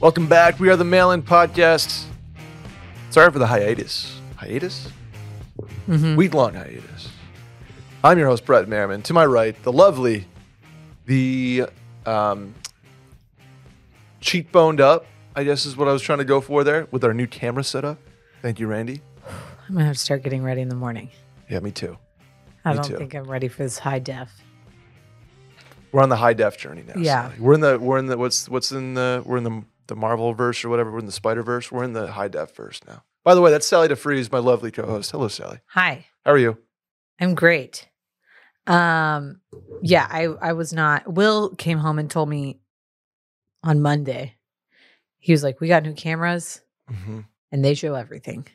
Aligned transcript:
Welcome 0.00 0.26
back. 0.28 0.58
We 0.58 0.68
are 0.70 0.76
the 0.76 0.84
Mail 0.84 1.10
In 1.12 1.22
Podcast. 1.22 2.04
Sorry 3.10 3.30
for 3.30 3.38
the 3.38 3.46
hiatus. 3.46 4.18
Hiatus? 4.36 4.88
Mhm. 5.88 6.16
Week 6.16 6.32
long 6.32 6.54
hiatus. 6.54 7.08
I'm 8.02 8.18
your 8.18 8.28
host, 8.28 8.46
Brett 8.46 8.66
Merriman. 8.68 9.02
To 9.02 9.12
my 9.12 9.26
right, 9.26 9.60
the 9.62 9.72
lovely, 9.72 10.26
the 11.04 11.66
um, 12.06 12.54
cheekboned 14.22 14.80
up, 14.80 15.04
I 15.36 15.44
guess 15.44 15.66
is 15.66 15.76
what 15.76 15.86
I 15.86 15.92
was 15.92 16.00
trying 16.02 16.18
to 16.18 16.24
go 16.24 16.40
for 16.40 16.64
there 16.64 16.86
with 16.90 17.04
our 17.04 17.12
new 17.12 17.26
camera 17.26 17.62
setup. 17.64 17.98
Thank 18.40 18.58
you, 18.58 18.66
Randy. 18.68 19.02
I'm 19.68 19.74
gonna 19.74 19.84
have 19.86 19.96
to 19.96 20.00
start 20.00 20.22
getting 20.22 20.42
ready 20.42 20.62
in 20.62 20.68
the 20.70 20.74
morning. 20.76 21.10
Yeah, 21.50 21.60
me 21.60 21.72
too. 21.72 21.98
I 22.64 22.70
Me 22.70 22.76
don't 22.76 22.84
too. 22.84 22.96
think 22.96 23.14
I'm 23.14 23.24
ready 23.30 23.48
for 23.48 23.62
this 23.62 23.78
high 23.78 23.98
def. 23.98 24.30
We're 25.92 26.02
on 26.02 26.08
the 26.08 26.16
high 26.16 26.32
def 26.34 26.56
journey 26.56 26.84
now. 26.86 26.94
Yeah. 26.96 27.28
Sally. 27.28 27.40
We're 27.40 27.54
in 27.54 27.60
the 27.60 27.78
we're 27.78 27.98
in 27.98 28.06
the 28.06 28.16
what's 28.16 28.48
what's 28.48 28.72
in 28.72 28.94
the 28.94 29.22
we're 29.26 29.36
in 29.36 29.44
the 29.44 29.62
the 29.90 29.96
Marvel 29.96 30.32
verse 30.32 30.64
or 30.64 30.70
whatever. 30.70 30.90
We're 30.90 31.00
in 31.00 31.06
the 31.06 31.12
Spider 31.12 31.42
Verse. 31.42 31.70
We're 31.70 31.84
in 31.84 31.92
the 31.92 32.10
high 32.12 32.28
def 32.28 32.56
verse 32.56 32.80
now. 32.88 33.02
By 33.22 33.34
the 33.34 33.42
way, 33.42 33.50
that's 33.50 33.68
Sally 33.68 33.88
deFries, 33.88 34.32
my 34.32 34.38
lovely 34.38 34.70
co-host. 34.70 35.10
Hello, 35.10 35.28
Sally. 35.28 35.58
Hi, 35.68 36.06
How 36.24 36.32
are 36.32 36.38
you? 36.38 36.56
I'm 37.20 37.34
great. 37.34 37.86
Um, 38.66 39.40
yeah, 39.82 40.06
I 40.10 40.24
I 40.40 40.52
was 40.54 40.72
not. 40.72 41.12
Will 41.12 41.50
came 41.56 41.76
home 41.78 41.98
and 41.98 42.10
told 42.10 42.28
me 42.30 42.60
on 43.62 43.82
Monday. 43.82 44.36
He 45.18 45.32
was 45.32 45.42
like, 45.42 45.60
"We 45.60 45.68
got 45.68 45.82
new 45.82 45.92
cameras, 45.92 46.62
Mm-hmm. 46.90 47.20
and 47.52 47.64
they 47.64 47.74
show 47.74 47.94
everything. 47.94 48.46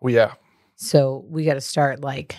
Well, 0.00 0.14
yeah. 0.14 0.34
So 0.76 1.24
we 1.28 1.44
got 1.44 1.54
to 1.54 1.60
start 1.60 2.00
like 2.00 2.36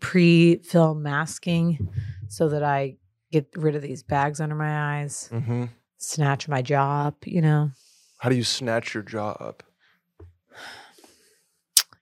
pre-film 0.00 1.02
masking, 1.02 1.88
so 2.28 2.48
that 2.48 2.62
I 2.62 2.96
get 3.30 3.48
rid 3.56 3.74
of 3.76 3.82
these 3.82 4.02
bags 4.02 4.40
under 4.40 4.54
my 4.54 5.00
eyes, 5.00 5.28
Mm-hmm. 5.32 5.64
Snatch 5.98 6.48
my 6.48 6.62
jaw 6.62 7.06
up. 7.06 7.26
You 7.26 7.42
know, 7.42 7.70
How 8.18 8.28
do 8.28 8.36
you 8.36 8.44
snatch 8.44 8.94
your 8.94 9.02
jaw 9.02 9.30
up? 9.32 9.62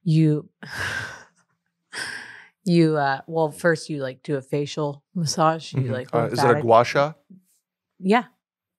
you." 0.03 0.49
You 2.69 2.97
uh 2.97 3.21
well 3.29 3.53
first 3.53 3.89
you 3.91 4.03
like 4.03 4.25
do 4.25 4.35
a 4.35 4.43
facial 4.43 5.05
massage. 5.15 5.73
You 5.73 5.83
Mhm. 5.83 5.91
like 5.93 6.13
Uh, 6.13 6.29
is 6.33 6.43
it 6.43 6.51
a 6.51 6.61
gua 6.61 6.85
sha? 6.85 7.13
yeah 8.01 8.25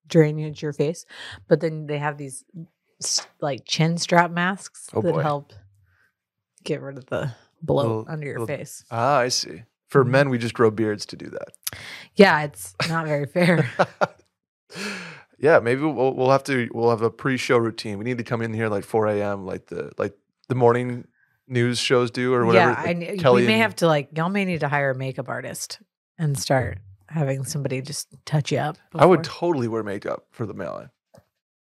drainage 0.07 0.61
your 0.61 0.73
face 0.73 1.05
but 1.47 1.61
then 1.61 1.87
they 1.87 1.97
have 1.97 2.17
these 2.17 2.43
like 3.39 3.63
chin 3.65 3.97
strap 3.97 4.29
masks 4.29 4.89
Oh, 4.93 5.01
that 5.01 5.13
boy. 5.13 5.21
help 5.21 5.53
get 6.65 6.81
rid 6.81 6.97
of 6.97 7.05
the 7.05 7.31
bloat 7.61 7.85
Little- 7.87 8.05
under 8.09 8.25
your 8.27 8.39
little- 8.41 8.57
face 8.57 8.83
Ah, 8.91 9.19
I 9.19 9.29
see. 9.29 9.63
For 9.87 10.03
Mhm. 10.03 10.09
men, 10.09 10.29
we 10.31 10.37
just 10.37 10.53
grow 10.53 10.69
beards 10.69 11.05
to 11.05 11.15
do 11.15 11.29
that. 11.29 11.53
yeah 12.15 12.41
it's 12.43 12.75
not 12.89 13.05
very 13.07 13.25
fair 13.25 13.71
yeah, 15.39 15.59
maybe 15.59 15.81
we'll 15.81 16.13
we'll 16.13 16.31
have 16.31 16.43
to 16.45 16.69
we'll 16.73 16.89
have 16.89 17.01
a 17.01 17.09
pre-show 17.09 17.57
routine. 17.57 17.97
We 17.97 18.03
need 18.05 18.17
to 18.17 18.23
come 18.23 18.41
in 18.41 18.53
here 18.53 18.67
like 18.69 18.83
4 18.83 19.07
a.m. 19.07 19.45
like 19.45 19.67
the 19.67 19.91
like 19.97 20.13
the 20.49 20.55
morning 20.55 21.05
news 21.47 21.79
shows 21.79 22.11
do 22.11 22.33
or 22.33 22.45
whatever. 22.45 22.71
yeah 22.71 22.83
like 22.83 22.99
kn- 22.99 23.17
Kelly 23.19 23.43
we 23.43 23.47
may 23.47 23.53
and- 23.53 23.61
have 23.61 23.75
to 23.77 23.87
like 23.87 24.09
y'all 24.15 24.29
may 24.29 24.43
need 24.45 24.59
to 24.59 24.67
hire 24.67 24.91
a 24.91 24.95
makeup 24.95 25.29
artist 25.29 25.79
and 26.19 26.37
start 26.37 26.79
having 27.07 27.45
somebody 27.45 27.81
just 27.81 28.07
touch 28.25 28.51
you 28.51 28.57
up 28.57 28.77
I 28.93 29.05
would 29.05 29.23
totally 29.23 29.69
wear 29.69 29.81
makeup 29.81 30.25
for 30.31 30.45
the 30.45 30.53
mail-in. 30.53 30.89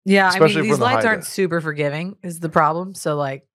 yeah 0.04 0.30
especially 0.30 0.56
i 0.56 0.62
mean 0.62 0.70
these 0.72 0.80
the 0.80 0.84
lights 0.84 1.06
aren't 1.06 1.22
def. 1.22 1.30
super 1.30 1.62
forgiving 1.62 2.16
is 2.24 2.40
the 2.40 2.50
problem 2.50 2.96
so 2.96 3.16
like 3.16 3.46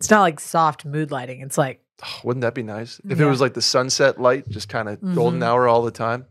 it's 0.00 0.10
not 0.10 0.22
like 0.22 0.40
soft 0.40 0.84
mood 0.84 1.12
lighting 1.12 1.40
it's 1.42 1.56
like 1.58 1.80
Oh, 2.04 2.20
wouldn't 2.24 2.40
that 2.40 2.56
be 2.56 2.64
nice 2.64 3.00
if 3.08 3.20
it 3.20 3.24
was 3.26 3.40
like 3.40 3.54
the 3.54 3.62
sunset 3.62 4.20
light, 4.20 4.48
just 4.48 4.68
kind 4.68 4.88
of 4.88 5.00
golden 5.14 5.38
Mhm. 5.38 5.44
hour 5.44 5.68
all 5.68 5.82
the 5.82 5.92
time? 5.92 6.26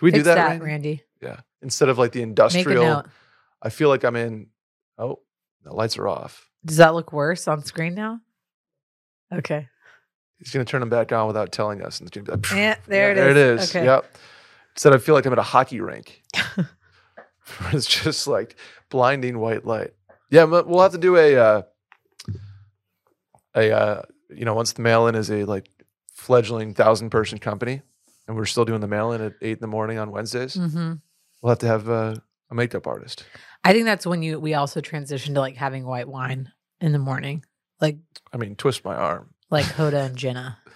Can 0.00 0.06
we 0.06 0.10
fix 0.12 0.20
do 0.20 0.24
that, 0.24 0.34
that 0.36 0.48
Randy? 0.48 0.64
randy 0.64 1.02
Yeah, 1.20 1.40
instead 1.62 1.88
of 1.90 1.98
like 1.98 2.12
the 2.12 2.22
industrial. 2.22 3.04
I 3.62 3.68
feel 3.68 3.90
like 3.90 4.02
I'm 4.04 4.16
in. 4.16 4.46
Oh, 4.98 5.20
the 5.62 5.72
lights 5.74 5.98
are 5.98 6.08
off. 6.08 6.50
Does 6.64 6.78
that 6.78 6.94
look 6.94 7.12
worse 7.12 7.46
on 7.46 7.62
screen 7.64 7.94
now? 7.94 8.20
Okay. 9.32 9.68
He's 10.38 10.52
gonna 10.52 10.64
turn 10.64 10.80
them 10.80 10.88
back 10.88 11.12
on 11.12 11.26
without 11.26 11.52
telling 11.52 11.82
us, 11.82 12.00
and 12.00 12.08
it's 12.08 12.16
gonna 12.16 12.38
be 12.38 12.48
like, 12.48 12.58
Yeah, 12.58 12.76
there 12.86 13.12
it 13.12 13.14
There 13.14 13.30
it 13.30 13.36
is. 13.36 13.62
is. 13.64 13.76
Okay. 13.76 13.84
Yep. 13.84 14.16
Instead, 14.74 14.94
I 14.94 14.98
feel 14.98 15.14
like 15.14 15.26
I'm 15.26 15.32
at 15.32 15.38
a 15.38 15.42
hockey 15.42 15.80
rink. 15.80 16.22
it's 17.72 17.86
just 17.86 18.26
like 18.26 18.56
blinding 18.88 19.38
white 19.38 19.66
light. 19.66 19.92
Yeah, 20.30 20.46
but 20.46 20.66
we'll 20.66 20.80
have 20.80 20.92
to 20.92 20.98
do 20.98 21.16
a 21.16 21.36
uh, 21.36 21.62
a 23.54 23.70
uh, 23.70 24.02
you 24.30 24.44
know 24.46 24.54
once 24.54 24.72
the 24.72 24.82
mail 24.82 25.06
in 25.08 25.14
is 25.14 25.30
a 25.30 25.44
like 25.44 25.70
fledgling 26.14 26.74
thousand 26.74 27.10
person 27.10 27.38
company, 27.38 27.82
and 28.30 28.38
we're 28.38 28.44
still 28.46 28.64
doing 28.64 28.80
the 28.80 28.86
mail 28.86 29.10
in 29.10 29.20
at 29.20 29.32
eight 29.42 29.54
in 29.54 29.60
the 29.60 29.66
morning 29.66 29.98
on 29.98 30.12
Wednesdays. 30.12 30.54
hmm 30.54 30.92
We'll 31.42 31.50
have 31.50 31.58
to 31.58 31.66
have 31.66 31.88
uh, 31.88 32.14
a 32.50 32.54
makeup 32.54 32.86
artist. 32.86 33.24
I 33.64 33.72
think 33.72 33.86
that's 33.86 34.06
when 34.06 34.22
you 34.22 34.38
we 34.38 34.54
also 34.54 34.80
transition 34.80 35.34
to 35.34 35.40
like 35.40 35.56
having 35.56 35.84
white 35.84 36.06
wine 36.08 36.52
in 36.80 36.92
the 36.92 36.98
morning, 36.98 37.44
like 37.80 37.96
I 38.32 38.36
mean, 38.36 38.54
twist 38.56 38.84
my 38.84 38.94
arm. 38.94 39.34
like 39.50 39.64
Hoda 39.66 40.06
and 40.06 40.16
Jenna. 40.16 40.58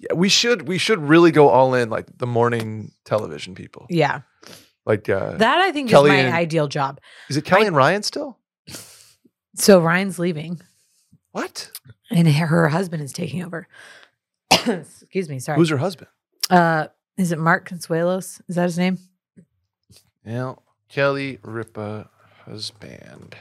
Yeah, 0.00 0.14
we 0.14 0.28
should 0.28 0.66
we 0.66 0.76
should 0.76 0.98
really 0.98 1.30
go 1.30 1.48
all 1.48 1.72
in 1.74 1.88
like 1.88 2.06
the 2.18 2.26
morning 2.26 2.90
television 3.04 3.54
people. 3.54 3.86
Yeah, 3.88 4.22
Like, 4.84 5.08
uh, 5.08 5.36
that 5.36 5.58
I 5.58 5.70
think 5.70 5.88
Kelly 5.88 6.10
is 6.10 6.14
my 6.14 6.20
and- 6.22 6.34
ideal 6.34 6.66
job. 6.66 7.00
is 7.30 7.36
it 7.36 7.44
Kelly 7.44 7.62
I- 7.62 7.66
and 7.68 7.76
Ryan 7.76 8.02
still? 8.02 8.38
So 9.54 9.80
Ryan's 9.80 10.18
leaving, 10.18 10.60
What? 11.30 11.70
and 12.10 12.26
her 12.28 12.68
husband 12.68 13.02
is 13.04 13.12
taking 13.12 13.44
over. 13.44 13.68
Excuse 14.66 15.28
me, 15.28 15.38
sorry. 15.38 15.58
Who's 15.58 15.70
her 15.70 15.76
husband? 15.78 16.08
Uh, 16.50 16.86
is 17.16 17.32
it 17.32 17.38
Mark 17.38 17.68
Consuelos? 17.68 18.40
Is 18.48 18.56
that 18.56 18.64
his 18.64 18.78
name? 18.78 18.98
Yeah, 20.24 20.54
Kelly 20.88 21.38
Ripa 21.42 22.08
husband. 22.44 23.36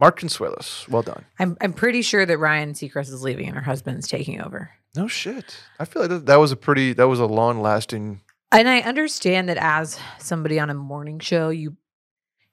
Mark 0.00 0.18
Consuelos. 0.18 0.88
Well 0.88 1.02
done. 1.02 1.24
I'm 1.38 1.56
I'm 1.60 1.72
pretty 1.72 2.02
sure 2.02 2.26
that 2.26 2.38
Ryan 2.38 2.72
Seacrest 2.72 3.12
is 3.12 3.22
leaving 3.22 3.46
and 3.46 3.56
her 3.56 3.62
husband's 3.62 4.08
taking 4.08 4.40
over. 4.40 4.70
No 4.96 5.06
shit. 5.08 5.56
I 5.78 5.84
feel 5.84 6.02
like 6.02 6.10
that, 6.10 6.26
that 6.26 6.36
was 6.36 6.52
a 6.52 6.56
pretty 6.56 6.92
that 6.94 7.08
was 7.08 7.20
a 7.20 7.26
long 7.26 7.60
lasting 7.62 8.20
And 8.50 8.68
I 8.68 8.80
understand 8.80 9.48
that 9.48 9.56
as 9.58 9.98
somebody 10.18 10.58
on 10.58 10.70
a 10.70 10.74
morning 10.74 11.18
show, 11.20 11.50
you 11.50 11.76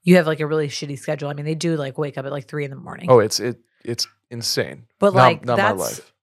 you 0.04 0.16
have 0.16 0.28
like 0.28 0.40
a 0.40 0.48
really 0.48 0.68
shitty 0.68 0.98
schedule. 1.00 1.28
I 1.30 1.34
mean, 1.34 1.46
they 1.46 1.56
do 1.56 1.76
like 1.76 1.98
wake 1.98 2.18
up 2.18 2.26
at 2.26 2.32
like 2.32 2.48
three 2.48 2.64
in 2.66 2.72
the 2.72 2.78
morning. 2.78 3.08
Oh, 3.10 3.20
it's 3.20 3.40
it 3.40 3.58
it's 3.84 4.08
insane. 4.30 4.86
But, 5.00 5.14
Not- 5.14 5.16
like, 5.16 5.46
not 5.46 5.58
my 5.58 5.64
that's- 5.74 5.80
life. 6.00 6.14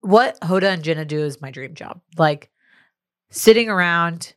What 0.00 0.40
Hoda 0.40 0.72
and 0.72 0.82
Jenna 0.82 1.04
do 1.04 1.20
is 1.20 1.40
my 1.40 1.50
dream 1.50 1.74
job. 1.74 2.00
Like 2.16 2.50
sitting 3.30 3.68
around, 3.68 4.34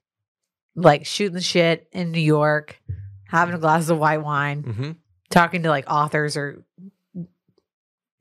like 0.75 1.05
shooting 1.05 1.39
shit 1.39 1.87
in 1.91 2.11
New 2.11 2.21
York, 2.21 2.81
having 3.25 3.53
a 3.55 3.59
glass 3.59 3.89
of 3.89 3.99
white 3.99 4.23
wine, 4.23 4.63
hmm 4.63 4.91
talking 5.29 5.61
to 5.61 5.69
like 5.69 5.85
authors 5.87 6.35
or 6.35 6.63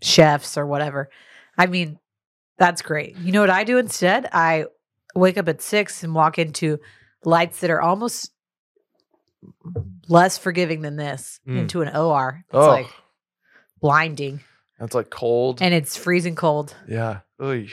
chefs 0.03 0.59
or 0.59 0.67
whatever. 0.67 1.09
I 1.57 1.65
mean, 1.67 1.99
that's 2.59 2.83
great. 2.83 3.17
You 3.17 3.33
know 3.33 3.41
what 3.41 3.49
I 3.49 3.65
do 3.65 3.79
instead? 3.79 4.29
I 4.31 4.67
wake 5.15 5.39
up 5.39 5.49
at 5.49 5.63
six 5.63 6.03
and 6.05 6.15
walk 6.15 6.39
into 6.39 6.79
lights 7.25 7.61
that 7.61 7.71
are 7.71 7.81
almost 7.81 8.31
less 10.09 10.37
forgiving 10.37 10.83
than 10.83 10.97
this 10.97 11.41
Mm. 11.47 11.61
into 11.61 11.81
an 11.81 11.97
OR. 11.97 12.45
It's 12.49 12.55
Oh, 12.57 12.69
like 12.69 12.89
blinding 13.81 14.41
that's 14.79 14.95
like 14.95 15.09
cold. 15.11 15.63
and 15.63 15.73
it's 15.73 15.97
freezing 15.97 16.35
cold. 16.35 16.75
yeah. 16.87 17.21
Oy. 17.41 17.69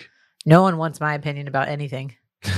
No 0.45 0.61
one 0.61 0.77
wants 0.77 0.99
my 0.99 1.13
opinion 1.13 1.47
about 1.47 1.67
anything. 1.67 2.15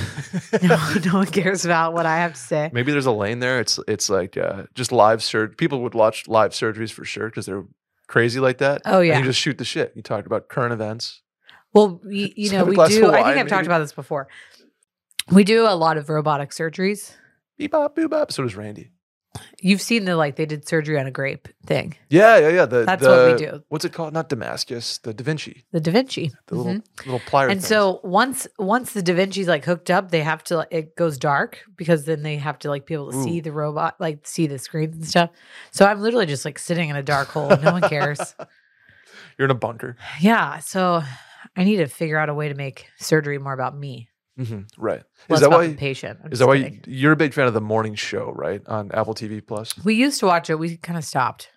No, 0.63 0.77
no 1.05 1.13
one 1.13 1.27
cares 1.27 1.63
about 1.63 1.93
what 1.93 2.05
I 2.05 2.17
have 2.17 2.33
to 2.33 2.39
say. 2.39 2.69
Maybe 2.73 2.91
there's 2.91 3.05
a 3.05 3.11
lane 3.11 3.39
there. 3.39 3.59
It's 3.59 3.79
it's 3.87 4.09
like 4.09 4.35
uh, 4.35 4.63
just 4.73 4.91
live 4.91 5.21
surgery. 5.21 5.55
People 5.55 5.81
would 5.81 5.93
watch 5.93 6.27
live 6.27 6.51
surgeries 6.51 6.91
for 6.91 7.05
sure 7.05 7.29
because 7.29 7.45
they're 7.45 7.65
crazy 8.07 8.39
like 8.39 8.57
that. 8.57 8.81
Oh 8.85 8.99
And 8.99 9.07
yeah. 9.07 9.19
you 9.19 9.25
just 9.25 9.39
shoot 9.39 9.57
the 9.57 9.65
shit. 9.65 9.93
You 9.95 10.01
talk 10.01 10.25
about 10.25 10.47
current 10.49 10.73
events. 10.73 11.21
Well, 11.73 12.01
you, 12.09 12.29
you 12.35 12.51
know, 12.51 12.65
we 12.65 12.75
do. 12.75 13.07
of 13.07 13.13
I 13.13 13.23
think 13.23 13.37
I've 13.37 13.47
talked 13.47 13.67
about 13.67 13.79
this 13.79 13.93
before. 13.93 14.27
We 15.31 15.43
do 15.43 15.67
a 15.67 15.75
lot 15.75 15.97
of 15.97 16.09
robotic 16.09 16.49
surgeries. 16.49 17.13
Beep 17.57 17.71
bop, 17.71 17.95
boop 17.95 18.09
bop. 18.09 18.31
So 18.31 18.43
does 18.43 18.55
Randy. 18.55 18.91
You've 19.61 19.81
seen 19.81 20.05
the 20.05 20.15
like 20.15 20.35
they 20.35 20.45
did 20.45 20.67
surgery 20.67 20.99
on 20.99 21.07
a 21.07 21.11
grape 21.11 21.47
thing. 21.65 21.95
Yeah, 22.09 22.37
yeah, 22.37 22.49
yeah. 22.49 22.65
The, 22.65 22.85
That's 22.85 23.01
the, 23.03 23.09
what 23.09 23.31
we 23.39 23.45
do. 23.45 23.63
What's 23.69 23.85
it 23.85 23.93
called? 23.93 24.13
Not 24.13 24.29
Damascus. 24.29 24.97
The 24.99 25.13
Da 25.13 25.23
Vinci. 25.23 25.65
The 25.71 25.79
Da 25.79 25.91
Vinci. 25.91 26.31
The 26.47 26.55
little 26.55 26.73
Mhm. 26.73 26.83
little 27.05 27.19
plier. 27.21 27.49
And 27.51 27.59
things. 27.59 27.67
so 27.67 27.99
once 28.03 28.47
once 28.59 28.93
the 28.93 29.01
Da 29.01 29.13
Vinci's 29.13 29.47
like 29.47 29.65
hooked 29.65 29.89
up, 29.89 30.11
they 30.11 30.21
have 30.21 30.43
to 30.45 30.67
it 30.71 30.95
goes 30.95 31.17
dark 31.17 31.59
because 31.75 32.05
then 32.05 32.23
they 32.23 32.37
have 32.37 32.59
to 32.59 32.69
like 32.69 32.85
be 32.85 32.93
able 32.93 33.11
to 33.11 33.23
see 33.23 33.39
the 33.39 33.51
robot, 33.51 33.95
like 33.99 34.25
see 34.27 34.47
the 34.47 34.59
screens 34.59 34.95
and 34.95 35.05
stuff. 35.07 35.29
So 35.71 35.85
I'm 35.85 36.01
literally 36.01 36.25
just 36.25 36.45
like 36.45 36.59
sitting 36.59 36.89
in 36.89 36.95
a 36.95 37.03
dark 37.03 37.29
hole. 37.29 37.49
No 37.57 37.71
one 37.71 37.81
cares. 37.83 38.35
you're 39.37 39.45
in 39.45 39.51
a 39.51 39.55
bunker. 39.55 39.95
Yeah. 40.19 40.59
So 40.59 41.03
I 41.55 41.63
need 41.63 41.77
to 41.77 41.87
figure 41.87 42.17
out 42.17 42.29
a 42.29 42.33
way 42.33 42.49
to 42.49 42.55
make 42.55 42.87
surgery 42.97 43.37
more 43.37 43.53
about 43.53 43.77
me. 43.77 44.09
Hmm 44.37 44.61
Right. 44.77 45.03
Is 45.29 45.39
that 45.41 45.49
why? 45.51 45.73
patient. 45.73 46.19
I'm 46.23 46.31
Is 46.31 46.39
that 46.39 46.47
why 46.47 46.57
kidding. 46.57 46.81
you, 46.85 46.93
you're 46.93 47.11
a 47.11 47.17
big 47.17 47.33
fan 47.33 47.47
of 47.47 47.53
the 47.53 47.61
morning 47.61 47.95
show, 47.95 48.31
right? 48.35 48.61
On 48.67 48.91
Apple 48.93 49.13
TV 49.15 49.45
Plus. 49.45 49.73
we 49.83 49.95
used 49.95 50.19
to 50.19 50.25
watch 50.27 50.49
it? 50.49 50.59
We 50.59 50.77
kind 50.77 50.97
of 50.97 51.03
stopped. 51.03 51.49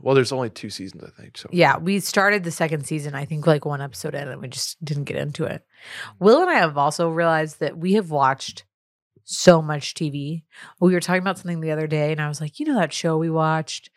Well, 0.00 0.14
there's 0.14 0.32
only 0.32 0.48
two 0.48 0.70
seasons, 0.70 1.04
I 1.04 1.10
think. 1.20 1.36
So 1.36 1.50
Yeah, 1.52 1.76
we 1.76 2.00
started 2.00 2.44
the 2.44 2.50
second 2.50 2.86
season, 2.86 3.14
I 3.14 3.26
think 3.26 3.46
like 3.46 3.66
one 3.66 3.82
episode 3.82 4.14
in, 4.14 4.26
and 4.26 4.40
we 4.40 4.48
just 4.48 4.82
didn't 4.82 5.04
get 5.04 5.18
into 5.18 5.44
it. 5.44 5.66
Will 6.18 6.40
and 6.40 6.50
I 6.50 6.54
have 6.54 6.78
also 6.78 7.10
realized 7.10 7.60
that 7.60 7.76
we 7.76 7.92
have 7.94 8.10
watched 8.10 8.64
so 9.24 9.60
much 9.60 9.94
TV. 9.94 10.44
We 10.80 10.94
were 10.94 11.00
talking 11.00 11.20
about 11.22 11.38
something 11.38 11.60
the 11.60 11.72
other 11.72 11.86
day, 11.86 12.10
and 12.12 12.20
I 12.22 12.28
was 12.28 12.40
like, 12.40 12.58
you 12.58 12.66
know 12.66 12.76
that 12.76 12.92
show 12.92 13.18
we 13.18 13.28
watched, 13.30 13.90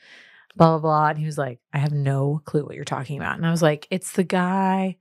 blah 0.56 0.78
blah 0.78 0.80
blah. 0.80 1.08
And 1.10 1.18
he 1.18 1.26
was 1.26 1.38
like, 1.38 1.60
I 1.74 1.78
have 1.78 1.94
no 1.94 2.42
clue 2.44 2.66
what 2.66 2.76
you're 2.76 2.84
talking 2.84 3.18
about. 3.18 3.38
And 3.38 3.46
I 3.46 3.52
was 3.52 3.62
like, 3.62 3.88
it's 3.90 4.12
the 4.12 4.24
guy. 4.26 4.98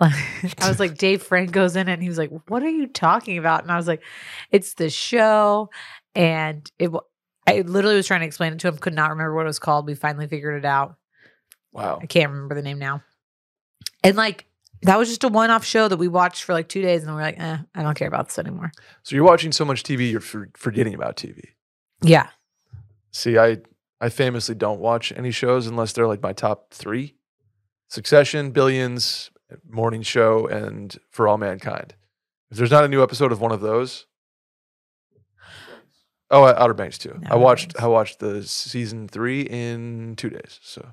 I 0.60 0.68
was 0.68 0.78
like, 0.78 0.96
Dave 0.96 1.22
Franco's 1.22 1.76
in 1.76 1.88
it, 1.88 1.92
and 1.92 2.02
he 2.02 2.08
was 2.08 2.18
like, 2.18 2.30
"What 2.48 2.62
are 2.62 2.68
you 2.68 2.86
talking 2.86 3.36
about?" 3.38 3.62
And 3.62 3.72
I 3.72 3.76
was 3.76 3.88
like, 3.88 4.02
"It's 4.50 4.74
the 4.74 4.90
show," 4.90 5.70
and 6.14 6.70
it. 6.78 6.90
I 7.46 7.62
literally 7.62 7.96
was 7.96 8.06
trying 8.06 8.20
to 8.20 8.26
explain 8.26 8.52
it 8.52 8.58
to 8.60 8.68
him, 8.68 8.76
could 8.76 8.92
not 8.92 9.10
remember 9.10 9.34
what 9.34 9.42
it 9.42 9.46
was 9.46 9.58
called. 9.58 9.86
We 9.86 9.94
finally 9.94 10.26
figured 10.26 10.58
it 10.58 10.66
out. 10.66 10.96
Wow. 11.72 11.98
I 12.02 12.04
can't 12.04 12.30
remember 12.30 12.54
the 12.54 12.60
name 12.60 12.78
now. 12.78 13.02
And 14.04 14.16
like 14.16 14.44
that 14.82 14.98
was 14.98 15.08
just 15.08 15.24
a 15.24 15.28
one-off 15.28 15.64
show 15.64 15.88
that 15.88 15.96
we 15.96 16.08
watched 16.08 16.44
for 16.44 16.52
like 16.52 16.68
two 16.68 16.82
days, 16.82 17.02
and 17.02 17.14
we're 17.14 17.22
like, 17.22 17.40
eh, 17.40 17.58
I 17.74 17.82
don't 17.82 17.96
care 17.96 18.08
about 18.08 18.26
this 18.26 18.38
anymore. 18.38 18.70
So 19.02 19.16
you're 19.16 19.24
watching 19.24 19.50
so 19.50 19.64
much 19.64 19.82
TV, 19.82 20.10
you're 20.10 20.20
for, 20.20 20.50
forgetting 20.54 20.94
about 20.94 21.16
TV. 21.16 21.42
Yeah, 22.02 22.28
See, 23.12 23.38
I 23.38 23.58
I 24.00 24.10
famously 24.10 24.54
don't 24.54 24.80
watch 24.80 25.12
any 25.16 25.30
shows 25.30 25.66
unless 25.66 25.92
they're 25.92 26.06
like 26.06 26.22
my 26.22 26.32
top 26.32 26.72
three: 26.72 27.16
Succession, 27.88 28.50
Billions, 28.50 29.30
Morning 29.68 30.02
Show, 30.02 30.46
and 30.46 30.96
For 31.10 31.28
All 31.28 31.38
Mankind. 31.38 31.94
If 32.50 32.56
there's 32.56 32.70
not 32.70 32.84
a 32.84 32.88
new 32.88 33.02
episode 33.02 33.32
of 33.32 33.40
one 33.40 33.52
of 33.52 33.60
those, 33.60 34.06
oh, 36.30 36.44
uh, 36.44 36.54
Outer 36.56 36.74
Banks 36.74 36.98
too. 36.98 37.20
I 37.26 37.36
watched 37.36 37.74
Banks. 37.74 37.84
I 37.84 37.86
watched 37.86 38.18
the 38.20 38.42
season 38.42 39.08
three 39.08 39.42
in 39.42 40.14
two 40.16 40.30
days. 40.30 40.58
So 40.62 40.92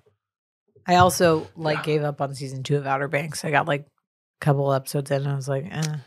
I 0.85 0.95
also 0.95 1.47
like 1.55 1.83
gave 1.83 2.03
up 2.03 2.21
on 2.21 2.35
season 2.35 2.63
two 2.63 2.77
of 2.77 2.85
Outer 2.85 3.07
Banks. 3.07 3.45
I 3.45 3.51
got 3.51 3.67
like 3.67 3.81
a 3.81 4.45
couple 4.45 4.71
episodes 4.73 5.11
in, 5.11 5.23
and 5.23 5.31
I 5.31 5.35
was 5.35 5.47
like, 5.47 5.65
eh. 5.69 5.97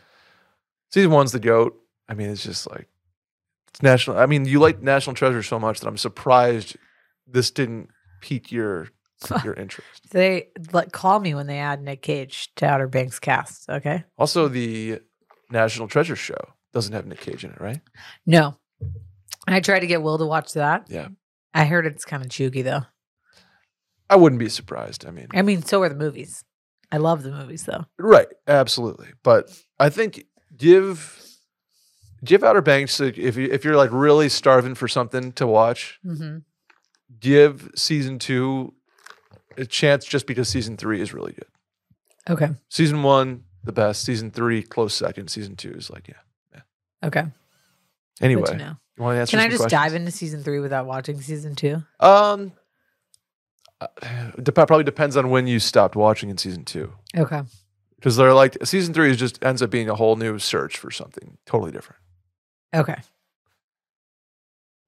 season 0.91 1.11
one's 1.11 1.31
the 1.31 1.39
goat. 1.39 1.75
I 2.07 2.13
mean, 2.13 2.29
it's 2.29 2.43
just 2.43 2.69
like 2.69 2.87
it's 3.69 3.81
national. 3.81 4.17
I 4.17 4.25
mean, 4.25 4.45
you 4.45 4.59
like 4.59 4.81
National 4.81 5.15
Treasure 5.15 5.43
so 5.43 5.59
much 5.59 5.79
that 5.79 5.87
I'm 5.87 5.97
surprised 5.97 6.77
this 7.27 7.51
didn't 7.51 7.89
pique 8.21 8.51
your 8.51 8.89
your 9.43 9.53
interest. 9.53 10.09
They 10.11 10.47
like 10.71 10.91
call 10.91 11.19
me 11.19 11.35
when 11.35 11.47
they 11.47 11.59
add 11.59 11.81
Nick 11.81 12.01
Cage 12.01 12.49
to 12.55 12.65
Outer 12.65 12.87
Banks 12.87 13.19
cast. 13.19 13.69
Okay. 13.69 14.03
Also, 14.17 14.47
the 14.47 14.99
National 15.51 15.87
Treasure 15.87 16.15
show 16.15 16.37
doesn't 16.73 16.93
have 16.93 17.05
Nick 17.05 17.19
Cage 17.21 17.43
in 17.43 17.51
it, 17.51 17.59
right? 17.61 17.81
No. 18.25 18.57
I 19.47 19.59
tried 19.59 19.79
to 19.79 19.87
get 19.87 20.01
Will 20.01 20.17
to 20.17 20.25
watch 20.25 20.53
that. 20.53 20.85
Yeah. 20.89 21.07
I 21.53 21.65
heard 21.65 21.85
it's 21.85 22.05
kind 22.05 22.23
of 22.23 22.29
chuggy 22.29 22.63
though. 22.63 22.83
I 24.09 24.15
wouldn't 24.15 24.39
be 24.39 24.49
surprised. 24.49 25.05
I 25.05 25.11
mean, 25.11 25.27
I 25.33 25.41
mean, 25.41 25.61
so 25.63 25.81
are 25.83 25.89
the 25.89 25.95
movies. 25.95 26.43
I 26.91 26.97
love 26.97 27.21
the 27.23 27.31
movies 27.31 27.63
though. 27.65 27.85
right, 27.99 28.27
absolutely. 28.47 29.09
But 29.23 29.51
I 29.79 29.89
think 29.89 30.25
give 30.57 31.23
give 32.23 32.43
Outer 32.43 32.61
Banks 32.61 32.99
if 32.99 33.17
you 33.37 33.49
if 33.51 33.63
you're 33.63 33.75
like 33.77 33.91
really 33.91 34.29
starving 34.29 34.75
for 34.75 34.87
something 34.87 35.31
to 35.33 35.45
watch, 35.47 35.99
Mm-hmm. 36.05 36.39
give 37.19 37.69
season 37.75 38.17
two 38.19 38.73
a 39.57 39.65
chance 39.65 40.05
just 40.05 40.27
because 40.27 40.47
season 40.49 40.77
three 40.77 41.01
is 41.01 41.13
really 41.13 41.33
good. 41.33 41.47
Okay. 42.29 42.49
Season 42.69 43.01
one, 43.03 43.43
the 43.63 43.71
best. 43.71 44.03
Season 44.03 44.31
three, 44.31 44.61
close 44.63 44.93
second. 44.93 45.29
Season 45.29 45.55
two 45.55 45.71
is 45.71 45.89
like, 45.89 46.07
yeah. 46.07 46.15
yeah. 46.53 47.07
Okay. 47.07 47.21
Good 47.23 47.31
Anyway, 48.25 48.43
to 48.45 48.57
know. 48.57 48.75
you 48.97 49.03
want 49.03 49.15
to 49.15 49.19
answer 49.21 49.31
Can 49.31 49.39
I 49.39 49.43
some 49.43 49.51
just 49.51 49.61
questions? 49.63 49.81
dive 49.81 49.93
into 49.95 50.11
season 50.11 50.43
three 50.43 50.59
without 50.59 50.85
watching 50.85 51.21
season 51.21 51.55
two? 51.55 51.83
Um, 51.99 52.51
uh, 53.81 53.87
dep- 54.41 54.55
probably 54.67 54.83
depends 54.83 55.15
on 55.17 55.29
when 55.29 55.47
you 55.47 55.59
stopped 55.59 55.95
watching 55.95 56.29
in 56.29 56.37
season 56.37 56.65
two. 56.65 56.93
Okay. 57.17 57.41
Because 57.95 58.15
they're 58.17 58.33
like 58.33 58.57
season 58.65 58.93
three 58.93 59.09
is 59.09 59.17
just 59.17 59.43
ends 59.43 59.61
up 59.61 59.69
being 59.69 59.89
a 59.89 59.95
whole 59.95 60.15
new 60.15 60.39
search 60.39 60.77
for 60.77 60.91
something 60.91 61.37
totally 61.45 61.71
different. 61.71 62.01
Okay. 62.75 62.95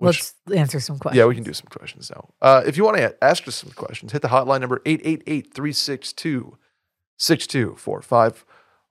Which, 0.02 0.20
Let's 0.48 0.60
answer 0.60 0.80
some 0.80 0.98
questions. 0.98 1.18
yeah, 1.20 1.26
we 1.26 1.36
can 1.36 1.44
do 1.44 1.54
some 1.54 1.68
questions 1.70 2.10
now. 2.14 2.34
Uh, 2.42 2.64
if 2.66 2.76
you 2.76 2.84
want 2.84 2.98
to 2.98 3.16
ask 3.24 3.48
us 3.48 3.56
some 3.56 3.72
questions, 3.72 4.12
hit 4.12 4.22
the 4.22 4.30
hotline 4.30 4.62
number 4.62 4.80
888-362-6245. 7.20 8.44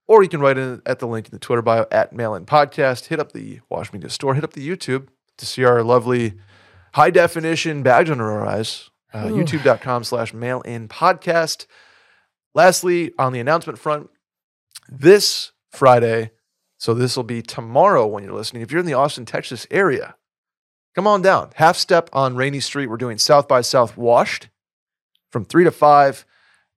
Or 0.07 0.23
you 0.23 0.29
can 0.29 0.41
write 0.41 0.59
in 0.59 0.83
at 0.87 0.99
the 0.99 1.07
link 1.07 1.27
in 1.27 1.31
the 1.31 1.39
Twitter 1.39 1.63
bio 1.63 1.87
at 1.93 2.13
Mail 2.13 2.35
In 2.35 2.45
Podcast. 2.47 3.07
Hit 3.07 3.21
up 3.21 3.33
the 3.33 3.61
Washed 3.69 3.93
Media 3.93 4.11
Store. 4.11 4.35
Hit 4.35 4.45
up 4.45 4.55
the 4.55 4.67
YouTube 4.69 5.09
to 5.37 5.47
see 5.47 5.65
our 5.65 5.83
lovely 5.83 6.35
high 6.95 7.11
definition 7.11 7.83
badge 7.83 8.11
under 8.11 8.31
our 8.31 8.47
eyes. 8.47 8.91
Uh. 9.13 9.25
YouTube.com 9.25 10.05
slash 10.05 10.33
mail 10.33 10.61
in 10.63 10.89
podcast. 10.89 11.67
Lastly, 12.55 13.13
on 13.19 13.33
the 13.33 13.41
announcement 13.41 13.79
front, 13.79 14.11
this 14.89 15.53
Friday, 15.71 16.31
so 16.79 16.95
this 16.95 17.17
will 17.17 17.25
be 17.25 17.43
tomorrow 17.43 18.07
when 18.07 18.25
you're 18.25 18.35
listening. 18.35 18.63
If 18.63 18.71
you're 18.73 18.81
in 18.81 18.87
the 18.87 18.95
Austin, 18.95 19.25
Texas 19.25 19.67
area, 19.71 20.17
come 20.95 21.07
on 21.07 21.23
down. 21.23 21.51
Half 21.55 21.77
step 21.77 22.11
on 22.13 22.37
Rainey 22.37 22.61
Street. 22.61 22.87
We're 22.89 22.97
doing 22.97 23.19
South 23.19 23.49
by 23.49 23.61
South 23.61 23.97
Washed 23.97 24.49
from 25.31 25.45
three 25.45 25.65
to 25.65 25.71
five. 25.71 26.25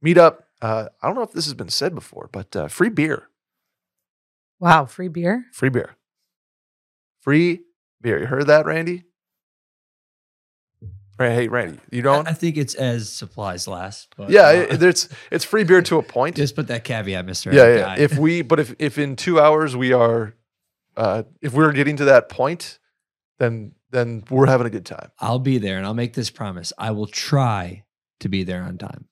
Meet 0.01 0.17
up. 0.17 0.47
Uh, 0.61 0.89
I 1.01 1.07
don't 1.07 1.15
know 1.15 1.23
if 1.23 1.31
this 1.31 1.45
has 1.45 1.53
been 1.53 1.69
said 1.69 1.93
before, 1.93 2.29
but 2.31 2.55
uh, 2.55 2.67
free 2.67 2.89
beer. 2.89 3.29
Wow. 4.59 4.85
Free 4.85 5.09
beer? 5.09 5.45
Free 5.51 5.69
beer. 5.69 5.97
Free 7.21 7.61
beer. 8.01 8.19
You 8.19 8.25
heard 8.27 8.47
that, 8.47 8.65
Randy? 8.65 9.03
Right, 11.19 11.31
hey, 11.31 11.47
Randy, 11.47 11.79
you 11.91 11.99
I, 11.99 12.03
don't? 12.03 12.27
I 12.27 12.33
think 12.33 12.57
it's 12.57 12.73
as 12.73 13.07
supplies 13.07 13.67
last. 13.67 14.15
But 14.17 14.31
yeah, 14.31 14.47
uh, 14.47 14.51
it, 14.53 14.81
it's 14.81 15.09
it's 15.29 15.45
free 15.45 15.63
beer 15.63 15.83
to 15.83 15.99
a 15.99 16.03
point. 16.03 16.35
just 16.35 16.55
put 16.55 16.67
that 16.67 16.83
caveat, 16.83 17.23
Mister. 17.25 17.53
yeah, 17.53 17.75
yeah. 17.75 17.95
If 17.97 18.17
we, 18.17 18.41
but 18.41 18.59
if 18.59 18.73
if 18.79 18.97
in 18.97 19.15
two 19.15 19.39
hours 19.39 19.75
we 19.75 19.93
are, 19.93 20.33
uh, 20.97 21.23
if 21.39 21.53
we're 21.53 21.71
getting 21.71 21.97
to 21.97 22.05
that 22.05 22.29
point, 22.29 22.79
then 23.37 23.73
then 23.93 24.23
we're 24.29 24.47
having 24.47 24.67
a 24.67 24.71
good 24.71 24.85
time. 24.85 25.11
I'll 25.19 25.39
be 25.39 25.59
there, 25.59 25.77
and 25.77 25.85
I'll 25.85 25.93
make 25.93 26.13
this 26.13 26.29
promise: 26.29 26.73
I 26.77 26.91
will 26.91 27.07
try 27.07 27.83
to 28.19 28.27
be 28.27 28.43
there 28.43 28.63
on 28.63 28.77
time. 28.77 29.05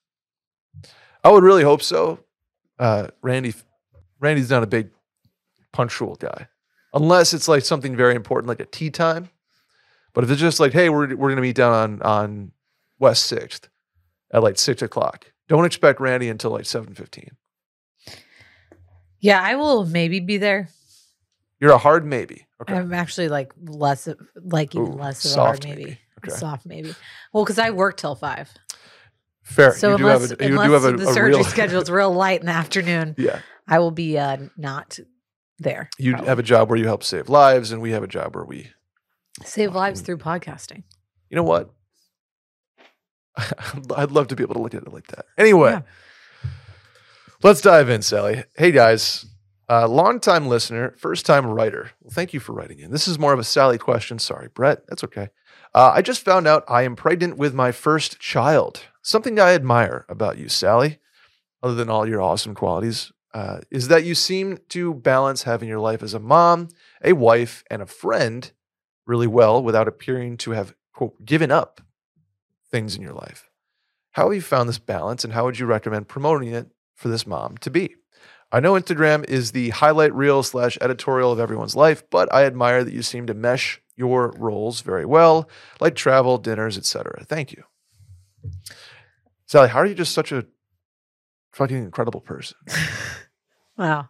I 1.23 1.29
would 1.29 1.43
really 1.43 1.63
hope 1.63 1.83
so. 1.83 2.19
Uh, 2.79 3.07
Randy, 3.21 3.53
Randy's 4.19 4.49
not 4.49 4.63
a 4.63 4.67
big 4.67 4.89
punctual 5.71 6.15
guy, 6.15 6.47
unless 6.93 7.33
it's 7.33 7.47
like 7.47 7.63
something 7.63 7.95
very 7.95 8.15
important, 8.15 8.49
like 8.49 8.59
a 8.59 8.65
tea 8.65 8.89
time. 8.89 9.29
But 10.13 10.23
if 10.23 10.31
it's 10.31 10.41
just 10.41 10.59
like, 10.59 10.73
hey, 10.73 10.89
we're 10.89 11.15
we're 11.15 11.29
gonna 11.29 11.41
meet 11.41 11.55
down 11.55 11.73
on 11.73 12.01
on 12.01 12.51
West 12.99 13.25
Sixth 13.25 13.69
at 14.33 14.43
like 14.43 14.57
six 14.57 14.81
o'clock, 14.81 15.31
don't 15.47 15.65
expect 15.65 16.01
Randy 16.01 16.27
until 16.27 16.51
like 16.51 16.65
seven 16.65 16.95
fifteen. 16.95 17.37
Yeah, 19.19 19.39
I 19.41 19.55
will 19.55 19.85
maybe 19.85 20.19
be 20.19 20.37
there. 20.37 20.69
You're 21.59 21.73
a 21.73 21.77
hard 21.77 22.03
maybe. 22.05 22.47
Okay. 22.61 22.73
I'm 22.75 22.93
actually 22.93 23.29
like 23.29 23.53
less, 23.61 24.07
of, 24.07 24.19
like 24.35 24.75
even 24.75 24.93
Ooh, 24.93 24.95
less 24.95 25.25
of 25.25 25.31
a 25.31 25.41
hard 25.41 25.55
soft 25.57 25.67
maybe. 25.67 25.83
maybe. 25.83 25.99
Okay. 26.23 26.35
Soft 26.37 26.65
maybe. 26.65 26.93
Well, 27.33 27.43
because 27.43 27.57
I 27.59 27.71
work 27.71 27.97
till 27.97 28.15
five. 28.15 28.53
Fair. 29.43 29.73
So 29.73 29.91
you 29.91 29.97
do 29.97 30.07
unless, 30.07 30.29
have 30.29 30.39
a, 30.39 30.43
you 30.43 30.49
unless 30.51 30.67
do 30.67 30.73
have 30.73 30.83
a, 30.85 30.91
the 30.97 31.09
a 31.09 31.13
surgery 31.13 31.29
real, 31.35 31.43
schedule 31.43 31.81
is 31.81 31.89
real 31.89 32.13
light 32.13 32.41
in 32.41 32.45
the 32.45 32.51
afternoon, 32.51 33.15
yeah. 33.17 33.39
I 33.67 33.79
will 33.79 33.91
be 33.91 34.17
uh, 34.17 34.37
not 34.55 34.99
there. 35.59 35.89
You 35.97 36.11
probably. 36.11 36.27
have 36.29 36.39
a 36.39 36.43
job 36.43 36.69
where 36.69 36.77
you 36.77 36.85
help 36.85 37.03
save 37.03 37.27
lives, 37.29 37.71
and 37.71 37.81
we 37.81 37.91
have 37.91 38.03
a 38.03 38.07
job 38.07 38.35
where 38.35 38.45
we. 38.45 38.69
save 39.43 39.73
lives 39.73 40.01
through 40.01 40.17
podcasting. 40.19 40.83
You 41.29 41.37
know 41.37 41.43
what? 41.43 41.71
I'd 43.95 44.11
love 44.11 44.27
to 44.27 44.35
be 44.35 44.43
able 44.43 44.55
to 44.55 44.61
look 44.61 44.75
at 44.75 44.83
it 44.83 44.93
like 44.93 45.07
that. 45.07 45.25
Anyway, 45.37 45.71
Yeah. 45.71 45.81
let's 47.41 47.61
dive 47.61 47.89
in, 47.89 48.01
Sally. 48.01 48.43
Hey 48.55 48.71
guys, 48.71 49.25
uh, 49.71 49.87
longtime 49.87 50.47
listener, 50.47 50.93
first 50.97 51.25
time 51.25 51.45
writer. 51.45 51.91
Well, 52.01 52.11
thank 52.11 52.33
you 52.33 52.41
for 52.41 52.51
writing 52.51 52.79
in. 52.79 52.91
This 52.91 53.07
is 53.07 53.17
more 53.17 53.31
of 53.31 53.39
a 53.39 53.43
Sally 53.43 53.77
question. 53.77 54.19
Sorry, 54.19 54.49
Brett. 54.53 54.85
That's 54.87 55.03
okay. 55.05 55.29
Uh, 55.73 55.93
I 55.95 56.01
just 56.01 56.25
found 56.25 56.45
out 56.45 56.65
I 56.67 56.81
am 56.81 56.97
pregnant 56.97 57.37
with 57.37 57.53
my 57.53 57.71
first 57.71 58.19
child. 58.19 58.81
Something 59.01 59.39
I 59.39 59.53
admire 59.53 60.05
about 60.09 60.37
you, 60.37 60.49
Sally, 60.49 60.99
other 61.63 61.73
than 61.73 61.89
all 61.89 62.05
your 62.05 62.21
awesome 62.21 62.53
qualities, 62.53 63.13
uh, 63.33 63.61
is 63.71 63.87
that 63.87 64.03
you 64.03 64.13
seem 64.13 64.59
to 64.69 64.93
balance 64.93 65.43
having 65.43 65.69
your 65.69 65.79
life 65.79 66.03
as 66.03 66.13
a 66.13 66.19
mom, 66.19 66.67
a 67.01 67.13
wife, 67.13 67.63
and 67.71 67.81
a 67.81 67.85
friend 67.85 68.51
really 69.07 69.27
well 69.27 69.63
without 69.63 69.87
appearing 69.87 70.35
to 70.35 70.51
have, 70.51 70.75
quote, 70.93 71.23
given 71.23 71.49
up 71.49 71.79
things 72.69 72.97
in 72.97 73.01
your 73.01 73.13
life. 73.13 73.49
How 74.11 74.25
have 74.25 74.35
you 74.35 74.41
found 74.41 74.67
this 74.67 74.79
balance 74.79 75.23
and 75.23 75.31
how 75.31 75.45
would 75.45 75.59
you 75.59 75.65
recommend 75.65 76.09
promoting 76.09 76.49
it 76.49 76.67
for 76.93 77.07
this 77.07 77.25
mom 77.25 77.57
to 77.59 77.71
be? 77.71 77.95
I 78.51 78.59
know 78.59 78.73
Instagram 78.73 79.23
is 79.29 79.51
the 79.51 79.69
highlight 79.69 80.13
reel 80.13 80.43
slash 80.43 80.77
editorial 80.81 81.31
of 81.31 81.39
everyone's 81.39 81.75
life, 81.75 82.03
but 82.09 82.33
I 82.33 82.45
admire 82.45 82.83
that 82.83 82.93
you 82.93 83.01
seem 83.01 83.27
to 83.27 83.33
mesh 83.33 83.81
your 83.95 84.33
roles 84.37 84.81
very 84.81 85.05
well, 85.05 85.49
like 85.79 85.95
travel, 85.95 86.37
dinners, 86.37 86.77
etc. 86.77 87.23
Thank 87.27 87.53
you. 87.53 87.63
Sally, 89.45 89.69
how 89.69 89.79
are 89.79 89.85
you 89.85 89.95
just 89.95 90.13
such 90.13 90.31
a 90.31 90.45
fucking 91.53 91.77
incredible 91.77 92.21
person? 92.21 92.57
Wow. 93.77 94.09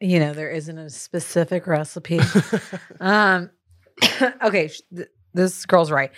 You 0.00 0.20
know, 0.20 0.32
there 0.32 0.50
isn't 0.50 0.78
a 0.78 0.88
specific 0.88 1.66
recipe. 1.66 2.20
um, 3.00 3.50
okay, 4.44 4.70
th- 4.94 5.08
this 5.34 5.66
girl's 5.66 5.90
right. 5.90 6.12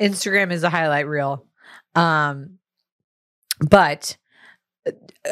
Instagram 0.00 0.50
is 0.50 0.64
a 0.64 0.70
highlight 0.70 1.06
reel. 1.06 1.46
Um, 1.94 2.58
but 3.60 4.16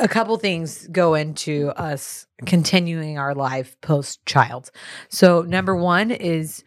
a 0.01 0.09
couple 0.09 0.37
things 0.39 0.87
go 0.89 1.15
into 1.15 1.69
us 1.77 2.27
continuing 2.47 3.19
our 3.19 3.35
life 3.35 3.79
post 3.81 4.25
child. 4.27 4.71
So 5.09 5.43
number 5.43 5.77
one 5.77 6.11
is 6.11 6.65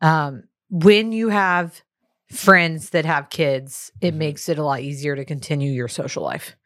um, 0.00 0.44
when 0.70 1.12
you 1.12 1.28
have 1.28 1.82
friends 2.30 2.90
that 2.90 3.04
have 3.04 3.28
kids, 3.30 3.92
it 4.00 4.14
makes 4.14 4.48
it 4.48 4.58
a 4.58 4.64
lot 4.64 4.80
easier 4.80 5.14
to 5.16 5.24
continue 5.24 5.70
your 5.72 5.88
social 5.88 6.22
life 6.22 6.56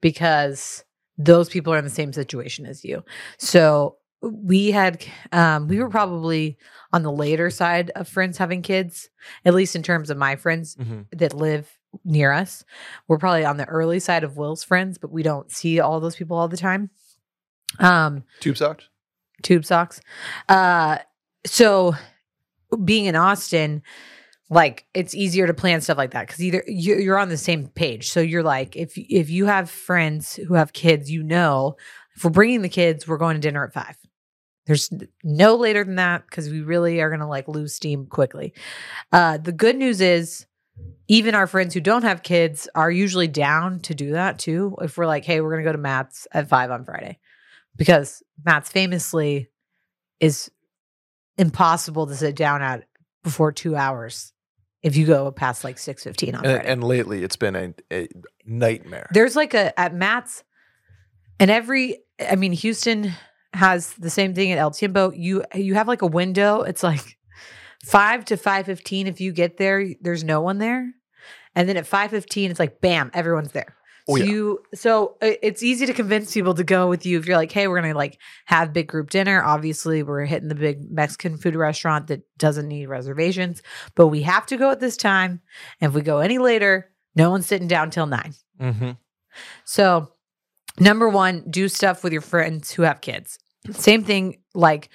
because 0.00 0.84
those 1.18 1.48
people 1.50 1.72
are 1.74 1.78
in 1.78 1.84
the 1.84 1.90
same 1.90 2.12
situation 2.12 2.64
as 2.66 2.84
you. 2.84 3.04
So 3.38 3.96
we 4.22 4.70
had 4.70 5.02
um 5.32 5.66
we 5.66 5.78
were 5.80 5.88
probably 5.88 6.58
on 6.92 7.02
the 7.02 7.12
later 7.12 7.48
side 7.50 7.90
of 7.96 8.06
friends 8.08 8.36
having 8.38 8.60
kids, 8.62 9.08
at 9.44 9.54
least 9.54 9.74
in 9.76 9.82
terms 9.82 10.10
of 10.10 10.16
my 10.18 10.36
friends 10.36 10.76
Mhm. 10.76 11.06
that 11.12 11.34
live 11.34 11.78
near 12.04 12.32
us. 12.32 12.64
We're 13.08 13.18
probably 13.18 13.44
on 13.44 13.56
the 13.56 13.66
early 13.66 13.98
side 14.00 14.24
of 14.24 14.36
Will's 14.36 14.62
friends, 14.64 14.98
but 14.98 15.10
we 15.10 15.22
don't 15.22 15.50
see 15.50 15.80
all 15.80 16.00
those 16.00 16.16
people 16.16 16.36
all 16.36 16.48
the 16.48 16.56
time. 16.56 16.90
Um 17.78 18.24
Tube 18.40 18.56
socks. 18.56 18.88
tube 19.42 19.64
socks. 19.64 20.00
Uh, 20.48 20.98
so 21.46 21.94
being 22.84 23.06
in 23.06 23.16
Austin, 23.16 23.82
like 24.48 24.86
it's 24.94 25.14
easier 25.14 25.46
to 25.46 25.54
plan 25.54 25.80
stuff 25.80 25.96
like 25.98 26.10
that 26.12 26.26
because 26.26 26.42
either 26.42 26.62
you- 26.66 26.96
you're 26.98 27.18
on 27.18 27.28
the 27.28 27.36
same 27.36 27.68
page. 27.68 28.10
So 28.10 28.20
you're 28.20 28.42
like, 28.42 28.76
if 28.76 28.92
if 28.96 29.30
you 29.30 29.46
have 29.46 29.70
friends 29.70 30.34
who 30.36 30.54
have 30.54 30.72
kids, 30.72 31.10
you 31.10 31.22
know, 31.22 31.76
if 32.16 32.24
we're 32.24 32.30
bringing 32.30 32.62
the 32.62 32.68
kids, 32.68 33.06
we're 33.06 33.16
going 33.18 33.34
to 33.36 33.40
dinner 33.40 33.64
at 33.64 33.72
five. 33.72 33.96
There's 34.66 34.90
no 35.24 35.54
later 35.56 35.84
than 35.84 35.96
that 35.96 36.24
because 36.26 36.48
we 36.48 36.60
really 36.60 37.00
are 37.00 37.10
gonna 37.10 37.28
like 37.28 37.48
lose 37.48 37.74
steam 37.74 38.06
quickly. 38.06 38.52
Uh, 39.12 39.38
the 39.38 39.52
good 39.52 39.76
news 39.76 40.00
is. 40.00 40.46
Even 41.08 41.34
our 41.34 41.46
friends 41.46 41.74
who 41.74 41.80
don't 41.80 42.04
have 42.04 42.22
kids 42.22 42.68
are 42.74 42.90
usually 42.90 43.26
down 43.28 43.80
to 43.80 43.94
do 43.94 44.12
that 44.12 44.38
too. 44.38 44.76
If 44.80 44.96
we're 44.96 45.06
like, 45.06 45.24
hey, 45.24 45.40
we're 45.40 45.50
going 45.50 45.64
to 45.64 45.68
go 45.68 45.72
to 45.72 45.78
Matt's 45.78 46.28
at 46.32 46.48
five 46.48 46.70
on 46.70 46.84
Friday 46.84 47.18
because 47.76 48.22
Matt's 48.44 48.70
famously 48.70 49.48
is 50.20 50.50
impossible 51.36 52.06
to 52.06 52.14
sit 52.14 52.36
down 52.36 52.62
at 52.62 52.84
before 53.24 53.50
two 53.52 53.74
hours 53.74 54.32
if 54.82 54.96
you 54.96 55.04
go 55.06 55.30
past 55.30 55.62
like 55.64 55.78
six 55.78 56.04
fifteen 56.04 56.34
on 56.34 56.44
And, 56.44 56.54
Friday. 56.56 56.72
and 56.72 56.84
lately, 56.84 57.22
it's 57.24 57.36
been 57.36 57.56
a, 57.56 57.74
a 57.92 58.08
nightmare. 58.46 59.08
There's 59.12 59.36
like 59.36 59.52
a 59.52 59.78
at 59.78 59.94
Matt's, 59.94 60.42
and 61.38 61.50
every 61.50 61.98
I 62.18 62.36
mean 62.36 62.52
Houston 62.52 63.12
has 63.52 63.92
the 63.94 64.08
same 64.10 64.32
thing 64.34 64.52
at 64.52 64.58
El 64.58 64.70
Tiempo. 64.70 65.10
You 65.12 65.44
you 65.54 65.74
have 65.74 65.88
like 65.88 66.00
a 66.02 66.06
window. 66.06 66.62
It's 66.62 66.82
like 66.82 67.18
five 67.84 68.24
to 68.26 68.36
five 68.36 68.66
fifteen. 68.66 69.06
If 69.06 69.20
you 69.20 69.32
get 69.32 69.56
there, 69.56 69.86
there's 70.00 70.24
no 70.24 70.40
one 70.40 70.58
there, 70.58 70.92
and 71.54 71.68
then 71.68 71.76
at 71.76 71.86
five 71.86 72.10
fifteen, 72.10 72.50
it's 72.50 72.60
like 72.60 72.80
bam, 72.80 73.10
everyone's 73.14 73.52
there. 73.52 73.76
Oh, 74.08 74.16
so 74.16 74.22
yeah. 74.22 74.30
you 74.30 74.62
so 74.74 75.16
it's 75.20 75.62
easy 75.62 75.86
to 75.86 75.92
convince 75.92 76.32
people 76.32 76.54
to 76.54 76.64
go 76.64 76.88
with 76.88 77.06
you 77.06 77.18
if 77.18 77.26
you're 77.26 77.36
like, 77.36 77.52
hey, 77.52 77.68
we're 77.68 77.80
gonna 77.80 77.94
like 77.94 78.18
have 78.46 78.72
big 78.72 78.88
group 78.88 79.10
dinner. 79.10 79.42
Obviously, 79.42 80.02
we're 80.02 80.24
hitting 80.24 80.48
the 80.48 80.54
big 80.54 80.90
Mexican 80.90 81.36
food 81.36 81.54
restaurant 81.54 82.08
that 82.08 82.22
doesn't 82.38 82.68
need 82.68 82.86
reservations, 82.86 83.62
but 83.94 84.08
we 84.08 84.22
have 84.22 84.46
to 84.46 84.56
go 84.56 84.70
at 84.70 84.80
this 84.80 84.96
time. 84.96 85.40
And 85.80 85.90
if 85.90 85.94
we 85.94 86.02
go 86.02 86.18
any 86.18 86.38
later, 86.38 86.90
no 87.14 87.30
one's 87.30 87.46
sitting 87.46 87.68
down 87.68 87.90
till 87.90 88.06
nine. 88.06 88.34
Mm-hmm. 88.60 88.92
So, 89.64 90.12
number 90.78 91.08
one, 91.08 91.44
do 91.48 91.68
stuff 91.68 92.02
with 92.02 92.12
your 92.12 92.22
friends 92.22 92.72
who 92.72 92.82
have 92.82 93.00
kids. 93.00 93.38
Same 93.70 94.02
thing, 94.02 94.40
like 94.54 94.88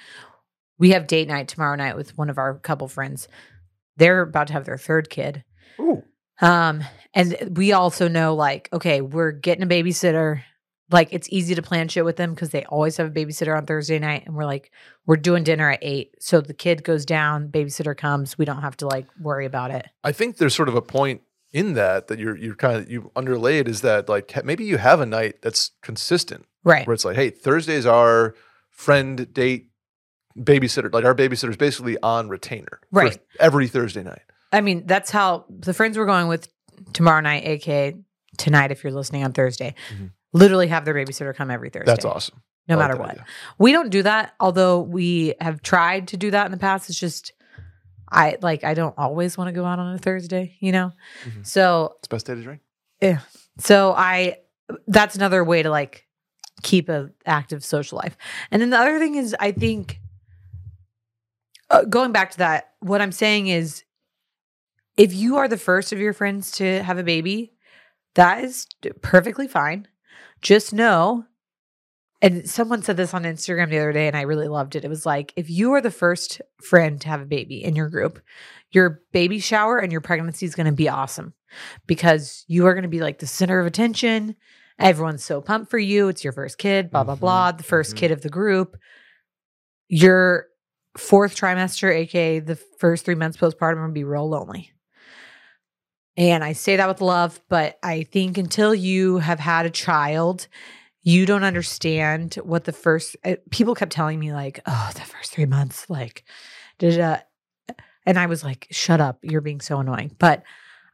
we 0.78 0.90
have 0.90 1.06
date 1.06 1.28
night 1.28 1.48
tomorrow 1.48 1.76
night 1.76 1.96
with 1.96 2.16
one 2.18 2.30
of 2.30 2.38
our 2.38 2.58
couple 2.58 2.88
friends. 2.88 3.28
They're 3.96 4.22
about 4.22 4.48
to 4.48 4.52
have 4.52 4.64
their 4.64 4.78
third 4.78 5.08
kid. 5.10 5.44
Ooh. 5.80 6.02
Um, 6.40 6.84
and 7.14 7.54
we 7.56 7.72
also 7.72 8.08
know, 8.08 8.34
like, 8.34 8.68
okay, 8.72 9.00
we're 9.00 9.32
getting 9.32 9.62
a 9.64 9.66
babysitter. 9.66 10.42
Like, 10.90 11.08
it's 11.12 11.28
easy 11.32 11.54
to 11.54 11.62
plan 11.62 11.88
shit 11.88 12.04
with 12.04 12.16
them 12.16 12.34
because 12.34 12.50
they 12.50 12.64
always 12.66 12.96
have 12.98 13.06
a 13.08 13.10
babysitter 13.10 13.56
on 13.56 13.64
Thursday 13.66 13.98
night. 13.98 14.24
And 14.26 14.36
we're 14.36 14.44
like, 14.44 14.70
we're 15.06 15.16
doing 15.16 15.44
dinner 15.44 15.70
at 15.70 15.78
eight. 15.82 16.14
So 16.20 16.40
the 16.40 16.52
kid 16.54 16.84
goes 16.84 17.06
down, 17.06 17.48
babysitter 17.48 17.96
comes. 17.96 18.36
We 18.36 18.44
don't 18.44 18.60
have 18.60 18.76
to 18.78 18.86
like 18.86 19.06
worry 19.20 19.46
about 19.46 19.70
it. 19.70 19.86
I 20.04 20.12
think 20.12 20.36
there's 20.36 20.54
sort 20.54 20.68
of 20.68 20.74
a 20.76 20.82
point 20.82 21.22
in 21.52 21.72
that 21.74 22.08
that 22.08 22.18
you're 22.18 22.36
you're 22.36 22.56
kind 22.56 22.76
of 22.76 22.90
you 22.90 23.10
underlaid 23.16 23.66
is 23.68 23.80
that 23.80 24.08
like 24.08 24.44
maybe 24.44 24.64
you 24.64 24.76
have 24.76 25.00
a 25.00 25.06
night 25.06 25.40
that's 25.42 25.70
consistent 25.80 26.44
Right. 26.64 26.86
where 26.86 26.92
it's 26.92 27.04
like, 27.04 27.16
hey, 27.16 27.30
Thursdays 27.30 27.86
are 27.86 28.34
friend 28.70 29.32
date 29.32 29.70
babysitter. 30.38 30.92
Like 30.92 31.04
our 31.04 31.14
babysitter's 31.14 31.56
basically 31.56 31.96
on 32.02 32.28
retainer, 32.28 32.80
for 32.92 33.00
Right. 33.00 33.18
every 33.40 33.68
Thursday 33.68 34.02
night. 34.02 34.22
I 34.52 34.60
mean, 34.60 34.86
that's 34.86 35.10
how 35.10 35.44
the 35.48 35.74
friends 35.74 35.98
we're 35.98 36.06
going 36.06 36.28
with 36.28 36.48
tomorrow 36.92 37.20
night, 37.20 37.44
aka 37.46 37.94
tonight, 38.38 38.70
if 38.70 38.84
you're 38.84 38.92
listening 38.92 39.24
on 39.24 39.32
Thursday, 39.32 39.74
Mhm. 39.94 40.10
literally 40.32 40.68
have 40.68 40.84
their 40.84 40.94
babysitter 40.94 41.34
come 41.34 41.50
every 41.50 41.70
Thursday. 41.70 41.86
That's 41.90 42.04
awesome. 42.04 42.42
No 42.68 42.76
like 42.76 42.88
matter 42.88 43.00
what. 43.00 43.10
idea. 43.10 43.24
We 43.58 43.72
don't 43.72 43.90
do 43.90 44.02
that, 44.02 44.34
although 44.40 44.80
we 44.80 45.34
have 45.40 45.62
tried 45.62 46.08
to 46.08 46.16
do 46.16 46.30
that 46.32 46.46
in 46.46 46.52
the 46.52 46.58
past. 46.58 46.90
It's 46.90 46.98
just 46.98 47.32
I 48.10 48.36
like 48.40 48.62
I 48.62 48.74
don't 48.74 48.94
always 48.96 49.36
want 49.36 49.48
to 49.48 49.52
go 49.52 49.64
out 49.64 49.78
on 49.80 49.92
a 49.94 49.98
Thursday, 49.98 50.56
you 50.60 50.70
know? 50.72 50.92
Mhm. 51.24 51.46
So 51.46 51.94
It's 51.98 52.08
best 52.08 52.26
day 52.26 52.34
to 52.34 52.42
drink. 52.42 52.60
Yeah. 53.00 53.20
So 53.58 53.92
I 53.96 54.38
that's 54.86 55.16
another 55.16 55.42
way 55.44 55.62
to 55.62 55.70
like 55.70 56.06
keep 56.62 56.88
a 56.88 57.10
active 57.24 57.64
social 57.64 57.98
life. 57.98 58.16
And 58.50 58.60
then 58.62 58.70
the 58.70 58.78
other 58.78 58.98
thing 58.98 59.14
is 59.16 59.34
I 59.40 59.52
think 59.52 60.00
uh, 61.70 61.84
going 61.84 62.12
back 62.12 62.30
to 62.32 62.38
that 62.38 62.72
what 62.80 63.00
I'm 63.00 63.12
saying 63.12 63.48
is 63.48 63.84
if 64.96 65.12
you 65.12 65.36
are 65.36 65.48
the 65.48 65.58
first 65.58 65.92
of 65.92 65.98
your 65.98 66.12
friends 66.12 66.52
to 66.52 66.82
have 66.82 66.98
a 66.98 67.02
baby, 67.02 67.52
that 68.14 68.44
is 68.44 68.66
perfectly 69.02 69.48
fine. 69.48 69.88
Just 70.40 70.72
know 70.72 71.24
and 72.22 72.48
someone 72.48 72.82
said 72.82 72.96
this 72.96 73.12
on 73.12 73.24
Instagram 73.24 73.68
the 73.68 73.78
other 73.78 73.92
day 73.92 74.06
and 74.08 74.16
I 74.16 74.22
really 74.22 74.48
loved 74.48 74.74
it. 74.74 74.84
It 74.84 74.88
was 74.88 75.04
like 75.04 75.32
if 75.36 75.50
you 75.50 75.72
are 75.72 75.82
the 75.82 75.90
first 75.90 76.40
friend 76.62 77.00
to 77.02 77.08
have 77.08 77.20
a 77.20 77.26
baby 77.26 77.62
in 77.62 77.76
your 77.76 77.90
group, 77.90 78.20
your 78.70 79.02
baby 79.12 79.38
shower 79.38 79.78
and 79.78 79.92
your 79.92 80.00
pregnancy 80.00 80.46
is 80.46 80.54
going 80.54 80.66
to 80.66 80.72
be 80.72 80.88
awesome 80.88 81.34
because 81.86 82.44
you 82.48 82.66
are 82.66 82.72
going 82.74 82.84
to 82.84 82.88
be 82.88 83.00
like 83.00 83.18
the 83.18 83.26
center 83.26 83.60
of 83.60 83.66
attention. 83.66 84.34
Everyone's 84.78 85.24
so 85.24 85.40
pumped 85.40 85.70
for 85.70 85.78
you. 85.78 86.08
It's 86.08 86.24
your 86.24 86.32
first 86.32 86.58
kid, 86.58 86.90
blah, 86.90 87.04
blah, 87.04 87.16
Mhm, 87.16 87.20
blah. 87.20 87.52
The 87.52 87.62
1st 87.62 87.94
mhm. 87.94 87.96
kid 87.98 88.10
of 88.12 88.22
the 88.22 88.28
group. 88.30 88.76
Your 89.88 90.46
fourth 90.96 91.36
trimester, 91.36 91.94
aka 91.94 92.40
the 92.40 92.56
first 92.56 93.04
three 93.04 93.14
months 93.14 93.36
postpartum, 93.36 93.86
to 93.86 93.92
be 93.92 94.04
real 94.04 94.28
lonely. 94.28 94.72
And 96.16 96.42
I 96.42 96.54
say 96.54 96.76
that 96.76 96.88
with 96.88 97.02
love, 97.02 97.40
but 97.48 97.78
I 97.82 98.04
think 98.04 98.38
until 98.38 98.74
you 98.74 99.18
have 99.18 99.38
had 99.38 99.66
a 99.66 99.70
child, 99.70 100.48
you 101.02 101.26
don't 101.26 101.44
understand 101.44 102.36
what 102.36 102.64
the 102.64 102.72
first 102.72 103.16
uh, 103.24 103.36
people 103.50 103.74
kept 103.74 103.92
telling 103.92 104.18
me, 104.18 104.32
like, 104.32 104.60
oh, 104.66 104.90
the 104.94 105.02
first 105.02 105.32
three 105.32 105.44
months, 105.44 105.90
like, 105.90 106.24
did 106.78 106.98
uh, 106.98 107.18
and 108.06 108.18
I 108.18 108.26
was 108.26 108.42
like, 108.42 108.66
shut 108.70 109.00
up, 109.00 109.18
you're 109.22 109.40
being 109.40 109.60
so 109.60 109.78
annoying. 109.78 110.14
But 110.18 110.42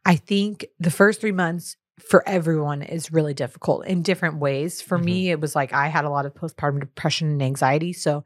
I 0.05 0.15
think 0.17 0.65
the 0.79 0.91
first 0.91 1.21
three 1.21 1.31
months 1.31 1.77
for 1.99 2.27
everyone 2.27 2.81
is 2.81 3.11
really 3.13 3.33
difficult 3.33 3.85
in 3.85 4.01
different 4.01 4.39
ways. 4.39 4.81
For 4.81 4.97
me, 4.97 5.29
it 5.29 5.39
was 5.39 5.55
like 5.55 5.71
I 5.71 5.87
had 5.87 6.05
a 6.05 6.09
lot 6.09 6.25
of 6.25 6.33
postpartum 6.33 6.79
depression 6.79 7.29
and 7.29 7.41
anxiety. 7.41 7.93
So 7.93 8.23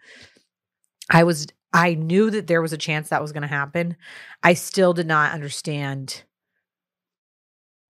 I 1.10 1.26
was, 1.26 1.48
I 1.74 1.94
knew 1.96 2.30
that 2.32 2.48
there 2.48 2.62
was 2.62 2.74
a 2.74 2.78
chance 2.78 3.10
that 3.10 3.22
was 3.22 3.32
going 3.32 3.42
to 3.42 3.48
happen. 3.48 3.98
I 4.44 4.54
still 4.54 4.94
did 4.94 5.08
not 5.08 5.34
understand 5.34 6.24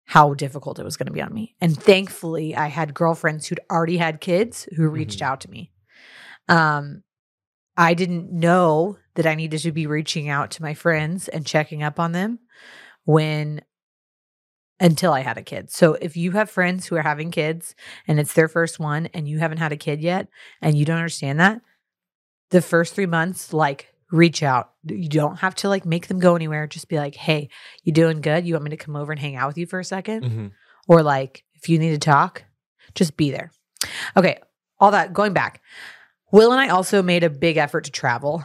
how 0.05 0.33
difficult 0.33 0.79
it 0.79 0.83
was 0.85 0.97
going 0.97 1.07
to 1.07 1.11
be 1.13 1.21
on 1.21 1.33
me. 1.33 1.55
And 1.59 1.77
thankfully, 1.81 2.55
I 2.55 2.67
had 2.67 2.93
girlfriends 2.93 3.45
who'd 3.47 3.59
already 3.69 3.97
had 3.97 4.21
kids 4.21 4.67
who 4.75 4.87
reached 4.87 5.19
Mhm. 5.19 5.25
out 5.25 5.41
to 5.41 5.49
me. 5.49 5.71
Um, 6.47 7.03
I 7.75 7.93
didn't 7.93 8.31
know 8.31 8.97
that 9.15 9.25
I 9.27 9.35
needed 9.35 9.59
to 9.59 9.71
be 9.71 9.85
reaching 9.85 10.29
out 10.29 10.49
to 10.51 10.61
my 10.61 10.73
friends 10.73 11.27
and 11.27 11.45
checking 11.45 11.83
up 11.83 11.99
on 11.99 12.13
them 12.13 12.39
when 13.03 13.61
until 14.79 15.11
I 15.11 15.21
had 15.21 15.37
a 15.39 15.43
kid. 15.43 15.71
So 15.71 15.95
if 15.95 16.15
you 16.15 16.31
have 16.33 16.51
friends 16.51 16.85
who 16.85 16.95
are 16.97 17.01
having 17.01 17.31
kids 17.31 17.73
and 18.07 18.19
it's 18.19 18.33
their 18.33 18.47
first 18.47 18.79
one 18.79 19.07
and 19.07 19.27
you 19.27 19.39
haven't 19.39 19.57
had 19.57 19.71
a 19.71 19.77
kid 19.77 20.01
yet 20.01 20.27
and 20.61 20.77
you 20.77 20.85
don't 20.85 20.97
understand 20.97 21.39
that, 21.39 21.61
the 22.49 22.61
first 22.61 22.95
3 22.95 23.05
months 23.05 23.53
like 23.53 23.87
reach 24.11 24.41
out. 24.41 24.71
You 24.85 25.09
don't 25.09 25.37
have 25.39 25.55
to 25.55 25.69
like 25.69 25.85
make 25.85 26.07
them 26.07 26.19
go 26.19 26.35
anywhere. 26.35 26.65
Just 26.67 26.87
be 26.87 26.97
like, 26.97 27.15
"Hey, 27.15 27.49
you 27.83 27.91
doing 27.91 28.21
good? 28.21 28.45
You 28.45 28.53
want 28.53 28.63
me 28.65 28.69
to 28.71 28.77
come 28.77 28.95
over 28.95 29.11
and 29.11 29.19
hang 29.19 29.35
out 29.35 29.47
with 29.47 29.57
you 29.57 29.65
for 29.65 29.79
a 29.79 29.83
2nd 29.83 30.23
Mhm. 30.23 30.51
or 30.87 31.03
like 31.03 31.43
if 31.55 31.67
you 31.67 31.77
need 31.79 31.91
to 31.91 31.97
talk, 31.97 32.43
just 32.95 33.17
be 33.17 33.31
there. 33.31 33.51
Okay, 34.15 34.39
all 34.79 34.91
that 34.91 35.11
going 35.13 35.33
back. 35.33 35.61
Will 36.31 36.51
and 36.51 36.61
I 36.61 36.69
also 36.69 37.01
made 37.01 37.23
a 37.23 37.29
big 37.29 37.57
effort 37.57 37.85
to 37.85 37.91
travel. 37.91 38.43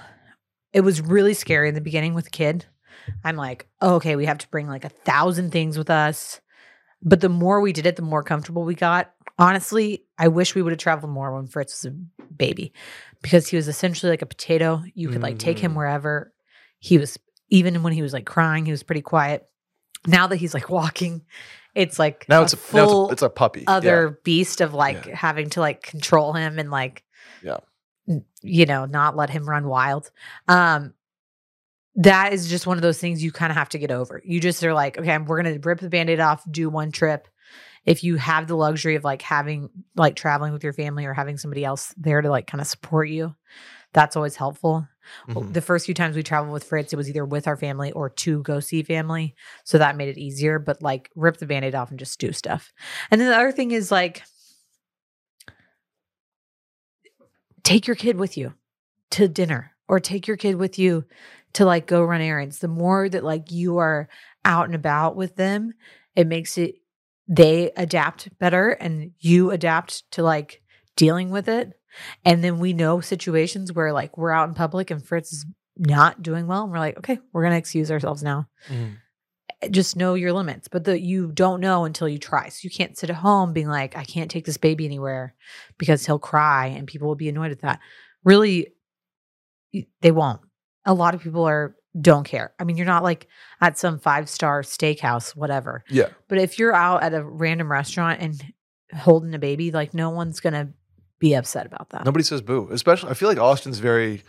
It 0.73 0.81
was 0.81 1.01
really 1.01 1.35
scary 1.35 1.69
in 1.69 1.75
the 1.75 1.81
beginning 1.81 2.15
with 2.15 2.27
a 2.29 2.31
kid. 2.31 2.67
I'm 3.25 3.37
like, 3.37 3.69
oh, 3.81 3.97
okay, 3.97 4.17
we 4.17 4.27
have 4.27 4.39
to 4.39 4.49
bring 4.49 4.69
like 4.69 4.85
a 4.85 4.89
thousand 4.89 5.51
things 5.53 5.77
with 5.77 5.91
us. 5.91 6.41
But 7.03 7.21
the 7.21 7.29
more 7.29 7.61
we 7.61 7.73
did 7.73 7.87
it, 7.87 7.97
the 7.97 8.03
more 8.03 8.23
comfortable 8.23 8.65
we 8.65 8.75
got. 8.75 9.13
Honestly, 9.39 10.05
I 10.19 10.29
wish 10.29 10.55
we 10.55 10.63
would 10.63 10.73
have 10.73 10.79
traveled 10.79 11.11
more 11.13 11.35
when 11.35 11.47
Fritz 11.47 11.83
was 11.85 11.93
a 11.93 11.97
baby 12.35 12.73
because 13.23 13.49
he 13.49 13.57
was 13.57 13.67
essentially 13.69 14.11
like 14.11 14.23
a 14.23 14.27
potato. 14.27 14.83
You 14.95 15.09
could 15.09 15.23
like 15.23 15.39
take 15.39 15.59
him 15.59 15.73
Mhm. 15.73 15.77
wherever. 15.77 16.33
He 16.79 16.99
was, 16.99 17.19
even 17.49 17.83
when 17.83 17.93
he 17.93 18.03
was 18.03 18.13
like 18.13 18.27
crying, 18.27 18.65
he 18.67 18.71
was 18.71 18.83
pretty 18.83 19.03
quiet. 19.03 19.49
Now 20.07 20.27
that 20.29 20.37
he's 20.37 20.55
like 20.55 20.69
walking 20.69 21.23
it's 21.75 21.99
like 21.99 22.27
Now 22.29 22.41
a 22.41 22.43
it's 22.45 22.53
a, 22.53 22.57
full 22.59 23.05
it's 23.05 23.11
a, 23.11 23.13
it's 23.15 23.23
a 23.23 23.31
puppy. 23.31 23.65
other 23.67 24.21
beast 24.25 24.61
of 24.61 24.75
like 24.75 25.07
Yeah. 25.07 25.17
having 25.17 25.49
to 25.51 25.61
like 25.61 25.83
control 25.83 26.35
him 26.35 26.59
and 26.59 26.71
like 26.71 27.03
Yeah. 27.43 27.59
you 28.43 28.67
know 28.67 28.85
not 28.85 29.17
let 29.17 29.31
him 29.31 29.49
run 29.49 29.67
wild 29.67 30.11
um 30.49 30.93
that 31.97 32.33
is 32.33 32.49
just 32.49 32.67
one 32.67 32.79
of 32.79 32.83
those 32.83 32.99
things 32.99 33.23
you 33.23 33.31
kind 33.33 33.51
of 33.51 33.57
have 33.57 33.69
to 33.69 33.79
get 33.79 33.91
over 33.91 34.21
you 34.25 34.41
just 34.41 34.63
are 34.65 34.75
like 34.75 34.99
okay 34.99 35.19
we're 35.19 35.43
gonna 35.43 35.59
rip 35.63 35.81
the 35.81 35.89
band-aid 35.91 36.21
off 36.21 36.43
do 36.51 36.69
one 36.71 36.91
trip 36.91 37.29
if 37.85 38.03
you 38.05 38.17
have 38.17 38.47
the 38.47 38.57
luxury 38.57 38.95
of 38.95 39.05
like 39.05 39.21
having 39.23 39.69
like 39.97 40.17
traveling 40.17 40.53
with 40.53 40.65
your 40.65 40.73
family 40.73 41.05
or 41.05 41.13
having 41.13 41.37
somebody 41.37 41.65
else 41.65 41.93
there 41.97 42.23
to 42.23 42.31
like 42.31 42.47
kind 42.47 42.61
of 42.61 42.67
support 42.67 43.09
you 43.09 43.35
that's 43.93 44.17
always 44.17 44.37
helpful. 44.37 44.89
Mhm. 45.29 45.53
the 45.53 45.61
first 45.61 45.85
few 45.87 45.95
times 45.95 46.17
we 46.17 46.23
traveled 46.23 46.53
with 46.53 46.65
Fritz, 46.65 46.93
it 46.93 46.97
was 46.97 47.09
either 47.09 47.25
with 47.25 47.47
our 47.47 47.57
family 47.57 47.93
or 47.93 48.09
to 48.09 48.43
go 48.43 48.61
see 48.61 48.83
family. 48.83 49.35
So 49.65 49.77
that 49.79 49.97
made 49.97 50.09
it 50.09 50.17
easier. 50.17 50.59
But 50.59 50.81
like 50.81 51.11
rip 51.15 51.37
the 51.39 51.47
band-aid 51.47 51.75
off 51.75 51.91
and 51.91 51.99
just 51.99 52.19
do 52.19 52.33
stuff. 52.33 52.73
And 53.11 53.21
then 53.21 53.29
the 53.29 53.37
other 53.37 53.53
thing 53.53 53.73
is 53.73 53.91
like 53.91 54.23
take 57.65 57.87
your 57.87 57.97
kid 57.97 58.17
with 58.17 58.37
you 58.37 58.55
to 59.11 59.29
dinner 59.29 59.73
or 59.89 60.01
take 60.01 60.27
your 60.27 60.37
kid 60.37 60.57
with 60.57 60.79
you 60.79 61.05
to 61.55 61.65
like 61.65 61.87
go 61.87 62.03
run 62.03 62.21
errands. 62.21 62.59
The 62.59 62.69
more 62.69 63.09
that 63.09 63.25
like 63.25 63.51
you 63.51 63.79
are 63.79 64.09
out 64.45 64.67
and 64.67 64.75
about 64.75 65.17
with 65.17 65.37
them, 65.37 65.73
it 66.17 66.27
makes 66.27 66.59
it 66.59 66.77
they 67.29 67.71
adapt 67.77 68.37
better 68.39 68.71
and 68.71 69.13
you 69.21 69.51
adapt 69.51 70.11
to 70.13 70.23
like 70.23 70.63
dealing 70.97 71.31
with 71.31 71.49
it. 71.49 71.73
And 72.25 72.43
then 72.43 72.59
we 72.59 72.73
know 72.73 73.01
situations 73.01 73.73
where 73.73 73.93
like 73.93 74.17
we're 74.19 74.31
out 74.31 74.49
in 74.49 74.55
public 74.55 74.91
and 74.91 75.05
Fritz 75.05 75.33
is 75.33 75.47
not 75.77 76.23
doing 76.23 76.47
well. 76.47 76.65
And 76.65 76.73
we're 76.73 76.79
like, 76.79 76.99
okay, 76.99 77.19
we're 77.33 77.43
going 77.43 77.53
to 77.53 77.59
excuse 77.59 77.91
ourselves 77.91 78.23
now. 78.23 78.49
Mhm. 78.69 78.97
Just 79.71 79.97
know 79.97 80.15
your 80.15 80.33
limits, 80.33 80.67
but 80.67 80.85
the, 80.85 81.01
you 81.01 81.31
don't 81.31 81.61
know 81.61 81.85
until 81.85 82.09
you 82.09 82.19
try. 82.19 82.49
So 82.49 82.61
you 82.63 82.71
can't 82.71 82.99
sit 82.99 83.11
at 83.11 83.17
home 83.17 83.53
being 83.53 83.69
like, 83.69 83.97
I 83.97 84.05
can't 84.05 84.31
take 84.31 84.45
this 84.45 84.57
baby 84.57 84.85
anywhere 84.85 85.35
because 85.79 86.05
he'll 86.05 86.19
cry 86.19 86.67
and 86.67 86.89
people 86.89 87.07
will 87.07 87.15
be 87.15 87.29
annoyed 87.29 87.53
at 87.53 87.61
that. 87.61 87.79
Really, 88.25 88.73
they 90.01 90.11
won't. 90.11 90.41
A 90.85 90.95
lot 90.95 91.15
of 91.15 91.23
people 91.23 91.45
are 91.45 91.75
don't 92.01 92.25
care. 92.25 92.53
I 92.59 92.65
mean, 92.65 92.77
you're 92.77 92.87
not 92.87 93.03
like 93.03 93.29
at 93.61 93.79
some 93.79 93.99
five 93.99 94.29
star 94.29 94.63
steakhouse, 94.63 95.37
whatever. 95.37 95.85
Yeah. 95.91 96.09
But 96.29 96.39
if 96.39 96.59
you're 96.59 96.75
out 96.75 97.03
at 97.03 97.13
a 97.15 97.23
random 97.23 97.71
restaurant 97.71 98.21
and 98.23 98.43
holding 98.95 99.35
a 99.35 99.39
baby, 99.39 99.71
like 99.71 99.93
no 99.95 100.11
one's 100.11 100.41
gonna 100.41 100.71
be 101.19 101.35
upset 101.35 101.67
about 101.67 101.91
that. 101.91 102.05
Nobody 102.05 102.25
says 102.25 102.41
boo. 102.41 102.69
Especially, 102.73 103.11
I 103.11 103.15
feel 103.15 103.29
like 103.29 103.39
Austin's 103.39 103.79
very, 103.79 104.23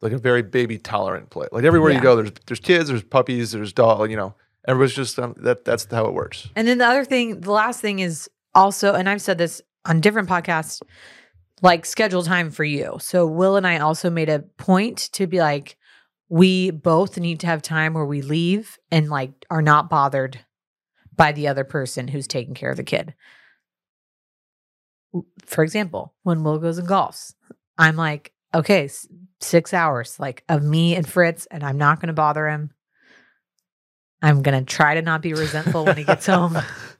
like 0.00 0.12
a 0.12 0.18
very 0.18 0.42
baby 0.42 0.78
tolerant 0.78 1.30
place. 1.30 1.48
Like 1.52 1.64
everywhere 1.64 1.90
Yeah. 1.90 1.96
you 1.98 2.02
go, 2.02 2.16
there's 2.16 2.32
there's 2.46 2.60
kids, 2.60 2.88
there's 2.88 3.02
puppies, 3.04 3.52
there's 3.52 3.72
dog. 3.72 4.10
You 4.10 4.16
know, 4.16 4.34
everybody's 4.66 4.96
just 4.96 5.18
um, 5.18 5.34
that. 5.38 5.64
That's 5.64 5.86
how 5.90 6.06
it 6.06 6.14
works. 6.14 6.48
And 6.56 6.66
then 6.66 6.78
the 6.78 6.86
other 6.86 7.04
thing, 7.04 7.40
the 7.42 7.52
last 7.52 7.80
thing 7.80 7.98
is 7.98 8.28
also, 8.54 8.94
and 8.94 9.08
I've 9.08 9.22
said 9.22 9.36
this 9.38 9.60
on 9.84 10.00
different 10.00 10.28
podcasts, 10.28 10.80
like 11.62 11.84
schedule 11.84 12.22
time 12.22 12.50
for 12.50 12.64
you. 12.64 12.96
So 13.00 13.26
Will 13.26 13.56
and 13.56 13.66
I 13.66 13.78
also 13.78 14.08
made 14.10 14.28
a 14.30 14.40
point 14.40 15.10
to 15.12 15.26
be 15.26 15.38
like, 15.38 15.76
we 16.28 16.70
both 16.70 17.18
need 17.18 17.40
to 17.40 17.46
have 17.46 17.62
time 17.62 17.94
where 17.94 18.04
we 18.04 18.22
leave 18.22 18.78
and 18.90 19.08
like 19.08 19.44
are 19.50 19.62
not 19.62 19.90
bothered 19.90 20.40
by 21.14 21.32
the 21.32 21.48
other 21.48 21.64
person 21.64 22.08
who's 22.08 22.26
taking 22.26 22.54
care 22.54 22.70
of 22.70 22.76
the 22.76 22.82
kid. 22.82 23.14
For 25.44 25.62
example, 25.62 26.14
when 26.22 26.42
Will 26.42 26.58
goes 26.58 26.78
and 26.78 26.88
golfs, 26.88 27.34
I'm 27.78 27.96
like, 27.96 28.32
okay, 28.54 28.88
six 29.40 29.72
hours 29.72 30.18
like 30.18 30.42
of 30.48 30.62
me 30.62 30.96
and 30.96 31.06
Fritz, 31.06 31.46
and 31.46 31.62
I'm 31.62 31.78
not 31.78 32.00
going 32.00 32.08
to 32.08 32.14
bother 32.14 32.48
him. 32.48 32.70
I'm 34.22 34.42
going 34.42 34.58
to 34.58 34.64
try 34.64 34.94
to 34.94 35.02
not 35.02 35.22
be 35.22 35.34
resentful 35.34 35.84
when 35.84 35.96
he 35.96 36.04
gets 36.04 36.26
home. 36.26 36.56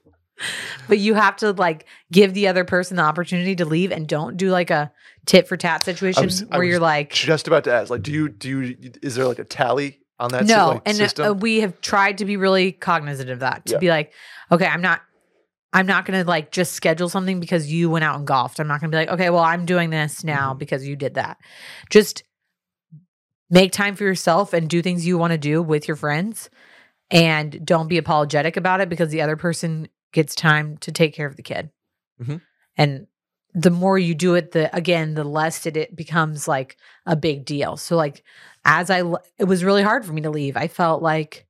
But 0.89 0.99
you 0.99 1.15
have 1.15 1.37
to 1.37 1.53
like 1.53 1.87
give 2.13 2.35
the 2.35 2.49
other 2.49 2.65
person 2.65 2.97
the 2.97 3.03
opportunity 3.05 3.55
to 3.57 3.65
leave 3.65 3.93
and 3.93 4.07
don't 4.09 4.37
do 4.37 4.51
like 4.51 4.71
a 4.71 4.93
tit 5.27 5.47
for 5.49 5.57
tat 5.57 5.85
situation 5.85 6.25
was- 6.25 6.45
where 6.47 6.65
you're 6.65 6.79
like, 6.81 7.13
Just 7.13 7.47
about 7.47 7.65
to 7.65 7.73
ask, 7.73 7.91
like, 7.91 8.03
do 8.03 8.11
you 8.13 8.29
do 8.29 8.61
you? 8.63 8.77
Is 9.03 9.15
there 9.15 9.27
like 9.27 9.39
a 9.39 9.45
tally 9.45 10.01
on 10.19 10.31
that? 10.33 10.45
no. 10.47 10.69
like, 10.71 10.83
and 10.87 10.97
system? 10.97 11.27
uh, 11.27 11.33
we 11.33 11.61
have 11.61 11.81
tried 11.81 12.19
to 12.19 12.25
be 12.25 12.37
really 12.37 12.73
cognizant 12.73 13.31
of 13.31 13.41
that 13.41 13.65
to 13.67 13.75
Yeah. 13.75 13.79
be 13.79 13.89
like, 13.91 14.13
okay, 14.51 14.67
I'm 14.67 14.83
not. 14.83 15.01
I'm 15.73 15.87
not 15.87 16.05
going 16.07 16.23
to 16.23 16.29
like 16.29 16.53
just 16.53 16.73
schedule 16.75 17.09
something 17.09 17.41
because 17.41 17.71
you 17.73 17.91
went 17.91 18.05
out 18.05 18.17
and 18.17 18.25
golfed. 18.25 18.61
I'm 18.61 18.69
not 18.69 18.81
going 18.81 18.93
to 18.93 18.95
be 18.95 18.99
like, 19.01 19.09
okay, 19.09 19.29
well, 19.31 19.43
I'm 19.43 19.67
doing 19.67 19.91
this 19.91 20.23
now 20.23 20.55
Mhm. 20.55 20.59
because 20.61 20.87
you 20.87 20.95
did 20.95 21.15
that. 21.15 21.37
Just 21.91 22.23
make 23.51 23.73
time 23.73 23.97
for 23.97 24.05
yourself 24.05 24.53
and 24.53 24.69
do 24.71 24.83
things 24.83 25.05
you 25.07 25.19
want 25.19 25.33
to 25.33 25.39
do 25.39 25.61
with 25.63 25.89
your 25.89 25.97
friends 25.97 26.49
and 27.11 27.65
don't 27.67 27.89
be 27.89 27.99
apologetic 27.99 28.57
about 28.57 28.81
it 28.81 28.89
because 28.89 29.11
the 29.11 29.21
other 29.23 29.37
person 29.37 29.89
gets 30.15 30.35
time 30.35 30.79
to 30.79 30.91
take 30.93 31.15
care 31.15 31.27
of 31.27 31.37
the 31.37 31.43
kid. 31.43 31.71
Mhm. 32.23 32.41
And 32.79 33.07
the 33.53 33.71
more 33.71 33.99
you 33.99 34.15
do 34.15 34.35
it, 34.35 34.53
the 34.53 34.75
again, 34.75 35.15
the 35.15 35.25
less 35.25 35.67
it, 35.67 35.77
it 35.77 35.95
becomes 35.95 36.49
like 36.49 36.77
a 37.07 37.15
big 37.17 37.45
deal. 37.45 37.77
So 37.77 37.97
like 37.97 38.25
as 38.65 38.91
I, 38.91 39.03
it 39.39 39.45
was 39.45 39.63
really 39.63 39.83
hard 39.83 40.05
for 40.05 40.13
me 40.13 40.23
to 40.23 40.31
leave. 40.31 40.57
I 40.57 40.69
felt 40.69 41.03
like 41.03 41.47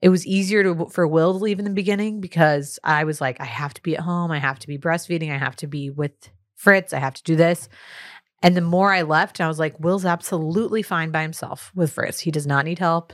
it 0.00 0.08
was 0.08 0.26
easier 0.26 0.62
to 0.62 0.86
for 0.86 1.06
Will 1.06 1.32
to 1.32 1.38
leave 1.38 1.58
in 1.58 1.64
the 1.64 1.70
beginning 1.72 2.20
because 2.20 2.78
I 2.84 3.04
was 3.04 3.20
like 3.20 3.40
I 3.40 3.44
have 3.44 3.74
to 3.74 3.82
be 3.82 3.96
at 3.96 4.02
home, 4.02 4.30
I 4.30 4.38
have 4.38 4.58
to 4.60 4.66
be 4.68 4.78
breastfeeding, 4.78 5.32
I 5.32 5.38
have 5.38 5.56
to 5.56 5.66
be 5.66 5.90
with 5.90 6.12
Fritz, 6.56 6.92
I 6.92 6.98
have 6.98 7.14
to 7.14 7.22
do 7.22 7.36
this. 7.36 7.68
And 8.42 8.56
the 8.56 8.60
more 8.60 8.92
I 8.92 9.02
left, 9.02 9.40
I 9.40 9.48
was 9.48 9.58
like 9.58 9.78
Will's 9.80 10.04
absolutely 10.04 10.82
fine 10.82 11.10
by 11.10 11.22
himself 11.22 11.72
with 11.74 11.92
Fritz. 11.92 12.20
He 12.20 12.30
does 12.30 12.46
not 12.46 12.64
need 12.64 12.78
help. 12.78 13.12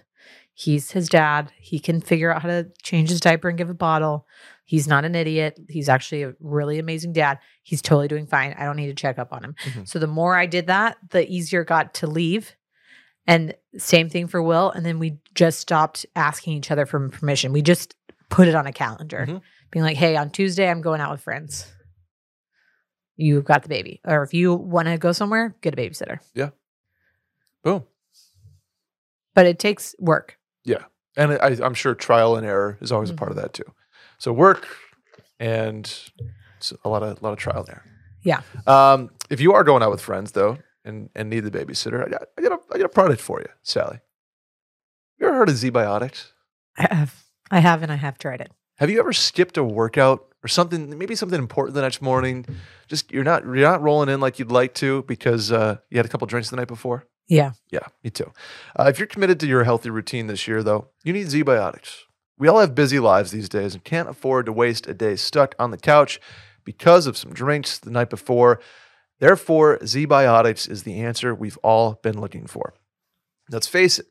He's 0.52 0.92
his 0.92 1.08
dad. 1.08 1.50
He 1.58 1.78
can 1.80 2.00
figure 2.00 2.32
out 2.32 2.42
how 2.42 2.48
to 2.48 2.68
change 2.82 3.08
his 3.10 3.20
diaper 3.20 3.48
and 3.48 3.58
give 3.58 3.70
a 3.70 3.74
bottle. 3.74 4.26
He's 4.64 4.88
not 4.88 5.04
an 5.04 5.14
idiot. 5.14 5.58
He's 5.68 5.88
actually 5.88 6.22
a 6.22 6.34
really 6.40 6.78
amazing 6.78 7.12
dad. 7.12 7.38
He's 7.62 7.82
totally 7.82 8.08
doing 8.08 8.26
fine. 8.26 8.54
I 8.58 8.64
don't 8.64 8.76
need 8.76 8.86
to 8.86 8.94
check 8.94 9.18
up 9.18 9.32
on 9.32 9.44
him. 9.44 9.54
Mhm. 9.64 9.86
So 9.88 9.98
the 9.98 10.06
more 10.06 10.36
I 10.36 10.46
did 10.46 10.68
that, 10.68 10.96
the 11.10 11.30
easier 11.30 11.60
it 11.62 11.68
got 11.68 11.94
to 11.94 12.06
leave. 12.06 12.56
And 13.26 13.54
same 13.76 14.08
thing 14.08 14.26
for 14.26 14.42
Will. 14.42 14.70
And 14.70 14.84
then 14.84 14.98
we 14.98 15.18
just 15.34 15.58
stopped 15.60 16.06
asking 16.16 16.54
each 16.54 16.70
other 16.70 16.86
for 16.86 17.08
permission. 17.08 17.52
We 17.52 17.62
just 17.62 17.94
put 18.30 18.48
it 18.48 18.54
on 18.54 18.66
a 18.66 18.72
calendar, 18.72 19.26
Mhm. 19.28 19.40
being 19.70 19.82
like, 19.84 19.96
hey, 19.96 20.16
on 20.16 20.30
Tuesday, 20.30 20.68
I'm 20.70 20.80
going 20.82 21.00
out 21.00 21.10
with 21.12 21.20
friends. 21.20 21.70
You've 23.16 23.44
got 23.44 23.62
the 23.62 23.68
baby. 23.68 24.00
Or 24.04 24.22
if 24.22 24.34
you 24.34 24.54
want 24.54 24.88
to 24.88 24.98
go 24.98 25.12
somewhere, 25.12 25.54
get 25.60 25.74
a 25.74 25.76
babysitter. 25.76 26.18
Yeah. 26.34 26.50
Boom. 27.62 27.84
But 29.34 29.46
it 29.46 29.58
takes 29.58 29.94
work. 29.98 30.38
Yeah. 30.64 30.84
And 31.16 31.32
I, 31.34 31.56
I'm 31.64 31.74
sure 31.74 31.94
trial 31.94 32.36
and 32.36 32.46
error 32.46 32.76
is 32.80 32.90
always 32.92 33.10
a 33.10 33.14
part 33.14 33.30
of 33.30 33.36
that 33.36 33.52
too. 33.52 33.64
So 34.18 34.32
work 34.32 34.66
and 35.40 35.92
it's 36.56 36.72
a 36.84 36.88
lot 36.88 37.02
of 37.02 37.20
a 37.20 37.24
lot 37.24 37.32
of 37.32 37.38
trial 37.38 37.64
there. 37.64 37.84
Yeah. 38.22 38.40
Um, 38.66 39.10
if 39.30 39.40
you 39.40 39.52
are 39.52 39.64
going 39.64 39.82
out 39.82 39.90
with 39.90 40.00
friends 40.00 40.32
though 40.32 40.58
and 40.84 41.10
and 41.14 41.30
need 41.30 41.40
the 41.40 41.50
babysitter, 41.50 42.04
I 42.06 42.10
got 42.10 42.22
I 42.38 42.42
got 42.42 42.52
a 42.52 42.58
I 42.72 42.78
got 42.78 42.86
a 42.86 42.90
product 42.90 43.20
for 43.20 43.40
you, 43.40 43.48
Sally. 43.62 44.00
You 45.18 45.26
ever 45.28 45.36
heard 45.36 45.48
of 45.48 45.54
ZBiotics? 45.54 46.32
I 46.76 46.94
have. 46.94 47.24
I 47.50 47.60
have 47.60 47.82
and 47.82 47.92
I 47.92 47.96
have 47.96 48.18
tried 48.18 48.40
it. 48.40 48.50
Have 48.78 48.90
you 48.90 48.98
ever 48.98 49.12
skipped 49.12 49.56
a 49.56 49.62
workout 49.62 50.26
or 50.42 50.48
something? 50.48 50.98
Maybe 50.98 51.14
something 51.14 51.38
important 51.38 51.74
the 51.74 51.82
next 51.82 52.02
morning. 52.02 52.46
Just 52.88 53.12
you're 53.12 53.24
not 53.24 53.44
you're 53.44 53.56
not 53.56 53.82
rolling 53.82 54.08
in 54.08 54.20
like 54.20 54.38
you'd 54.38 54.50
like 54.50 54.74
to 54.74 55.02
because 55.02 55.52
uh, 55.52 55.76
you 55.90 55.98
had 55.98 56.06
a 56.06 56.08
couple 56.08 56.26
drinks 56.26 56.50
the 56.50 56.56
night 56.56 56.68
before. 56.68 57.06
Yeah. 57.28 57.52
Yeah, 57.70 57.86
me 58.02 58.10
too. 58.10 58.32
Uh, 58.78 58.84
if 58.88 58.98
you're 58.98 59.06
committed 59.06 59.40
to 59.40 59.46
your 59.46 59.64
healthy 59.64 59.90
routine 59.90 60.26
this 60.26 60.46
year, 60.46 60.62
though, 60.62 60.88
you 61.04 61.12
need 61.12 61.28
ZBiotics. 61.28 62.00
We 62.38 62.48
all 62.48 62.60
have 62.60 62.74
busy 62.74 62.98
lives 62.98 63.30
these 63.30 63.48
days 63.48 63.74
and 63.74 63.84
can't 63.84 64.08
afford 64.08 64.46
to 64.46 64.52
waste 64.52 64.88
a 64.88 64.94
day 64.94 65.16
stuck 65.16 65.54
on 65.58 65.70
the 65.70 65.76
couch 65.76 66.20
because 66.64 67.06
of 67.06 67.16
some 67.16 67.32
drinks 67.32 67.78
the 67.78 67.90
night 67.90 68.10
before. 68.10 68.60
Therefore, 69.20 69.78
ZBiotics 69.78 70.68
is 70.68 70.82
the 70.82 71.00
answer 71.00 71.34
we've 71.34 71.58
all 71.58 72.00
been 72.02 72.20
looking 72.20 72.46
for. 72.46 72.74
Let's 73.50 73.68
face 73.68 73.98
it, 73.98 74.06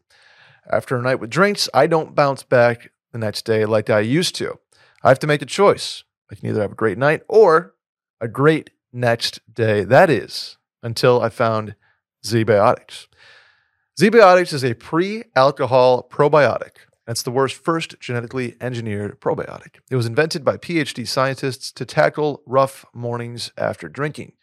after 0.72 0.96
a 0.96 1.02
night 1.02 1.20
with 1.20 1.30
drinks, 1.30 1.68
I 1.74 1.88
don't 1.88 2.16
bounce 2.16 2.44
back 2.44 2.92
the 3.12 3.18
next 3.18 3.44
day 3.44 3.66
like 3.66 3.90
I 3.90 4.00
used 4.00 4.36
to. 4.36 4.60
I 5.04 5.10
have 5.10 5.20
to 5.20 5.28
make 5.28 5.42
a 5.42 5.46
choice. 5.46 6.04
I 6.32 6.36
can 6.36 6.48
either 6.48 6.62
have 6.62 6.72
a 6.72 6.76
great 6.76 6.98
night 6.98 7.24
or 7.28 7.76
a 8.22 8.28
great 8.28 8.70
next 8.94 9.42
day. 9.54 9.84
That 9.84 10.10
is 10.10 10.58
until 10.82 11.22
I 11.22 11.30
found 11.30 11.76
ZBiotics. 12.26 13.08
ZBiotics 14.00 14.54
is 14.54 14.64
a 14.64 14.74
pre-alcohol 14.74 16.08
probiotic. 16.10 16.78
That's 17.06 17.24
the 17.24 17.32
world's 17.32 17.54
first 17.54 18.00
genetically 18.00 18.56
engineered 18.62 19.20
probiotic. 19.20 19.80
It 19.92 19.96
was 19.96 20.06
invented 20.06 20.46
by 20.46 20.58
PhD 20.58 21.08
scientists 21.08 21.72
to 21.74 21.86
tackle 21.86 22.42
rough 22.46 22.86
mornings 22.94 23.52
after 23.58 23.89
drinking. 23.89 24.34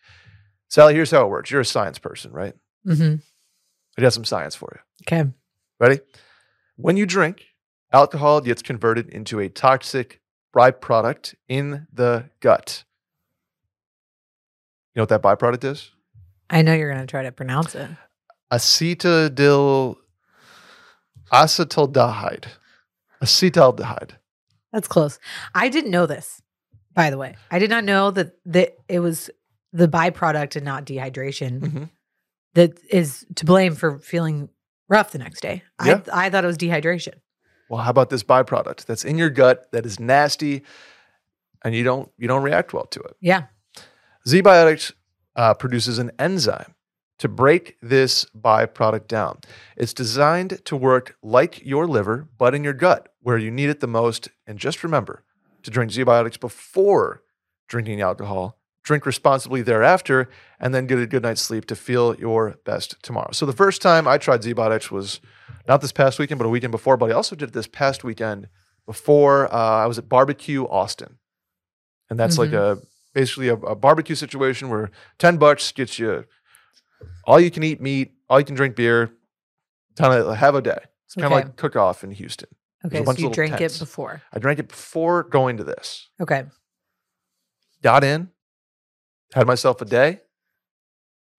Sally, 0.68 0.94
here's 0.94 1.10
how 1.10 1.24
it 1.24 1.30
works. 1.30 1.50
You're 1.50 1.62
a 1.62 1.64
science 1.64 1.98
person, 1.98 2.32
right? 2.32 2.54
Mm-hmm. 2.86 3.16
I 3.98 4.02
got 4.02 4.12
some 4.12 4.24
science 4.24 4.54
for 4.54 4.72
you. 4.74 4.80
Okay. 5.04 5.30
Ready? 5.78 6.00
When 6.76 6.96
you 6.96 7.06
drink, 7.06 7.46
alcohol 7.92 8.40
gets 8.40 8.62
converted 8.62 9.08
into 9.08 9.40
a 9.40 9.48
toxic 9.48 10.20
byproduct 10.54 11.34
in 11.48 11.86
the 11.92 12.30
gut. 12.40 12.84
You 14.94 15.00
know 15.00 15.02
what 15.02 15.08
that 15.08 15.22
byproduct 15.22 15.64
is? 15.64 15.90
I 16.48 16.62
know 16.62 16.74
you're 16.74 16.92
going 16.92 17.06
to 17.06 17.10
try 17.10 17.22
to 17.22 17.32
pronounce 17.32 17.74
it. 17.74 17.88
Acetyl 18.52 19.96
acetaldehyde. 21.32 22.46
Acetaldehyde. 23.22 24.12
That's 24.72 24.88
close. 24.88 25.18
I 25.54 25.68
didn't 25.68 25.90
know 25.90 26.06
this, 26.06 26.40
by 26.94 27.10
the 27.10 27.18
way. 27.18 27.36
I 27.50 27.58
did 27.58 27.70
not 27.70 27.84
know 27.84 28.10
that 28.12 28.32
that 28.46 28.74
it 28.88 29.00
was 29.00 29.30
the 29.72 29.88
byproduct 29.88 30.56
and 30.56 30.64
not 30.64 30.84
dehydration 30.84 31.60
Mhm. 31.60 31.90
that 32.54 32.78
is 32.88 33.26
to 33.36 33.44
blame 33.44 33.74
for 33.74 33.98
feeling 33.98 34.48
rough 34.88 35.12
the 35.12 35.18
next 35.18 35.40
day. 35.40 35.62
Yeah. 35.84 36.02
I 36.12 36.26
I 36.26 36.30
thought 36.30 36.44
it 36.44 36.46
was 36.46 36.58
dehydration. 36.58 37.14
Well, 37.68 37.82
how 37.82 37.90
about 37.90 38.10
this 38.10 38.22
byproduct 38.24 38.84
that's 38.86 39.04
in 39.04 39.16
your 39.18 39.30
gut 39.30 39.70
that 39.72 39.86
is 39.86 40.00
nasty, 40.00 40.64
and 41.64 41.74
you 41.74 41.84
don't 41.84 42.10
you 42.16 42.26
don't 42.28 42.42
react 42.42 42.72
well 42.72 42.86
to 42.86 43.00
it? 43.00 43.16
Yeah. 43.20 43.44
ZBiotics 44.26 44.92
uh, 45.36 45.54
produces 45.54 45.98
an 45.98 46.10
enzyme 46.18 46.74
to 47.20 47.28
break 47.28 47.76
this 47.82 48.24
byproduct 48.36 49.06
down. 49.06 49.38
It's 49.76 49.92
designed 49.92 50.64
to 50.64 50.74
work 50.74 51.16
like 51.22 51.64
your 51.64 51.86
liver, 51.86 52.26
but 52.38 52.54
in 52.54 52.64
your 52.64 52.72
gut, 52.72 53.12
where 53.20 53.36
you 53.36 53.50
need 53.50 53.68
it 53.68 53.80
the 53.80 53.86
most. 53.86 54.28
And 54.46 54.58
just 54.58 54.82
remember 54.82 55.22
to 55.62 55.70
drink 55.70 55.92
ZBiotics 55.92 56.40
before 56.40 57.22
drinking 57.68 58.00
alcohol. 58.00 58.56
Drink 58.82 59.04
responsibly 59.04 59.60
thereafter, 59.60 60.30
and 60.58 60.74
then 60.74 60.86
get 60.86 60.98
a 60.98 61.06
good 61.06 61.22
night's 61.22 61.42
sleep 61.42 61.66
to 61.66 61.76
feel 61.76 62.16
your 62.16 62.56
best 62.64 62.96
tomorrow. 63.02 63.30
So 63.32 63.44
the 63.44 63.52
first 63.52 63.82
time 63.82 64.08
I 64.08 64.16
tried 64.16 64.40
ZBiotics 64.40 64.90
was 64.90 65.20
not 65.68 65.82
this 65.82 65.92
past 65.92 66.18
weekend, 66.18 66.38
but 66.38 66.46
a 66.46 66.48
weekend 66.48 66.72
before. 66.72 66.96
But 66.96 67.10
I 67.10 67.14
also 67.14 67.36
did 67.36 67.50
it 67.50 67.52
this 67.52 67.66
past 67.66 68.02
weekend 68.02 68.48
before 68.86 69.52
uh, 69.54 69.84
I 69.84 69.86
was 69.86 69.98
at 69.98 70.08
Barbecue 70.08 70.64
Austin, 70.64 71.18
and 72.08 72.18
that's 72.18 72.38
like 72.38 72.54
a 72.54 72.78
basically 73.12 73.48
a, 73.48 73.54
a 73.56 73.74
barbecue 73.74 74.14
situation 74.14 74.70
where 74.70 74.90
10 75.18 75.36
bucks 75.36 75.70
gets 75.72 75.98
you 75.98 76.24
all 77.24 77.38
you 77.40 77.50
can 77.50 77.62
eat 77.62 77.80
meat, 77.80 78.12
all 78.28 78.38
you 78.38 78.44
can 78.44 78.54
drink 78.54 78.76
beer, 78.76 79.12
kind 79.96 80.12
of 80.14 80.36
have 80.36 80.54
a 80.54 80.62
day. 80.62 80.78
It's 81.06 81.14
kind 81.14 81.26
of 81.26 81.32
Okay. 81.32 81.44
like 81.46 81.56
cook 81.56 81.76
off 81.76 82.04
in 82.04 82.10
Houston. 82.12 82.48
Okay. 82.84 82.96
a 82.96 83.00
So 83.00 83.04
bunch 83.04 83.16
of 83.16 83.20
you 83.20 83.28
little 83.28 83.34
drank 83.34 83.58
tents. 83.58 83.76
it 83.76 83.78
before. 83.80 84.22
I 84.32 84.38
drank 84.38 84.58
it 84.58 84.68
before 84.68 85.24
going 85.24 85.56
to 85.58 85.64
this. 85.64 86.08
Okay. 86.20 86.44
Got 87.82 88.04
in, 88.04 88.28
had 89.34 89.46
myself 89.46 89.80
a 89.80 89.84
day. 89.84 90.20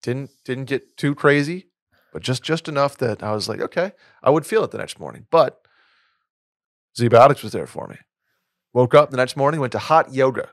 Didn't 0.03 0.31
didn't 0.45 0.65
get 0.65 0.97
too 0.97 1.13
crazy, 1.15 1.67
but 2.11 2.21
just 2.23 2.41
just 2.43 2.67
enough 2.67 2.97
that 2.97 3.21
I 3.23 3.33
was 3.33 3.47
like, 3.47 3.59
okay, 3.61 3.91
I 4.23 4.29
would 4.31 4.45
feel 4.45 4.63
it 4.63 4.71
the 4.71 4.77
next 4.79 4.99
morning. 4.99 5.27
But 5.29 5.61
ZBiotics 6.99 7.43
was 7.43 7.51
there 7.51 7.67
for 7.67 7.87
me. 7.87 7.97
Woke 8.73 8.95
up 8.95 9.11
the 9.11 9.17
next 9.17 9.37
morning, 9.37 9.59
went 9.59 9.71
to 9.73 9.79
hot 9.79 10.13
yoga. 10.13 10.49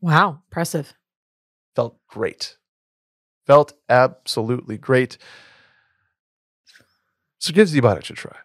Wow. 0.00 0.42
Impressive. 0.48 0.94
felt 1.74 1.98
great. 2.08 2.56
Felt 3.46 3.74
absolutely 3.88 4.78
great. 4.78 5.18
So 7.38 7.52
give 7.52 7.68
ZBiotics 7.68 8.10
a 8.10 8.14
try. 8.14 8.36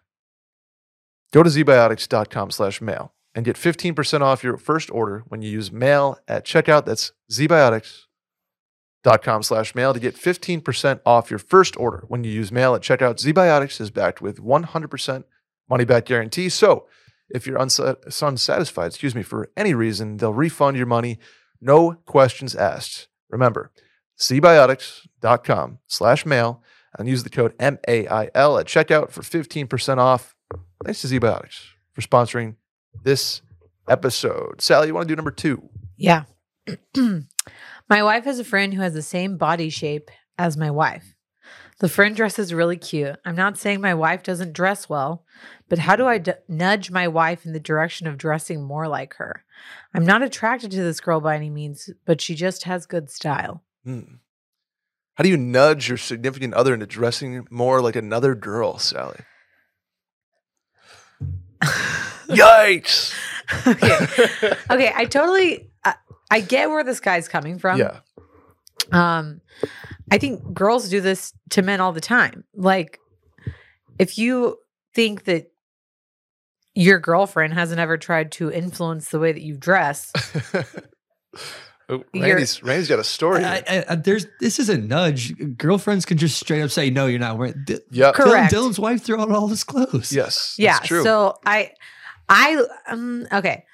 Go 1.32 1.42
to 1.42 1.48
zbiotics.com 1.48 2.50
slash 2.50 2.80
mail 2.80 3.14
and 3.34 3.44
get 3.44 3.56
15% 3.56 4.20
off 4.20 4.42
your 4.42 4.56
first 4.56 4.90
order 4.90 5.24
when 5.28 5.42
you 5.42 5.50
use 5.50 5.72
mail 5.72 6.18
at 6.26 6.44
checkout. 6.44 6.84
That's 6.84 7.12
zbiotics.com 7.30 9.42
slash 9.42 9.74
mail 9.74 9.94
to 9.94 10.00
get 10.00 10.16
15% 10.16 11.00
off 11.06 11.30
your 11.30 11.38
first 11.38 11.76
order 11.78 12.04
when 12.08 12.24
you 12.24 12.30
use 12.30 12.50
mail 12.50 12.74
at 12.74 12.82
checkout. 12.82 13.24
ZBiotics 13.24 13.80
is 13.80 13.90
backed 13.90 14.20
with 14.20 14.42
100% 14.42 15.24
money 15.68 15.84
back 15.84 16.04
guarantee. 16.04 16.48
So 16.48 16.86
if 17.30 17.46
you're 17.46 17.58
unsa- 17.58 18.22
unsatisfied, 18.22 18.88
excuse 18.88 19.14
me, 19.14 19.22
for 19.22 19.50
any 19.56 19.72
reason, 19.72 20.16
they'll 20.16 20.34
refund 20.34 20.76
your 20.76 20.86
money. 20.86 21.18
No 21.60 21.94
questions 22.06 22.56
asked. 22.56 23.06
Remember, 23.30 23.70
zbiotics.com 24.20 25.78
slash 25.86 26.26
mail 26.26 26.62
and 26.98 27.08
use 27.08 27.22
the 27.22 27.30
code 27.30 27.54
MAIL 27.58 28.58
at 28.58 28.66
checkout 28.66 29.10
for 29.10 29.22
15% 29.22 29.98
off. 29.98 30.36
Thanks 30.84 31.02
to 31.02 31.08
ZBiotics 31.08 31.60
for 31.92 32.00
sponsoring 32.00 32.56
this 33.02 33.42
episode. 33.88 34.60
Sally, 34.60 34.88
you 34.88 34.94
want 34.94 35.06
to 35.08 35.12
do 35.12 35.16
number 35.16 35.30
two? 35.30 35.68
Yeah. 35.96 36.24
my 36.96 38.02
wife 38.02 38.24
has 38.24 38.38
a 38.38 38.44
friend 38.44 38.74
who 38.74 38.80
has 38.80 38.94
the 38.94 39.02
same 39.02 39.36
body 39.36 39.70
shape 39.70 40.10
as 40.38 40.56
my 40.56 40.70
wife. 40.70 41.14
The 41.80 41.88
friend 41.88 42.14
dresses 42.14 42.52
really 42.52 42.76
cute. 42.76 43.16
I'm 43.24 43.36
not 43.36 43.56
saying 43.56 43.80
my 43.80 43.94
wife 43.94 44.22
doesn't 44.22 44.52
dress 44.52 44.88
well, 44.88 45.24
but 45.68 45.78
how 45.78 45.96
do 45.96 46.06
I 46.06 46.18
d- 46.18 46.32
nudge 46.46 46.90
my 46.90 47.08
wife 47.08 47.46
in 47.46 47.54
the 47.54 47.60
direction 47.60 48.06
of 48.06 48.18
dressing 48.18 48.62
more 48.62 48.86
like 48.86 49.14
her? 49.14 49.44
I'm 49.94 50.04
not 50.04 50.22
attracted 50.22 50.70
to 50.72 50.82
this 50.82 51.00
girl 51.00 51.20
by 51.20 51.36
any 51.36 51.48
means, 51.48 51.88
but 52.04 52.20
she 52.20 52.34
just 52.34 52.64
has 52.64 52.84
good 52.84 53.10
style. 53.10 53.62
Hmm. 53.84 54.00
How 55.14 55.22
do 55.22 55.28
you 55.28 55.36
nudge 55.36 55.88
your 55.88 55.98
significant 55.98 56.54
other 56.54 56.72
into 56.72 56.86
dressing 56.86 57.46
more 57.50 57.80
like 57.82 57.96
another 57.96 58.34
girl, 58.34 58.78
Sally? 58.78 59.20
Yikes! 62.28 63.14
okay. 63.66 64.56
Okay, 64.70 64.92
I 64.94 65.04
totally 65.04 65.70
I, 65.84 65.94
I 66.30 66.40
get 66.40 66.70
where 66.70 66.84
this 66.84 67.00
guy's 67.00 67.28
coming 67.28 67.58
from. 67.58 67.78
yeah. 67.78 68.00
Um, 68.92 69.40
I 70.10 70.18
think 70.18 70.54
girls 70.54 70.88
do 70.88 71.00
this 71.00 71.32
to 71.50 71.62
men 71.62 71.80
all 71.80 71.92
the 71.92 72.00
time. 72.00 72.44
Like, 72.54 72.98
if 73.98 74.16
you 74.18 74.56
think 74.94 75.24
that 75.24 75.46
your 76.74 76.98
girlfriend 76.98 77.52
hasn't 77.54 77.80
ever 77.80 77.98
tried 77.98 78.32
to 78.32 78.50
influence 78.50 79.10
the 79.10 79.18
way 79.18 79.32
that 79.32 79.42
you 79.42 79.56
dress, 79.56 80.12
Oh, 81.90 82.04
You're- 82.12 82.30
Randy's, 82.30 82.62
Randy's 82.62 82.88
got 82.88 82.98
a 83.00 83.04
story. 83.04 83.44
I. 83.44 83.56
I, 83.68 83.84
I, 83.88 83.94
there's 83.96 84.26
this 84.38 84.58
is 84.58 84.68
a 84.68 84.78
nudge. 84.78 85.34
Girlfriends 85.58 86.04
can 86.04 86.16
just 86.18 86.38
straight 86.38 86.62
up 86.62 86.70
say, 86.70 86.88
"No, 86.90 87.06
you're 87.06 87.18
not 87.18 87.36
wearing." 87.36 87.54
D- 87.66 87.78
Yep. 87.90 88.14
Correct. 88.14 88.52
Dylan, 88.52 88.68
Dylan's 88.68 88.78
wife 88.78 89.02
threw 89.02 89.20
out 89.20 89.30
all 89.30 89.48
his 89.48 89.64
clothes. 89.64 90.12
Yes. 90.12 90.54
yeah. 90.58 90.74
That's 90.74 90.86
true. 90.88 91.02
So 91.02 91.34
I, 91.44 91.72
I, 92.28 92.64
um, 92.88 93.26
okay. 93.32 93.64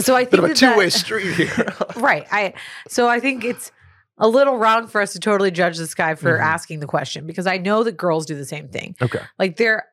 So 0.00 0.16
I 0.16 0.20
think 0.24 0.30
Bit 0.32 0.38
of 0.40 0.44
a 0.46 0.48
that 0.48 0.56
two 0.56 0.76
way 0.76 0.86
that- 0.86 0.90
street 0.92 1.34
here. 1.34 1.66
right. 1.96 2.26
I 2.32 2.54
so 2.88 3.06
I 3.08 3.20
think 3.20 3.44
it's 3.44 3.70
a 4.18 4.28
little 4.28 4.56
wrong 4.56 4.86
for 4.86 5.00
us 5.00 5.12
to 5.12 5.18
totally 5.20 5.50
judge 5.50 5.76
this 5.78 5.94
guy 5.94 6.14
for 6.14 6.38
Mhm. 6.38 6.42
asking 6.42 6.80
the 6.80 6.86
question 6.86 7.26
because 7.26 7.46
I 7.46 7.58
know 7.58 7.82
that 7.84 7.96
girls 7.96 8.26
do 8.26 8.34
the 8.36 8.44
same 8.46 8.68
thing. 8.68 8.94
okay. 9.02 9.20
Like 9.38 9.56
there, 9.56 9.86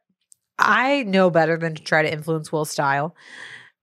I 0.59 1.03
know 1.03 1.29
better 1.29 1.57
than 1.57 1.73
to 1.75 1.83
try 1.83 2.03
to 2.03 2.11
influence 2.11 2.51
Will's 2.51 2.69
style, 2.69 3.15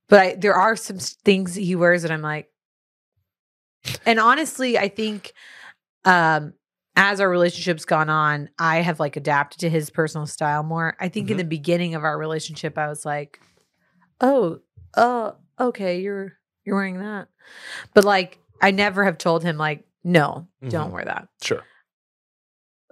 but 0.09 0.21
I, 0.21 0.35
there 0.37 0.55
are 0.55 0.77
some 0.77 0.97
s- 0.97 1.17
things 1.25 1.55
he 1.57 1.75
wears 1.75 2.03
that 2.03 2.11
I'm 2.13 2.23
like, 2.23 2.49
and 4.07 4.19
honestly, 4.21 4.79
I 4.79 4.89
think 4.89 5.33
um, 6.05 6.55
as 6.97 7.21
our 7.21 7.29
relationship's 7.29 7.85
gone 7.85 8.09
on, 8.11 8.49
I 8.59 8.79
have 8.79 8.99
like 9.01 9.17
adapted 9.17 9.61
to 9.61 9.71
his 9.71 9.91
personal 9.91 10.27
style 10.27 10.63
more. 10.63 10.97
I 11.01 11.09
think 11.09 11.31
in 11.31 11.37
Mhm. 11.37 11.39
the 11.39 11.45
beginning 11.45 11.95
of 11.95 12.05
our 12.05 12.17
relationship, 12.19 12.77
I 12.79 12.89
was 12.89 13.05
like, 13.05 13.41
oh, 14.21 14.61
oh, 14.97 15.37
okay, 15.61 16.01
you're 16.01 16.35
you're 16.65 16.77
wearing 16.77 16.99
that, 17.01 17.29
but 17.95 18.05
like 18.05 18.39
I 18.61 18.71
never 18.73 19.05
have 19.05 19.17
told 19.19 19.43
him 19.43 19.57
like, 19.59 19.85
no, 20.05 20.49
don't 20.69 20.89
Mhm. 20.91 20.93
wear 20.93 21.05
that 21.05 21.29
Sure. 21.43 21.63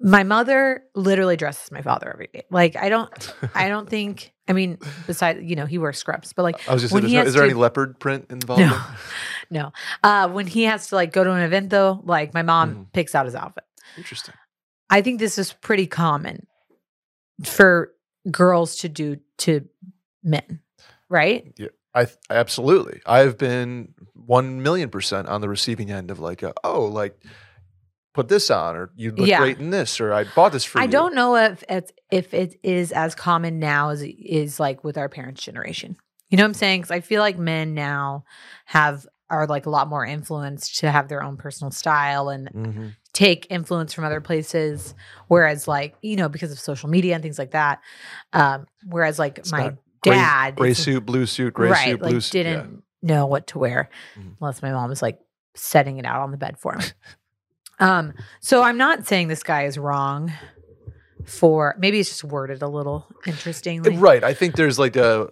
my 0.00 0.22
mother 0.22 0.84
literally 0.94 1.36
dresses 1.36 1.70
my 1.72 1.82
father 1.82 2.10
every 2.12 2.28
day. 2.32 2.44
Like 2.50 2.76
I 2.76 2.88
don't 2.88 3.34
I 3.54 3.68
don't 3.68 3.88
think 3.88 4.32
I 4.48 4.52
mean 4.52 4.78
besides 5.06 5.40
you 5.42 5.56
know 5.56 5.66
he 5.66 5.78
wears 5.78 5.98
scrubs, 5.98 6.32
but 6.32 6.42
like 6.42 6.68
I 6.68 6.72
was 6.74 6.82
just 6.82 6.92
saying, 6.94 7.12
there, 7.12 7.24
is 7.26 7.34
there 7.34 7.42
to- 7.42 7.50
any 7.50 7.58
leopard 7.58 7.98
print 7.98 8.26
involved? 8.30 8.60
no. 8.62 8.80
No. 9.50 9.72
Uh 10.02 10.28
when 10.28 10.46
he 10.46 10.64
has 10.64 10.88
to 10.88 10.94
like 10.96 11.12
go 11.12 11.22
to 11.24 11.30
an 11.32 11.42
event 11.42 11.70
though, 11.70 12.00
like 12.04 12.34
my 12.34 12.42
mom 12.42 12.74
Mhm. 12.74 12.92
picks 12.92 13.14
out 13.14 13.26
his 13.26 13.34
outfit. 13.34 13.64
Interesting. 13.96 14.34
I 14.90 15.02
think 15.02 15.18
this 15.20 15.38
is 15.38 15.52
pretty 15.52 15.86
common 15.86 16.46
for 17.44 17.92
girls 18.30 18.76
to 18.76 18.88
do 18.88 19.18
to 19.38 19.68
men, 20.22 20.60
right? 21.08 21.52
Yeah. 21.56 21.68
I 21.94 22.04
th- 22.04 22.18
absolutely. 22.28 23.00
I've 23.06 23.38
been 23.38 23.94
one 24.14 24.62
million 24.62 24.90
percent 24.90 25.28
on 25.28 25.40
the 25.40 25.48
receiving 25.48 25.90
end 25.90 26.10
of 26.10 26.18
like, 26.18 26.42
a, 26.42 26.52
oh, 26.62 26.84
like 26.84 27.18
put 28.12 28.28
this 28.28 28.50
on, 28.50 28.76
or 28.76 28.90
you 28.96 29.12
look 29.12 29.26
Yeah. 29.28 29.38
great 29.38 29.58
in 29.58 29.70
this, 29.70 29.98
or 30.00 30.12
I 30.12 30.24
bought 30.24 30.52
this 30.52 30.64
for 30.64 30.78
I 30.78 30.82
you. 30.82 30.88
I 30.88 30.90
don't 30.90 31.14
know 31.14 31.36
if 31.36 31.64
it's 31.68 31.92
if 32.10 32.34
it 32.34 32.58
is 32.62 32.92
as 32.92 33.14
common 33.14 33.58
now 33.58 33.90
as 33.90 34.02
it 34.02 34.08
is 34.10 34.60
like 34.60 34.84
with 34.84 34.98
our 34.98 35.08
parents' 35.08 35.42
generation. 35.42 35.96
You 36.28 36.36
know 36.36 36.42
what 36.44 36.48
I'm 36.48 36.54
saying? 36.54 36.80
Because 36.82 36.90
I 36.90 37.00
feel 37.00 37.22
like 37.22 37.38
men 37.38 37.72
now 37.74 38.24
have 38.66 39.06
are 39.30 39.46
like 39.46 39.66
a 39.66 39.70
lot 39.70 39.88
more 39.88 40.04
influenced 40.06 40.78
to 40.78 40.90
have 40.90 41.08
their 41.08 41.22
own 41.22 41.36
personal 41.36 41.70
style 41.70 42.28
and 42.28 42.48
Mhm. 42.52 42.94
take 43.12 43.46
influence 43.50 43.92
from 43.92 44.04
other 44.04 44.20
places. 44.20 44.94
Whereas 45.28 45.66
like 45.66 45.96
you 46.02 46.16
know 46.16 46.28
because 46.28 46.52
of 46.52 46.58
social 46.60 46.88
media 46.88 47.14
and 47.14 47.22
things 47.22 47.38
like 47.38 47.50
that. 47.52 47.80
Um, 48.32 48.66
whereas 48.86 49.18
like 49.18 49.38
It's 49.38 49.50
my 49.52 49.64
not 49.64 49.74
gray- 50.02 50.14
dad, 50.14 50.56
Gray 50.56 50.74
suit, 50.74 51.04
blue 51.04 51.26
suit, 51.26 51.54
gray 51.54 51.70
right, 51.70 51.88
suit, 51.90 52.00
like 52.02 52.10
blue 52.10 52.20
suit. 52.20 52.32
didn't 52.44 52.82
know 53.02 53.26
what 53.26 53.48
to 53.48 53.58
wear 53.58 53.88
Mhm. 54.18 54.36
unless 54.40 54.62
my 54.62 54.70
mom 54.72 54.88
was 54.90 55.02
like 55.02 55.18
setting 55.54 55.98
it 55.98 56.04
out 56.04 56.20
on 56.20 56.30
the 56.30 56.36
bed 56.36 56.58
for 56.58 56.74
him. 56.74 56.82
um, 57.80 58.12
so 58.40 58.62
I'm 58.62 58.76
not 58.78 59.06
saying 59.06 59.28
this 59.28 59.42
guy 59.42 59.64
is 59.64 59.76
wrong 59.78 60.32
for 61.24 61.74
maybe 61.78 61.98
it's 61.98 62.08
just 62.08 62.24
worded 62.24 62.62
a 62.62 62.68
little 62.68 63.06
interestingly. 63.26 63.96
Right. 63.96 64.22
I 64.22 64.32
think 64.34 64.54
there's 64.54 64.78
like 64.78 64.94
a 64.96 65.30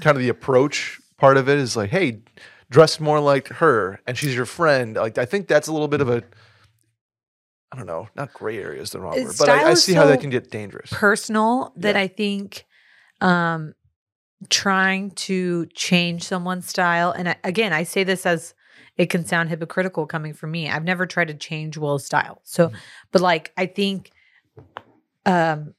kind 0.00 0.16
of 0.16 0.18
the 0.18 0.28
approach 0.28 1.00
part 1.18 1.36
of 1.36 1.48
it 1.48 1.58
is 1.58 1.76
like, 1.76 1.90
hey, 1.90 2.20
dress 2.74 2.98
more 2.98 3.20
like 3.20 3.46
her, 3.48 4.00
and 4.04 4.18
she's 4.18 4.34
your 4.34 4.46
friend. 4.46 4.96
Like, 4.96 5.16
I 5.16 5.24
think 5.24 5.46
that's 5.46 5.68
a 5.68 5.72
little 5.72 5.86
bit 5.86 6.00
of 6.00 6.08
a, 6.08 6.24
I 7.70 7.76
don't 7.76 7.86
know, 7.86 8.08
not 8.16 8.32
gray 8.32 8.58
area 8.58 8.82
is 8.82 8.90
the 8.90 8.98
wrong 8.98 9.14
word, 9.22 9.36
but 9.38 9.48
I, 9.48 9.70
I 9.70 9.74
see 9.74 9.92
how 9.94 10.06
that 10.06 10.20
can 10.20 10.28
get 10.28 10.50
dangerous. 10.50 10.90
Personal 10.92 11.72
that 11.76 11.94
Yeah. 11.94 12.02
I 12.02 12.08
think 12.08 12.66
um 13.20 13.74
trying 14.50 15.12
to 15.12 15.66
change 15.66 16.24
someone's 16.24 16.68
style. 16.68 17.12
And 17.12 17.28
I, 17.28 17.36
again, 17.44 17.72
I 17.72 17.84
say 17.84 18.02
this 18.02 18.26
as 18.26 18.54
it 18.96 19.08
can 19.08 19.24
sound 19.24 19.50
hypocritical 19.50 20.06
coming 20.06 20.34
from 20.34 20.50
me. 20.50 20.68
I've 20.68 20.82
never 20.84 21.06
tried 21.06 21.28
to 21.28 21.34
change 21.34 21.78
Will's 21.78 22.04
style. 22.04 22.40
So, 22.42 22.68
Mhm. 22.68 22.76
but 23.12 23.22
like, 23.22 23.52
I 23.56 23.66
think, 23.66 24.10
um, 25.24 25.74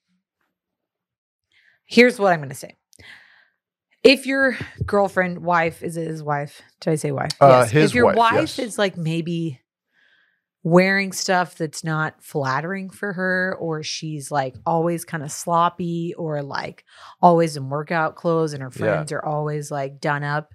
here's 1.84 2.18
what 2.18 2.32
I'm 2.32 2.40
going 2.40 2.50
to 2.50 2.56
say. 2.56 2.78
If 4.06 4.28
your 4.28 4.56
girlfriend, 4.86 5.40
wife, 5.40 5.82
is 5.82 5.98
it 5.98 6.08
his 6.08 6.22
wife? 6.22 6.62
Did 6.80 6.92
I 6.92 6.96
say 6.96 7.12
wife? 7.12 7.32
Uh, 7.42 7.66
his 7.66 7.90
If 7.90 7.96
your 7.96 8.06
wife, 8.06 8.16
wife 8.16 8.58
yes. 8.58 8.60
is 8.60 8.78
like 8.78 8.98
maybe 8.98 9.60
wearing 10.64 11.12
stuff 11.12 11.58
that's 11.58 11.84
not 11.84 12.24
flattering 12.24 12.92
for 12.92 13.14
her, 13.14 13.58
or 13.60 13.82
she's 13.82 14.30
like 14.30 14.56
always 14.64 15.06
kind 15.06 15.24
of 15.24 15.32
sloppy, 15.32 16.14
or 16.20 16.44
like 16.44 16.86
always 17.20 17.58
in 17.58 17.68
workout 17.70 18.16
clothes, 18.16 18.54
and 18.54 18.62
her 18.62 18.72
Yeah. 18.76 18.80
friends 18.80 19.12
are 19.12 19.26
always 19.26 19.72
like 19.72 20.00
done 20.00 20.24
up. 20.24 20.54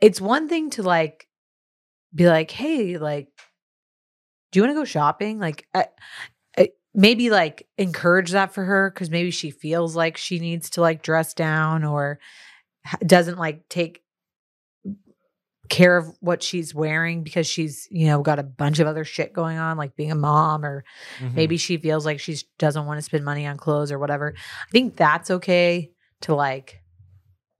It's 0.00 0.20
one 0.20 0.48
thing 0.48 0.70
to 0.70 0.82
like 0.82 1.28
be 2.12 2.26
like, 2.28 2.50
hey, 2.50 2.98
like, 2.98 3.28
do 4.50 4.58
you 4.58 4.64
want 4.64 4.74
to 4.74 4.80
go 4.80 4.84
shopping? 4.84 5.38
Like, 5.38 5.68
I, 5.72 5.86
I, 6.58 6.70
maybe 6.94 7.30
like 7.30 7.68
encourage 7.78 8.32
that 8.32 8.52
for 8.52 8.64
her 8.64 8.90
because 8.90 9.08
maybe 9.08 9.30
she 9.30 9.52
feels 9.52 9.94
like 9.94 10.16
she 10.16 10.40
needs 10.40 10.70
to 10.70 10.80
like 10.80 11.02
dress 11.02 11.32
down 11.32 11.84
or 11.84 12.18
doesn't 13.06 13.38
like 13.38 13.68
take 13.68 14.02
care 15.68 15.96
of 15.96 16.06
what 16.20 16.42
she's 16.42 16.74
wearing 16.74 17.22
because 17.22 17.46
she's 17.46 17.88
you 17.90 18.06
know 18.06 18.20
got 18.20 18.38
a 18.38 18.42
bunch 18.42 18.78
of 18.78 18.86
other 18.86 19.04
shit 19.04 19.32
going 19.32 19.56
on 19.56 19.76
like 19.78 19.96
being 19.96 20.10
a 20.10 20.14
mom 20.16 20.64
or 20.64 20.84
Mhm. 21.20 21.34
maybe 21.34 21.56
she 21.56 21.78
feels 21.78 22.04
like 22.04 22.20
she 22.20 22.36
doesn't 22.58 22.84
want 22.84 22.98
to 22.98 23.02
spend 23.02 23.24
money 23.24 23.46
on 23.46 23.56
clothes 23.56 23.90
or 23.90 23.98
whatever 23.98 24.34
i 24.36 24.70
think 24.70 24.96
that's 24.96 25.30
okay 25.30 25.90
to 26.22 26.34
like 26.34 26.82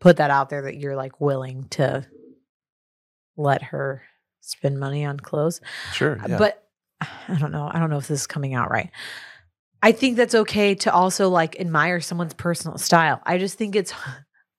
put 0.00 0.16
that 0.18 0.30
out 0.30 0.50
there 0.50 0.62
that 0.62 0.76
you're 0.76 0.96
like 0.96 1.20
willing 1.20 1.68
to 1.70 2.06
let 3.36 3.62
her 3.62 4.02
spend 4.40 4.78
money 4.78 5.04
on 5.04 5.18
clothes 5.18 5.60
sure. 5.94 6.18
Yeah. 6.28 6.34
Uh, 6.34 6.38
but 6.38 6.68
i 7.00 7.38
don't 7.38 7.52
know 7.52 7.70
i 7.72 7.78
don't 7.78 7.88
know 7.88 7.98
if 7.98 8.08
this 8.08 8.20
is 8.22 8.26
coming 8.26 8.52
out 8.52 8.70
right 8.70 8.90
i 9.82 9.90
think 9.92 10.16
that's 10.16 10.34
okay 10.34 10.74
to 10.74 10.92
also 10.92 11.28
like 11.30 11.58
admire 11.60 12.00
someone's 12.00 12.34
personal 12.34 12.76
style 12.76 13.22
i 13.24 13.38
just 13.38 13.56
think 13.56 13.74
it's 13.74 13.94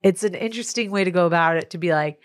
it's 0.04 0.24
an 0.24 0.36
interesting 0.36 0.92
way 0.92 1.04
to 1.04 1.12
go 1.12 1.26
about 1.26 1.58
it 1.58 1.70
to 1.72 1.78
be 1.78 1.92
like 1.94 2.20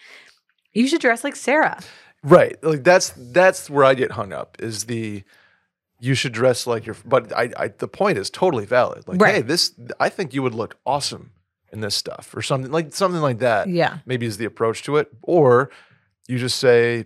you 0.72 0.86
should 0.86 1.00
dress 1.00 1.24
like 1.24 1.36
sarah 1.36 1.78
Right. 2.24 2.56
Like 2.64 2.82
that's 2.82 3.10
that's 3.16 3.70
where 3.70 3.84
I 3.84 3.94
get 3.94 4.10
hung 4.10 4.32
up 4.32 4.56
is 4.58 4.84
the 4.86 5.22
you 6.00 6.14
should 6.14 6.32
dress 6.32 6.66
like 6.66 6.84
your 6.84 6.96
but 7.04 7.32
I, 7.32 7.50
I 7.56 7.68
the 7.68 7.86
point 7.86 8.18
is 8.18 8.28
totally 8.28 8.66
valid. 8.66 9.06
Like, 9.06 9.20
Right. 9.20 9.36
hey, 9.36 9.40
this 9.42 9.72
I 10.00 10.08
think 10.08 10.34
you 10.34 10.42
would 10.42 10.52
look 10.54 10.76
awesome 10.84 11.30
in 11.72 11.80
this 11.80 11.94
stuff 11.94 12.34
or 12.36 12.42
something 12.42 12.72
like 12.72 12.92
something 12.92 13.20
like 13.20 13.38
that. 13.38 13.68
yeah 13.68 13.98
Maybe 14.04 14.26
is 14.26 14.36
the 14.36 14.46
approach 14.46 14.82
to 14.82 14.96
it. 14.96 15.08
Or 15.22 15.70
you 16.26 16.38
just 16.38 16.58
say, 16.58 17.04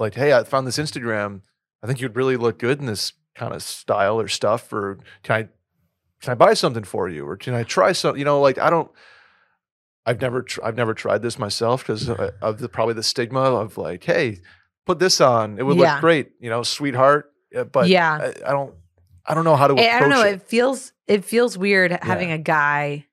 like, 0.00 0.14
hey, 0.14 0.32
I 0.32 0.42
found 0.42 0.66
this 0.66 0.78
Instagram. 0.78 1.42
I 1.82 1.86
think 1.86 2.00
you'd 2.00 2.16
really 2.16 2.36
look 2.36 2.58
good 2.58 2.80
in 2.80 2.86
this 2.86 3.12
kind 3.36 3.54
of 3.54 3.62
style 3.62 4.20
or 4.20 4.26
stuff. 4.26 4.72
Or 4.72 4.98
can 5.22 5.36
I 5.36 5.42
can 6.20 6.32
I 6.32 6.34
buy 6.34 6.54
something 6.54 6.82
for 6.84 7.08
you? 7.08 7.24
Or 7.24 7.36
can 7.36 7.54
I 7.54 7.62
try 7.62 7.92
some? 7.92 8.16
You 8.16 8.24
know, 8.24 8.40
like 8.40 8.58
I 8.58 8.70
don't 8.70 8.90
I've 10.06 10.20
never 10.20 10.42
tr- 10.42 10.60
I've 10.64 10.76
never 10.76 10.94
tried 10.94 11.22
this 11.22 11.38
myself 11.38 11.82
because 11.82 12.08
of 12.08 12.58
the 12.58 12.68
probably 12.68 12.94
the 12.94 13.02
stigma 13.02 13.40
of 13.40 13.76
like, 13.76 14.04
hey, 14.04 14.38
put 14.86 14.98
this 15.00 15.20
on, 15.20 15.58
it 15.58 15.64
would 15.66 15.76
Yeah. 15.76 15.94
look 15.94 16.00
great, 16.00 16.30
you 16.40 16.48
know, 16.48 16.62
sweetheart. 16.62 17.32
Uh, 17.54 17.64
But 17.64 17.88
Yeah. 17.88 18.12
I, 18.44 18.48
I 18.50 18.52
don't 18.52 18.74
I 19.28 19.34
don't 19.34 19.44
know 19.44 19.56
how 19.56 19.66
to 19.66 19.74
approach 19.74 19.88
I 19.92 19.98
don't 20.00 20.10
know. 20.10 20.22
it. 20.22 20.34
It 20.34 20.42
feels 20.42 20.92
it 21.08 21.24
feels 21.24 21.58
weird 21.58 21.90
having 22.02 22.30
a 22.30 22.38
guy, 22.38 23.06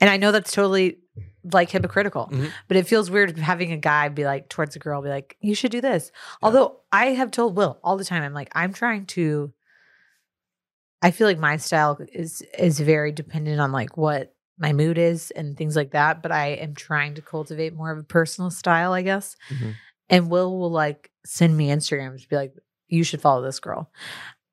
and 0.00 0.08
I 0.08 0.16
know 0.16 0.30
that's 0.32 0.52
totally 0.52 0.98
like 1.42 1.70
hypocritical, 1.70 2.28
Mhm. 2.32 2.50
but 2.68 2.76
it 2.76 2.86
feels 2.86 3.10
weird 3.10 3.36
having 3.38 3.72
a 3.72 3.76
guy 3.76 4.08
be 4.10 4.24
like 4.24 4.48
towards 4.48 4.76
a 4.76 4.78
girl, 4.78 5.00
be 5.02 5.08
like, 5.08 5.36
"You 5.40 5.54
should 5.56 5.72
do 5.72 5.80
this." 5.80 6.12
Although 6.42 6.80
I 6.92 7.06
have 7.06 7.30
told 7.32 7.56
Will 7.56 7.80
all 7.82 7.96
the 7.96 8.04
time, 8.04 8.22
I'm 8.22 8.34
like, 8.34 8.50
I'm 8.54 8.72
trying 8.72 9.06
to. 9.06 9.52
I 11.02 11.10
feel 11.12 11.26
like 11.26 11.38
my 11.38 11.56
style 11.56 11.98
is 12.12 12.42
is 12.58 12.78
very 12.78 13.10
dependent 13.10 13.58
on 13.60 13.72
like 13.72 13.96
what 13.96 14.34
my 14.60 14.72
mood 14.72 14.98
is 14.98 15.30
and 15.32 15.56
things 15.56 15.74
like 15.74 15.90
that. 15.92 16.22
But 16.22 16.30
I 16.32 16.48
am 16.48 16.74
trying 16.74 17.14
to 17.14 17.22
cultivate 17.22 17.74
more 17.74 17.90
of 17.90 17.98
a 17.98 18.02
personal 18.04 18.50
style, 18.50 18.92
I 18.92 19.02
guess. 19.02 19.36
Mhm. 19.50 19.74
And 20.08 20.30
Will 20.30 20.58
will 20.58 20.70
like 20.70 21.10
send 21.24 21.56
me 21.56 21.68
Instagrams, 21.68 22.22
to 22.22 22.28
be 22.28 22.36
like, 22.36 22.54
"You 22.88 23.02
should 23.04 23.20
follow 23.20 23.42
this 23.42 23.60
girl." 23.60 23.90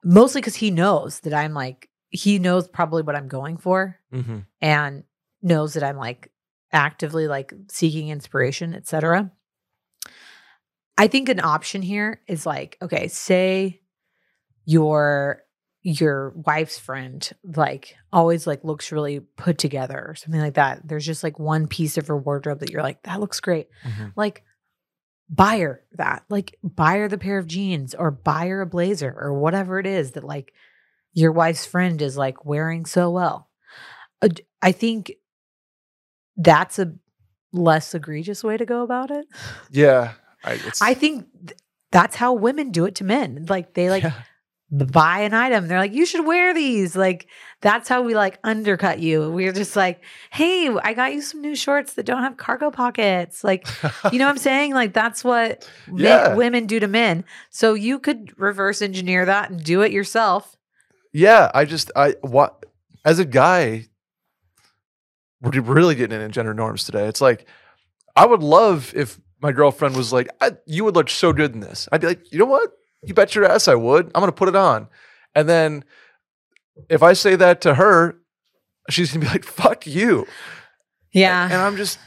Mostly 0.03 0.41
because 0.41 0.55
he 0.55 0.71
knows 0.71 1.19
that 1.21 1.33
I'm 1.33 1.53
like, 1.53 1.89
he 2.09 2.39
knows 2.39 2.67
probably 2.67 3.03
what 3.03 3.15
I'm 3.15 3.27
going 3.27 3.57
for, 3.57 3.99
Mhm. 4.13 4.45
and 4.61 5.03
knows 5.41 5.73
that 5.73 5.83
I'm 5.83 5.97
like 5.97 6.31
actively 6.71 7.27
like 7.27 7.53
seeking 7.69 8.09
inspiration, 8.09 8.73
etc. 8.73 9.31
I 10.97 11.07
think 11.07 11.29
an 11.29 11.39
option 11.39 11.81
here 11.81 12.21
is 12.27 12.45
like, 12.45 12.77
okay, 12.81 13.07
say 13.07 13.81
your 14.65 15.43
your 15.89 16.33
wife's 16.45 16.77
friend 16.77 17.29
like 17.55 17.95
always 18.11 18.45
like 18.45 18.61
looks 18.65 18.91
really 18.91 19.21
put 19.21 19.57
together 19.57 20.03
or 20.09 20.15
something 20.15 20.41
like 20.41 20.55
that. 20.55 20.85
There's 20.85 21.05
just 21.05 21.23
like 21.23 21.39
one 21.39 21.65
piece 21.67 21.97
of 21.97 22.07
her 22.07 22.17
wardrobe 22.17 22.59
that 22.59 22.69
you're 22.71 22.81
like, 22.83 23.01
that 23.03 23.21
looks 23.21 23.39
great. 23.39 23.69
Mhm. 23.85 24.11
Like 24.17 24.43
buy 25.29 25.59
her 25.59 25.83
that. 25.93 26.23
Like 26.27 26.57
buy 26.61 26.97
her 26.97 27.07
the 27.07 27.17
pair 27.17 27.37
of 27.37 27.47
jeans 27.47 27.95
or 27.95 28.11
buy 28.11 28.47
her 28.47 28.59
a 28.61 28.65
blazer 28.65 29.15
or 29.17 29.33
whatever 29.39 29.79
it 29.79 29.85
is 29.85 30.11
that 30.11 30.25
like 30.25 30.51
your 31.13 31.31
wife's 31.31 31.65
friend 31.65 32.01
is 32.01 32.17
like 32.17 32.43
wearing 32.43 32.85
so 32.85 33.09
well. 33.09 33.49
i 34.61 34.71
think 34.73 35.13
that's 36.35 36.79
a 36.79 36.93
less 37.53 37.95
egregious 37.95 38.43
way 38.43 38.57
to 38.57 38.65
go 38.65 38.83
about 38.83 39.09
it. 39.09 39.25
Yeah. 39.71 40.13
I, 40.43 40.59
I 40.81 40.93
think 40.93 41.27
th- 41.47 41.57
that's 41.91 42.15
how 42.17 42.33
women 42.33 42.71
do 42.71 42.85
it 42.85 42.95
to 42.95 43.03
men. 43.03 43.45
Like 43.47 43.73
they 43.73 43.89
like 43.89 44.03
Yeah. 44.03 44.13
Buy 44.69 45.19
an 45.19 45.33
item. 45.33 45.67
They're 45.67 45.79
like, 45.79 45.93
you 45.93 46.05
should 46.05 46.25
wear 46.25 46.53
these. 46.53 46.95
Like 46.95 47.27
that's 47.61 47.87
how 47.87 48.01
we 48.01 48.15
like 48.15 48.37
undercut 48.43 48.99
you. 48.99 49.31
We're 49.31 49.53
just 49.53 49.75
like, 49.75 50.03
hey, 50.31 50.69
I 50.83 50.93
got 50.93 51.13
you 51.13 51.21
some 51.21 51.41
new 51.41 51.55
shorts 51.55 51.93
that 51.93 52.05
don't 52.05 52.21
have 52.23 52.37
cargo 52.37 52.69
pockets. 52.69 53.43
Like, 53.43 53.67
you 54.11 54.19
know 54.19 54.25
what 54.25 54.31
I'm 54.31 54.37
saying? 54.37 54.73
Like 54.73 54.93
that's 54.93 55.23
what 55.23 55.69
men- 55.87 56.35
women 56.35 56.65
do 56.65 56.79
to 56.79 56.87
men. 56.87 57.23
So 57.49 57.73
you 57.73 57.99
could 57.99 58.37
reverse 58.37 58.81
engineer 58.81 59.25
that 59.25 59.49
and 59.49 59.63
do 59.63 59.81
it 59.81 59.91
yourself. 59.91 60.57
Yeah, 61.13 61.49
I 61.53 61.65
just 61.65 61.89
I 61.95 62.15
what 62.21 62.65
as 63.05 63.19
a 63.19 63.25
guy, 63.25 63.87
we're 65.41 65.61
really 65.61 65.95
getting 65.95 66.19
into 66.19 66.29
gender 66.29 66.53
norms 66.53 66.83
today. 66.83 67.07
It's 67.07 67.21
like 67.21 67.47
I 68.15 68.25
would 68.25 68.43
love 68.43 68.91
if 68.95 69.19
my 69.41 69.51
girlfriend 69.51 69.95
was 69.95 70.11
like, 70.11 70.29
"You 70.65 70.83
would 70.83 70.95
look 70.95 71.09
so 71.09 71.31
good 71.31 71.53
in 71.53 71.61
this." 71.61 71.87
I'd 71.91 72.01
be 72.01 72.07
like, 72.07 72.31
"You 72.31 72.39
know 72.39 72.45
what? 72.45 72.71
You 73.03 73.13
bet 73.13 73.35
your 73.35 73.45
ass 73.45 73.67
I 73.67 73.75
would. 73.75 74.07
I'm 74.13 74.21
gonna 74.21 74.31
put 74.31 74.49
it 74.49 74.55
on." 74.55 74.87
And 75.35 75.47
then 75.47 75.83
if 76.89 77.03
I 77.03 77.13
say 77.13 77.35
that 77.35 77.61
to 77.61 77.75
her, 77.75 78.17
she's 78.89 79.11
gonna 79.11 79.25
be 79.25 79.31
like, 79.31 79.45
"Fuck 79.45 79.87
you." 79.87 80.27
Yeah. 81.13 81.45
and 81.45 81.55
I'm 81.55 81.77
just. 81.77 81.99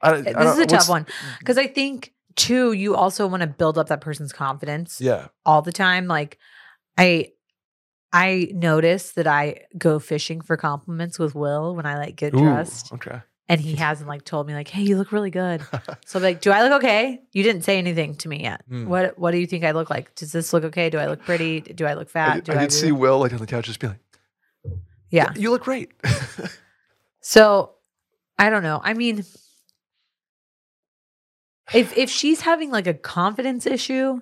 I, 0.00 0.12
I 0.12 0.20
this 0.20 0.54
is 0.54 0.58
a 0.58 0.66
tough 0.66 0.88
one 0.88 1.04
mm. 1.04 1.38
because 1.38 1.58
I 1.58 1.66
think 1.66 2.12
too, 2.36 2.72
you 2.72 2.94
also 2.94 3.26
want 3.26 3.40
to 3.40 3.46
build 3.46 3.78
up 3.78 3.88
that 3.88 4.00
person's 4.00 4.32
confidence. 4.32 5.00
Yeah, 5.00 5.28
all 5.44 5.62
the 5.62 5.72
time. 5.72 6.06
Like 6.06 6.38
I 6.98 7.32
I 8.12 8.48
notice 8.52 9.12
that 9.12 9.26
I 9.26 9.66
go 9.76 9.98
fishing 9.98 10.40
for 10.40 10.56
compliments 10.56 11.18
with 11.18 11.34
Will 11.34 11.74
when 11.74 11.86
I 11.86 11.98
like 11.98 12.16
get 12.16 12.34
Ooh, 12.34 12.38
dressed. 12.38 12.92
okay. 12.92 13.20
And 13.48 13.60
he 13.60 13.76
hasn't 13.76 14.08
like 14.08 14.24
told 14.24 14.48
me 14.48 14.54
like, 14.54 14.66
hey, 14.68 14.82
you 14.82 14.96
look 14.98 15.12
really 15.12 15.30
good. 15.30 15.62
So 16.04 16.18
I'm 16.18 16.22
like, 16.24 16.40
do 16.40 16.50
I 16.50 16.62
look 16.64 16.82
okay? 16.82 17.22
You 17.32 17.44
didn't 17.44 17.62
say 17.62 17.78
anything 17.78 18.16
to 18.16 18.28
me 18.28 18.42
yet. 18.42 18.62
Hmm. 18.68 18.86
What 18.88 19.16
what 19.18 19.30
do 19.30 19.38
you 19.38 19.46
think 19.46 19.62
I 19.64 19.70
look 19.70 19.88
like? 19.88 20.14
Does 20.16 20.32
this 20.32 20.52
look 20.52 20.64
okay? 20.64 20.90
Do 20.90 20.98
I 20.98 21.06
look 21.06 21.22
pretty? 21.22 21.60
Do 21.60 21.86
I 21.86 21.94
look 21.94 22.10
fat? 22.10 22.44
Do 22.44 22.52
I 22.52 22.56
I 22.56 22.60
did 22.62 22.70
do- 22.70 22.76
see 22.76 22.90
Will 22.92 23.20
like 23.20 23.32
on 23.32 23.38
the 23.38 23.46
couch 23.46 23.66
just 23.66 23.78
be 23.78 23.86
like, 23.86 24.00
Yeah. 25.10 25.32
"You 25.36 25.50
look 25.50 25.62
great." 25.62 25.92
So 27.20 27.72
I 28.38 28.50
don't 28.50 28.62
know. 28.62 28.80
I 28.84 28.94
mean, 28.94 29.24
if 31.74 31.96
if 31.96 32.08
she's 32.10 32.40
having 32.42 32.70
like 32.70 32.86
a 32.86 32.94
confidence 32.94 33.66
issue, 33.66 34.20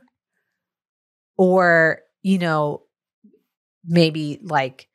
or 1.37 2.00
you 2.22 2.38
know, 2.38 2.82
maybe 3.84 4.38
like, 4.42 4.88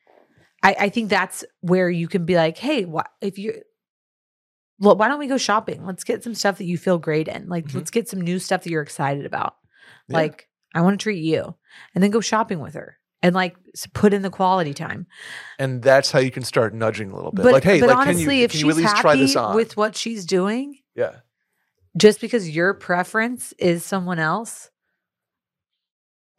I 0.64 0.76
I 0.80 0.90
think 0.90 1.10
that's 1.10 1.46
where 1.62 1.88
you 1.90 2.08
can 2.08 2.26
be 2.26 2.36
like, 2.36 2.58
hey, 2.58 2.86
what 2.86 3.10
if 3.22 3.38
you. 3.38 3.62
Well, 4.80 4.96
why 4.96 5.08
don't 5.08 5.20
we 5.20 5.28
go 5.28 5.38
shopping? 5.38 5.86
Let's 5.86 6.04
get 6.04 6.24
some 6.24 6.34
stuff 6.36 6.58
that 6.58 6.66
you 6.66 6.78
feel 6.78 6.98
great 6.98 7.28
in. 7.28 7.50
Like, 7.50 7.66
Mhm. 7.68 7.76
let's 7.76 7.92
get 7.92 8.08
some 8.08 8.22
new 8.22 8.40
stuff 8.40 8.64
that 8.64 8.70
you're 8.70 8.82
excited 8.82 9.26
about. 9.26 9.56
Yeah. 10.08 10.18
Like, 10.18 10.48
I 10.74 10.82
want 10.82 11.00
to 11.00 11.04
treat 11.04 11.22
you, 11.24 11.56
and 11.94 12.04
then 12.04 12.12
go 12.12 12.22
shopping 12.22 12.60
with 12.60 12.76
her, 12.76 12.98
and 13.22 13.36
like 13.36 13.56
put 13.94 14.14
in 14.14 14.22
the 14.22 14.30
quality 14.30 14.74
time. 14.74 15.08
and 15.58 15.82
that's 15.82 16.12
how 16.12 16.20
you 16.20 16.32
can 16.32 16.44
start 16.44 16.74
nudging 16.74 17.12
a 17.12 17.16
little 17.16 17.32
bit. 17.32 17.44
But, 17.44 17.54
like, 17.54 17.64
hey, 17.64 17.80
but 17.80 17.90
like, 17.90 17.98
honestly, 17.98 18.26
can 18.26 18.34
you, 18.36 18.44
if 18.46 18.52
can 18.52 18.58
she's 18.58 18.64
you 18.64 18.70
at 18.70 18.76
least 18.78 18.90
happy 18.90 19.02
try 19.02 19.16
this 19.18 19.36
on? 19.36 19.56
with 19.56 19.76
what 19.78 19.96
she's 19.96 20.26
doing, 20.26 20.78
yeah. 20.96 21.18
just 21.98 22.22
because 22.22 22.50
your 22.50 22.74
preference 22.74 23.54
is 23.60 23.84
someone 23.84 24.20
else 24.20 24.70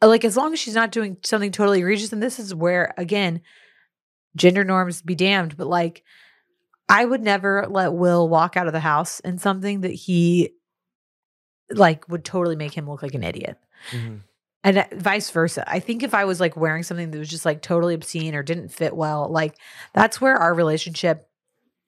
uh, 0.01 0.07
like 0.07 0.25
as 0.25 0.35
long 0.37 0.53
as 0.53 0.59
she's 0.59 0.73
not 0.75 0.91
doing 0.91 1.17
something 1.23 1.51
totally 1.51 1.79
egregious 1.79 2.11
and 2.13 2.23
this 2.23 2.39
is 2.39 2.55
where 2.55 2.93
again 2.97 3.41
gender 4.35 4.63
norms 4.63 5.01
be 5.01 5.13
damned 5.13 5.57
but 5.57 5.67
like 5.67 6.03
I 6.91 7.05
would 7.05 7.21
never 7.23 7.65
let 7.69 7.93
Will 7.93 8.27
walk 8.29 8.57
out 8.57 8.67
of 8.67 8.73
the 8.73 8.79
house 8.79 9.19
in 9.21 9.37
something 9.37 9.81
that 9.81 9.91
he 9.93 10.51
like 11.69 12.07
would 12.09 12.25
totally 12.25 12.55
make 12.55 12.73
him 12.73 12.89
look 12.89 13.01
like 13.01 13.13
an 13.13 13.23
idiot. 13.23 13.57
Mhm. 13.91 14.21
And 14.63 14.77
uh, 14.77 14.85
vice 14.93 15.29
versa. 15.31 15.63
I 15.67 15.79
think 15.79 16.03
if 16.03 16.13
I 16.13 16.25
was 16.25 16.39
like 16.39 16.55
wearing 16.55 16.83
something 16.83 17.09
that 17.11 17.17
was 17.17 17.29
just 17.29 17.45
like 17.45 17.61
totally 17.61 17.95
obscene 17.95 18.35
or 18.35 18.43
didn't 18.43 18.69
fit 18.69 18.95
well, 18.95 19.27
like 19.31 19.55
that's 19.93 20.21
where 20.21 20.35
our 20.37 20.53
relationship 20.53 21.27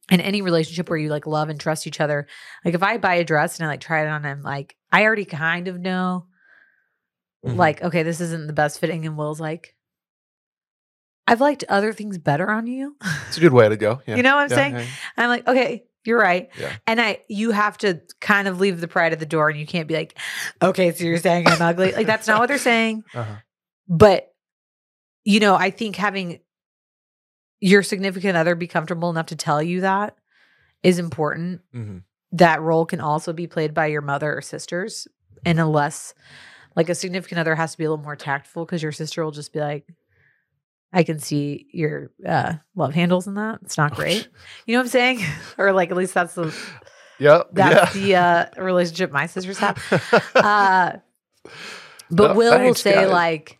and 0.10 0.22
any 0.22 0.42
relationship 0.42 0.90
where 0.90 0.98
you 0.98 1.10
like 1.10 1.28
love 1.28 1.50
and 1.50 1.60
trust 1.60 1.86
each 1.86 2.02
other, 2.02 2.28
like 2.66 2.74
if 2.74 2.82
I 2.82 2.98
buy 2.98 3.16
a 3.16 3.24
dress 3.24 3.60
and 3.60 3.66
I 3.66 3.70
like 3.70 3.82
try 3.82 4.04
it 4.04 4.10
on 4.10 4.24
him, 4.24 4.42
like 4.42 4.76
I 4.92 5.04
already 5.04 5.26
kind 5.26 5.68
of 5.68 5.80
know, 5.80 6.28
Mhm. 7.46 7.58
like, 7.58 7.84
okay, 7.84 8.04
this 8.04 8.22
isn't 8.22 8.48
the 8.48 8.54
best 8.54 8.80
fitting. 8.80 9.06
And 9.06 9.18
Will's 9.18 9.40
like, 9.42 9.76
I've 11.28 11.42
liked 11.42 11.64
other 11.70 11.94
things 11.94 12.18
better 12.18 12.50
on 12.52 12.68
you. 12.68 12.96
It's 13.28 13.38
a 13.38 13.42
good 13.42 13.54
way 13.54 13.70
to 13.70 13.78
go. 13.78 14.02
Yeah. 14.06 14.18
You 14.18 14.24
know 14.24 14.36
what 14.36 14.44
I'm 14.44 14.50
Yeah, 14.52 14.56
saying? 14.56 14.76
yeah. 14.76 14.86
I'm 15.18 15.30
like, 15.30 15.48
okay, 15.48 15.84
you're 16.06 16.20
right. 16.20 16.50
Yeah. 16.60 16.74
And 16.86 17.00
I 17.00 17.22
you 17.30 17.52
have 17.52 17.78
to 17.80 18.02
kind 18.20 18.48
of 18.48 18.60
leave 18.60 18.82
the 18.82 18.88
pride 18.90 19.14
at 19.14 19.20
the 19.20 19.26
door 19.26 19.50
and 19.50 19.58
you 19.60 19.66
can't 19.66 19.88
be 19.88 19.94
like, 19.94 20.18
okay, 20.62 20.92
so 20.92 21.04
you're 21.06 21.18
saying 21.18 21.48
I'm 21.48 21.62
ugly. 21.62 21.94
Like 21.94 22.08
that's 22.08 22.28
not 22.28 22.40
what 22.40 22.48
they're 22.48 22.58
saying. 22.58 23.04
Uh-huh. 23.14 23.36
But 23.88 24.34
you 25.24 25.40
know, 25.40 25.56
I 25.56 25.70
think 25.72 25.96
having 25.96 26.40
your 27.62 27.84
significant 27.84 28.36
other 28.36 28.56
be 28.56 28.68
comfortable 28.68 29.10
enough 29.10 29.28
to 29.28 29.38
tell 29.38 29.64
you 29.64 29.82
that 29.82 30.18
is 30.84 31.00
important. 31.00 31.62
Mhm. 31.74 32.04
That 32.34 32.62
role 32.62 32.86
can 32.86 33.00
also 33.00 33.32
be 33.32 33.48
played 33.48 33.74
by 33.74 33.86
your 33.86 34.02
mother 34.02 34.36
or 34.36 34.42
sisters. 34.42 35.08
And 35.46 35.60
unless 35.60 36.14
like 36.76 36.90
a 36.90 36.96
significant 36.96 37.40
other 37.40 37.56
has 37.56 37.72
to 37.74 37.78
be 37.78 37.86
a 37.86 37.90
little 37.90 38.04
more 38.04 38.16
tactful 38.18 38.66
because 38.66 38.84
your 38.84 38.92
sister 38.92 39.24
will 39.24 39.32
just 39.32 39.54
be 39.54 39.60
like, 39.60 39.86
I 40.94 41.04
can 41.04 41.18
see 41.20 41.66
your 41.72 42.12
uh, 42.26 42.54
love 42.76 42.94
handles 42.94 43.26
in 43.28 43.34
that. 43.34 43.60
It's 43.64 43.78
not 43.78 43.96
great. 43.96 44.28
You 44.68 44.74
know 44.76 44.80
what 44.80 44.86
I'm 44.86 44.90
saying? 44.90 45.20
or 45.58 45.74
like 45.74 45.90
at 45.92 45.98
least 45.98 46.14
that's 46.14 46.36
the 46.36 46.56
Yeah. 47.20 47.44
that's 47.52 47.96
yeah. 47.96 48.50
the 48.54 48.60
uh, 48.60 48.64
relationship 48.64 49.12
my 49.12 49.26
sisters 49.26 49.58
have. 49.58 49.78
Uh, 50.36 50.98
but 52.12 52.32
Oh, 52.32 52.36
Will 52.36 52.60
will 52.60 52.76
say 52.76 53.06
like, 53.08 53.58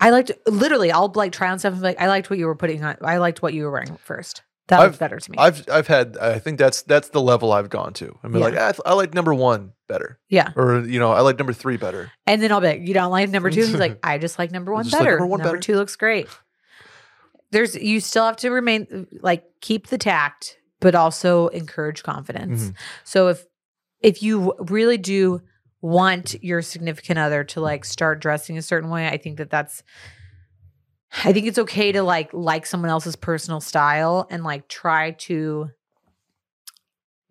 I 0.00 0.10
liked 0.10 0.30
literally. 0.46 0.92
I'll 0.92 1.10
like 1.14 1.32
try 1.32 1.50
on 1.50 1.58
stuff 1.58 1.72
and 1.72 1.82
be 1.82 1.88
like, 1.88 2.00
I 2.00 2.06
liked 2.08 2.30
what 2.30 2.38
you 2.38 2.46
were 2.46 2.54
putting 2.56 2.84
on. 2.84 2.96
I 3.00 3.16
liked 3.18 3.42
what 3.42 3.52
you 3.54 3.64
were 3.64 3.70
wearing 3.70 3.96
first. 3.96 4.42
That 4.68 4.80
I've- 4.80 4.96
better 4.96 5.18
to 5.18 5.30
me. 5.30 5.36
I've 5.38 5.68
I've 5.70 5.86
had 5.86 6.16
I 6.18 6.38
think 6.38 6.58
that's 6.58 6.82
that's 6.82 7.10
the 7.10 7.20
level 7.20 7.52
I've 7.52 7.68
gone 7.68 7.92
to. 7.94 8.18
I 8.24 8.28
mean, 8.28 8.40
like 8.42 8.54
Yeah. 8.54 8.72
"Ah, 8.78 8.90
I, 8.90 8.94
like 8.94 9.12
number 9.12 9.34
one 9.34 9.72
better, 9.88 10.18
yeah, 10.30 10.52
or 10.56 10.80
you 10.80 10.98
know, 10.98 11.12
I 11.12 11.20
like 11.20 11.36
number 11.38 11.52
three 11.52 11.76
better. 11.76 12.10
and 12.26 12.40
then 12.42 12.50
I'll 12.50 12.60
be 12.62 12.68
like, 12.68 12.80
you 12.88 12.94
don't 12.94 13.10
like 13.10 13.28
number 13.28 13.50
two. 13.50 13.60
He's 13.60 13.74
like, 13.74 13.98
I 14.02 14.16
just 14.16 14.38
like 14.38 14.50
number 14.52 14.72
one 14.72 14.84
just 14.84 14.94
like 14.94 15.00
better. 15.02 15.18
number 15.18 15.26
one 15.26 15.42
better. 15.42 15.58
two 15.58 15.74
looks 15.76 15.96
great. 15.96 16.28
There's 17.50 17.74
you 17.76 18.00
still 18.00 18.24
have 18.24 18.36
to 18.38 18.50
remain 18.50 19.06
like 19.20 19.44
keep 19.60 19.88
the 19.88 19.98
tact, 19.98 20.58
but 20.80 20.94
also 20.94 21.48
encourage 21.48 22.02
confidence. 22.02 22.70
Mhm. 22.70 22.74
So 23.04 23.28
if 23.28 23.44
if 24.00 24.22
you 24.22 24.54
really 24.58 24.98
do 24.98 25.40
want 25.80 26.42
your 26.42 26.62
significant 26.62 27.18
other 27.18 27.44
to 27.44 27.60
like 27.60 27.84
start 27.84 28.20
dressing 28.20 28.56
a 28.58 28.62
certain 28.62 28.88
way, 28.90 29.06
I 29.08 29.18
think 29.18 29.36
that 29.38 29.50
that's 29.50 29.82
I 31.22 31.32
think 31.32 31.46
it's 31.46 31.58
okay 31.58 31.92
to 31.92 32.02
like 32.02 32.30
like 32.32 32.66
someone 32.66 32.90
else's 32.90 33.16
personal 33.16 33.60
style 33.60 34.26
and 34.30 34.42
like 34.42 34.68
try 34.68 35.12
to 35.12 35.70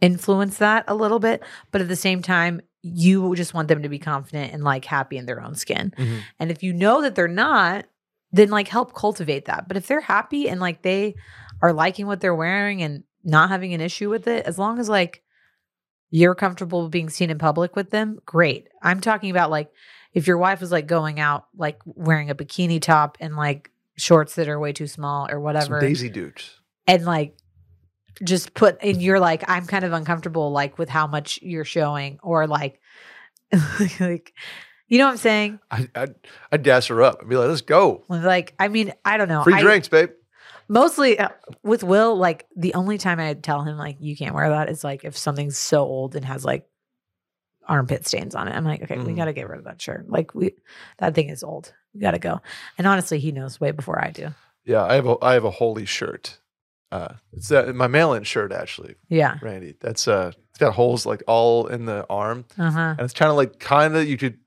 influence 0.01 0.57
that 0.57 0.85
a 0.87 0.95
little 0.95 1.19
bit, 1.19 1.43
but 1.71 1.81
at 1.81 1.87
the 1.87 1.95
same 1.95 2.21
time 2.21 2.61
you 2.81 3.33
just 3.35 3.53
want 3.53 3.69
them 3.69 3.81
to 3.81 3.89
be 3.89 3.99
confident 3.99 4.53
and 4.53 4.63
like 4.63 4.83
happy 4.83 5.17
in 5.17 5.25
their 5.25 5.41
own 5.41 5.55
skin. 5.55 5.93
Mhm. 5.97 6.19
And 6.39 6.51
if 6.51 6.63
you 6.63 6.73
know 6.73 7.01
that 7.01 7.15
they're 7.15 7.27
not, 7.29 7.85
then 8.33 8.49
like 8.49 8.67
help 8.67 8.93
cultivate 8.93 9.45
that. 9.45 9.67
But 9.67 9.77
if 9.77 9.87
they're 9.87 10.01
happy 10.01 10.49
and 10.49 10.59
like 10.59 10.81
they 10.81 11.15
are 11.61 11.71
liking 11.71 12.07
what 12.07 12.19
they're 12.19 12.35
wearing 12.35 12.83
and 12.83 13.03
not 13.23 13.49
having 13.49 13.73
an 13.73 13.79
issue 13.79 14.09
with 14.09 14.27
it, 14.27 14.45
as 14.45 14.59
long 14.59 14.79
as 14.79 14.89
like 14.89 15.23
you're 16.09 16.35
comfortable 16.35 16.89
being 16.89 17.09
seen 17.09 17.29
in 17.29 17.37
public 17.37 17.75
with 17.75 17.89
them, 17.89 18.19
great. 18.25 18.67
I'm 18.81 18.99
talking 18.99 19.31
about 19.31 19.49
like 19.49 19.71
if 20.13 20.27
your 20.27 20.37
wife 20.37 20.59
was 20.59 20.71
like 20.71 20.85
going 20.85 21.19
out 21.21 21.47
like 21.55 21.79
wearing 21.85 22.29
a 22.29 22.35
bikini 22.35 22.81
top 22.81 23.17
and 23.21 23.37
like 23.37 23.71
shorts 23.97 24.35
that 24.35 24.47
are 24.47 24.59
way 24.59 24.73
too 24.73 24.87
small 24.87 25.25
or 25.27 25.35
Some 25.35 25.41
whatever 25.43 25.79
Daisy 25.79 26.09
Dukes. 26.09 26.59
and 26.87 27.05
like 27.05 27.35
just 28.23 28.53
put 28.53 28.77
and 28.81 29.01
you're 29.01 29.19
like 29.19 29.43
I'm 29.49 29.65
kind 29.65 29.83
of 29.85 29.93
uncomfortable 29.93 30.51
like 30.51 30.77
with 30.77 30.89
how 30.89 31.07
much 31.07 31.39
you're 31.41 31.65
showing 31.65 32.19
or 32.23 32.47
like 32.47 32.79
like 33.99 34.33
you 34.87 34.97
know 34.99 35.05
what 35.05 35.11
I'm 35.11 35.17
saying? 35.17 35.59
I 35.71 35.89
I'd, 35.95 36.15
I'd 36.51 36.63
gas 36.63 36.87
her 36.87 37.01
up. 37.01 37.19
I'd 37.21 37.29
be 37.29 37.35
like, 37.35 37.49
let's 37.49 37.61
go. 37.61 38.03
Like 38.09 38.53
I 38.59 38.67
mean, 38.67 38.93
I 39.05 39.17
don't 39.17 39.29
know. 39.29 39.43
Free 39.43 39.53
I- 39.55 39.61
drinks, 39.61 39.87
babe. 39.87 40.09
mostly 40.67 41.17
uh, 41.17 41.29
with 41.63 41.83
Will, 41.83 42.15
like 42.15 42.45
the 42.55 42.73
only 42.75 42.97
time 42.97 43.19
I 43.19 43.33
tell 43.33 43.63
him 43.63 43.77
like 43.77 43.97
you 43.99 44.15
can't 44.15 44.35
wear 44.35 44.49
that 44.49 44.69
is 44.69 44.83
like 44.83 45.03
if 45.03 45.17
something's 45.17 45.57
so 45.57 45.81
old 45.81 46.15
and 46.15 46.25
has 46.25 46.43
like 46.45 46.67
armpit 47.67 48.05
stains 48.05 48.35
on 48.35 48.47
it. 48.47 48.51
I'm 48.55 48.65
like, 48.65 48.83
okay, 48.83 48.97
we 48.97 49.13
Mhm. 49.13 49.17
got 49.17 49.25
to 49.25 49.33
get 49.33 49.47
rid 49.49 49.59
of 49.59 49.65
that 49.65 49.81
shirt. 49.81 50.09
Like 50.09 50.35
we 50.35 50.53
that 50.99 51.15
thing 51.15 51.29
is 51.29 51.43
old. 51.43 51.73
We 51.93 51.99
got 52.01 52.11
to 52.11 52.19
go. 52.19 52.41
And 52.77 52.87
honestly, 52.87 53.19
he 53.19 53.31
knows 53.31 53.59
way 53.61 53.71
before 53.71 54.03
I 54.03 54.11
do. 54.11 54.29
Yeah, 54.65 54.83
I 54.83 54.95
have 54.95 55.05
a 55.07 55.15
I 55.21 55.33
have 55.33 55.43
a 55.45 55.51
holy 55.51 55.85
shirt. 55.85 56.39
Uh, 56.91 57.13
it's 57.31 57.51
uh, 57.51 57.71
my 57.73 57.87
mail-in 57.87 58.23
shirt 58.23 58.51
actually, 58.51 58.95
Yeah. 59.09 59.37
Randy. 59.41 59.73
That's 59.79 60.07
uh, 60.07 60.31
it's 60.49 60.59
got 60.59 60.73
holes 60.73 61.05
like 61.05 61.23
all 61.27 61.65
in 61.67 61.85
the 61.85 62.05
arm, 62.09 62.45
Uh 62.57 62.69
huh. 62.71 62.79
and 62.97 63.01
it's 63.01 63.13
kind 63.13 63.31
of 63.31 63.35
like 63.37 63.59
kind 63.59 63.95
of 63.95 64.07
you 64.07 64.15
could 64.17 64.37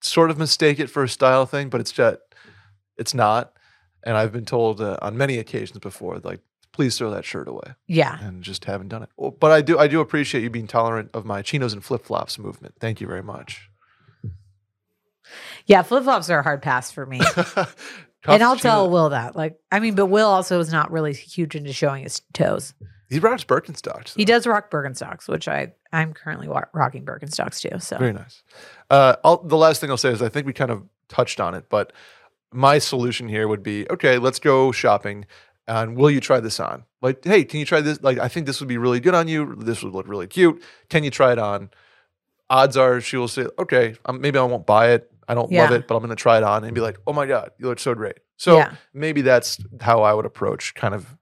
sort 0.00 0.30
of 0.30 0.36
mistake 0.38 0.80
it 0.80 0.88
for 0.90 1.04
a 1.04 1.08
style 1.08 1.46
thing, 1.46 1.68
but 1.68 1.80
it's 1.80 1.92
just 1.92 2.18
it's 2.96 3.14
not. 3.14 3.52
And 4.04 4.16
I've 4.16 4.32
been 4.32 4.44
told 4.44 4.80
uh, 4.80 4.96
on 5.00 5.16
many 5.16 5.38
occasions 5.38 5.78
before, 5.78 6.18
like, 6.24 6.40
please 6.72 6.98
throw 6.98 7.10
that 7.12 7.24
shirt 7.24 7.46
away, 7.46 7.74
Yeah. 7.86 8.18
and 8.20 8.42
just 8.42 8.64
haven't 8.64 8.88
done 8.88 9.04
it. 9.04 9.10
Well, 9.16 9.30
but 9.30 9.52
I 9.52 9.62
do 9.62 9.78
I 9.78 9.86
do 9.86 10.00
appreciate 10.00 10.42
you 10.42 10.50
being 10.50 10.66
tolerant 10.66 11.10
of 11.14 11.24
my 11.24 11.40
chinos 11.40 11.72
and 11.72 11.84
flip 11.84 12.04
flops 12.04 12.36
movement. 12.38 12.74
Thank 12.80 13.00
you 13.00 13.06
very 13.06 13.22
much. 13.22 13.68
Yeah. 15.66 15.82
Flip 15.82 16.04
flops 16.04 16.30
are 16.30 16.40
a 16.40 16.42
hard 16.42 16.62
pass 16.62 16.90
for 16.90 17.06
me. 17.06 17.20
and 18.24 18.42
I'll 18.42 18.56
tell 18.56 18.90
Will 18.90 19.10
that. 19.10 19.36
Like, 19.36 19.58
I 19.70 19.80
mean, 19.80 19.94
but 19.94 20.06
Will 20.06 20.28
also 20.28 20.60
is 20.60 20.72
not 20.72 20.90
really 20.90 21.12
huge 21.12 21.54
into 21.54 21.72
showing 21.72 22.04
his 22.04 22.22
toes. 22.32 22.74
he 23.10 23.18
rocks 23.18 23.44
Birkenstocks. 23.44 24.14
He 24.16 24.24
does 24.24 24.46
rock 24.46 24.70
Birkenstocks, 24.70 25.28
which 25.28 25.48
I 25.48 25.72
I'm 25.92 26.14
currently 26.14 26.48
wa- 26.48 26.64
rocking 26.72 27.04
Birkenstocks 27.04 27.60
too. 27.60 27.78
So 27.78 27.98
Very 27.98 28.12
nice. 28.12 28.42
Uh, 28.90 29.16
I'll, 29.24 29.42
the 29.42 29.56
last 29.56 29.80
thing 29.80 29.90
I'll 29.90 29.96
say 29.96 30.10
is 30.10 30.22
I 30.22 30.28
think 30.28 30.46
we 30.46 30.52
kind 30.52 30.70
of 30.70 30.82
touched 31.08 31.40
on 31.40 31.54
it, 31.54 31.66
but 31.68 31.92
my 32.52 32.78
solution 32.78 33.28
here 33.28 33.48
would 33.48 33.62
be 33.62 33.86
okay, 33.90 34.18
let's 34.18 34.38
go 34.38 34.72
shopping. 34.72 35.26
And 35.68 35.96
will 35.96 36.10
you 36.10 36.20
try 36.20 36.40
this 36.40 36.58
on? 36.58 36.84
Like, 37.02 37.24
hey, 37.24 37.44
can 37.44 37.60
you 37.60 37.66
try 37.66 37.80
this? 37.80 38.02
Like, 38.02 38.18
I 38.18 38.26
think 38.26 38.46
this 38.46 38.58
would 38.60 38.68
be 38.68 38.78
really 38.78 38.98
good 38.98 39.14
on 39.14 39.28
you. 39.28 39.54
This 39.56 39.82
would 39.82 39.92
look 39.92 40.08
really 40.08 40.26
cute. 40.26 40.60
Can 40.88 41.04
you 41.04 41.10
try 41.10 41.30
it 41.32 41.38
on? 41.38 41.70
Odds 42.50 42.76
are 42.76 43.00
she 43.00 43.16
will 43.16 43.28
say, 43.28 43.46
okay, 43.58 43.94
um, 44.06 44.20
maybe 44.20 44.38
I 44.38 44.42
won't 44.42 44.66
buy 44.66 44.90
it. 44.90 45.11
I 45.28 45.34
don't 45.34 45.50
love 45.52 45.70
it, 45.72 45.86
but 45.86 45.94
I'm 45.96 46.00
going 46.02 46.10
to 46.10 46.16
try 46.16 46.36
it 46.38 46.42
on 46.42 46.64
and 46.64 46.74
be 46.74 46.80
like, 46.80 46.98
oh 47.06 47.12
my 47.12 47.26
God, 47.26 47.50
you 47.58 47.66
look 47.66 47.78
so 47.78 47.94
great. 47.94 48.18
So 48.36 48.56
Yeah. 48.56 48.74
maybe 48.92 49.22
that's 49.22 49.58
how 49.80 50.02
I 50.02 50.12
would 50.14 50.26
approach 50.26 50.74
kind 50.74 50.94
of 50.94 51.16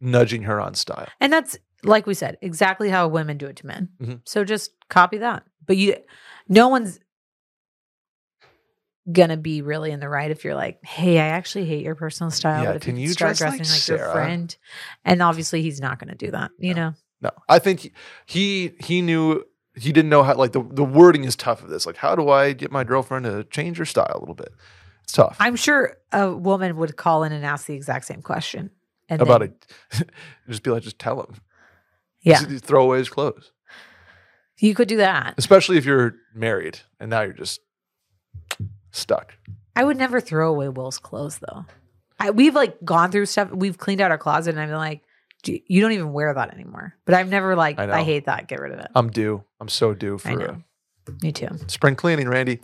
nudging 0.00 0.42
her 0.42 0.60
on 0.60 0.74
style. 0.74 1.08
And 1.20 1.32
that's 1.32 1.56
like 1.84 2.06
we 2.06 2.14
said, 2.14 2.38
exactly 2.40 2.88
how 2.90 3.06
women 3.08 3.36
do 3.38 3.46
it 3.46 3.56
to 3.56 3.66
men. 3.66 3.90
Mhm. 4.00 4.20
So 4.24 4.42
just 4.44 4.72
copy 4.88 5.18
that. 5.18 5.44
But 5.66 5.76
you, 5.76 5.96
no 6.48 6.68
one's 6.68 6.98
gonna 9.12 9.36
be 9.36 9.60
really 9.60 9.90
in 9.90 10.00
the 10.00 10.08
right 10.08 10.30
if 10.30 10.44
you're 10.44 10.54
like, 10.54 10.82
"Hey, 10.82 11.18
I 11.18 11.26
actually 11.26 11.66
hate 11.66 11.84
your 11.84 11.94
personal 11.94 12.30
style, 12.30 12.62
Yeah, 12.62 12.68
but 12.68 12.76
if 12.76 12.82
can 12.82 12.96
you, 12.96 13.08
start 13.08 13.36
dress 13.36 13.40
like 13.52 13.58
dressing 13.58 13.72
like, 13.74 13.86
your 13.88 13.98
Sarah?" 13.98 14.12
friend," 14.12 14.56
and 15.04 15.22
obviously 15.22 15.60
he's 15.60 15.78
not 15.80 15.98
gonna 15.98 16.14
do 16.14 16.30
that. 16.30 16.52
You 16.58 16.74
know, 16.74 16.94
No, 17.20 17.30
I 17.48 17.58
think 17.58 17.80
he 17.80 17.92
he, 18.26 18.72
he 18.80 19.02
knew 19.02 19.44
he 19.76 19.92
didn't 19.92 20.08
know 20.10 20.22
how. 20.22 20.34
Like 20.34 20.52
the 20.52 20.62
the 20.62 20.84
wording 20.84 21.24
is 21.24 21.36
tough 21.36 21.62
of 21.62 21.68
this. 21.70 21.86
Like, 21.86 21.96
how 21.96 22.14
do 22.14 22.28
I 22.28 22.52
get 22.52 22.70
my 22.72 22.84
girlfriend 22.84 23.24
to 23.24 23.44
change 23.44 23.76
her 23.78 23.84
style 23.84 24.12
a 24.14 24.18
little 24.20 24.34
bit? 24.34 24.52
It's 25.02 25.12
tough. 25.12 25.36
I'm 25.40 25.56
sure 25.56 25.96
a 26.12 26.32
woman 26.34 26.76
would 26.76 26.96
call 26.96 27.24
in 27.24 27.32
and 27.32 27.44
ask 27.44 27.66
the 27.66 27.74
exact 27.74 28.06
same 28.06 28.22
question. 28.22 28.70
And 29.08 29.20
about 29.20 29.40
then- 29.40 29.54
it. 29.92 30.10
just 30.48 30.62
be 30.62 30.70
like, 30.70 30.82
just 30.82 30.98
tell 30.98 31.20
him. 31.20 31.36
Yeah, 32.22 32.42
Just 32.42 32.64
throw 32.64 32.84
away 32.84 32.98
his 32.98 33.10
clothes. 33.10 33.52
you 34.58 34.74
could 34.74 34.88
do 34.88 34.96
that. 34.96 35.34
Especially 35.36 35.76
if 35.76 35.84
you're 35.84 36.14
married 36.34 36.78
and 36.98 37.10
now 37.10 37.20
you're 37.20 37.34
just 37.34 37.60
stuck. 38.92 39.34
I 39.76 39.84
would 39.84 39.96
never 39.98 40.20
throw 40.20 40.50
away 40.50 40.68
Will's 40.68 40.98
clothes 40.98 41.38
though. 41.40 41.64
I, 42.18 42.30
we've 42.30 42.54
like 42.54 42.82
gone 42.84 43.10
through 43.10 43.26
stuff. 43.26 43.50
We've 43.50 43.76
cleaned 43.76 44.00
out 44.00 44.10
our 44.10 44.18
closet, 44.18 44.54
and 44.54 44.60
I'm 44.60 44.70
like, 44.70 45.02
"Do- 45.44 45.58
you 45.66 45.80
don't 45.80 45.92
even 45.92 46.12
wear 46.12 46.34
that 46.34 46.52
anymore. 46.52 46.94
But 47.04 47.14
I've 47.14 47.28
never 47.28 47.54
like, 47.54 47.78
I 47.78 48.00
I, 48.00 48.02
hate 48.02 48.26
that. 48.26 48.48
Get 48.48 48.58
rid 48.60 48.72
of 48.72 48.80
it. 48.80 48.90
I'm 48.94 49.10
due. 49.10 49.44
I'm 49.60 49.68
so 49.68 49.94
due 49.94 50.18
for 50.18 50.28
I 50.30 50.34
know. 50.34 50.62
Me 51.22 51.32
too. 51.32 51.48
spring 51.68 51.94
cleaning, 51.94 52.28
Randy. 52.28 52.60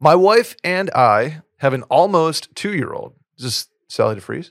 My 0.00 0.14
wife 0.14 0.56
and 0.64 0.90
I 0.90 1.42
have 1.58 1.74
an 1.74 1.82
almost 1.84 2.48
two 2.54 2.74
year 2.74 2.92
old. 2.92 3.14
Just 3.38 3.70
Sally 3.88 4.16
deFries. 4.16 4.50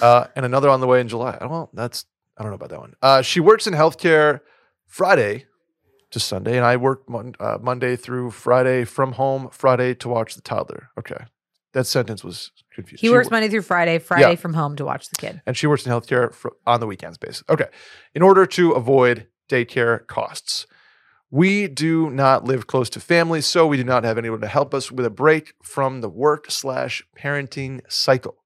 Uh, 0.00 0.26
and 0.34 0.44
another 0.44 0.68
on 0.68 0.80
the 0.80 0.86
way 0.86 1.00
in 1.00 1.08
July. 1.08 1.36
Well, 1.40 1.70
that's, 1.72 2.06
I 2.36 2.42
don't 2.42 2.50
know 2.50 2.56
about 2.56 2.70
that 2.70 2.80
one. 2.80 2.94
Uh, 3.02 3.22
she 3.22 3.40
works 3.40 3.66
in 3.66 3.74
healthcare 3.74 4.40
Friday 4.86 5.46
to 6.10 6.20
Sunday, 6.20 6.56
and 6.56 6.64
I 6.64 6.76
work 6.76 7.08
mon- 7.08 7.34
uh, 7.40 7.58
Monday 7.60 7.96
through 7.96 8.30
Friday 8.30 8.84
from 8.84 9.12
home, 9.12 9.48
Friday 9.52 9.94
to 9.96 10.08
watch 10.08 10.34
the 10.34 10.40
toddler. 10.42 10.90
Okay. 10.98 11.24
That 11.74 11.86
sentence 11.86 12.24
was 12.24 12.50
confusing. 12.74 13.06
He 13.06 13.12
works 13.12 13.26
wo- 13.28 13.36
Monday 13.36 13.48
through 13.48 13.62
Friday, 13.62 13.98
Friday 13.98 14.30
Yeah. 14.30 14.34
from 14.36 14.54
home 14.54 14.74
to 14.76 14.84
watch 14.84 15.08
the 15.10 15.16
kid. 15.16 15.42
and 15.46 15.56
she 15.56 15.66
works 15.66 15.84
in 15.86 15.92
healthcare 15.92 16.32
for, 16.34 16.54
on 16.66 16.80
the 16.80 16.86
weekends 16.86 17.18
basis. 17.18 17.44
Okay. 17.48 17.66
In 18.14 18.22
order 18.22 18.46
to 18.46 18.72
avoid 18.72 19.26
daycare 19.48 20.06
costs, 20.06 20.66
we 21.30 21.66
do 21.68 22.10
not 22.10 22.44
live 22.44 22.66
close 22.66 22.88
to 22.90 23.00
family, 23.00 23.40
so 23.40 23.66
we 23.66 23.76
do 23.76 23.84
not 23.84 24.04
have 24.04 24.16
anyone 24.18 24.40
to 24.40 24.46
help 24.48 24.72
us 24.72 24.90
with 24.92 25.04
a 25.04 25.10
break 25.10 25.54
from 25.62 26.00
the 26.00 26.08
work 26.08 26.50
slash 26.50 27.02
parenting 27.18 27.80
cycle. 27.88 28.36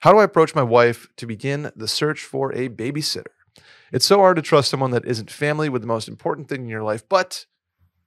How 0.00 0.12
do 0.12 0.18
I 0.18 0.24
approach 0.24 0.54
my 0.54 0.62
wife 0.62 1.08
to 1.16 1.26
begin 1.26 1.72
the 1.74 1.88
search 1.88 2.22
for 2.24 2.52
a 2.52 2.68
babysitter? 2.68 3.24
It's 3.92 4.04
so 4.04 4.18
hard 4.18 4.36
to 4.36 4.42
trust 4.42 4.70
someone 4.70 4.90
that 4.90 5.06
isn't 5.06 5.30
family 5.30 5.68
with 5.70 5.80
the 5.80 5.88
most 5.88 6.08
important 6.08 6.48
thing 6.48 6.62
in 6.62 6.68
your 6.68 6.82
life, 6.82 7.08
but 7.08 7.46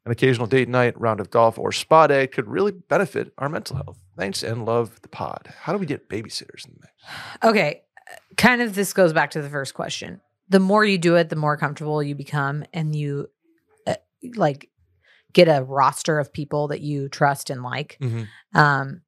an 0.10 0.14
occasional 0.14 0.48
date 0.48 0.68
night, 0.68 1.00
round 1.00 1.20
of 1.20 1.30
golf, 1.30 1.60
or 1.60 1.72
spa 1.72 2.08
day 2.08 2.26
could 2.26 2.48
really 2.48 2.72
benefit 2.72 3.32
our 3.38 3.48
mental 3.48 3.76
health. 3.76 4.00
Thanks 4.18 4.42
and 4.42 4.66
love 4.66 5.00
the 5.02 5.08
pod. 5.08 5.54
How 5.62 5.72
do 5.72 5.78
we 5.78 5.86
get 5.86 6.10
babysitters 6.10 6.66
in 6.68 6.74
the 6.74 6.80
mix? 6.82 6.94
Okay. 7.44 7.82
Kind 8.38 8.62
of 8.64 8.74
this 8.74 8.92
goes 8.94 9.14
back 9.14 9.32
to 9.32 9.42
the 9.42 9.50
first 9.50 9.74
question. 9.76 10.20
The 10.50 10.60
more 10.60 10.84
you 10.84 10.98
do 10.98 11.16
it, 11.16 11.30
the 11.30 11.36
more 11.36 11.58
comfortable 11.58 12.02
you 12.02 12.16
become 12.16 12.64
and 12.74 12.96
you 12.96 13.30
uh, 13.86 13.96
like 14.36 14.70
get 15.32 15.48
a 15.48 15.64
roster 15.64 16.18
of 16.18 16.34
people 16.34 16.70
that 16.70 16.82
you 16.82 17.08
trust 17.08 17.52
and 17.52 17.62
like. 17.62 18.00
Um 18.56 19.02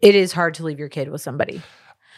it 0.00 0.14
is 0.14 0.32
hard 0.32 0.54
to 0.54 0.64
leave 0.64 0.78
your 0.78 0.88
kid 0.88 1.10
with 1.10 1.20
somebody. 1.20 1.60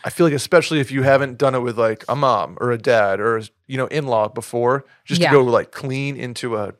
I 0.04 0.10
feel 0.10 0.26
like 0.26 0.34
especially 0.34 0.80
if 0.80 0.90
you 0.92 1.02
haven't 1.02 1.38
done 1.38 1.54
it 1.54 1.60
with 1.60 1.78
like 1.78 2.04
a 2.08 2.14
mom 2.14 2.58
or 2.60 2.72
a 2.72 2.78
dad 2.78 3.20
or 3.20 3.40
you 3.66 3.76
know 3.78 3.86
in-law 3.86 4.28
before, 4.28 4.84
just 5.04 5.20
Yeah. 5.20 5.30
to 5.30 5.36
go 5.36 5.42
like 5.44 5.72
clean 5.72 6.16
into 6.16 6.56
a 6.56 6.74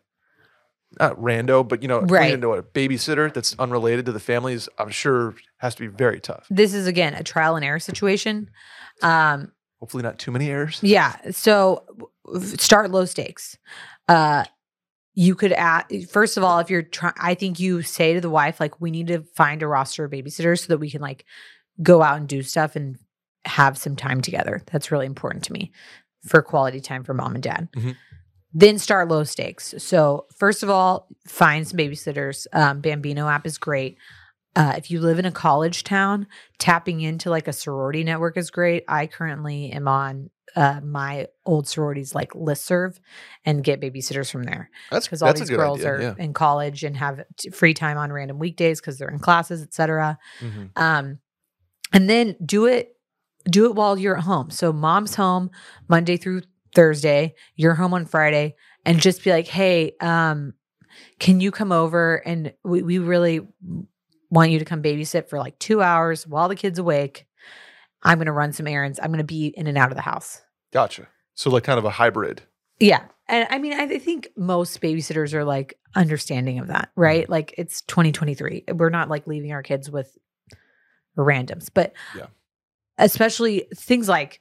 not 1.00 1.16
rando, 1.18 1.66
but 1.66 1.82
you 1.82 1.88
know, 1.88 2.00
Right. 2.02 2.32
into 2.32 2.52
a 2.52 2.62
babysitter 2.62 3.32
that's 3.32 3.54
unrelated 3.58 4.06
to 4.06 4.12
the 4.12 4.20
families, 4.20 4.68
I'm 4.78 4.90
sure 4.90 5.34
has 5.58 5.74
to 5.76 5.80
be 5.82 5.86
very 5.88 6.20
tough. 6.20 6.46
This 6.50 6.74
is 6.74 6.86
again 6.86 7.14
a 7.14 7.22
trial 7.22 7.56
and 7.56 7.64
error 7.64 7.78
situation. 7.80 8.50
Um 9.02 9.52
Hopefully 9.80 10.02
not 10.04 10.18
too 10.18 10.30
many 10.30 10.48
errors. 10.48 10.78
Yeah. 10.82 11.16
So 11.32 11.84
start 12.40 12.92
low 12.92 13.04
stakes. 13.04 13.58
Uh, 14.08 14.44
you 15.14 15.34
could 15.34 15.50
add, 15.52 15.84
first 16.08 16.36
of 16.36 16.44
all, 16.44 16.60
if 16.60 16.70
you're 16.70 16.82
trying, 16.82 17.14
I 17.20 17.34
think 17.34 17.58
you 17.58 17.82
say 17.82 18.14
to 18.14 18.20
the 18.20 18.30
wife, 18.30 18.60
like, 18.60 18.80
we 18.80 18.92
need 18.92 19.08
to 19.08 19.24
find 19.34 19.60
a 19.60 19.66
roster 19.66 20.04
of 20.04 20.12
babysitters 20.12 20.60
so 20.60 20.66
that 20.68 20.78
we 20.78 20.88
can 20.88 21.00
like 21.02 21.24
go 21.82 22.00
out 22.00 22.16
and 22.18 22.28
do 22.28 22.42
stuff 22.42 22.76
and 22.76 22.96
have 23.44 23.76
some 23.76 23.96
time 23.96 24.20
together. 24.20 24.62
That's 24.70 24.92
really 24.92 25.06
important 25.06 25.42
to 25.44 25.52
me 25.52 25.72
for 26.26 26.42
quality 26.42 26.80
time 26.80 27.02
for 27.02 27.12
mom 27.12 27.34
and 27.34 27.42
dad. 27.42 27.68
Mhm. 27.74 27.96
Then 28.54 28.78
start 28.78 29.08
low 29.08 29.24
stakes. 29.24 29.74
So, 29.78 30.26
first 30.36 30.62
of 30.62 30.70
all, 30.70 31.08
find 31.26 31.66
some 31.66 31.78
babysitters. 31.78 32.46
Um, 32.52 32.80
Bambino 32.80 33.28
app 33.28 33.46
is 33.46 33.58
great. 33.58 33.96
Uh, 34.54 34.74
if 34.76 34.90
you 34.90 35.00
live 35.00 35.18
in 35.18 35.24
a 35.24 35.32
college 35.32 35.82
town, 35.84 36.26
tapping 36.58 37.00
into 37.00 37.30
like 37.30 37.48
a 37.48 37.52
sorority 37.54 38.04
network 38.04 38.36
is 38.36 38.50
great. 38.50 38.84
I 38.86 39.06
currently 39.06 39.70
am 39.72 39.88
on 39.88 40.28
uh, 40.54 40.80
my 40.82 41.28
old 41.46 41.66
sororities 41.66 42.14
like 42.14 42.32
listserv 42.32 42.98
and 43.46 43.64
get 43.64 43.80
babysitters 43.80 44.30
from 44.30 44.42
there 44.42 44.68
That's 44.90 45.06
because 45.06 45.22
all 45.22 45.28
that's 45.28 45.40
these 45.40 45.48
girls 45.48 45.78
idea. 45.78 45.90
are 45.92 46.00
yeah. 46.02 46.14
in 46.18 46.34
college 46.34 46.84
and 46.84 46.94
have 46.98 47.22
t- 47.38 47.48
free 47.48 47.72
time 47.72 47.96
on 47.96 48.12
random 48.12 48.38
weekdays 48.38 48.78
because 48.78 48.98
they're 48.98 49.08
in 49.08 49.18
classes, 49.18 49.62
etc. 49.62 50.18
Mhm. 50.40 50.70
Um, 50.76 51.18
and 51.94 52.10
then 52.10 52.36
do 52.44 52.66
it 52.66 52.96
do 53.50 53.64
it 53.64 53.74
while 53.74 53.98
you're 53.98 54.18
at 54.18 54.24
home. 54.24 54.50
So 54.50 54.72
mom's 54.72 55.14
home 55.14 55.50
Monday 55.88 56.16
through 56.18 56.42
Thursday, 56.74 57.34
you're 57.56 57.74
home 57.74 57.94
on 57.94 58.06
Friday, 58.06 58.54
and 58.84 58.98
just 59.00 59.22
be 59.24 59.30
like, 59.30 59.46
hey, 59.46 59.92
um, 60.00 60.54
can 61.18 61.40
you 61.40 61.50
come 61.50 61.72
over 61.72 62.16
and 62.26 62.52
we, 62.64 62.82
we 62.82 62.98
really 62.98 63.40
want 64.30 64.50
you 64.50 64.58
to 64.58 64.64
come 64.64 64.82
babysit 64.82 65.28
for 65.28 65.38
like 65.38 65.58
two 65.58 65.82
hours 65.82 66.26
while 66.26 66.48
the 66.48 66.56
kid's 66.56 66.78
awake. 66.78 67.26
I'm 68.02 68.18
gonna 68.18 68.32
run 68.32 68.52
some 68.52 68.66
errands. 68.66 68.98
I'm 69.02 69.10
gonna 69.10 69.24
be 69.24 69.48
in 69.48 69.66
and 69.66 69.78
out 69.78 69.90
of 69.90 69.96
the 69.96 70.02
house. 70.02 70.40
Gotcha. 70.72 71.06
So 71.34 71.50
like 71.50 71.64
kind 71.64 71.78
of 71.78 71.84
a 71.84 71.90
hybrid. 71.90 72.42
Yeah. 72.80 73.04
And 73.28 73.46
I 73.50 73.58
mean, 73.58 73.74
I 73.74 73.84
I 73.84 73.98
think 73.98 74.28
most 74.36 74.80
babysitters 74.80 75.32
are 75.34 75.44
like 75.44 75.78
understanding 75.94 76.58
of 76.58 76.66
that, 76.68 76.90
right? 76.96 77.28
Like 77.28 77.54
it's 77.56 77.82
2023. 77.82 78.64
We're 78.74 78.90
not 78.90 79.08
like 79.08 79.26
leaving 79.26 79.52
our 79.52 79.62
kids 79.62 79.90
with 79.90 80.16
randoms, 81.16 81.68
but 81.72 81.92
Yeah. 82.16 82.26
especially 82.98 83.66
things 83.76 84.08
like 84.08 84.40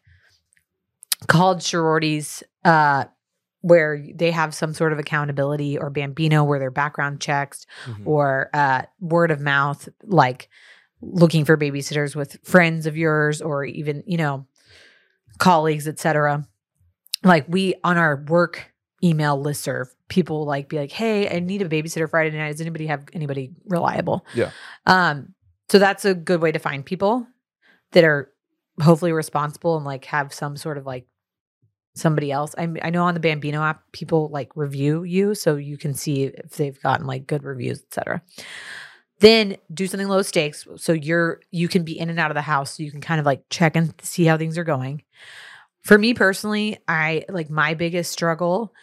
college 1.28 1.62
sororities, 1.64 2.44
uh, 2.66 3.06
where 3.62 4.04
they 4.16 4.32
have 4.32 4.56
some 4.56 4.74
sort 4.74 4.92
of 4.92 5.00
accountability 5.00 5.78
or 5.78 5.90
Bambino 5.90 6.44
where 6.44 6.58
their 6.60 6.72
background 6.72 7.22
checks 7.22 7.66
Mhm. 7.86 8.02
or 8.08 8.50
uh, 8.54 8.84
word 9.00 9.30
of 9.32 9.40
mouth, 9.40 9.88
like 10.04 10.50
looking 11.02 11.46
for 11.46 11.58
babysitters 11.58 12.16
with 12.16 12.38
friends 12.44 12.86
of 12.88 12.98
yours 12.98 13.42
or 13.42 13.64
even, 13.66 14.04
you 14.08 14.18
know, 14.18 14.48
colleagues, 15.38 15.88
etc. 15.88 16.48
Like 17.24 17.46
we 17.48 17.76
on 17.84 17.98
our 17.98 18.24
work 18.28 18.72
email 19.04 19.40
list 19.40 19.66
listserv, 19.66 19.88
people 20.10 20.46
like 20.46 20.70
be 20.70 20.78
like, 20.78 20.92
"Hey, 20.92 21.30
I 21.36 21.40
need 21.40 21.62
a 21.62 21.70
babysitter 21.70 22.10
Friday 22.10 22.36
night. 22.38 22.52
Does 22.52 22.62
anybody 22.62 22.88
have 22.88 23.06
anybody 23.14 23.52
reliable?" 23.66 24.26
Yeah. 24.34 24.52
Um. 24.86 25.34
So 25.70 25.80
that's 25.80 26.04
a 26.06 26.14
good 26.14 26.42
way 26.42 26.52
to 26.52 26.60
find 26.60 26.86
people 26.86 27.26
that 27.94 28.04
are 28.04 28.32
hopefully 28.82 29.12
responsible 29.12 29.76
and 29.78 29.86
like 29.86 30.06
have 30.06 30.34
some 30.34 30.58
sort 30.58 30.78
of 30.78 30.86
like 30.86 31.06
somebody 31.94 32.32
else. 32.32 32.56
I 32.58 32.68
I 32.82 32.90
know 32.90 33.04
on 33.04 33.14
the 33.14 33.20
Bambino 33.20 33.62
app, 33.62 33.84
people 33.92 34.30
like 34.30 34.50
review 34.56 35.04
you, 35.04 35.36
so 35.36 35.56
you 35.56 35.78
can 35.78 35.94
see 35.94 36.24
if 36.24 36.52
they've 36.52 36.82
gotten 36.82 37.06
like 37.06 37.28
good 37.28 37.44
reviews, 37.44 37.82
etc. 37.84 38.22
Then 39.20 39.58
do 39.72 39.86
something 39.86 40.08
low 40.08 40.24
stakes, 40.24 40.68
so 40.78 40.94
you're 40.94 41.42
you 41.52 41.68
can 41.68 41.84
be 41.84 42.00
in 42.00 42.10
and 42.10 42.20
out 42.20 42.32
of 42.32 42.36
the 42.36 42.42
house, 42.42 42.78
so 42.78 42.84
you 42.84 42.92
can 42.92 43.02
kind 43.02 43.20
of 43.20 43.26
like 43.26 43.44
check 43.50 43.76
and 43.76 43.94
see 44.02 44.26
how 44.26 44.38
things 44.38 44.58
are 44.58 44.64
going. 44.64 45.04
For 45.84 45.98
me 45.98 46.14
personally, 46.14 46.80
I 46.88 47.26
like 47.30 47.50
my 47.50 47.74
biggest 47.74 48.12
struggle 48.12 48.74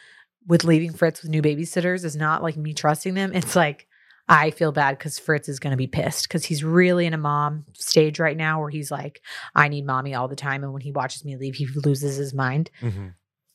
with 0.46 0.64
leaving 0.64 0.92
Fritz 0.92 1.22
with 1.22 1.30
new 1.30 1.42
babysitters 1.42 2.04
is 2.04 2.16
not 2.16 2.42
like 2.42 2.56
me 2.56 2.72
trusting 2.72 3.14
them. 3.14 3.32
It's 3.34 3.56
like 3.56 3.87
I 4.28 4.50
feel 4.50 4.72
bad 4.72 4.98
because 4.98 5.18
Fritz 5.18 5.48
is 5.48 5.58
going 5.58 5.70
to 5.70 5.76
be 5.76 5.86
pissed 5.86 6.28
because 6.28 6.44
he's 6.44 6.62
really 6.62 7.06
in 7.06 7.14
a 7.14 7.18
mom 7.18 7.64
stage 7.74 8.18
right 8.20 8.36
now 8.36 8.60
where 8.60 8.68
he's 8.70 8.90
like, 8.90 9.22
I 9.54 9.68
need 9.68 9.86
mommy 9.86 10.14
all 10.14 10.28
the 10.28 10.36
time. 10.36 10.62
And 10.64 10.72
when 10.72 10.82
he 10.82 10.92
watches 10.92 11.24
me 11.24 11.36
leave, 11.36 11.54
he 11.54 11.66
loses 11.66 12.16
his 12.16 12.34
mind. 12.34 12.70
Mhm. 12.82 13.14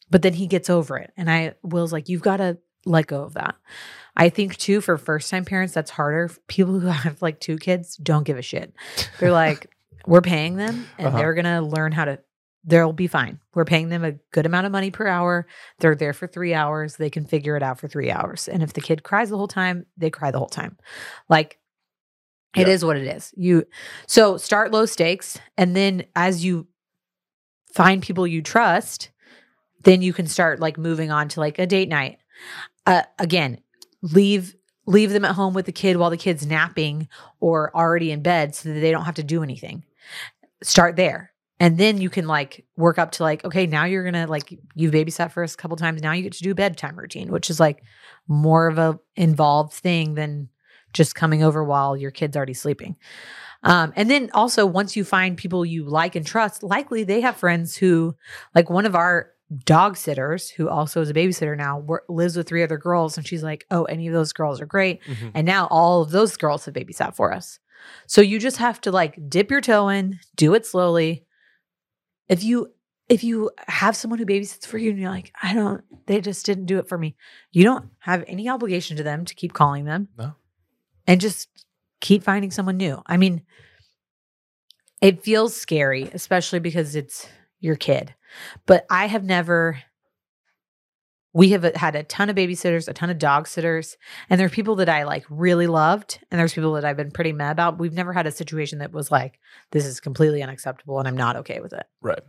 But 0.09 0.21
then 0.23 0.33
he 0.33 0.47
gets 0.47 0.69
over 0.69 0.97
it. 0.97 1.11
And 1.15 1.29
I, 1.29 1.53
Will's 1.63 1.93
like, 1.93 2.09
you've 2.09 2.21
got 2.21 2.37
to 2.37 2.57
let 2.85 3.07
go 3.07 3.23
of 3.23 3.33
that. 3.35 3.55
I 4.17 4.29
think 4.29 4.57
too, 4.57 4.81
for 4.81 4.97
first 4.97 5.29
time 5.31 5.45
parents, 5.45 5.73
that's 5.73 5.91
harder. 5.91 6.29
People 6.47 6.79
who 6.79 6.87
have 7.05 7.21
like 7.21 7.39
two 7.39 7.57
kids 7.57 7.95
don't 7.97 8.23
give 8.23 8.37
a 8.37 8.41
shit. 8.41 8.73
They're 9.19 9.31
like, 9.31 9.69
we're 10.05 10.21
paying 10.21 10.55
them 10.57 10.87
and 10.97 11.07
Uh-huh. 11.07 11.17
they're 11.17 11.33
going 11.33 11.45
to 11.45 11.61
learn 11.61 11.91
how 11.93 12.05
to, 12.05 12.19
they'll 12.63 12.93
be 12.93 13.07
fine. 13.07 13.39
We're 13.53 13.65
paying 13.65 13.89
them 13.89 14.03
a 14.03 14.13
good 14.31 14.45
amount 14.45 14.65
of 14.65 14.71
money 14.71 14.89
per 14.91 15.05
hour. 15.07 15.47
They're 15.79 15.95
there 15.95 16.13
for 16.13 16.27
three 16.27 16.53
hours. 16.53 16.95
They 16.95 17.09
can 17.09 17.25
figure 17.25 17.57
it 17.57 17.63
out 17.63 17.79
for 17.79 17.87
three 17.87 18.09
hours. 18.09 18.47
And 18.47 18.63
if 18.63 18.73
the 18.73 18.81
kid 18.81 19.03
cries 19.03 19.29
the 19.29 19.37
whole 19.37 19.47
time, 19.47 19.85
they 19.97 20.09
cry 20.09 20.31
the 20.31 20.39
whole 20.39 20.47
time. 20.47 20.77
Like, 21.29 21.59
it 22.55 22.67
Yeah. 22.67 22.73
is 22.73 22.85
what 22.85 22.97
it 22.97 23.07
is. 23.07 23.33
You 23.35 23.65
so 24.07 24.37
start 24.37 24.71
low 24.71 24.85
stakes, 24.85 25.39
and 25.57 25.75
then 25.75 26.05
as 26.15 26.45
you 26.45 26.67
find 27.73 28.01
people 28.01 28.27
you 28.27 28.41
trust, 28.41 29.09
then 29.83 30.01
you 30.01 30.13
can 30.13 30.27
start 30.27 30.59
like 30.59 30.77
moving 30.77 31.11
on 31.11 31.27
to 31.29 31.39
like 31.39 31.59
a 31.59 31.65
date 31.65 31.89
night. 31.89 32.19
Uh, 32.85 33.01
again, 33.19 33.59
leave 34.01 34.55
leave 34.85 35.11
them 35.11 35.25
at 35.25 35.33
home 35.35 35.53
with 35.53 35.65
the 35.65 35.71
kid 35.71 35.97
while 35.97 36.09
the 36.11 36.17
kid's 36.17 36.45
napping 36.45 37.07
or 37.39 37.75
already 37.75 38.11
in 38.11 38.21
bed, 38.21 38.53
so 38.53 38.69
that 38.69 38.79
they 38.79 38.91
don't 38.91 39.05
have 39.05 39.15
to 39.15 39.23
do 39.23 39.41
anything. 39.43 39.83
Start 40.61 40.95
there. 40.95 41.32
And 41.59 41.77
then 41.77 41.99
you 42.01 42.09
can 42.09 42.27
like 42.27 42.65
work 42.75 42.97
up 42.97 43.11
to 43.13 43.23
like, 43.23 43.45
okay, 43.45 43.67
now 43.67 43.85
you're 43.85 44.03
gonna 44.03 44.27
like 44.27 44.57
you've 44.75 44.91
babysat 44.93 45.31
for 45.31 45.43
us 45.43 45.53
a 45.53 45.57
couple 45.57 45.77
times. 45.77 46.01
Now 46.01 46.11
you 46.11 46.23
get 46.23 46.33
to 46.33 46.43
do 46.43 46.51
a 46.51 46.55
bedtime 46.55 46.97
routine, 46.97 47.31
which 47.31 47.49
is 47.49 47.59
like 47.59 47.83
more 48.27 48.67
of 48.67 48.77
a 48.77 48.99
involved 49.15 49.73
thing 49.73 50.15
than 50.15 50.49
just 50.93 51.15
coming 51.15 51.43
over 51.43 51.63
while 51.63 51.95
your 51.97 52.11
kid's 52.11 52.35
already 52.35 52.53
sleeping. 52.53 52.95
Um, 53.63 53.93
and 53.95 54.09
then 54.11 54.29
also, 54.33 54.65
once 54.65 54.95
you 54.95 55.03
find 55.05 55.37
people 55.37 55.65
you 55.65 55.85
like 55.85 56.15
and 56.15 56.25
trust, 56.25 56.63
likely 56.63 57.03
they 57.03 57.21
have 57.21 57.37
friends 57.37 57.77
who, 57.77 58.15
like 58.53 58.69
one 58.69 58.85
of 58.85 58.93
our 58.95 59.29
dog 59.65 59.95
sitters, 59.95 60.49
who 60.49 60.67
also 60.67 60.99
is 61.01 61.09
a 61.09 61.13
babysitter 61.13 61.55
now, 61.55 61.79
wor- 61.79 62.03
lives 62.09 62.35
with 62.35 62.47
three 62.47 62.63
other 62.63 62.77
girls. 62.77 63.17
And 63.17 63.25
she's 63.25 63.43
like, 63.43 63.65
oh, 63.71 63.83
any 63.85 64.07
of 64.07 64.13
those 64.13 64.33
girls 64.33 64.59
are 64.59 64.65
great. 64.65 65.01
Mhm. 65.03 65.31
And 65.33 65.45
now 65.45 65.67
all 65.71 66.01
of 66.01 66.11
those 66.11 66.35
girls 66.35 66.65
have 66.65 66.73
babysat 66.73 67.15
for 67.15 67.31
us. 67.31 67.59
So 68.07 68.19
you 68.21 68.39
just 68.39 68.57
have 68.57 68.81
to 68.81 68.91
like 68.91 69.17
dip 69.29 69.49
your 69.51 69.61
toe 69.61 69.89
in, 69.89 70.19
do 70.35 70.53
it 70.55 70.65
slowly. 70.65 71.25
If 72.29 72.43
you 72.43 72.73
if 73.09 73.23
you 73.23 73.51
have 73.67 73.95
someone 73.95 74.19
who 74.19 74.25
babysits 74.25 74.65
for 74.65 74.77
you 74.77 74.89
and 74.89 74.99
you're 74.99 75.09
like, 75.09 75.33
I 75.41 75.53
don't, 75.53 75.83
they 76.05 76.21
just 76.21 76.45
didn't 76.45 76.65
do 76.65 76.79
it 76.79 76.87
for 76.87 76.97
me, 76.97 77.15
you 77.51 77.63
don't 77.63 77.89
have 77.99 78.23
any 78.27 78.49
obligation 78.49 78.97
to 78.97 79.03
them 79.03 79.25
to 79.25 79.35
keep 79.35 79.53
calling 79.53 79.85
them. 79.85 80.07
No. 80.17 80.33
And 81.05 81.19
just 81.19 81.49
keep 81.99 82.23
finding 82.23 82.51
someone 82.51 82.77
new. 82.77 83.01
I 83.05 83.17
mean, 83.17 83.43
it 85.01 85.23
feels 85.23 85.55
scary, 85.55 86.09
especially 86.13 86.59
because 86.59 86.95
it's 86.95 87.27
your 87.59 87.75
kid. 87.75 88.13
But 88.65 88.85
I 88.89 89.07
have 89.07 89.23
never 89.23 89.81
we 91.33 91.49
have 91.49 91.63
had 91.75 91.95
a 91.95 92.03
ton 92.03 92.29
of 92.29 92.35
babysitters, 92.35 92.87
a 92.87 92.93
ton 92.93 93.09
of 93.09 93.17
dog 93.17 93.47
sitters, 93.47 93.97
and 94.29 94.39
there 94.39 94.45
are 94.45 94.51
people 94.51 94.75
that 94.75 94.89
I 94.89 95.03
like 95.03 95.25
really 95.29 95.67
loved, 95.67 96.19
and 96.29 96.39
there's 96.39 96.53
people 96.53 96.73
that 96.73 96.85
I've 96.85 96.97
been 96.97 97.11
pretty 97.11 97.33
mad 97.33 97.51
about. 97.51 97.79
We've 97.79 97.93
never 97.93 98.13
had 98.13 98.27
a 98.27 98.31
situation 98.31 98.79
that 98.79 98.91
was 98.91 99.11
like, 99.11 99.39
this 99.71 99.85
is 99.85 99.99
completely 99.99 100.43
unacceptable 100.43 100.99
and 100.99 101.07
I'm 101.07 101.17
not 101.17 101.35
okay 101.37 101.59
with 101.59 101.73
it. 101.73 101.85
Right. 102.01 102.21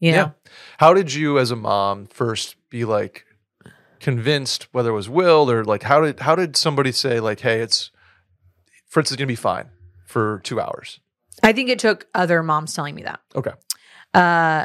You 0.00 0.12
Yeah. 0.12 0.30
How 0.78 0.92
did 0.94 1.14
you, 1.14 1.38
as 1.38 1.50
a 1.50 1.56
mom, 1.56 2.06
first 2.06 2.56
be 2.70 2.84
like 2.84 3.24
convinced 4.00 4.68
whether 4.72 4.90
it 4.90 4.94
was 4.94 5.08
Will 5.08 5.50
or 5.50 5.64
like 5.64 5.82
how 5.82 6.00
did 6.00 6.20
how 6.20 6.34
did 6.36 6.56
somebody 6.56 6.92
say 6.92 7.20
like, 7.20 7.40
hey, 7.40 7.60
it's 7.60 7.90
Fritz 8.86 9.10
is 9.10 9.16
gonna 9.16 9.26
be 9.26 9.34
fine 9.34 9.70
for 10.06 10.40
two 10.44 10.60
hours? 10.60 11.00
I 11.42 11.52
think 11.52 11.68
it 11.68 11.78
took 11.78 12.06
other 12.14 12.42
moms 12.42 12.74
telling 12.74 12.94
me 12.94 13.02
that. 13.04 13.20
Okay. 13.34 13.52
Uh, 14.14 14.64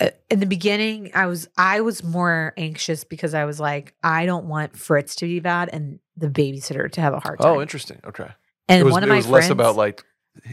Uh, 0.00 0.10
in 0.30 0.40
the 0.40 0.46
beginning, 0.46 1.10
I 1.14 1.26
was 1.26 1.48
I 1.56 1.80
was 1.80 2.02
more 2.02 2.52
anxious 2.56 3.04
because 3.04 3.34
I 3.34 3.44
was 3.44 3.60
like, 3.60 3.94
I 4.02 4.26
don't 4.26 4.46
want 4.46 4.76
Fritz 4.76 5.14
to 5.16 5.26
be 5.26 5.40
bad 5.40 5.70
and 5.72 6.00
the 6.16 6.28
babysitter 6.28 6.90
to 6.90 7.00
have 7.00 7.14
a 7.14 7.20
hard 7.20 7.36
oh, 7.40 7.44
time. 7.44 7.56
Oh, 7.58 7.62
interesting. 7.62 8.00
Okay. 8.04 8.28
and 8.68 8.80
it 8.80 8.84
was, 8.84 8.92
one 8.92 9.02
of 9.02 9.08
it 9.08 9.12
my 9.12 9.16
was 9.16 9.26
friends, 9.26 9.44
less 9.44 9.50
about 9.50 9.76
like 9.76 10.04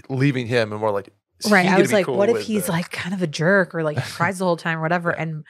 leaving 0.09 0.47
him 0.47 0.71
and 0.71 0.79
more 0.79 0.91
like 0.91 1.09
right 1.49 1.65
i 1.67 1.79
was 1.79 1.91
like 1.91 2.05
cool 2.05 2.17
what 2.17 2.29
if 2.29 2.41
he's 2.41 2.65
the- 2.65 2.71
like 2.71 2.91
kind 2.91 3.13
of 3.13 3.21
a 3.21 3.27
jerk 3.27 3.73
or 3.73 3.83
like 3.83 3.97
cries 4.11 4.39
the 4.39 4.45
whole 4.45 4.57
time 4.57 4.77
or 4.77 4.81
whatever 4.81 5.09
and 5.09 5.43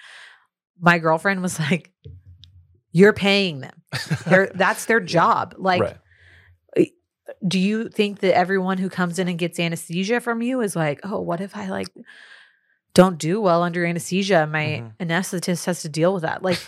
my 0.79 0.97
girlfriend 0.99 1.41
was 1.41 1.59
like 1.59 1.91
you're 2.91 3.13
paying 3.13 3.61
them 3.61 3.81
They're, 4.25 4.47
that's 4.55 4.85
their 4.85 4.99
job 4.99 5.55
like 5.57 5.81
right. 5.81 5.97
Eh, 6.77 6.85
do 7.47 7.59
you 7.59 7.89
think 7.89 8.19
that 8.19 8.35
everyone 8.35 8.77
who 8.77 8.89
comes 8.89 9.19
in 9.19 9.27
and 9.27 9.37
gets 9.37 9.59
anesthesia 9.59 10.19
from 10.21 10.41
you 10.41 10.61
is 10.61 10.75
like 10.75 11.01
oh 11.03 11.19
what 11.19 11.41
if 11.41 11.55
i 11.55 11.67
like 11.67 11.89
don't 12.93 13.17
do 13.17 13.39
well 13.41 13.63
under 13.63 13.85
anesthesia 13.85 14.47
my 14.47 14.83
Mhm. 14.83 14.97
anesthetist 15.07 15.65
has 15.65 15.81
to 15.81 15.89
deal 15.89 16.13
with 16.13 16.23
that. 16.23 16.43
Like 16.43 16.59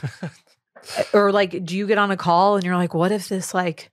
or 1.14 1.32
like 1.32 1.66
do 1.66 1.76
you 1.78 1.88
get 1.88 1.98
on 1.98 2.12
a 2.12 2.18
call 2.18 2.56
and 2.56 2.64
you're 2.66 2.76
like 2.76 2.94
what 2.94 3.12
if 3.12 3.30
this 3.30 3.54
like 3.54 3.92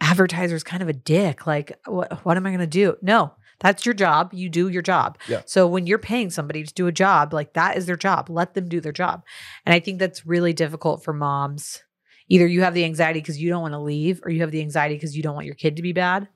advertiser 0.00 0.54
is 0.56 0.64
kind 0.64 0.82
of 0.82 0.88
a 0.88 0.92
dick? 0.92 1.46
Like 1.46 1.78
what 1.86 2.24
what 2.24 2.36
am 2.36 2.46
i 2.46 2.50
going 2.50 2.60
to 2.60 2.66
do? 2.66 2.96
No 3.02 3.34
that's 3.60 3.86
your 3.86 3.94
job. 3.94 4.34
You 4.34 4.50
do 4.50 4.68
your 4.68 4.82
job. 4.82 5.16
Yeah. 5.28 5.42
so 5.46 5.66
when 5.66 5.86
you're 5.86 5.98
paying 5.98 6.28
somebody 6.30 6.64
to 6.64 6.74
do 6.74 6.86
a 6.86 6.92
job 6.92 7.32
like 7.32 7.54
that 7.54 7.76
is 7.76 7.86
their 7.86 7.96
job. 7.96 8.28
Let 8.28 8.54
them 8.54 8.68
do 8.68 8.80
their 8.80 8.92
job. 8.92 9.24
And 9.64 9.74
i 9.74 9.80
think 9.80 9.98
that's 9.98 10.26
really 10.26 10.52
difficult 10.52 11.02
for 11.04 11.12
moms. 11.12 11.82
Either 12.28 12.46
you 12.46 12.62
have 12.62 12.74
the 12.74 12.84
anxiety 12.84 13.20
because 13.20 13.40
you 13.40 13.50
don't 13.50 13.62
want 13.62 13.74
to 13.74 13.78
leave 13.78 14.20
or 14.24 14.30
you 14.30 14.40
have 14.40 14.50
the 14.50 14.60
anxiety 14.60 14.94
because 14.94 15.16
you 15.16 15.22
don't 15.22 15.34
want 15.34 15.46
your 15.46 15.54
kid 15.54 15.76
to 15.76 15.82
be 15.82 15.92
bad. 15.92 16.26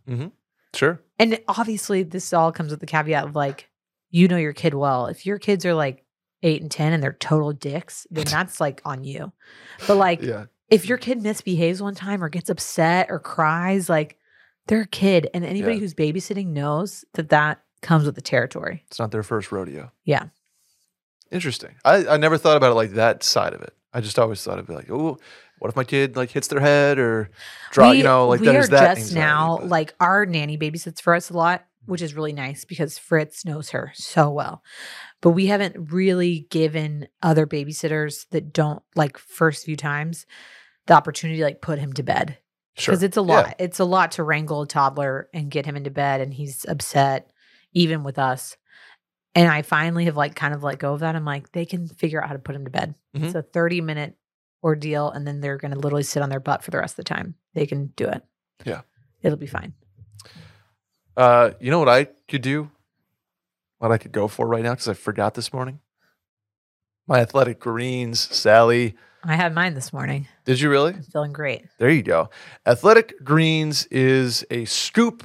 Sure. 0.75 1.01
and 1.19 1.41
obviously 1.49 2.03
this 2.03 2.33
all 2.35 2.53
comes 2.53 2.71
with 2.71 2.81
the 2.81 2.87
caveat 2.87 3.25
of 3.25 3.35
like 3.35 3.68
you 4.11 4.29
know 4.29 4.37
your 4.37 4.53
kid 4.53 4.75
well 4.75 5.07
if 5.07 5.25
your 5.27 5.39
kids 5.39 5.65
are 5.67 5.75
like 5.75 6.05
eight 6.43 6.63
and 6.63 6.71
ten 6.71 6.93
and 6.93 7.03
they're 7.03 7.13
total 7.15 7.53
dicks 7.53 8.07
then 8.11 8.25
that's 8.31 8.61
like 8.61 8.81
on 8.85 9.05
you 9.05 9.33
but 9.87 9.97
like 9.97 10.23
Yeah. 10.23 10.47
if 10.71 10.89
your 10.89 10.99
kid 10.99 11.23
misbehaves 11.23 11.83
one 11.83 11.95
time 11.95 12.23
or 12.23 12.29
gets 12.29 12.49
upset 12.51 13.09
or 13.11 13.19
cries 13.19 13.89
like 13.89 14.17
they're 14.67 14.83
a 14.83 14.87
kid 14.87 15.29
and 15.35 15.45
anybody 15.45 15.75
Yeah. 15.75 15.81
who's 15.81 15.95
babysitting 15.95 16.49
knows 16.49 17.05
that 17.15 17.31
that 17.31 17.61
comes 17.83 18.05
with 18.07 18.15
the 18.15 18.21
territory 18.23 18.85
It's 18.89 18.99
not 18.99 19.11
their 19.13 19.23
first 19.23 19.51
rodeo. 19.53 19.91
Yeah. 20.05 20.25
Interesting. 21.31 21.75
I, 21.85 22.07
I 22.07 22.17
never 22.17 22.39
thought 22.39 22.57
about 22.57 22.73
it 22.73 22.75
like 22.75 22.93
that 22.93 23.23
side 23.23 23.53
of 23.53 23.61
it. 23.63 23.75
I 23.93 24.01
just 24.01 24.19
always 24.19 24.43
thought 24.43 24.55
it'd 24.55 24.67
be 24.67 24.75
like, 24.75 24.91
oh, 24.91 25.19
what 25.59 25.69
if 25.69 25.77
my 25.77 25.85
kid 25.85 26.17
like 26.17 26.31
hits 26.31 26.49
their 26.49 26.61
head 26.61 26.99
or 26.99 27.31
draw, 27.71 27.91
you 27.91 28.03
know, 28.05 28.29
like 28.29 28.41
we 28.41 28.47
that 28.47 28.57
are 28.57 28.61
is 28.61 28.69
that 28.71 28.97
just 28.97 29.11
anxiety, 29.11 29.15
now 29.21 29.59
but- 29.59 29.69
like 29.69 29.95
our 30.01 30.25
nanny 30.27 30.57
babysits 30.57 31.01
for 31.01 31.15
us 31.15 31.31
a 31.31 31.35
lot 31.35 31.67
which 31.89 32.03
is 32.03 32.15
really 32.15 32.33
nice 32.33 32.65
because 32.65 32.99
fritz 32.99 33.45
knows 33.45 33.71
her 33.71 33.93
so 33.95 34.31
well 34.31 34.63
but 35.21 35.31
we 35.31 35.47
haven't 35.47 35.91
really 35.93 36.47
given 36.51 37.09
other 37.23 37.47
babysitters 37.47 38.27
that 38.31 38.53
don't 38.53 38.83
like 38.95 39.19
first 39.19 39.65
few 39.65 39.77
times 39.77 40.27
the 40.87 40.95
opportunity 40.95 41.39
to 41.39 41.45
like 41.45 41.61
put 41.61 41.79
him 41.79 41.93
to 41.93 42.03
bed 42.03 42.39
sure. 42.77 42.93
because 42.93 43.03
it's 43.03 43.17
a 43.17 43.21
Yeah. 43.21 43.27
lot 43.27 43.55
it's 43.59 43.81
a 43.81 43.85
lot 43.85 44.13
to 44.13 44.23
wrangle 44.23 44.63
a 44.63 44.67
toddler 44.67 45.29
and 45.35 45.51
get 45.51 45.67
him 45.67 45.77
into 45.77 45.91
bed 45.91 46.21
and 46.21 46.33
he's 46.33 46.65
upset 46.69 47.31
even 47.73 48.05
with 48.05 48.19
us 48.19 48.57
and 49.35 49.49
i 49.49 49.63
finally 49.63 50.05
have 50.07 50.17
like 50.17 50.35
kind 50.35 50.55
of 50.55 50.63
let 50.63 50.79
go 50.79 50.95
of 50.95 51.01
that 51.01 51.17
i'm 51.17 51.25
like 51.25 51.53
they 51.53 51.67
can 51.67 51.87
figure 51.89 52.23
out 52.23 52.29
how 52.29 52.35
to 52.35 52.39
put 52.39 52.55
him 52.57 52.65
to 52.65 52.71
bed 52.71 52.95
Mhm. 53.17 53.25
it's 53.25 53.35
a 53.35 53.43
30 53.43 53.81
minute 53.81 54.17
ordeal 54.65 55.11
and 55.11 55.27
then 55.27 55.41
they're 55.41 55.57
going 55.59 55.71
to 55.73 55.79
literally 55.79 56.03
sit 56.03 56.23
on 56.23 56.31
their 56.31 56.41
butt 56.41 56.63
for 56.65 56.71
the 56.71 56.79
rest 56.79 56.93
of 56.99 57.05
the 57.05 57.15
time 57.15 57.35
they 57.55 57.67
can 57.67 57.87
do 57.97 58.07
it 58.07 58.23
Yeah. 58.65 58.81
it'll 59.23 59.39
be 59.39 59.47
fine 59.47 59.73
Uh, 61.19 61.51
you 61.59 61.69
know 61.73 61.81
what 61.81 61.89
I 61.89 62.05
could 62.29 62.43
do? 62.43 62.71
What 63.79 63.91
I 63.91 63.99
could 63.99 64.13
go 64.13 64.29
for 64.29 64.47
right 64.47 64.63
now 64.63 64.71
because 64.71 64.87
I 64.89 64.95
forgot 64.95 65.35
this 65.35 65.53
morning. 65.53 65.81
My 67.09 67.19
athletic 67.19 67.59
greens, 67.59 68.21
Sally. 68.21 68.95
i 69.25 69.35
had 69.35 69.53
mine 69.53 69.75
this 69.75 69.93
morning 69.93 70.29
Did 70.45 70.61
you 70.61 70.71
really? 70.71 70.93
i'm 70.95 71.03
feeling 71.03 71.33
great 71.33 71.65
There 71.79 71.91
you 71.91 72.03
go. 72.05 72.31
Athletic 72.65 73.25
Greens 73.25 73.87
is 73.87 74.45
a 74.49 74.65
scoop 74.67 75.25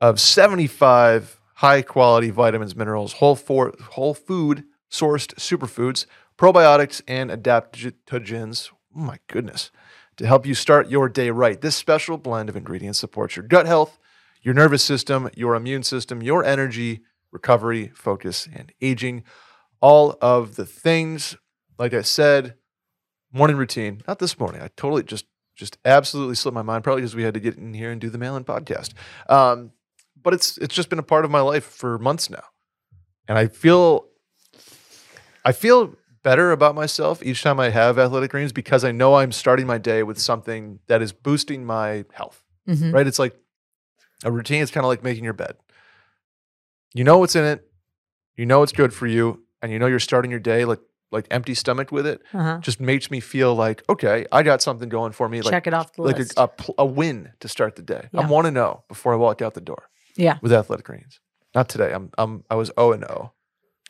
of 0.00 0.20
75 0.20 1.40
high 1.56 1.82
quality 1.82 2.30
vitamins, 2.30 2.76
minerals, 2.76 3.14
whole, 3.14 3.34
for, 3.34 3.74
whole 3.90 4.14
food 4.14 4.64
sourced 4.90 5.34
superfoods, 5.34 6.06
probiotics, 6.38 7.02
and 7.08 7.30
adaptogens. 7.30 8.70
Oh 8.96 9.00
my 9.00 9.18
goodness. 9.26 9.72
To 10.18 10.26
help 10.26 10.46
you 10.46 10.54
start 10.54 10.88
your 10.90 11.08
day 11.08 11.30
right. 11.30 11.60
This 11.60 11.74
special 11.74 12.18
blend 12.18 12.48
of 12.48 12.56
ingredients 12.56 13.00
supports 13.00 13.34
your 13.34 13.46
gut 13.46 13.66
health, 13.66 13.98
your 14.42 14.54
nervous 14.54 14.82
system, 14.82 15.30
your 15.36 15.54
immune 15.54 15.82
system, 15.82 16.22
your 16.22 16.44
energy, 16.44 17.00
recovery, 17.30 17.92
focus, 17.94 18.48
and 18.54 18.72
aging. 18.80 19.24
All 19.80 20.16
of 20.20 20.56
the 20.56 20.64
things, 20.66 21.36
like 21.78 21.92
I 21.94 22.02
said, 22.02 22.54
morning 23.32 23.56
routine. 23.56 24.02
Not 24.06 24.18
this 24.18 24.38
morning. 24.38 24.62
I 24.62 24.68
totally 24.76 25.02
just 25.02 25.26
just 25.54 25.76
absolutely 25.84 26.34
slipped 26.34 26.54
my 26.54 26.62
mind. 26.62 26.84
Probably 26.84 27.02
because 27.02 27.14
we 27.16 27.22
had 27.24 27.34
to 27.34 27.40
get 27.40 27.56
in 27.56 27.74
here 27.74 27.90
and 27.90 28.00
do 28.00 28.08
the 28.10 28.18
mail-in 28.18 28.44
podcast. 28.44 28.94
Um, 29.28 29.72
but 30.20 30.34
it's 30.34 30.56
it's 30.58 30.74
just 30.74 30.88
been 30.88 30.98
a 30.98 31.02
part 31.04 31.24
of 31.24 31.30
my 31.30 31.40
life 31.40 31.64
for 31.64 31.98
months 31.98 32.30
now, 32.30 32.44
and 33.28 33.36
I 33.38 33.48
feel 33.48 34.06
I 35.44 35.52
feel 35.52 35.96
better 36.22 36.52
about 36.52 36.74
myself 36.76 37.20
each 37.24 37.42
time 37.42 37.58
I 37.58 37.70
have 37.70 37.98
athletic 37.98 38.30
greens 38.30 38.52
because 38.52 38.84
I 38.84 38.92
know 38.92 39.16
I'm 39.16 39.32
starting 39.32 39.66
my 39.66 39.78
day 39.78 40.04
with 40.04 40.18
something 40.18 40.78
that 40.86 41.02
is 41.02 41.12
boosting 41.12 41.64
my 41.64 42.04
health. 42.12 42.40
Mhm. 42.68 42.94
Right? 42.94 43.06
It's 43.08 43.18
like 43.18 43.34
a 44.24 44.30
routine. 44.30 44.62
is 44.62 44.70
kind 44.70 44.84
of 44.84 44.88
like 44.88 45.02
making 45.02 45.24
your 45.24 45.32
bed. 45.32 45.56
You 46.94 47.04
know 47.04 47.18
what's 47.18 47.36
in 47.36 47.44
it. 47.44 47.66
You 48.36 48.46
know 48.46 48.62
it's 48.62 48.72
good 48.72 48.92
for 48.94 49.06
you, 49.06 49.44
and 49.60 49.72
you 49.72 49.78
know 49.78 49.86
you're 49.86 49.98
starting 49.98 50.30
your 50.30 50.40
day 50.40 50.64
like 50.64 50.80
like 51.10 51.26
empty 51.30 51.54
stomach 51.54 51.92
with 51.92 52.06
it 52.06 52.22
uh-huh. 52.32 52.58
just 52.60 52.80
makes 52.80 53.10
me 53.10 53.20
feel 53.20 53.54
like 53.54 53.82
okay, 53.88 54.26
I 54.32 54.42
got 54.42 54.62
something 54.62 54.88
going 54.88 55.12
for 55.12 55.28
me. 55.28 55.42
Like 55.42 55.52
check 55.52 55.66
it 55.66 55.74
off 55.74 55.92
the 55.92 56.02
like 56.02 56.18
list 56.18 56.34
a, 56.36 56.44
a, 56.44 56.50
a 56.78 56.86
win 56.86 57.32
to 57.40 57.48
start 57.48 57.76
the 57.76 57.82
day. 57.82 58.08
I 58.14 58.26
want 58.26 58.46
to 58.46 58.50
know 58.50 58.84
before 58.88 59.12
I 59.12 59.16
walk 59.16 59.42
out 59.42 59.54
the 59.54 59.60
door. 59.60 59.88
Yeah. 60.16 60.38
with 60.42 60.52
athletic 60.52 60.84
greens. 60.84 61.20
Not 61.54 61.68
today. 61.68 61.92
I'm 61.92 62.10
I'm 62.18 62.44
I 62.50 62.54
was 62.54 62.70
O 62.76 62.92
and 62.92 63.04
O. 63.04 63.32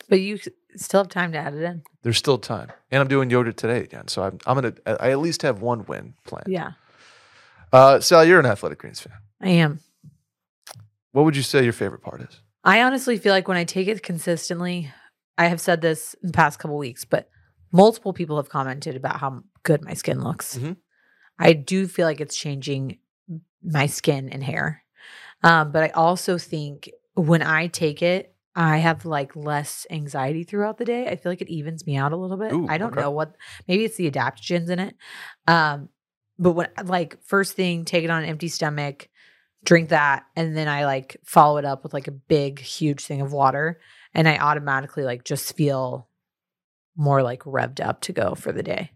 but 0.09 0.19
you 0.19 0.37
still 0.75 1.01
have 1.01 1.09
time 1.09 1.31
to 1.31 1.37
add 1.37 1.53
it 1.53 1.61
in 1.61 1.83
There's 2.01 2.17
still 2.17 2.37
time, 2.37 2.71
and 2.91 3.01
I'm 3.01 3.07
doing 3.07 3.29
yoga 3.29 3.53
today 3.53 3.79
again. 3.79 4.07
So 4.07 4.23
I'm 4.23 4.37
I'm 4.45 4.55
gonna 4.55 4.73
I 4.85 5.11
at 5.11 5.19
least 5.19 5.41
have 5.43 5.61
one 5.61 5.85
win 5.85 6.13
planned. 6.25 6.47
yeah 6.47 6.71
Uh, 7.71 7.99
Sal, 7.99 8.25
you're 8.25 8.39
an 8.39 8.45
athletic 8.45 8.79
greens 8.79 8.99
fan. 8.99 9.13
i 9.41 9.49
am 9.49 9.79
What 11.13 11.25
would 11.25 11.37
you 11.37 11.43
say 11.43 11.63
your 11.63 11.73
favorite 11.73 12.01
part 12.01 12.21
is? 12.21 12.41
I 12.63 12.81
honestly 12.81 13.17
feel 13.17 13.31
like 13.33 13.47
when 13.47 13.57
I 13.57 13.63
take 13.63 13.87
it 13.87 14.03
consistently, 14.03 14.91
I 15.37 15.47
have 15.47 15.61
said 15.61 15.81
this 15.81 16.15
in 16.21 16.27
the 16.27 16.33
past 16.33 16.59
couple 16.59 16.77
weeks, 16.77 17.05
but 17.05 17.29
multiple 17.71 18.13
people 18.13 18.37
have 18.37 18.49
commented 18.49 18.95
about 18.95 19.19
how 19.19 19.43
good 19.63 19.83
my 19.83 19.93
skin 19.93 20.21
looks. 20.21 20.57
Mhm. 20.57 20.77
I 21.39 21.53
do 21.53 21.87
feel 21.87 22.05
like 22.07 22.19
it's 22.19 22.35
changing 22.35 22.99
my 23.63 23.85
skin 23.85 24.29
and 24.29 24.43
hair. 24.43 24.83
Um, 25.43 25.71
but 25.71 25.83
I 25.83 25.89
also 25.89 26.37
think 26.37 26.89
when 27.15 27.43
I 27.43 27.67
take 27.67 28.01
it, 28.01 28.35
I 28.55 28.77
have 28.77 29.05
like 29.05 29.35
less 29.35 29.85
anxiety 29.89 30.43
throughout 30.43 30.77
the 30.77 30.85
day. 30.85 31.07
I 31.07 31.15
feel 31.15 31.31
like 31.31 31.41
it 31.41 31.49
evens 31.49 31.85
me 31.85 31.95
out 31.97 32.11
a 32.11 32.17
little 32.17 32.37
bit. 32.37 32.53
Ooh, 32.53 32.67
I 32.67 32.77
don't 32.77 32.91
okay. 32.93 33.01
know 33.01 33.11
what, 33.11 33.35
maybe 33.67 33.83
it's 33.85 33.97
the 33.97 34.09
adaptogens 34.09 34.69
in 34.69 34.79
it. 34.79 34.95
Um, 35.47 35.89
but 36.39 36.53
when 36.53 36.69
like 36.85 37.21
first 37.23 37.53
thing, 37.53 37.85
take 37.85 38.03
it 38.03 38.09
on 38.09 38.23
an 38.23 38.29
empty 38.29 38.47
stomach, 38.47 39.09
drink 39.63 39.89
that, 39.89 40.25
and 40.35 40.55
then 40.55 40.67
I 40.67 40.85
like 40.85 41.17
follow 41.25 41.57
it 41.57 41.65
up 41.65 41.83
with 41.83 41.93
like 41.93 42.07
a 42.07 42.11
big, 42.11 42.59
huge 42.59 43.05
thing 43.05 43.21
of 43.21 43.31
water, 43.33 43.79
and 44.13 44.27
I 44.27 44.37
automatically 44.37 45.03
like 45.03 45.23
just 45.23 45.55
feel 45.55 46.07
more 46.95 47.23
like 47.23 47.43
revved 47.43 47.83
up 47.83 48.01
to 48.01 48.13
go 48.13 48.35
for 48.35 48.51
the 48.51 48.63
day. 48.63 48.91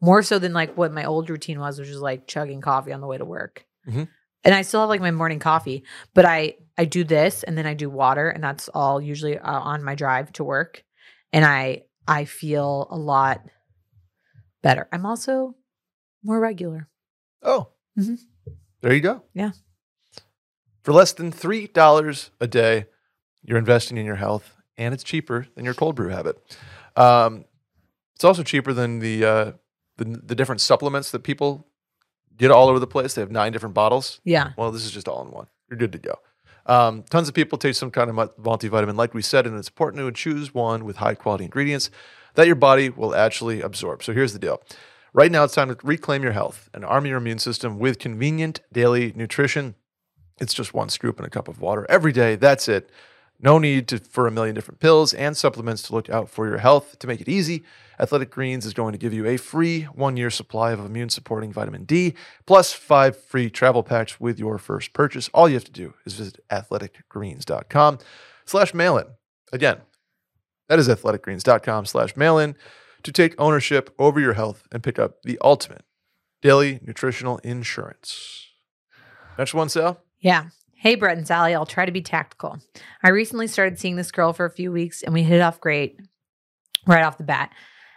More 0.00 0.22
so 0.22 0.38
than 0.38 0.52
like 0.52 0.76
what 0.76 0.92
my 0.92 1.04
old 1.04 1.30
routine 1.30 1.58
was, 1.60 1.78
which 1.78 1.88
is 1.88 2.00
like 2.00 2.26
chugging 2.26 2.60
coffee 2.60 2.92
on 2.92 3.00
the 3.00 3.06
way 3.06 3.18
to 3.18 3.24
work. 3.24 3.64
Mhm. 3.88 4.08
And 4.44 4.54
I 4.54 4.62
still 4.62 4.80
have 4.80 4.88
like 4.88 5.00
my 5.00 5.10
morning 5.10 5.38
coffee, 5.38 5.84
but 6.14 6.24
I 6.24 6.56
I 6.76 6.84
do 6.84 7.02
this 7.04 7.42
and 7.42 7.56
then 7.58 7.66
I 7.66 7.74
do 7.74 7.90
water, 7.90 8.28
and 8.28 8.42
that's 8.44 8.68
all 8.68 9.00
usually 9.00 9.38
uh, 9.38 9.60
on 9.60 9.82
my 9.82 9.94
drive 9.94 10.32
to 10.34 10.44
work, 10.44 10.84
and 11.32 11.44
I 11.44 11.84
I 12.06 12.24
feel 12.24 12.86
a 12.90 12.96
lot 12.96 13.42
better. 14.62 14.88
I'm 14.92 15.06
also 15.06 15.54
more 16.22 16.40
regular. 16.40 16.88
Oh, 17.42 17.68
Mhm. 17.98 18.18
there 18.80 18.94
you 18.94 19.00
go. 19.00 19.22
Yeah. 19.34 19.50
For 20.82 20.92
less 20.92 21.12
than 21.12 21.30
three 21.32 21.66
dollars 21.66 22.30
a 22.40 22.46
day, 22.46 22.86
you're 23.42 23.58
investing 23.58 23.96
in 23.96 24.06
your 24.06 24.16
health, 24.16 24.56
and 24.76 24.94
it's 24.94 25.04
cheaper 25.04 25.46
than 25.54 25.64
your 25.64 25.74
cold 25.74 25.96
brew 25.96 26.08
habit. 26.08 26.56
Um, 26.96 27.44
it's 28.14 28.24
also 28.24 28.42
cheaper 28.42 28.72
than 28.72 28.98
the 29.00 29.24
uh, 29.24 29.52
the 29.96 30.04
the 30.04 30.34
different 30.34 30.60
supplements 30.60 31.10
that 31.10 31.20
people 31.20 31.66
get 32.36 32.50
all 32.50 32.68
over 32.68 32.78
the 32.78 32.86
place. 32.86 33.14
They 33.14 33.20
have 33.20 33.30
nine 33.30 33.52
different 33.52 33.74
bottles. 33.74 34.20
Yeah. 34.24 34.52
Well, 34.56 34.70
this 34.70 34.84
is 34.84 34.90
just 34.92 35.08
all 35.08 35.24
in 35.24 35.30
one. 35.30 35.48
You're 35.68 35.78
good 35.78 35.92
to 35.92 35.98
go. 35.98 36.14
Um, 36.66 37.02
tons 37.08 37.28
of 37.28 37.34
people 37.34 37.56
take 37.58 37.74
some 37.74 37.90
kind 37.90 38.10
of 38.10 38.16
multivitamin, 38.36 38.96
like 38.96 39.14
we 39.14 39.22
said, 39.22 39.46
and 39.46 39.56
it's 39.56 39.68
important 39.68 40.04
to 40.04 40.12
choose 40.12 40.52
one 40.52 40.84
with 40.84 40.98
high 40.98 41.14
quality 41.14 41.44
ingredients 41.44 41.90
that 42.34 42.46
your 42.46 42.56
body 42.56 42.90
will 42.90 43.14
actually 43.14 43.62
absorb. 43.62 44.02
So 44.02 44.12
here's 44.12 44.34
the 44.34 44.38
deal. 44.38 44.62
Right 45.14 45.32
now, 45.32 45.44
it's 45.44 45.54
time 45.54 45.68
to 45.68 45.76
reclaim 45.82 46.22
your 46.22 46.32
health 46.32 46.68
and 46.74 46.84
arm 46.84 47.06
your 47.06 47.16
immune 47.16 47.38
system 47.38 47.78
with 47.78 47.98
convenient 47.98 48.60
daily 48.70 49.12
nutrition. 49.16 49.74
It's 50.40 50.54
just 50.54 50.74
one 50.74 50.88
scoop 50.88 51.18
in 51.18 51.24
a 51.24 51.30
cup 51.30 51.48
of 51.48 51.60
water 51.60 51.86
every 51.88 52.12
day. 52.12 52.36
That's 52.36 52.68
it. 52.68 52.90
No 53.40 53.58
need 53.58 53.86
to, 53.88 53.98
for 53.98 54.26
a 54.26 54.32
million 54.32 54.54
different 54.54 54.80
pills 54.80 55.14
and 55.14 55.36
supplements 55.36 55.82
to 55.82 55.94
look 55.94 56.10
out 56.10 56.28
for 56.28 56.48
your 56.48 56.58
health. 56.58 56.98
To 56.98 57.06
make 57.06 57.20
it 57.20 57.28
easy, 57.28 57.62
Athletic 58.00 58.30
Greens 58.30 58.66
is 58.66 58.74
going 58.74 58.92
to 58.92 58.98
give 58.98 59.12
you 59.12 59.26
a 59.26 59.36
free 59.36 59.82
one 59.82 60.16
year 60.16 60.30
supply 60.30 60.72
of 60.72 60.80
immune 60.80 61.08
supporting 61.08 61.52
vitamin 61.52 61.84
D 61.84 62.14
plus 62.46 62.72
five 62.72 63.16
free 63.16 63.48
travel 63.48 63.84
packs 63.84 64.18
with 64.18 64.40
your 64.40 64.58
first 64.58 64.92
purchase. 64.92 65.30
All 65.32 65.48
you 65.48 65.54
have 65.54 65.64
to 65.64 65.70
do 65.70 65.94
is 66.04 66.14
visit 66.14 66.44
athleticgreens.com 66.50 67.98
slash 68.44 68.74
mail 68.74 68.98
in. 68.98 69.06
Again, 69.52 69.78
that 70.68 70.80
is 70.80 70.88
athleticgreens.com 70.88 71.86
slash 71.86 72.16
mail 72.16 72.38
in 72.38 72.56
to 73.04 73.12
take 73.12 73.40
ownership 73.40 73.94
over 74.00 74.18
your 74.18 74.34
health 74.34 74.66
and 74.72 74.82
pick 74.82 74.98
up 74.98 75.22
the 75.22 75.38
ultimate 75.42 75.84
daily 76.42 76.80
nutritional 76.82 77.38
insurance. 77.38 78.46
Next 79.38 79.54
one, 79.54 79.68
Sal. 79.68 80.02
Yeah. 80.20 80.46
Hey, 80.74 80.94
Brett 80.94 81.18
and 81.18 81.26
Sally, 81.26 81.54
I'll 81.54 81.66
try 81.66 81.86
to 81.86 81.92
be 81.92 82.02
tactical. 82.02 82.58
I 83.02 83.10
recently 83.10 83.46
started 83.46 83.78
seeing 83.78 83.96
this 83.96 84.12
girl 84.12 84.32
for 84.32 84.44
a 84.44 84.50
few 84.50 84.70
weeks 84.70 85.02
and 85.02 85.12
we 85.12 85.22
hit 85.22 85.36
it 85.36 85.42
off 85.42 85.60
great 85.60 85.98
right 86.86 87.04
off 87.04 87.18
the 87.18 87.24
bat. 87.24 87.52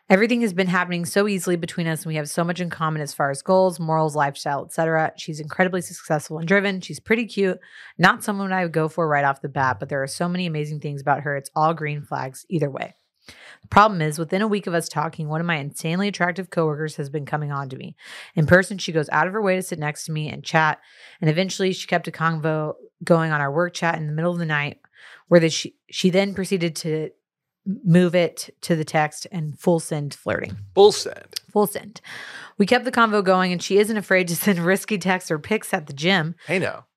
Everything 0.10 0.42
has 0.42 0.52
been 0.52 0.68
happening 0.68 1.06
so 1.06 1.28
easily 1.28 1.56
between 1.56 1.88
us 1.88 2.02
and 2.02 2.08
we 2.08 2.16
have 2.16 2.30
so 2.30 2.44
much 2.44 2.60
in 2.60 2.70
common 2.70 3.02
as 3.02 3.14
far 3.14 3.32
as 3.32 3.42
goals, 3.42 3.80
morals, 3.80 4.16
lifestyle, 4.16 4.66
etc. 4.66 5.14
She's 5.16 5.40
incredibly 5.40 5.80
successful 5.82 6.38
and 6.38 6.48
driven. 6.48 6.82
She's 6.82 7.00
pretty 7.00 7.26
cute. 7.28 7.60
Not 7.98 8.24
someone 8.24 8.52
I 8.52 8.64
would 8.64 8.74
go 8.74 8.90
for 8.90 9.08
right 9.08 9.24
off 9.24 9.42
the 9.42 9.48
bat, 9.48 9.80
but 9.80 9.88
there 9.88 10.04
are 10.04 10.08
so 10.08 10.28
many 10.28 10.46
amazing 10.48 10.82
things 10.82 11.00
about 11.00 11.22
her. 11.22 11.38
It's 11.38 11.50
all 11.56 11.74
green 11.74 12.02
flags 12.02 12.46
either 12.50 12.70
way. 12.70 12.96
Problem 13.70 14.02
is, 14.02 14.20
within 14.20 14.42
a 14.42 14.48
week 14.48 14.68
of 14.68 14.74
us 14.74 14.90
talking, 14.90 15.30
one 15.30 15.40
of 15.40 15.48
my 15.48 15.56
insanely 15.56 16.08
attractive 16.08 16.50
coworkers 16.50 16.98
has 16.98 17.10
been 17.10 17.26
coming 17.26 17.52
on 17.52 17.70
to 17.70 17.78
me. 17.78 17.96
In 18.36 18.46
person, 18.46 18.78
she 18.78 18.92
goes 18.92 19.08
out 19.10 19.28
of 19.28 19.34
her 19.34 19.42
way 19.42 19.56
to 19.56 19.62
sit 19.62 19.80
next 19.80 20.06
to 20.06 20.12
me 20.12 20.30
and 20.30 20.44
chat. 20.44 20.80
And 21.22 21.30
eventually, 21.30 21.72
she 21.72 21.88
kept 21.88 22.08
a 22.08 22.12
convo 22.12 22.74
going 23.04 23.32
on 23.32 23.40
our 23.40 23.52
work 23.52 23.74
chat 23.74 23.96
in 23.96 24.08
the 24.08 24.14
middle 24.14 24.34
of 24.34 24.40
the 24.40 24.46
night, 24.46 24.80
where 25.28 25.40
the, 25.40 25.50
she 25.50 25.76
she 25.90 26.10
then 26.10 26.34
proceeded 26.34 26.76
to 26.78 27.12
move 27.66 28.16
it 28.16 28.50
to 28.62 28.76
the 28.76 28.84
text 28.84 29.28
and 29.32 29.58
full 29.58 29.80
send 29.80 30.14
flirting. 30.14 30.58
Full 30.76 30.92
send. 30.92 31.40
Full 31.52 31.68
send. 31.68 32.02
We 32.58 32.66
kept 32.66 32.86
the 32.86 32.92
convo 32.92 33.24
going, 33.24 33.52
and 33.52 33.62
she 33.62 33.78
isn't 33.78 33.96
afraid 33.96 34.28
to 34.30 34.36
send 34.36 34.60
risky 34.60 34.98
texts 34.98 35.32
or 35.32 35.40
pics 35.40 35.74
at 35.74 35.88
the 35.88 35.94
gym. 35.94 36.36
Hey 36.46 36.60
now. 36.60 36.88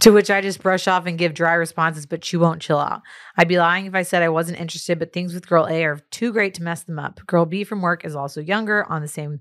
To 0.00 0.10
which 0.10 0.28
I 0.28 0.40
just 0.40 0.60
brush 0.60 0.88
off 0.88 1.06
and 1.06 1.16
give 1.16 1.34
dry 1.34 1.54
responses, 1.54 2.04
but 2.04 2.24
she 2.24 2.36
won't 2.36 2.60
chill 2.60 2.78
out. 2.78 3.02
I'd 3.36 3.46
be 3.46 3.58
lying 3.58 3.86
if 3.86 3.94
I 3.94 4.02
said 4.02 4.22
I 4.22 4.28
wasn't 4.28 4.58
interested, 4.58 4.98
but 4.98 5.12
things 5.12 5.32
with 5.32 5.48
girl 5.48 5.66
A 5.66 5.84
are 5.84 6.00
too 6.10 6.32
great 6.32 6.54
to 6.54 6.64
mess 6.64 6.82
them 6.82 6.98
up. 6.98 7.20
Girl 7.26 7.46
B 7.46 7.62
from 7.62 7.80
work 7.80 8.04
is 8.04 8.16
also 8.16 8.40
younger, 8.40 8.84
on 8.90 9.02
the 9.02 9.08
same 9.08 9.40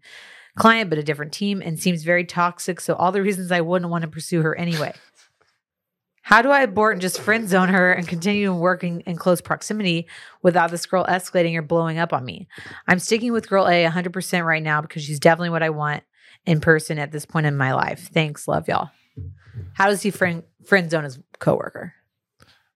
client, 0.55 0.91
but 0.91 0.99
a 0.99 1.03
different 1.03 1.33
team, 1.33 1.61
and 1.61 1.79
seems 1.79 2.03
very 2.03 2.23
toxic. 2.23 2.79
So, 2.81 2.93
all 2.93 3.11
the 3.11 3.23
reasons 3.23 3.51
I 3.51 3.61
wouldn't 3.61 3.89
want 3.89 4.03
to 4.03 4.07
pursue 4.07 4.43
her 4.43 4.55
anyway. 4.55 4.93
How 6.21 6.41
do 6.41 6.51
I 6.51 6.61
abort 6.61 6.93
and 6.93 7.01
just 7.01 7.19
friend 7.19 7.49
zone 7.49 7.69
her 7.69 7.91
and 7.91 8.07
continue 8.07 8.53
working 8.53 9.01
in 9.01 9.17
close 9.17 9.41
proximity 9.41 10.07
without 10.41 10.71
this 10.71 10.85
girl 10.85 11.05
escalating 11.05 11.55
or 11.57 11.61
blowing 11.61 11.97
up 11.97 12.13
on 12.13 12.23
me? 12.23 12.47
I'm 12.87 12.99
sticking 12.99 13.33
with 13.33 13.49
girl 13.49 13.67
A 13.67 13.85
100% 13.85 14.45
right 14.45 14.63
now 14.63 14.81
because 14.81 15.03
she's 15.03 15.19
definitely 15.19 15.49
what 15.49 15.63
I 15.63 15.71
want 15.71 16.03
in 16.45 16.61
person 16.61 16.97
at 16.97 17.11
this 17.11 17.25
point 17.25 17.45
in 17.45 17.57
my 17.57 17.73
life. 17.73 18.09
Thanks. 18.13 18.47
Love 18.47 18.69
y'all. 18.69 18.89
How 19.73 19.87
does 19.87 20.01
he 20.01 20.11
friend 20.11 20.43
friend 20.65 20.89
zone 20.89 21.03
his 21.03 21.19
coworker? 21.39 21.93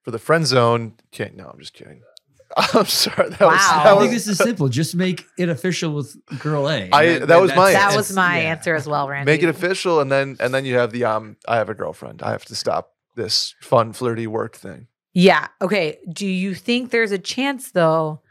For 0.04 0.12
the 0.12 0.20
friend 0.20 0.46
zone, 0.46 0.94
can't. 1.12 1.36
No, 1.36 1.50
I'm 1.52 1.60
just 1.60 1.74
kidding. 1.74 2.02
I'm 2.58 2.86
sorry. 2.86 3.30
That 3.30 3.42
was, 3.42 3.58
Wow. 3.58 3.84
that 3.84 3.88
I 3.88 3.94
was 3.94 4.02
think 4.04 4.14
this 4.14 4.28
is 4.28 4.38
simple. 4.38 4.70
Just 4.70 4.96
make 4.96 5.26
it 5.38 5.50
official 5.50 5.94
with 5.94 6.16
girl 6.40 6.70
A. 6.70 6.90
I- 6.92 7.20
that 7.20 7.42
was 7.42 7.54
my- 7.54 7.74
That 7.74 7.96
was 7.96 8.16
my 8.16 8.40
yeah. 8.42 8.50
answer 8.52 8.74
as 8.74 8.88
well, 8.88 9.08
Randy. 9.10 9.30
make 9.32 9.44
it 9.44 9.50
official, 9.50 10.00
and 10.00 10.10
then 10.12 10.38
and 10.40 10.54
then 10.54 10.64
you 10.66 10.78
have 10.78 10.92
the 10.92 11.04
um. 11.06 11.36
I 11.48 11.58
have 11.58 11.70
a 11.70 11.74
girlfriend. 11.74 12.24
I 12.24 12.32
have 12.32 12.46
to 12.46 12.56
stop 12.56 12.94
this 13.16 13.54
fun 13.62 13.92
flirty 13.94 14.28
work 14.28 14.56
thing. 14.56 14.88
Yeah. 15.14 15.48
Okay. 15.62 15.98
Do 16.12 16.26
you 16.28 16.54
think 16.54 16.92
there's 16.92 17.12
a 17.12 17.18
chance 17.18 17.72
though 17.72 18.22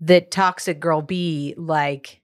that 0.00 0.30
toxic 0.30 0.78
girl 0.80 1.00
B 1.02 1.54
like 1.56 2.20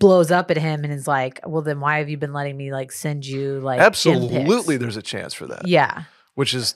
blows 0.00 0.32
up 0.32 0.50
at 0.50 0.56
him 0.56 0.82
and 0.82 0.92
is 0.92 1.06
like, 1.06 1.38
"Well, 1.46 1.62
then 1.62 1.78
why 1.78 1.98
have 1.98 2.08
you 2.08 2.16
been 2.16 2.32
letting 2.32 2.56
me 2.56 2.72
like 2.72 2.90
send 2.90 3.24
you 3.24 3.60
like? 3.60 3.78
Absolutely, 3.80 4.76
there's 4.76 4.96
a 4.96 5.02
chance 5.02 5.32
for 5.32 5.46
that. 5.46 5.68
Yeah. 5.68 6.02
Which 6.34 6.54
is 6.54 6.74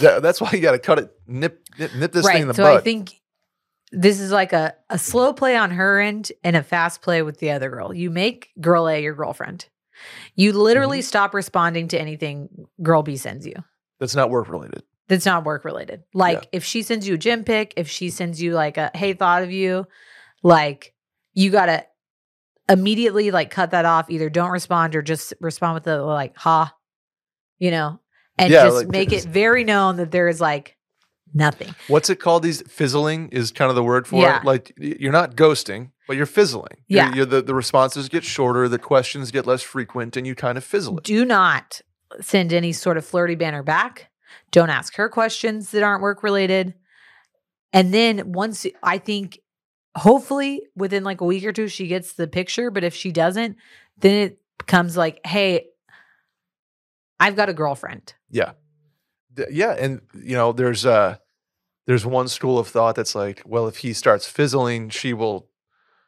that, 0.00 0.22
that's 0.22 0.40
why 0.40 0.50
you 0.52 0.60
got 0.60 0.72
to 0.72 0.78
cut 0.78 0.98
it, 1.00 1.10
nip, 1.26 1.64
nip, 1.78 1.90
nip 1.96 2.12
this 2.12 2.24
thing 2.26 2.42
in 2.42 2.48
the 2.48 2.54
so 2.54 2.62
bud. 2.62 2.76
I 2.76 2.80
think 2.80 3.14
this 3.90 4.20
is 4.20 4.30
like 4.30 4.52
a 4.52 4.74
a 4.90 4.98
slow 4.98 5.32
play 5.32 5.56
on 5.56 5.72
her 5.72 5.98
end 5.98 6.30
and 6.44 6.54
a 6.56 6.62
fast 6.62 7.02
play 7.02 7.22
with 7.22 7.38
the 7.38 7.50
other 7.50 7.70
girl. 7.70 7.92
You 7.92 8.10
make 8.10 8.50
girl 8.60 8.88
A 8.88 9.02
your 9.02 9.14
girlfriend. 9.14 9.66
You 10.36 10.52
literally 10.52 10.98
Mm-hmm. 11.00 11.06
stop 11.06 11.34
responding 11.34 11.88
to 11.88 12.00
anything 12.00 12.48
girl 12.82 13.02
B 13.02 13.16
sends 13.16 13.44
you. 13.46 13.54
that's 13.98 14.14
not 14.14 14.30
work 14.30 14.48
related. 14.48 14.82
that's 15.08 15.24
not 15.26 15.44
work 15.44 15.64
related. 15.64 16.02
Like 16.12 16.36
Yeah. 16.42 16.48
if 16.58 16.64
she 16.64 16.82
sends 16.82 17.08
you 17.08 17.14
a 17.14 17.18
gym 17.18 17.42
pic, 17.44 17.72
if 17.76 17.88
she 17.88 18.10
sends 18.10 18.40
you 18.42 18.52
like 18.52 18.76
a 18.76 18.90
hey 18.94 19.14
thought 19.14 19.42
of 19.42 19.50
you, 19.50 19.86
like 20.42 20.92
you 21.34 21.50
gotta 21.50 21.86
immediately 22.68 23.30
like 23.30 23.50
cut 23.50 23.70
that 23.70 23.84
off. 23.84 24.10
Either 24.10 24.28
don't 24.30 24.50
respond 24.50 24.94
or 24.96 25.02
just 25.02 25.32
respond 25.40 25.74
with 25.74 25.84
the 25.84 26.02
like 26.02 26.36
ha, 26.36 26.74
you 27.58 27.70
know, 27.70 28.00
and 28.36 28.50
Yeah, 28.52 28.64
just 28.64 28.76
like, 28.76 28.88
make 28.88 29.12
it 29.12 29.24
very 29.24 29.64
known 29.64 29.96
that 29.96 30.10
there 30.10 30.28
is 30.28 30.40
like 30.40 30.76
nothing. 31.34 31.74
What's 31.88 32.08
it 32.10 32.16
called? 32.20 32.42
These 32.42 32.62
fizzling 32.62 33.28
is 33.30 33.52
kind 33.52 33.68
of 33.68 33.74
the 33.76 33.82
word 33.84 34.06
for 34.06 34.20
Yeah. 34.22 34.38
it. 34.40 34.44
Like 34.44 34.72
you're 34.78 35.12
not 35.12 35.36
ghosting, 35.36 35.90
but 36.06 36.16
you're 36.16 36.26
fizzling. 36.26 36.76
You're- 36.86 37.08
Yeah. 37.08 37.14
you're 37.14 37.26
the 37.26 37.42
the 37.42 37.54
responses 37.54 38.08
get 38.08 38.24
shorter, 38.24 38.68
the 38.68 38.78
questions 38.78 39.30
get 39.30 39.46
less 39.46 39.62
frequent, 39.62 40.16
and 40.16 40.26
you 40.26 40.34
kind 40.34 40.56
of 40.58 40.64
fizzle 40.64 40.98
it. 40.98 41.04
Do 41.04 41.24
not 41.24 41.80
send 42.20 42.52
any 42.52 42.72
sort 42.72 42.96
of 42.96 43.04
flirty 43.04 43.34
banner 43.34 43.62
back. 43.62 44.08
Don't 44.50 44.70
ask 44.70 44.94
her 44.96 45.08
questions 45.10 45.70
that 45.72 45.82
aren't 45.82 46.00
work 46.02 46.22
related. 46.22 46.72
And 47.72 47.92
then 47.92 48.32
once 48.32 48.64
I 48.82 48.96
think 48.96 49.38
hopefully 49.96 50.62
within 50.76 51.04
like 51.04 51.20
a 51.20 51.24
week 51.24 51.44
or 51.44 51.52
two 51.52 51.68
she 51.68 51.86
gets 51.86 52.12
the 52.14 52.26
picture, 52.26 52.70
but 52.70 52.84
if 52.84 52.94
she 52.94 53.12
doesn't, 53.12 53.56
then 53.98 54.14
it 54.14 54.38
becomes 54.58 54.96
like, 54.96 55.20
"Hey, 55.26 55.66
I've 57.20 57.36
got 57.36 57.48
a 57.48 57.52
girlfriend." 57.54 58.14
Yeah. 58.30 58.52
Th- 59.36 59.48
Yeah, 59.50 59.72
and 59.78 60.00
you 60.14 60.36
know, 60.36 60.52
there's 60.52 60.86
uh 60.86 61.16
there's 61.86 62.04
one 62.04 62.28
school 62.28 62.58
of 62.58 62.68
thought 62.68 62.94
that's 62.96 63.14
like, 63.14 63.42
well, 63.46 63.66
if 63.66 63.78
he 63.78 63.92
starts 63.92 64.26
fizzling, 64.26 64.90
she 64.90 65.12
will 65.14 65.48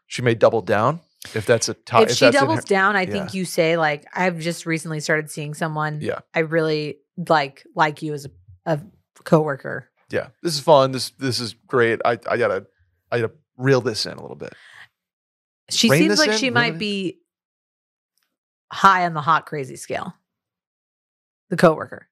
she 0.07 0.22
may 0.22 0.35
double 0.35 0.61
down 0.62 1.01
if 1.35 1.47
that's 1.47 1.68
a 1.68 1.74
top. 1.74 2.03
if 2.03 2.12
she 2.12 2.31
doubles 2.31 2.61
her- 2.61 2.66
down, 2.66 2.97
I 2.97 3.03
yeah. 3.03 3.11
think 3.12 3.35
you 3.35 3.45
say 3.45 3.76
like, 3.76 4.05
"I've 4.14 4.39
just 4.39 4.66
recently 4.66 5.01
started 5.01 5.31
seeing 5.31 5.55
someone 5.55 6.01
Yeah. 6.01 6.20
I 6.35 6.41
really 6.41 6.99
like 7.28 7.64
like 7.74 8.03
you 8.03 8.12
as 8.14 8.26
a, 8.26 8.31
a 8.66 8.81
coworker." 9.24 9.89
yeah, 10.11 10.28
this 10.43 10.55
is 10.55 10.61
fun. 10.61 10.93
This 10.93 11.11
this 11.11 11.39
is 11.41 11.55
great. 11.66 12.01
I 12.05 12.12
I 12.28 12.37
gotta 12.37 12.66
I 13.12 13.20
gotta 13.20 13.33
reel 13.61 13.81
this 13.81 14.07
in 14.07 14.13
a 14.13 14.21
little 14.21 14.37
bit. 14.37 14.55
She 15.71 15.89
Rein 15.89 16.03
seems 16.03 16.19
like 16.19 16.31
in? 16.31 16.39
she 16.39 16.51
might 16.51 16.79
be 16.79 17.19
high 18.73 19.05
on 19.05 19.15
the 19.15 19.21
hot 19.21 19.47
crazy 19.47 19.77
scale. 19.77 20.15
The 21.51 21.57
coworker. 21.57 22.09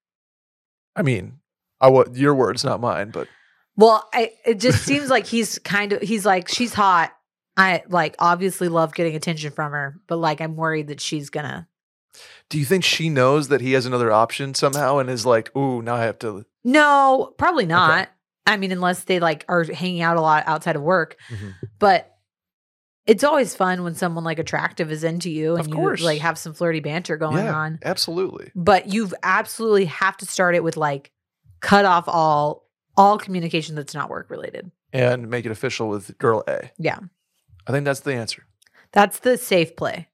I 0.96 1.02
mean, 1.02 1.38
I 1.80 1.88
what 1.88 2.14
your 2.16 2.34
words, 2.34 2.64
not 2.64 2.80
mine, 2.80 3.10
but 3.10 3.28
Well, 3.76 4.08
I 4.12 4.32
it 4.44 4.58
just 4.58 4.84
seems 4.84 5.10
like 5.10 5.26
he's 5.26 5.58
kind 5.60 5.92
of 5.92 6.02
he's 6.02 6.26
like 6.26 6.48
she's 6.48 6.74
hot. 6.74 7.12
I 7.56 7.82
like 7.88 8.14
obviously 8.18 8.68
love 8.68 8.94
getting 8.94 9.16
attention 9.16 9.50
from 9.50 9.72
her, 9.72 10.00
but 10.06 10.16
like 10.16 10.40
I'm 10.40 10.56
worried 10.56 10.88
that 10.88 11.00
she's 11.00 11.30
gonna. 11.30 11.68
do 12.50 12.58
you 12.58 12.64
think 12.64 12.84
she 12.84 13.08
knows 13.08 13.48
that 13.48 13.60
he 13.60 13.72
has 13.72 13.86
another 13.86 14.10
option 14.12 14.54
somehow 14.54 14.98
and 14.98 15.08
is 15.10 15.26
like, 15.26 15.54
ooh, 15.56 15.82
now 15.82 15.96
I 15.96 16.04
have 16.04 16.18
to 16.20 16.44
No, 16.64 17.34
probably 17.38 17.66
not. 17.66 18.08
I 18.48 18.56
mean, 18.56 18.72
unless 18.72 19.04
they 19.04 19.20
like 19.20 19.44
are 19.48 19.62
hanging 19.64 20.00
out 20.00 20.16
a 20.16 20.20
lot 20.20 20.44
outside 20.46 20.74
of 20.74 20.82
work. 20.82 21.16
Mm-hmm. 21.30 21.50
But 21.78 22.12
it's 23.06 23.24
always 23.24 23.54
fun 23.54 23.84
when 23.84 23.94
someone 23.94 24.24
like 24.24 24.38
attractive 24.38 24.90
is 24.90 25.04
into 25.04 25.30
you 25.30 25.52
and 25.52 25.60
Of 25.60 25.68
you 25.68 25.74
course. 25.74 26.02
like 26.02 26.20
have 26.20 26.36
some 26.36 26.52
flirty 26.54 26.80
banter 26.80 27.16
going 27.16 27.44
yeah, 27.44 27.54
on. 27.54 27.78
Absolutely. 27.84 28.50
but 28.54 28.86
you've 28.92 29.14
absolutely 29.22 29.86
have 29.86 30.16
to 30.18 30.26
start 30.26 30.54
it 30.54 30.62
with 30.64 30.76
like 30.76 31.10
cut 31.60 31.84
off 31.84 32.04
all 32.08 32.66
all 32.96 33.16
communication 33.18 33.76
that's 33.76 33.94
not 33.94 34.10
work 34.10 34.28
related. 34.30 34.70
And 34.92 35.28
make 35.30 35.46
it 35.46 35.52
official 35.52 35.88
with 35.88 36.16
girl 36.18 36.42
A. 36.48 36.70
Yeah. 36.78 36.98
I 37.66 37.72
think 37.72 37.84
that's 37.84 38.00
the 38.00 38.14
answer. 38.14 38.44
That's 38.92 39.20
the 39.20 39.36
safe 39.36 39.76
play. 39.76 40.07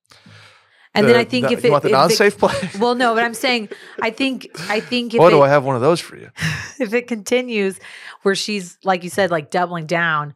And 0.95 1.09
then 1.09 1.17
I 1.17 1.25
think 1.25 1.49
the- 1.49 1.55
if 1.55 1.65
you 1.65 1.69
it, 1.69 1.73
want 1.73 1.83
the 1.83 1.91
non-safe 1.91 2.39
play, 2.39 2.55
well, 2.79 2.95
no, 2.95 3.15
but 3.15 3.25
I'm 3.25 3.35
saying 3.35 3.69
I 4.01 4.11
think 4.11 4.49
I 4.71 4.81
think 4.81 5.15
if 5.15 5.19
boy, 5.19 5.31
do 5.31 5.43
I 5.43 5.49
have 5.49 5.65
one 5.65 5.75
of 5.75 5.83
those 5.83 6.01
for 6.01 6.17
you. 6.17 6.31
if 6.79 6.95
it 6.95 7.09
continues 7.09 7.81
where 8.23 8.35
she's 8.35 8.79
like 8.85 9.03
you 9.03 9.11
said 9.11 9.31
like 9.31 9.51
doubling 9.51 9.87
down, 9.87 10.35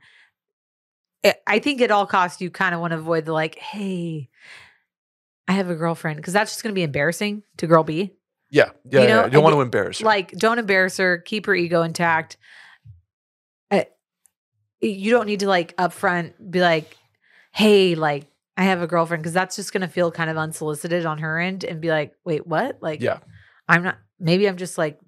I- 1.24 1.36
I 1.46 1.58
think 1.60 1.80
at 1.80 1.90
all 1.90 2.06
costs 2.06 2.40
you 2.40 2.50
kind 2.50 2.74
of 2.74 2.80
want 2.80 2.90
to 2.92 2.98
avoid 2.98 3.24
the 3.24 3.32
like, 3.32 3.56
hey, 3.56 4.28
I 5.46 5.52
have 5.52 5.70
a 5.70 5.74
girlfriend 5.76 6.16
because 6.16 6.32
that's 6.32 6.50
just 6.52 6.62
going 6.62 6.72
to 6.72 6.78
be 6.78 6.82
embarrassing 6.82 7.42
to 7.58 7.66
girl 7.66 7.84
B. 7.84 8.12
Yeah, 8.50 8.70
yeah. 8.84 9.00
You 9.00 9.06
yeah, 9.08 9.14
know, 9.14 9.24
You 9.26 9.30
don't 9.30 9.44
want 9.44 9.54
to 9.56 9.60
embarrass 9.60 9.98
her. 10.00 10.06
Like, 10.06 10.32
don't 10.32 10.58
embarrass 10.58 10.96
her. 10.96 11.18
Keep 11.18 11.46
her 11.46 11.54
ego 11.54 11.82
intact. 11.82 12.36
Uh, 13.70 13.84
you 14.80 15.10
don't 15.10 15.26
need 15.26 15.40
to 15.40 15.48
like 15.48 15.76
upfront 15.76 16.32
be 16.50 16.60
like, 16.60 16.96
hey, 17.52 17.94
like 17.94 18.26
I 18.58 18.64
have 18.64 18.82
a 18.82 18.88
girlfriend 18.88 19.22
because 19.22 19.32
that's 19.32 19.54
just 19.54 19.72
going 19.72 19.82
to 19.82 19.88
feel 19.88 20.10
kind 20.10 20.28
of 20.28 20.36
unsolicited 20.36 21.06
on 21.06 21.18
her 21.18 21.38
end 21.38 21.62
and 21.62 21.80
be 21.80 21.90
like, 21.90 22.12
wait, 22.24 22.44
what? 22.44 22.78
Like, 22.82 23.00
yeah, 23.00 23.20
I'm 23.68 23.84
not. 23.84 23.98
Maybe 24.18 24.48
I'm 24.48 24.56
just 24.56 24.76
like 24.76 24.98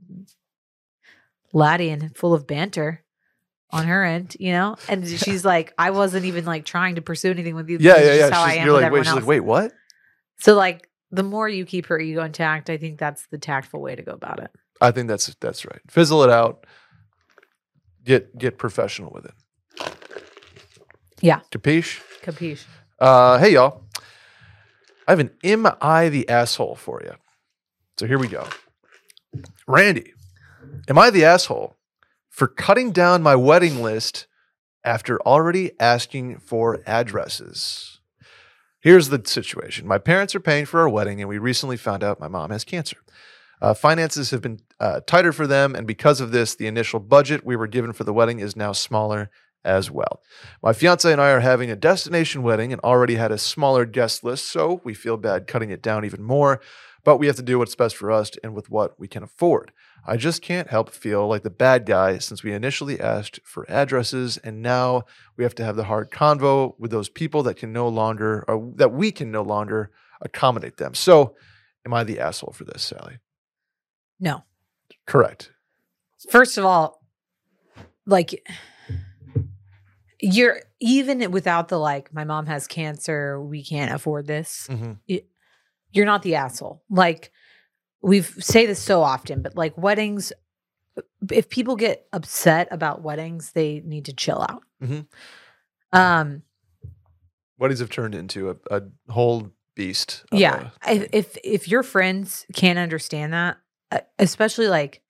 laddie 1.53 1.91
and 1.91 2.17
full 2.17 2.33
of 2.33 2.47
banter 2.47 3.03
on 3.71 3.87
her 3.89 4.05
end, 4.05 4.37
you 4.39 4.53
know. 4.53 4.77
And 4.89 5.07
she's 5.09 5.45
like, 5.45 5.75
I 5.77 5.91
wasn't 5.91 6.27
even 6.27 6.45
like 6.45 6.65
trying 6.65 6.95
to 6.95 7.03
pursue 7.03 7.33
anything 7.33 7.57
with 7.57 7.69
you. 7.69 7.79
yeah, 7.81 7.95
This 7.95 8.07
yeah, 8.21 8.27
yeah. 8.29 8.35
How 8.35 8.43
I 8.43 8.51
She's, 8.51 8.59
am 8.61 8.67
you're 8.67 8.75
with 8.75 8.83
like, 8.85 8.93
wait. 8.93 9.05
She's 9.05 9.15
like, 9.15 9.27
wait, 9.27 9.41
what? 9.41 9.73
So 10.39 10.55
like, 10.55 10.89
the 11.11 11.25
more 11.25 11.49
you 11.49 11.65
keep 11.67 11.87
her 11.87 11.99
ego 11.99 12.23
intact, 12.23 12.71
I 12.71 12.77
think 12.77 13.01
that's 13.01 13.27
the 13.33 13.39
tactful 13.39 13.81
way 13.81 13.97
to 13.97 14.03
go 14.03 14.13
about 14.13 14.39
it. 14.39 14.53
I 14.81 14.93
think 14.93 15.09
that's 15.09 15.35
that's 15.41 15.67
right. 15.67 15.81
Fizzle 15.89 16.23
it 16.23 16.31
out. 16.31 16.67
Get 18.05 18.39
get 18.39 18.59
professional 18.59 19.11
with 19.13 19.25
it. 19.27 19.35
Yeah. 21.21 21.41
Capiche? 21.51 22.01
Capiche? 22.23 22.65
Uh, 23.01 23.39
hey 23.39 23.55
y'all. 23.55 23.83
I 25.09 25.13
have 25.13 25.21
an 25.21 25.31
Am 25.43 25.67
I 25.81 26.11
the 26.11 26.29
asshole 26.29 26.75
for 26.75 27.01
you? 27.03 27.15
So 27.99 28.07
here 28.07 28.19
we 28.19 28.29
go. 28.29 28.47
Randy, 29.67 30.13
am 30.87 30.99
I 30.99 31.09
the 31.09 31.25
asshole 31.25 31.77
for 32.29 32.47
cutting 32.47 32.93
down 32.93 33.23
my 33.23 33.37
wedding 33.37 33.83
list 33.83 34.27
after 34.85 35.19
already 35.23 35.73
asking 35.81 36.41
for 36.41 36.83
addresses? 36.87 38.01
Here's 38.81 39.09
the 39.09 39.23
situation. 39.25 39.87
My 39.87 39.99
parents 39.99 40.35
are 40.35 40.41
paying 40.41 40.67
for 40.67 40.81
our 40.81 40.89
wedding, 40.89 41.21
and 41.21 41.29
we 41.29 41.39
recently 41.39 41.79
found 41.79 42.05
out 42.05 42.21
my 42.21 42.29
mom 42.29 42.51
has 42.51 42.65
cancer. 42.65 42.99
Uh, 43.63 43.73
finances 43.73 44.31
have 44.31 44.43
been 44.43 44.61
uh, 44.79 45.01
tighter 45.07 45.33
for 45.33 45.47
them, 45.47 45.75
and 45.75 45.87
because 45.87 46.21
of 46.21 46.33
this, 46.33 46.55
the 46.55 46.67
initial 46.67 47.01
budget 47.01 47.47
we 47.47 47.57
were 47.57 47.67
given 47.67 47.95
for 47.95 48.05
the 48.05 48.13
wedding 48.13 48.41
is 48.41 48.57
now 48.57 48.73
smaller 48.73 49.31
as 49.65 49.91
well. 49.91 50.23
My 50.63 50.73
fiance 50.73 51.11
and 51.11 51.21
I 51.21 51.31
are 51.31 51.41
having 51.41 51.71
a 51.71 51.77
destination 51.77 52.43
wedding 52.43 52.73
and 52.73 52.81
already 52.83 53.17
had 53.17 53.33
a 53.33 53.39
smaller 53.39 53.85
guest 53.85 54.25
list, 54.25 54.47
so 54.47 54.81
we 54.85 54.95
feel 54.95 55.17
bad 55.17 55.47
cutting 55.47 55.71
it 55.71 55.83
down 55.83 56.05
even 56.05 56.23
more, 56.23 56.61
but 57.05 57.19
we 57.19 57.27
have 57.27 57.37
to 57.37 57.43
do 57.43 57.59
what's 57.59 57.75
best 57.75 57.97
for 57.97 58.11
us 58.11 58.31
and 58.43 58.55
with 58.55 58.71
what 58.71 58.99
we 58.99 59.09
can 59.09 59.23
afford. 59.23 59.73
I 60.07 60.17
just 60.17 60.43
can't 60.43 60.69
help 60.69 60.91
feel 60.91 61.29
like 61.29 61.43
the 61.43 61.51
bad 61.51 61.85
guy 61.87 62.19
since 62.19 62.43
we 62.43 62.53
initially 62.53 63.01
asked 63.01 63.41
for 63.45 63.71
addresses 63.71 64.39
and 64.39 64.63
now 64.63 65.03
we 65.37 65.45
have 65.45 65.55
to 65.57 65.65
have 65.65 65.77
the 65.77 65.85
hard 65.85 66.11
convo 66.11 66.75
with 66.79 66.91
those 66.91 67.09
people 67.09 67.43
that 67.43 67.57
can 67.57 67.73
no 67.73 67.89
longer 67.89 68.45
or 68.49 68.73
that 68.77 68.93
we 68.93 69.13
can 69.13 69.31
no 69.31 69.43
longer 69.43 69.91
accommodate 70.23 70.79
them. 70.79 70.95
So, 70.95 71.35
am 71.85 71.95
I 71.95 72.05
the 72.05 72.19
asshole 72.19 72.53
for 72.53 72.65
this, 72.65 72.83
Sally? 72.83 73.19
No. 74.19 74.45
Correct. 75.07 75.51
First 76.29 76.59
of 76.59 76.65
all, 76.65 77.03
like 78.07 78.43
you're 80.23 80.61
even 80.81 81.31
without 81.31 81.69
the 81.69 81.79
like, 81.79 82.13
my 82.13 82.25
mom 82.25 82.47
has 82.47 82.67
cancer, 82.67 83.41
we 83.41 83.65
can't 83.65 83.93
afford 83.93 84.27
this. 84.27 84.67
hmm 84.71 84.93
You're 85.93 86.07
not 86.07 86.23
the 86.23 86.37
asshole. 86.37 86.83
Like 86.91 87.33
we 88.03 88.23
say 88.23 88.67
this 88.67 88.81
so 88.81 89.03
often, 89.03 89.43
but 89.43 89.57
like 89.57 89.77
weddings, 89.77 90.33
if 91.31 91.49
people 91.49 91.77
get 91.77 92.07
upset 92.13 92.69
about 92.71 93.03
weddings, 93.03 93.53
they 93.53 93.81
need 93.85 94.05
to 94.07 94.13
chill 94.13 94.41
out. 94.49 94.63
Mhm. 94.83 95.07
Um, 95.93 96.43
Weddings 97.59 97.81
have 97.81 97.91
turned 97.91 98.15
into 98.15 98.51
a, 98.51 98.57
a 98.71 98.83
whole 99.13 99.51
beast. 99.75 100.25
yeah. 100.33 100.71
If, 100.89 101.09
if 101.13 101.39
if 101.45 101.69
your 101.69 101.83
friends 101.83 102.47
can't 102.55 102.79
understand 102.79 103.33
that, 103.35 103.59
uh, 103.93 104.01
especially 104.19 104.69
like 104.69 105.03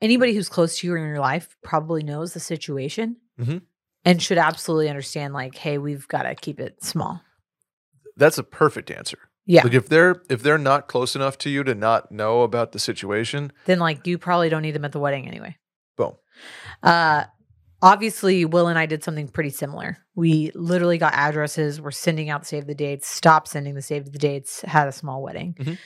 anybody 0.00 0.34
who's 0.34 0.48
close 0.48 0.78
to 0.78 0.86
you 0.88 0.96
in 0.96 1.02
your 1.06 1.20
life, 1.20 1.56
probably 1.62 2.02
knows 2.02 2.32
the 2.34 2.40
situation 2.40 3.16
Mhm. 3.38 3.62
And 4.04 4.20
should 4.22 4.38
absolutely 4.38 4.88
understand. 4.88 5.34
Like, 5.34 5.54
hey, 5.56 5.78
we've 5.78 6.06
got 6.08 6.22
to 6.22 6.34
keep 6.34 6.58
it 6.60 6.82
small. 6.84 7.20
that's 8.16 8.38
a 8.38 8.42
perfect 8.44 8.90
answer. 8.90 9.18
Yeah. 9.46 9.64
Like 9.64 9.74
if 9.74 9.88
they're 9.88 10.22
if 10.30 10.42
they're 10.42 10.56
not 10.58 10.86
close 10.86 11.16
enough 11.16 11.36
to 11.38 11.50
you 11.50 11.64
to 11.64 11.74
not 11.74 12.12
know 12.12 12.42
about 12.42 12.70
the 12.72 12.78
situation, 12.78 13.52
Then 13.64 13.80
like 13.80 14.06
you 14.06 14.16
probably 14.18 14.48
don't 14.48 14.62
need 14.62 14.70
them 14.76 14.84
at 14.84 14.92
the 14.92 15.00
wedding 15.00 15.26
anyway. 15.26 15.56
boom. 15.96 16.12
Uh, 16.82 17.24
obviously, 17.80 18.44
Will 18.44 18.68
and 18.68 18.78
I 18.78 18.86
did 18.86 19.02
something 19.02 19.26
pretty 19.28 19.50
similar. 19.50 19.98
We 20.14 20.52
literally 20.54 20.96
got 20.98 21.14
addresses. 21.14 21.80
We're 21.80 21.90
sending 21.90 22.30
out 22.30 22.46
save 22.46 22.66
the 22.68 22.74
dates. 22.74 23.08
Stopped 23.08 23.48
sending 23.48 23.74
the 23.74 23.82
save 23.82 24.12
the 24.12 24.18
dates. 24.18 24.60
Had 24.62 24.86
a 24.86 24.92
small 24.92 25.22
wedding. 25.22 25.54
Mhm. 25.58 25.78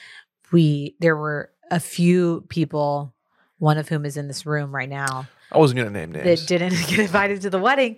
We 0.51 0.95
there 0.99 1.17
were 1.17 1.49
a 1.71 1.79
few 1.79 2.45
people, 2.49 3.15
one 3.57 3.77
of 3.79 3.89
whom 3.89 4.05
is 4.05 4.17
in 4.17 4.27
this 4.27 4.45
room 4.45 4.73
right 4.73 4.87
now, 4.89 5.27
I 5.51 5.57
wasn't 5.57 5.77
gonna 5.79 5.89
name 5.91 6.11
names, 6.11 6.25
that 6.25 6.47
didn't 6.47 6.71
get 6.87 6.99
invited 6.99 7.41
to 7.41 7.49
the 7.49 7.59
wedding, 7.59 7.97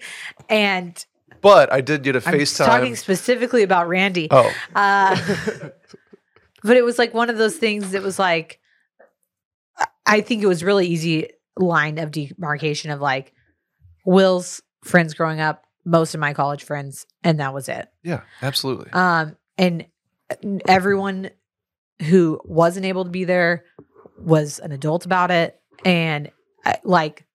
and 0.50 1.04
but 1.42 1.72
I 1.72 1.82
did 1.82 2.04
get 2.04 2.16
a 2.16 2.22
I'm 2.28 2.34
FaceTime. 2.36 2.66
talking 2.66 2.96
specifically 2.96 3.64
about 3.64 3.88
Randy. 3.88 4.28
oh, 4.30 4.52
Uh, 4.76 5.16
but 6.64 6.76
it 6.78 6.84
was 6.84 6.98
like 7.00 7.14
one 7.14 7.30
of 7.30 7.38
those 7.38 7.56
things 7.58 7.92
that 7.92 8.04
was 8.04 8.20
like 8.20 8.60
I- 10.06 10.22
think 10.22 10.44
it 10.44 10.48
was 10.48 10.64
really 10.64 10.88
easy 10.88 11.30
line 11.58 11.98
of 11.98 12.12
demarcation 12.12 12.92
of 12.92 13.00
like 13.02 13.34
will's 14.06 14.62
friends 14.84 15.14
growing 15.14 15.40
up 15.40 15.64
most 15.86 16.14
of 16.14 16.20
my 16.20 16.34
college 16.34 16.64
friends 16.64 17.06
and 17.24 17.40
that 17.40 17.54
was 17.54 17.68
it 17.70 17.88
yeah, 18.04 18.22
absolutely. 18.42 18.90
um 18.92 19.36
and 19.58 19.86
everyone 20.68 21.30
who 22.10 22.40
wasn't 22.46 22.86
able 22.86 23.04
to 23.04 23.10
be 23.10 23.24
there 23.26 23.66
was 24.18 24.60
an 24.60 24.72
adult 24.72 25.06
about 25.06 25.32
it 25.32 25.60
and 25.84 26.32
uh, 26.66 26.74
like 26.84 27.26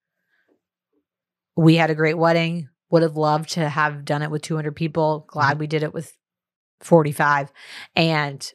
we 1.56 1.76
had 1.76 1.90
a 1.90 1.94
great 1.94 2.18
wedding. 2.18 2.68
Would 2.90 3.02
have 3.02 3.16
loved 3.16 3.50
to 3.50 3.68
have 3.68 4.04
done 4.04 4.22
it 4.22 4.30
with 4.30 4.42
200 4.42 4.76
people. 4.76 5.20
Mm-hmm. 5.20 5.32
Glad 5.32 5.58
we 5.58 5.66
did 5.66 5.82
it 5.82 5.92
with 5.92 6.16
45 6.80 7.50
and 7.96 8.52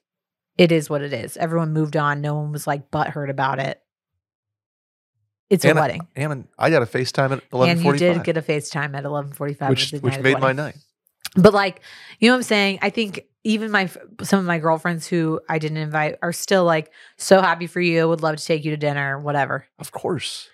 it 0.57 0.71
is 0.71 0.89
what 0.89 1.01
it 1.01 1.13
is. 1.13 1.35
Everyone 1.37 1.73
moved 1.73 1.97
on. 1.97 2.21
No 2.21 2.35
one 2.35 2.51
was 2.51 2.67
like 2.67 2.91
butthurt 2.91 3.29
about 3.29 3.59
it. 3.59 3.81
It's 5.49 5.65
And 5.65 5.77
a 5.77 5.81
I- 5.81 5.83
wedding. 5.83 6.07
And 6.15 6.47
I 6.57 6.69
got 6.69 6.83
a 6.83 6.85
FaceTime 6.85 7.31
at 7.31 7.43
eleven 7.51 7.77
and 7.77 7.85
you 7.85 7.97
did 7.97 8.23
get 8.23 8.37
a 8.37 8.41
facetime 8.41 8.95
at 8.95 9.03
1145 9.03 9.69
which 9.69 9.91
which 10.01 10.19
made 10.19 10.39
my 10.39 10.51
night. 10.53 10.75
but 11.35 11.53
like, 11.53 11.81
you 12.19 12.29
know 12.29 12.33
what 12.35 12.39
I'm 12.39 12.43
saying? 12.43 12.79
I 12.81 12.89
think 12.91 13.25
even 13.43 13.71
my 13.71 13.89
some 14.21 14.39
of 14.39 14.45
my 14.45 14.59
girlfriends 14.59 15.07
who 15.07 15.39
I 15.49 15.57
didn't 15.59 15.77
invite 15.77 16.17
are 16.21 16.33
still 16.33 16.65
like 16.65 16.91
so 17.17 17.41
happy 17.41 17.65
for 17.67 17.81
you, 17.81 18.07
would 18.07 18.21
love 18.21 18.35
to 18.35 18.45
take 18.45 18.63
you 18.63 18.71
to 18.71 18.77
dinner, 18.77 19.17
whatever. 19.19 19.65
Of 19.79 19.91
course. 19.91 20.49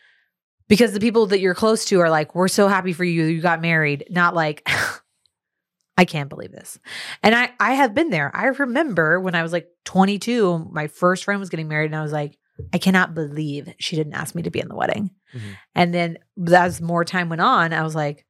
Because 0.68 0.94
the 0.94 1.00
people 1.00 1.28
that 1.28 1.40
you're 1.40 1.54
close 1.56 1.86
to 1.86 2.00
are 2.02 2.10
like, 2.10 2.34
we're 2.34 2.48
so 2.48 2.68
happy 2.68 2.92
for 2.94 3.04
you, 3.04 3.26
you 3.26 3.42
got 3.42 3.62
married. 3.62 4.06
Not 4.10 4.34
like, 4.34 4.68
I 5.98 6.06
can't 6.06 6.28
believe 6.30 6.52
this. 6.52 6.78
And 7.24 7.34
I 7.34 7.52
I 7.60 7.74
have 7.76 7.94
been 7.94 8.10
there. 8.10 8.32
I 8.36 8.48
remember 8.48 9.20
when 9.20 9.36
I 9.36 9.44
was 9.44 9.54
like 9.54 9.68
22, 9.86 10.70
my 10.72 10.88
first 10.88 11.24
friend 11.24 11.40
was 11.40 11.50
getting 11.50 11.68
married, 11.68 11.86
and 11.86 11.96
I 11.96 12.02
was 12.02 12.12
like, 12.12 12.38
I 12.74 12.78
cannot 12.80 13.14
believe 13.14 13.74
she 13.80 13.96
didn't 13.96 14.14
ask 14.14 14.36
me 14.36 14.42
to 14.44 14.50
be 14.50 14.60
in 14.60 14.68
the 14.68 14.76
wedding. 14.76 15.12
Mhm. 15.34 15.58
And 15.74 15.94
then 15.94 16.18
as 16.54 16.82
more 16.82 17.06
time 17.06 17.30
went 17.30 17.42
on, 17.42 17.72
I 17.74 17.84
was 17.84 17.96
like, 17.96 18.26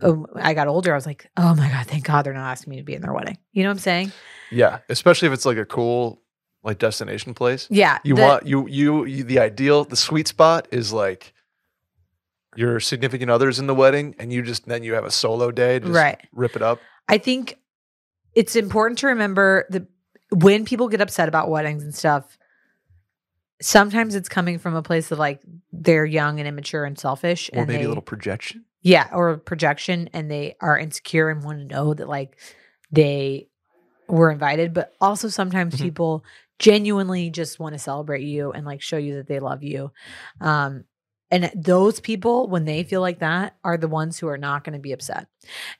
oh, 0.00 0.26
I 0.36 0.54
got 0.54 0.68
older. 0.68 0.92
I 0.92 0.96
was 0.96 1.06
like, 1.06 1.28
oh 1.36 1.54
my 1.54 1.68
God, 1.68 1.86
thank 1.86 2.04
God 2.04 2.24
they're 2.24 2.32
not 2.32 2.50
asking 2.50 2.70
me 2.70 2.76
to 2.78 2.82
be 2.84 2.94
in 2.94 3.02
their 3.02 3.12
wedding. 3.12 3.36
You 3.52 3.64
know 3.64 3.68
what 3.68 3.74
I'm 3.74 3.78
saying? 3.80 4.12
Yeah, 4.50 4.78
especially 4.88 5.26
if 5.28 5.34
it's 5.34 5.44
like 5.46 5.56
a 5.58 5.64
cool 5.66 6.22
like 6.62 6.78
destination 6.78 7.34
place. 7.34 7.66
Yeah. 7.70 7.98
You 8.04 8.14
the- 8.14 8.22
want 8.22 8.46
you, 8.46 8.66
you 8.68 9.04
you 9.04 9.24
the 9.24 9.40
ideal 9.40 9.84
the 9.84 9.96
sweet 9.96 10.28
spot 10.28 10.68
is 10.70 10.90
like 10.92 11.34
your 12.56 12.80
significant 12.80 13.30
others 13.30 13.58
in 13.58 13.66
the 13.66 13.74
wedding, 13.74 14.14
and 14.18 14.32
you 14.32 14.42
just 14.42 14.66
then 14.66 14.82
you 14.82 14.94
have 14.94 15.04
a 15.04 15.10
solo 15.10 15.50
day 15.50 15.78
to 15.78 15.86
just 15.86 15.94
Right. 15.94 16.20
rip 16.32 16.56
it 16.56 16.62
up. 16.62 16.80
I 17.08 17.18
think 17.18 17.58
it's 18.34 18.56
important 18.56 18.98
to 19.00 19.08
remember 19.08 19.66
that 19.70 19.86
when 20.30 20.64
people 20.64 20.88
get 20.88 21.00
upset 21.00 21.28
about 21.28 21.48
weddings 21.50 21.82
and 21.84 21.94
stuff, 21.94 22.36
sometimes 23.60 24.14
it's 24.14 24.28
coming 24.28 24.58
from 24.58 24.74
a 24.74 24.82
place 24.82 25.10
of 25.10 25.18
like 25.18 25.40
they're 25.72 26.04
young 26.04 26.38
and 26.38 26.48
immature 26.48 26.84
and 26.84 26.98
selfish. 26.98 27.50
Or 27.52 27.60
and 27.60 27.68
maybe 27.68 27.78
they, 27.78 27.84
a 27.84 27.88
little 27.88 28.02
projection. 28.02 28.64
Yeah, 28.82 29.08
or 29.12 29.36
projection, 29.38 30.10
and 30.12 30.30
they 30.30 30.56
are 30.60 30.78
insecure 30.78 31.30
and 31.30 31.42
want 31.42 31.58
to 31.58 31.64
know 31.64 31.94
that 31.94 32.08
like 32.08 32.36
they 32.90 33.48
were 34.08 34.30
invited. 34.30 34.74
But 34.74 34.92
also 35.00 35.28
sometimes 35.28 35.76
Mhm. 35.76 35.82
people 35.82 36.24
genuinely 36.58 37.30
just 37.30 37.58
want 37.58 37.74
to 37.74 37.78
celebrate 37.78 38.22
you 38.22 38.52
and 38.52 38.64
like 38.66 38.80
show 38.82 38.96
you 38.96 39.16
that 39.16 39.26
they 39.26 39.40
love 39.40 39.62
you. 39.62 39.90
Um, 40.40 40.84
and 41.30 41.50
those 41.54 42.00
people, 42.00 42.48
when 42.48 42.64
they 42.64 42.84
feel 42.84 43.00
like 43.00 43.18
that, 43.20 43.56
are 43.64 43.76
the 43.76 43.88
ones 43.88 44.18
who 44.18 44.28
are 44.28 44.38
not 44.38 44.64
going 44.64 44.74
to 44.74 44.78
be 44.78 44.92
upset 44.92 45.26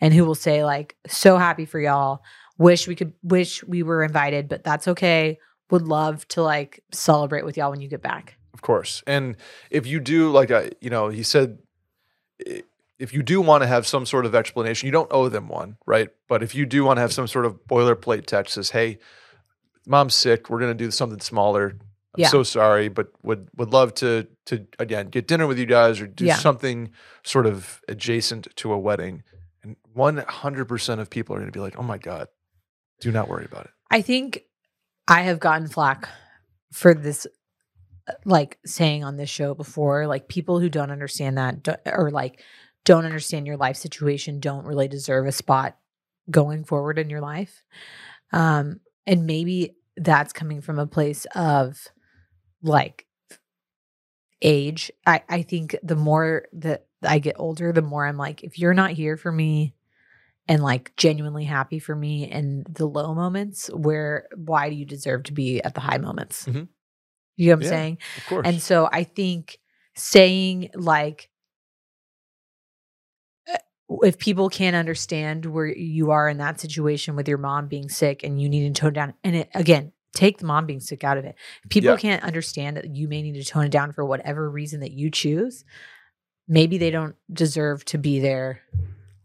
and 0.01 0.13
who 0.15 0.25
will 0.25 0.35
say 0.35 0.65
like, 0.65 0.97
"So 1.07 1.37
happy 1.37 1.65
for 1.65 1.79
y'all. 1.79 2.23
Wish 2.59 2.89
we 2.89 2.95
could. 2.95 3.13
Wish 3.23 3.63
we 3.65 3.83
were 3.83 4.03
invited, 4.03 4.49
but 4.49 4.65
that's 4.65 4.89
okay. 4.89 5.39
Would 5.71 5.83
love 5.83 6.27
to 6.29 6.43
like 6.43 6.83
celebrate 6.93 7.45
with 7.45 7.57
y'all 7.57 7.71
when 7.71 7.81
you 7.81 7.89
get 7.89 8.03
back." 8.03 8.37
Of 8.53 8.63
course. 8.63 9.03
And 9.07 9.37
if 9.71 9.87
you 9.87 10.01
do 10.01 10.31
like 10.31 10.51
I 10.51 10.71
you 10.81 10.91
know, 10.91 11.09
he 11.09 11.23
said 11.23 11.59
if 12.99 13.13
you 13.13 13.23
do 13.23 13.41
want 13.41 13.63
to 13.63 13.67
have 13.67 13.87
some 13.87 14.07
sort 14.07 14.27
of 14.27 14.35
explanation, 14.35 14.87
you 14.87 14.93
don't 14.93 15.13
owe 15.13 15.29
them 15.29 15.49
one, 15.49 15.77
right? 15.87 16.09
But 16.29 16.43
if 16.43 16.55
you 16.55 16.65
do 16.65 16.85
want 16.85 16.97
to 16.97 17.01
have 17.01 17.13
some 17.13 17.27
sort 17.27 17.45
of 17.45 17.67
boilerplate 17.69 18.27
text 18.27 18.55
says, 18.55 18.71
"Hey, 18.71 18.99
mom's 19.87 20.15
sick. 20.15 20.49
We're 20.49 20.61
going 20.61 20.77
to 20.77 20.85
do 20.85 20.91
something 20.91 21.21
smaller. 21.21 21.79
I'm 22.15 22.21
Yeah. 22.21 22.29
so 22.29 22.43
sorry, 22.43 22.89
but 22.89 23.09
would 23.23 23.49
would 23.57 23.71
love 23.71 23.95
to 23.95 24.27
to 24.47 24.67
again 24.79 25.09
get 25.09 25.27
dinner 25.27 25.47
with 25.47 25.59
you 25.59 25.67
guys 25.67 26.01
or 26.01 26.07
do 26.07 26.25
Yeah. 26.27 26.37
something 26.37 26.91
sort 27.25 27.47
of 27.47 27.81
adjacent 27.89 28.49
to 28.57 28.73
a 28.73 28.79
wedding." 28.79 29.23
And 29.63 29.77
100% 29.95 31.01
of 31.01 31.11
people 31.11 31.35
are 31.35 31.39
going 31.39 31.51
to 31.51 31.57
be 31.57 31.61
like, 31.61 31.77
"Oh 31.79 31.83
my 31.83 31.99
god, 31.99 32.29
do 33.01 33.11
not 33.11 33.29
worry 33.29 33.45
about 33.45 33.65
it." 33.67 33.71
I 33.91 34.01
think 34.03 34.45
I 35.09 35.23
have 35.23 35.41
gotten 35.41 35.69
flack 35.69 36.09
for 36.73 36.95
this, 36.95 37.27
uh, 38.09 38.13
like 38.25 38.59
saying 38.65 39.05
on 39.05 39.17
this 39.17 39.31
show 39.31 39.55
before, 39.55 40.07
like 40.07 40.29
people 40.29 40.61
who 40.61 40.69
don't 40.69 40.91
understand 40.91 41.37
that 41.39 41.83
or 41.87 42.11
like 42.11 42.43
don't 42.85 43.05
understand 43.07 43.47
your 43.47 43.57
life 43.57 43.77
situation 43.77 44.41
don't 44.41 44.67
really 44.67 44.89
deserve 44.89 45.27
a 45.27 45.33
spot 45.33 45.77
going 46.31 46.65
forward 46.65 46.99
in 46.99 47.09
your 47.11 47.21
life. 47.21 47.63
Um, 48.33 48.81
and 49.07 49.27
maybe 49.27 49.77
that's 49.97 50.33
coming 50.33 50.61
from 50.61 50.79
a 50.79 50.87
place 50.87 51.27
of 51.35 51.87
like 52.65 53.07
age. 54.43 54.91
I, 55.07 55.23
I 55.29 55.43
think 55.43 55.77
the 55.83 55.97
more 55.97 56.47
that 56.55 56.87
I 57.03 57.19
get 57.19 57.37
older, 57.39 57.73
the 57.73 57.83
more 57.83 58.07
I'm 58.07 58.17
like, 58.17 58.43
if 58.43 58.59
you're 58.59 58.75
not 58.75 58.91
here 58.91 59.17
for 59.17 59.31
me 59.31 59.75
and 60.49 60.63
like 60.63 60.95
genuinely 60.97 61.45
happy 61.45 61.79
for 61.79 61.95
me 61.95 62.31
in 62.31 62.65
the 62.69 62.87
low 62.87 63.15
moments, 63.15 63.69
where 63.69 64.29
why 64.37 64.69
do 64.71 64.77
you 64.77 64.85
deserve 64.85 65.25
to 65.25 65.33
be 65.33 65.63
at 65.63 65.75
the 65.75 65.81
high 65.81 65.99
moments? 65.99 66.47
Mhm. 66.47 66.69
You 67.37 67.47
know 67.47 67.53
what 67.53 67.57
I'm 67.57 67.63
Yeah, 67.63 67.69
saying? 67.69 67.99
Of 68.17 68.27
course. 68.27 68.47
And 68.47 68.63
so 68.63 68.89
I 68.93 69.05
think 69.05 69.59
saying 69.95 70.71
like, 70.75 71.31
uh, 73.53 73.57
if 74.03 74.19
people 74.19 74.49
can't 74.49 74.77
understand 74.77 75.47
where 75.47 75.67
you 75.67 76.11
are 76.11 76.29
in 76.29 76.39
that 76.39 76.61
situation 76.61 77.17
with 77.17 77.29
your 77.29 77.39
mom 77.39 77.69
being 77.69 77.89
sick 77.89 78.23
and 78.23 78.41
you 78.41 78.49
need 78.49 78.75
to 78.75 78.81
tone 78.81 78.93
down, 78.93 79.15
and 79.23 79.37
it, 79.37 79.49
again, 79.55 79.93
take 80.15 80.39
the 80.39 80.47
mom 80.47 80.67
being 80.67 80.81
sick 80.81 81.05
out 81.05 81.19
of 81.19 81.25
it. 81.25 81.35
If 81.65 81.71
people 81.71 81.91
Yeah. 81.91 81.97
can't 81.97 82.23
understand 82.23 82.77
that 82.77 82.95
you 82.95 83.09
may 83.09 83.21
need 83.23 83.35
to 83.35 83.45
tone 83.45 83.65
it 83.67 83.71
down 83.73 83.93
for 83.93 84.05
whatever 84.05 84.49
reason 84.49 84.81
that 84.81 84.93
you 84.93 85.11
choose. 85.11 85.65
Maybe 86.47 86.79
they 86.79 86.91
don't 86.91 87.17
deserve 87.33 87.85
to 87.87 87.99
be 87.99 88.21
there 88.21 88.61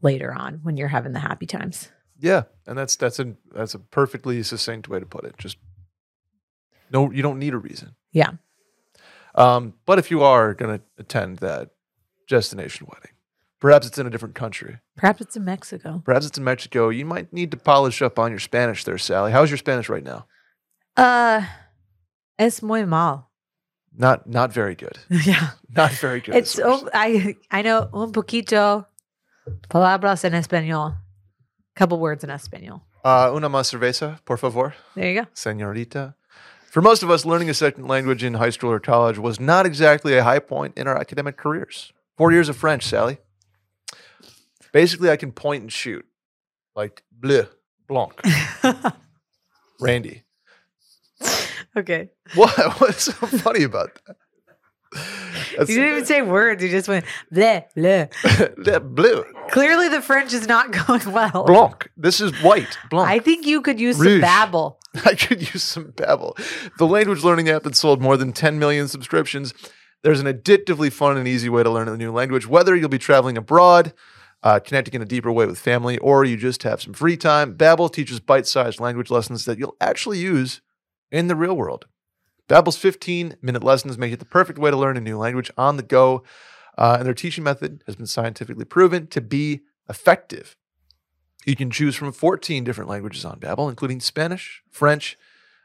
later 0.02 0.34
on 0.34 0.60
when 0.64 0.78
you're 0.78 0.88
having 0.88 1.12
the 1.14 1.20
happy 1.20 1.46
times. 1.46 1.90
Yeah, 2.20 2.44
and 2.68 2.78
that's 2.78 2.96
that's 2.96 3.20
a 3.20 3.36
that's 3.54 3.74
a 3.74 3.80
perfectly 3.80 4.42
succinct 4.44 4.88
way 4.90 5.00
to 5.00 5.06
put 5.06 5.24
it. 5.26 5.38
Just 5.38 5.58
no, 6.92 7.12
you 7.12 7.22
don't 7.22 7.40
need 7.40 7.54
a 7.54 7.58
reason. 7.58 7.96
Yeah. 8.12 8.32
Um, 9.36 9.76
but 9.86 10.00
if 10.00 10.10
you 10.10 10.24
are 10.24 10.54
going 10.54 10.80
to 10.80 10.84
attend 10.98 11.38
that 11.38 11.70
destination 12.28 12.88
wedding, 12.92 13.12
perhaps 13.60 13.86
it's 13.88 13.98
in 13.98 14.08
a 14.08 14.10
different 14.10 14.36
country. 14.36 14.80
Perhaps 14.98 15.22
it's 15.22 15.36
in 15.38 15.46
Mexico. 15.46 16.02
Perhaps 16.04 16.26
it's 16.26 16.38
in 16.38 16.44
Mexico. 16.44 16.90
You 16.90 17.06
might 17.06 17.32
need 17.32 17.52
to 17.52 17.58
polish 17.58 18.02
up 18.02 18.18
on 18.18 18.32
your 18.32 18.40
Spanish 18.40 18.84
there, 18.86 18.98
Sally. 18.98 19.32
How's 19.32 19.50
your 19.52 19.58
Spanish 19.58 19.88
right 19.88 20.04
now? 20.04 20.26
Uh, 21.00 21.42
es 22.38 22.62
muy 22.62 22.84
mal. 22.86 23.30
Not 23.98 24.28
not 24.28 24.52
very 24.54 24.76
good. 24.76 24.98
yeah. 25.10 25.52
Not 25.76 25.92
very 25.92 26.20
good. 26.22 26.36
It's 26.36 26.60
oh, 26.60 26.90
I 26.94 27.36
I 27.52 27.62
know 27.62 27.90
un 27.94 28.12
poquito 28.12 28.86
palabras 29.70 30.24
en 30.26 30.34
español. 30.34 30.92
A 30.96 31.80
couple 31.80 32.00
words 32.00 32.24
in 32.24 32.30
español. 32.30 32.82
Uh, 33.04 33.32
una 33.34 33.48
más 33.50 33.70
cerveza, 33.72 34.20
por 34.26 34.38
favor, 34.38 34.74
There 34.96 35.12
you 35.14 35.22
go. 35.22 35.28
señorita. 35.34 36.16
For 36.70 36.82
most 36.82 37.02
of 37.02 37.10
us, 37.10 37.26
learning 37.26 37.50
a 37.50 37.54
second 37.54 37.88
language 37.88 38.24
in 38.24 38.34
high 38.36 38.52
school 38.52 38.70
or 38.72 38.80
college 38.80 39.18
was 39.18 39.40
not 39.40 39.66
exactly 39.66 40.18
a 40.18 40.24
high 40.24 40.40
point 40.40 40.78
in 40.78 40.86
our 40.88 40.98
academic 40.98 41.38
careers. 41.38 41.94
Four 42.18 42.32
years 42.34 42.50
of 42.50 42.58
French, 42.58 42.84
Sally. 42.84 43.18
Basically, 44.74 45.10
I 45.10 45.16
can 45.18 45.32
point 45.32 45.62
and 45.64 45.72
shoot. 45.72 46.06
Like 46.76 47.04
bleu, 47.12 47.48
blanc, 47.88 48.14
Randy. 49.80 50.24
Okay. 51.80 52.10
What? 52.36 52.80
What's 52.80 53.06
so 53.06 53.12
funny 53.14 53.64
about 53.64 53.90
that? 54.08 54.16
That's- 55.52 55.70
You 55.70 55.76
didn't 55.76 55.92
even 55.92 56.06
say 56.06 56.22
words. 56.22 56.64
You 56.64 56.70
just 56.70 56.88
went 56.88 57.06
bleh 57.34 57.66
bleh. 57.78 58.96
bleu, 58.96 59.24
Clearly, 59.52 59.88
the 59.90 60.02
French 60.02 60.34
is 60.34 60.48
not 60.48 60.72
going 60.88 61.12
well. 61.12 61.44
blanc. 61.46 61.90
This 61.98 62.20
is 62.22 62.32
white, 62.44 62.78
blanc. 62.90 63.10
I 63.10 63.20
think 63.20 63.46
you 63.46 63.62
could 63.62 63.80
use 63.80 63.98
some 63.98 64.06
Rouge. 64.08 64.24
Babbel. 64.24 64.76
I 65.06 65.14
could 65.16 65.42
use 65.54 65.64
some 65.64 65.92
Babbel. 65.92 66.34
The 66.78 66.88
language 66.88 67.24
learning 67.24 67.50
app 67.50 67.64
that 67.64 67.76
sold 67.76 68.02
more 68.02 68.18
than 68.18 68.34
10 68.34 68.58
million 68.58 68.88
subscriptions. 68.88 69.54
There's 70.02 70.20
an 70.20 70.28
addictively 70.28 70.92
fun 70.92 71.18
and 71.18 71.28
easy 71.28 71.50
way 71.50 71.62
to 71.62 71.70
learn 71.70 71.88
a 71.90 71.98
new 71.98 72.12
language, 72.12 72.48
whether 72.48 72.76
you'll 72.76 72.90
be 72.90 72.98
traveling 72.98 73.38
abroad, 73.38 73.94
uh, 74.44 74.60
connecting 74.60 74.94
in 74.96 75.02
a 75.02 75.06
deeper 75.06 75.32
way 75.32 75.46
with 75.46 75.60
family, 75.60 75.98
or 76.00 76.24
you 76.26 76.38
just 76.38 76.64
have 76.64 76.82
some 76.82 76.94
free 76.94 77.18
time. 77.18 77.54
Babbel 77.56 77.92
teaches 77.92 78.20
bite-sized 78.20 78.80
language 78.80 79.12
lessons 79.12 79.46
that 79.46 79.60
you'll 79.60 79.76
actually 79.82 80.18
use 80.20 80.62
in 81.12 81.28
the 81.28 81.36
real 81.36 81.56
world. 81.56 81.86
Babbel's 82.48 82.78
15-minute 82.78 83.64
lessons 83.64 83.98
make 83.98 84.12
it 84.12 84.20
the 84.20 84.26
perfect 84.26 84.58
way 84.58 84.72
to 84.72 84.78
learn 84.78 84.98
a 84.98 85.02
new 85.02 85.18
language 85.18 85.52
on 85.58 85.78
the 85.78 85.84
go, 85.84 86.24
uh, 86.78 86.96
and 86.98 87.06
their 87.06 87.14
teaching 87.14 87.44
method 87.44 87.84
has 87.86 87.96
been 87.96 88.08
scientifically 88.08 88.66
proven 88.66 89.08
to 89.08 89.22
be 89.22 89.62
effective. 89.88 90.56
You 91.46 91.56
can 91.56 91.72
choose 91.72 91.96
from 91.96 92.12
14 92.12 92.64
different 92.64 92.90
languages 92.90 93.24
on 93.24 93.40
Babbel, 93.40 93.70
including 93.70 94.00
Spanish, 94.00 94.64
French, 94.70 95.18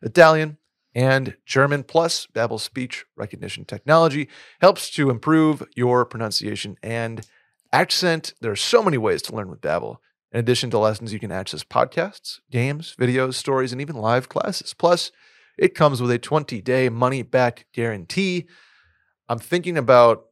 Italian, 0.03 0.59
and 0.95 1.37
German. 1.45 1.83
Plus, 1.83 2.27
Babbel's 2.33 2.63
speech 2.63 3.05
recognition 3.17 3.65
technology 3.65 4.29
helps 4.61 4.91
to 4.91 5.11
improve 5.11 5.67
your 5.75 6.05
pronunciation 6.05 6.77
and 6.83 7.27
accent. 7.73 8.35
There 8.41 8.53
are 8.53 8.57
so 8.57 8.83
many 8.83 8.99
ways 8.99 9.23
to 9.23 9.35
learn 9.35 9.51
with 9.51 9.61
Babbel. 9.61 9.97
In 10.33 10.41
addition 10.41 10.71
to 10.71 10.79
lessons, 10.79 11.13
you 11.13 11.19
can 11.19 11.33
access 11.33 11.65
podcasts, 11.65 12.41
games, 12.51 12.97
videos, 12.99 13.35
stories, 13.35 13.73
and 13.73 13.81
even 13.81 13.97
live 13.97 14.29
classes. 14.29 14.75
Plus, 14.75 15.11
it 15.59 15.75
comes 15.75 16.01
with 16.03 16.11
a 16.11 16.19
20-day 16.19 16.89
money-back 16.89 17.67
guarantee. 17.73 18.47
I'm 19.29 19.39
thinking 19.39 19.79
about, 19.79 20.27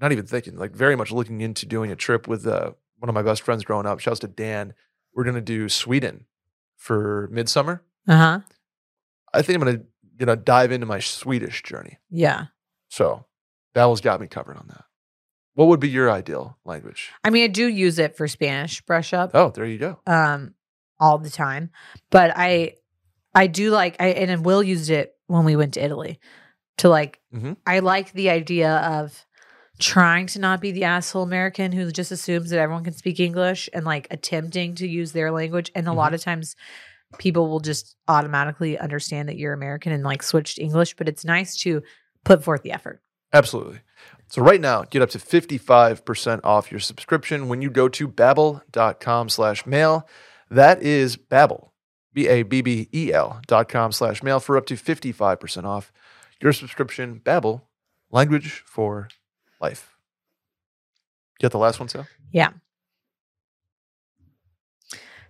not 0.00 0.12
even 0.12 0.26
thinking, 0.26 0.56
like 0.56 0.72
very 0.74 0.96
much 0.96 1.10
looking 1.10 1.40
into 1.40 1.66
doing 1.66 1.90
a 1.90 1.96
trip 1.96 2.26
with 2.28 2.46
uh, 2.46 2.72
one 2.98 3.08
of 3.08 3.14
my 3.14 3.22
best 3.22 3.42
friends 3.42 3.64
growing 3.64 3.86
up. 3.86 3.98
Shouts 4.00 4.20
to 4.20 4.28
Dan. 4.28 4.74
We're 5.14 5.24
gonna 5.24 5.40
do 5.40 5.68
Sweden 5.68 6.26
for 6.76 7.28
midsummer. 7.32 7.82
Uh 8.08 8.16
huh. 8.16 8.40
I 9.34 9.42
think 9.42 9.56
I'm 9.60 9.64
gonna 9.66 9.82
gonna 10.16 10.36
dive 10.36 10.72
into 10.72 10.86
my 10.86 11.00
Swedish 11.00 11.62
journey. 11.62 11.98
Yeah. 12.10 12.46
So 12.88 13.26
Babbel's 13.74 14.00
got 14.00 14.20
me 14.20 14.26
covered 14.26 14.56
on 14.56 14.66
that. 14.68 14.84
What 15.54 15.66
would 15.68 15.80
be 15.80 15.88
your 15.88 16.10
ideal 16.10 16.56
language? 16.64 17.10
I 17.24 17.30
mean, 17.30 17.44
I 17.44 17.48
do 17.48 17.66
use 17.66 17.98
it 17.98 18.16
for 18.16 18.26
Spanish 18.28 18.80
brush 18.82 19.12
up. 19.12 19.32
Oh, 19.34 19.50
there 19.50 19.66
you 19.66 19.78
go. 19.78 19.98
um 20.06 20.54
all 21.02 21.16
the 21.16 21.30
time 21.30 21.70
but 22.10 22.30
i 22.36 22.74
i 23.34 23.46
do 23.46 23.70
like 23.70 23.96
i 24.00 24.08
and 24.08 24.44
will 24.44 24.62
use 24.62 24.90
it 24.90 25.14
when 25.26 25.44
we 25.44 25.56
went 25.56 25.74
to 25.74 25.84
italy 25.84 26.18
to 26.78 26.88
like 26.88 27.20
Mhm. 27.34 27.56
i 27.66 27.78
like 27.80 28.12
the 28.12 28.30
idea 28.30 28.76
of 28.78 29.24
trying 29.78 30.26
to 30.26 30.38
not 30.38 30.60
be 30.60 30.72
the 30.72 30.84
asshole 30.84 31.22
american 31.22 31.72
who 31.72 31.90
just 31.90 32.12
assumes 32.12 32.50
that 32.50 32.58
everyone 32.58 32.84
can 32.84 32.92
speak 32.92 33.20
english 33.20 33.68
and 33.72 33.84
like 33.86 34.06
attempting 34.10 34.74
to 34.76 34.86
use 34.86 35.12
their 35.12 35.30
language 35.30 35.70
and 35.74 35.88
a 35.88 35.92
lot 35.92 36.12
of 36.14 36.20
times 36.20 36.54
people 37.18 37.48
will 37.48 37.60
just 37.60 37.96
automatically 38.08 38.78
understand 38.78 39.28
that 39.28 39.36
you're 39.36 39.52
american 39.54 39.92
and 39.92 40.04
like 40.04 40.22
switch 40.22 40.54
to 40.56 40.62
english 40.62 40.94
but 40.96 41.08
it's 41.08 41.24
nice 41.24 41.56
to 41.56 41.82
put 42.24 42.42
forth 42.44 42.62
the 42.62 42.72
effort 42.72 43.00
Absolutely. 43.32 43.78
So 44.26 44.42
right 44.42 44.60
now, 44.60 44.82
get 44.82 45.02
up 45.02 45.10
to 45.10 45.18
55% 45.18 46.40
off 46.42 46.72
your 46.72 46.80
subscription 46.80 47.48
when 47.48 47.62
you 47.62 47.70
go 47.70 47.88
to 47.88 48.08
babbel.com 48.08 49.28
slash 49.28 49.66
mail. 49.66 50.08
That 50.50 50.82
is 50.82 51.16
Babbel, 51.16 51.69
B-A-B-B-E-L 52.12 53.40
dot 53.46 53.68
com 53.68 53.92
slash 53.92 54.22
mail 54.22 54.40
for 54.40 54.56
up 54.56 54.66
to 54.66 54.74
55% 54.74 55.64
off 55.64 55.92
your 56.40 56.52
subscription. 56.52 57.20
Babbel, 57.24 57.62
language 58.10 58.62
for 58.66 59.08
life. 59.60 59.96
Get 61.38 61.52
the 61.52 61.58
last 61.58 61.78
one, 61.80 61.88
Sal? 61.88 62.06
Yeah. 62.32 62.50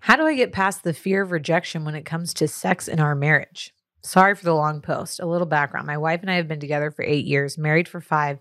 How 0.01 0.17
do 0.17 0.25
I 0.25 0.35
get 0.35 0.53
past 0.53 0.83
the 0.83 0.95
fear 0.95 1.23
of 1.23 1.31
rejection 1.31 1.85
when 1.85 1.95
it 1.95 2.05
comes 2.05 2.33
to 2.35 2.49
sex 2.49 2.89
in 2.89 3.01
our 3.01 3.15
marriage? 3.15 3.75
Sorry 4.03 4.35
for 4.35 4.45
the 4.45 4.55
long 4.55 4.81
post. 4.81 5.21
A 5.21 5.27
little 5.27 5.47
background. 5.47 5.87
My 5.87 5.99
wife 5.99 6.23
and 6.23 6.31
I 6.31 6.37
have 6.37 6.49
been 6.49 6.61
together 6.61 6.91
for 6.91 7.03
eight 7.03 7.27
years, 7.27 7.59
married 7.59 7.87
for 7.87 8.01
five. 8.01 8.39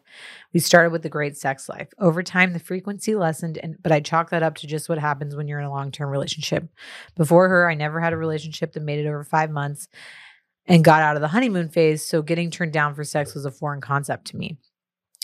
We 0.54 0.62
started 0.62 0.92
with 0.92 1.06
a 1.06 1.10
great 1.10 1.36
sex 1.36 1.68
life. 1.68 1.90
Over 2.00 2.24
time, 2.24 2.54
the 2.54 2.60
frequency 2.60 3.16
lessened, 3.16 3.58
and 3.58 3.76
but 3.82 3.92
I 3.92 4.00
chalk 4.00 4.30
that 4.30 4.44
up 4.44 4.56
to 4.58 4.68
just 4.68 4.88
what 4.88 5.00
happens 5.00 5.36
when 5.36 5.48
you're 5.48 5.60
in 5.60 5.66
a 5.66 5.72
long 5.72 5.92
term 5.92 6.10
relationship. 6.10 6.70
Before 7.16 7.50
her, 7.50 7.70
I 7.70 7.74
never 7.74 8.00
had 8.00 8.14
a 8.14 8.18
relationship 8.18 8.74
that 8.74 8.84
made 8.84 9.00
it 9.00 9.08
over 9.08 9.24
five 9.24 9.52
months 9.52 9.90
and 10.66 10.84
got 10.84 11.02
out 11.02 11.18
of 11.18 11.22
the 11.22 11.28
honeymoon 11.28 11.68
phase. 11.68 12.06
So 12.06 12.22
getting 12.22 12.52
turned 12.52 12.72
down 12.72 12.96
for 12.96 13.04
sex 13.04 13.34
was 13.34 13.46
a 13.46 13.52
foreign 13.52 13.82
concept 13.82 14.28
to 14.28 14.38
me. 14.38 14.58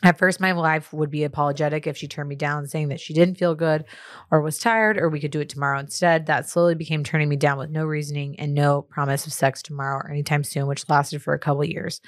At 0.05 0.19
first, 0.19 0.39
my 0.39 0.53
wife 0.53 0.93
would 0.93 1.09
be 1.09 1.23
apologetic 1.23 1.87
if 1.87 1.97
she 1.97 2.07
turned 2.07 2.29
me 2.29 2.35
down, 2.35 2.67
saying 2.67 2.89
that 2.89 2.99
she 2.99 3.15
didn't 3.15 3.39
feel 3.39 3.55
good 3.55 3.85
or 4.29 4.39
was 4.39 4.59
tired 4.59 4.99
or 4.99 5.09
we 5.09 5.19
could 5.19 5.31
do 5.31 5.39
it 5.39 5.49
tomorrow 5.49 5.79
instead. 5.79 6.27
That 6.27 6.47
slowly 6.47 6.75
became 6.75 7.03
turning 7.03 7.27
me 7.27 7.37
down 7.37 7.57
with 7.57 7.71
no 7.71 7.85
reasoning 7.85 8.39
and 8.39 8.53
no 8.53 8.83
promise 8.83 9.25
of 9.25 9.33
sex 9.33 9.63
tomorrow 9.63 9.97
or 9.97 10.11
anytime 10.11 10.43
soon, 10.43 10.67
which 10.67 10.87
lasted 10.87 11.23
for 11.23 11.33
a 11.33 11.39
couple 11.39 11.65
years. 11.65 12.01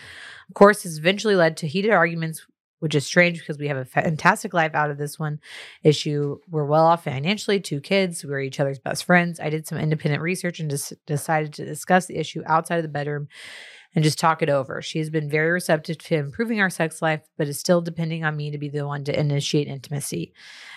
Of 0.47 0.53
course, 0.53 0.83
this 0.83 0.99
eventually 0.99 1.35
led 1.35 1.57
to 1.57 1.67
heated 1.67 1.89
arguments 1.89 2.45
which 2.79 2.93
is 2.93 3.07
strange 3.07 3.39
because 3.39 3.57
we 3.57 3.67
have 3.67 3.77
a 3.77 3.85
fantastic 3.85 4.53
life 4.53 4.75
out 4.75 4.91
of 4.91 4.99
this 4.99 5.17
one 5.17 5.39
issue. 5.83 6.37
We're 6.47 6.65
well 6.65 6.85
off 6.85 7.05
financially, 7.05 7.59
two 7.59 7.81
kids, 7.81 8.23
we're 8.23 8.41
each 8.41 8.59
other's 8.59 8.77
best 8.77 9.05
friends. 9.05 9.39
I 9.39 9.49
did 9.49 9.65
some 9.65 9.79
independent 9.79 10.21
research 10.21 10.59
and 10.59 10.69
decided 11.07 11.53
to 11.55 11.65
discuss 11.65 12.05
the 12.05 12.17
issue 12.17 12.43
outside 12.45 12.77
of 12.77 12.83
the 12.83 12.89
bedroom 12.89 13.29
and 13.97 14.03
just 14.03 14.19
talk 14.19 14.43
it 14.43 14.49
over. 14.49 14.79
She 14.79 14.99
has 14.99 15.09
been 15.09 15.27
very 15.27 15.49
receptive 15.49 15.97
to 15.97 16.15
improving 16.17 16.61
our 16.61 16.69
sex 16.69 17.01
life, 17.01 17.21
but 17.35 17.47
is 17.47 17.59
still 17.59 17.81
depending 17.81 18.23
on 18.23 18.37
me 18.37 18.51
to 18.51 18.59
be 18.59 18.69
the 18.69 18.85
one 18.85 19.03
to 19.05 19.19
initiate 19.19 19.67
intimacy. 19.67 20.35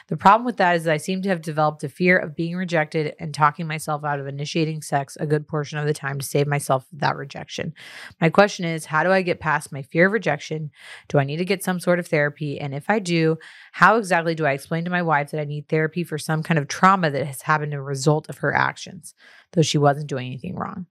The 0.08 0.16
problem 0.16 0.46
with 0.46 0.56
that 0.56 0.76
is 0.76 0.84
that 0.84 0.94
I 0.94 0.96
seem 0.96 1.20
to 1.20 1.28
have 1.28 1.42
developed 1.42 1.84
a 1.84 1.90
fear 1.90 2.16
of 2.16 2.34
being 2.34 2.56
rejected 2.56 3.14
and 3.20 3.34
talking 3.34 3.66
myself 3.66 4.04
out 4.04 4.20
of 4.20 4.26
initiating 4.26 4.80
sex 4.80 5.18
a 5.20 5.26
good 5.26 5.46
portion 5.46 5.76
of 5.78 5.84
the 5.84 5.92
time 5.92 6.18
to 6.18 6.26
save 6.26 6.46
myself 6.46 6.86
that 6.94 7.14
rejection. 7.14 7.74
My 8.22 8.30
question 8.30 8.64
is 8.64 8.86
how 8.86 9.04
do 9.04 9.12
I 9.12 9.20
get 9.20 9.38
past 9.38 9.70
my 9.70 9.82
fear 9.82 10.06
of 10.06 10.12
rejection? 10.12 10.70
Do 11.08 11.18
I 11.18 11.24
need 11.24 11.36
to 11.36 11.44
get 11.44 11.62
some 11.62 11.78
sort 11.78 11.98
of 11.98 12.08
therapy? 12.08 12.58
And 12.58 12.74
if 12.74 12.88
I 12.88 13.00
do, 13.00 13.36
how 13.72 13.98
exactly 13.98 14.34
do 14.34 14.46
I 14.46 14.52
explain 14.52 14.86
to 14.86 14.90
my 14.90 15.02
wife 15.02 15.30
that 15.32 15.42
I 15.42 15.44
need 15.44 15.68
therapy 15.68 16.04
for 16.04 16.16
some 16.16 16.42
kind 16.42 16.56
of 16.56 16.68
trauma 16.68 17.10
that 17.10 17.26
has 17.26 17.42
happened 17.42 17.74
as 17.74 17.78
a 17.80 17.82
result 17.82 18.30
of 18.30 18.38
her 18.38 18.54
actions, 18.54 19.14
though 19.52 19.60
she 19.60 19.76
wasn't 19.76 20.06
doing 20.06 20.26
anything 20.26 20.56
wrong? 20.56 20.86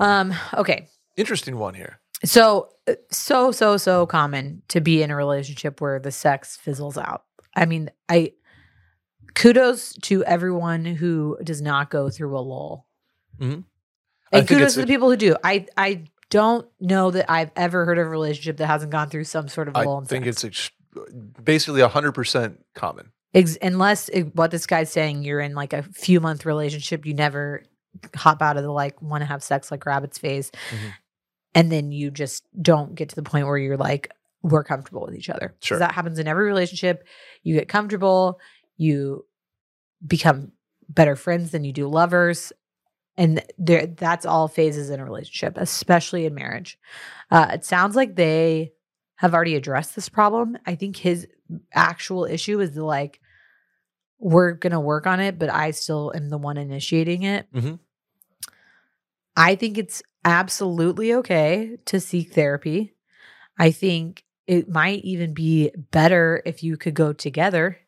Um, 0.00 0.34
okay. 0.54 0.88
Interesting 1.16 1.58
one 1.58 1.74
here. 1.74 2.00
So, 2.24 2.68
so, 3.10 3.50
so, 3.52 3.76
so 3.76 4.06
common 4.06 4.62
to 4.68 4.80
be 4.80 5.02
in 5.02 5.10
a 5.10 5.16
relationship 5.16 5.80
where 5.80 5.98
the 5.98 6.12
sex 6.12 6.56
fizzles 6.56 6.96
out. 6.96 7.24
I 7.54 7.66
mean, 7.66 7.90
I 8.08 8.32
kudos 9.34 9.94
to 10.02 10.24
everyone 10.24 10.84
who 10.84 11.38
does 11.42 11.60
not 11.60 11.90
go 11.90 12.10
through 12.10 12.36
a 12.36 12.40
lull. 12.40 12.86
Mhm. 13.40 13.64
And 14.30 14.48
kudos 14.48 14.74
to 14.74 14.80
the 14.82 14.86
people 14.86 15.10
who 15.10 15.16
do. 15.16 15.36
I, 15.44 15.66
I 15.76 16.04
don't 16.30 16.66
know 16.80 17.10
that 17.10 17.30
I've 17.30 17.50
ever 17.56 17.84
heard 17.84 17.98
of 17.98 18.06
a 18.06 18.10
relationship 18.10 18.56
that 18.58 18.66
hasn't 18.66 18.90
gone 18.92 19.10
through 19.10 19.24
some 19.24 19.48
sort 19.48 19.68
of 19.68 19.76
I 19.76 19.84
lull. 19.84 19.98
in 19.98 20.06
think 20.06 20.24
sex. 20.24 20.44
it's 20.44 20.70
ex- 20.96 21.34
basically 21.42 21.82
100% 21.82 22.56
common. 22.74 23.12
Ex- 23.34 23.58
unless 23.60 24.08
it, 24.10 24.34
what 24.34 24.50
this 24.50 24.66
guy's 24.66 24.90
saying, 24.90 25.24
you're 25.24 25.40
in 25.40 25.54
like 25.54 25.72
a 25.72 25.82
few 25.82 26.20
month 26.20 26.46
relationship, 26.46 27.04
you 27.04 27.14
never 27.14 27.62
hop 28.16 28.42
out 28.42 28.56
of 28.56 28.62
the 28.62 28.70
like 28.72 29.00
want 29.02 29.22
to 29.22 29.26
have 29.26 29.42
sex 29.42 29.70
like 29.70 29.86
rabbits 29.86 30.18
phase, 30.18 30.50
Mhm. 30.70 30.92
and 31.54 31.72
then 31.72 31.92
you 31.92 32.10
just 32.10 32.44
don't 32.60 32.94
get 32.94 33.08
to 33.10 33.14
the 33.16 33.22
point 33.22 33.46
where 33.46 33.58
you're 33.58 33.76
like 33.76 34.10
we're 34.42 34.64
comfortable 34.64 35.02
with 35.06 35.14
each 35.14 35.30
other. 35.30 35.54
Sure. 35.60 35.78
that 35.78 35.92
happens 35.92 36.18
in 36.18 36.26
every 36.26 36.46
relationship. 36.46 37.06
You 37.44 37.54
get 37.54 37.68
comfortable, 37.68 38.40
you 38.76 39.24
become 40.04 40.50
better 40.88 41.14
friends 41.14 41.52
than 41.52 41.62
you 41.64 41.72
do 41.72 41.86
lovers. 41.86 42.52
And 43.16 43.42
there, 43.58 43.86
that's 43.86 44.26
all 44.26 44.48
phases 44.48 44.90
in 44.90 44.98
a 44.98 45.04
relationship, 45.04 45.54
especially 45.58 46.26
in 46.26 46.34
marriage. 46.34 46.76
Uh, 47.30 47.50
it 47.52 47.64
sounds 47.64 47.94
like 47.94 48.16
they 48.16 48.72
have 49.16 49.32
already 49.32 49.54
addressed 49.54 49.94
this 49.94 50.08
problem. 50.08 50.58
I 50.66 50.74
think 50.74 50.96
his 50.96 51.28
actual 51.72 52.24
issue 52.24 52.58
is 52.58 52.72
the 52.74 52.84
like, 52.84 53.20
we're 54.22 54.52
gonna 54.52 54.80
work 54.80 55.06
on 55.06 55.18
it, 55.20 55.38
but 55.38 55.50
I 55.50 55.72
still 55.72 56.12
am 56.14 56.28
the 56.28 56.38
one 56.38 56.56
initiating 56.56 57.24
it. 57.24 57.46
Mhm. 57.52 57.80
I 59.36 59.56
think 59.56 59.78
it's 59.78 60.02
absolutely 60.24 61.12
okay 61.14 61.78
to 61.86 61.98
seek 61.98 62.32
therapy. 62.32 62.94
I 63.58 63.72
think 63.72 64.24
it 64.46 64.68
might 64.68 65.02
even 65.04 65.34
be 65.34 65.70
better 65.90 66.42
if 66.46 66.62
you 66.62 66.76
could 66.76 66.94
go 66.94 67.12
together. 67.12 67.78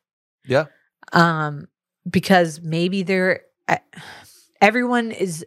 Yeah. 0.45 0.65
Um, 1.13 1.67
because 2.09 2.61
maybe 2.61 3.03
there, 3.03 3.41
everyone 4.61 5.11
is. 5.11 5.45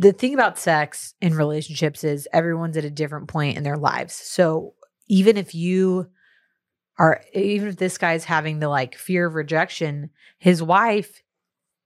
The 0.00 0.12
thing 0.12 0.32
about 0.32 0.58
sex 0.58 1.14
in 1.20 1.34
relationships 1.34 2.04
is 2.04 2.28
everyone's 2.32 2.76
at 2.76 2.84
a 2.84 2.90
different 2.90 3.26
point 3.26 3.56
in 3.56 3.64
their 3.64 3.76
lives. 3.76 4.14
So 4.14 4.74
even 5.08 5.36
if 5.36 5.56
you 5.56 6.08
are, 6.98 7.22
even 7.32 7.68
if 7.68 7.76
this 7.76 7.98
guy's 7.98 8.24
having 8.24 8.58
the 8.58 8.68
like 8.68 8.96
fear 8.96 9.26
of 9.26 9.34
rejection, 9.34 10.10
his 10.38 10.62
wife 10.62 11.22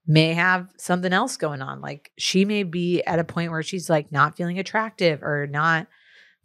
may 0.07 0.33
have 0.35 0.69
something 0.79 1.13
else 1.13 1.37
going 1.37 1.63
on. 1.63 1.81
Like 1.81 2.11
she 2.19 2.45
may 2.45 2.63
be 2.65 3.03
at 3.03 3.19
a 3.19 3.25
point 3.25 3.51
where 3.51 3.63
she's 3.63 3.89
like 3.91 4.11
not 4.11 4.37
feeling 4.37 4.59
attractive 4.59 5.23
or 5.23 5.47
not 5.47 5.87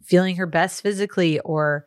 feeling 0.04 0.36
her 0.36 0.46
best 0.46 0.82
physically 0.82 1.40
or 1.40 1.86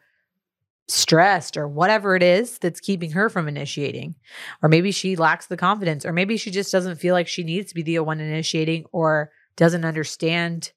stressed 0.87 1.55
or 1.55 1.69
whatever 1.69 2.15
it 2.17 2.23
is 2.23 2.57
that's 2.57 2.81
keeping 2.81 3.11
her 3.11 3.29
from 3.29 3.47
initiating. 3.47 4.15
Or 4.61 4.67
maybe 4.67 4.91
she 4.91 5.15
lacks 5.15 5.47
the 5.47 5.55
confidence, 5.55 6.05
or 6.05 6.11
maybe 6.11 6.35
she 6.35 6.51
just 6.51 6.71
doesn't 6.71 6.97
feel 6.99 7.13
like 7.13 7.29
she 7.29 7.43
needs 7.45 7.69
to 7.69 7.75
be 7.75 7.83
the 7.83 7.99
one 7.99 8.19
initiating 8.19 8.83
or 8.91 9.31
doesn't 9.55 9.85
understand 9.85 10.73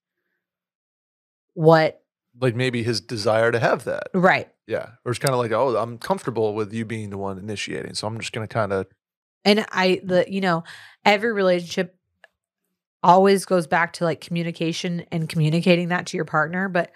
what, 1.55 2.03
Like 2.41 2.55
maybe 2.55 2.83
his 2.85 3.01
desire 3.01 3.51
to 3.51 3.59
have 3.59 3.85
that. 3.85 4.09
right. 4.15 4.49
Yeah. 4.67 4.91
Or 5.05 5.11
it's 5.11 5.19
kind 5.19 5.35
of 5.35 5.39
like, 5.39 5.53
oh, 5.53 5.77
I'm 5.77 5.99
comfortable 5.99 6.55
with 6.55 6.73
you 6.73 6.85
being 6.85 7.11
the 7.11 7.19
one 7.19 7.39
initiating. 7.39 7.95
So 7.95 8.07
I'm 8.07 8.19
just 8.19 8.33
going 8.33 8.47
to 8.47 8.53
kind 8.53 8.73
of, 8.73 8.87
And 9.45 9.67
I, 9.71 10.01
mm. 10.03 10.09
the, 10.09 10.25
you 10.29 10.41
know, 10.41 10.65
every 11.05 11.33
relationship 11.33 11.97
always 13.03 13.45
goes 13.45 13.67
back 13.67 13.93
to 13.95 14.05
like 14.05 14.23
communication 14.23 15.05
and 15.13 15.29
communicating 15.29 15.89
that 15.89 16.07
to 16.07 16.17
your 16.17 16.25
partner. 16.25 16.69
But 16.69 16.91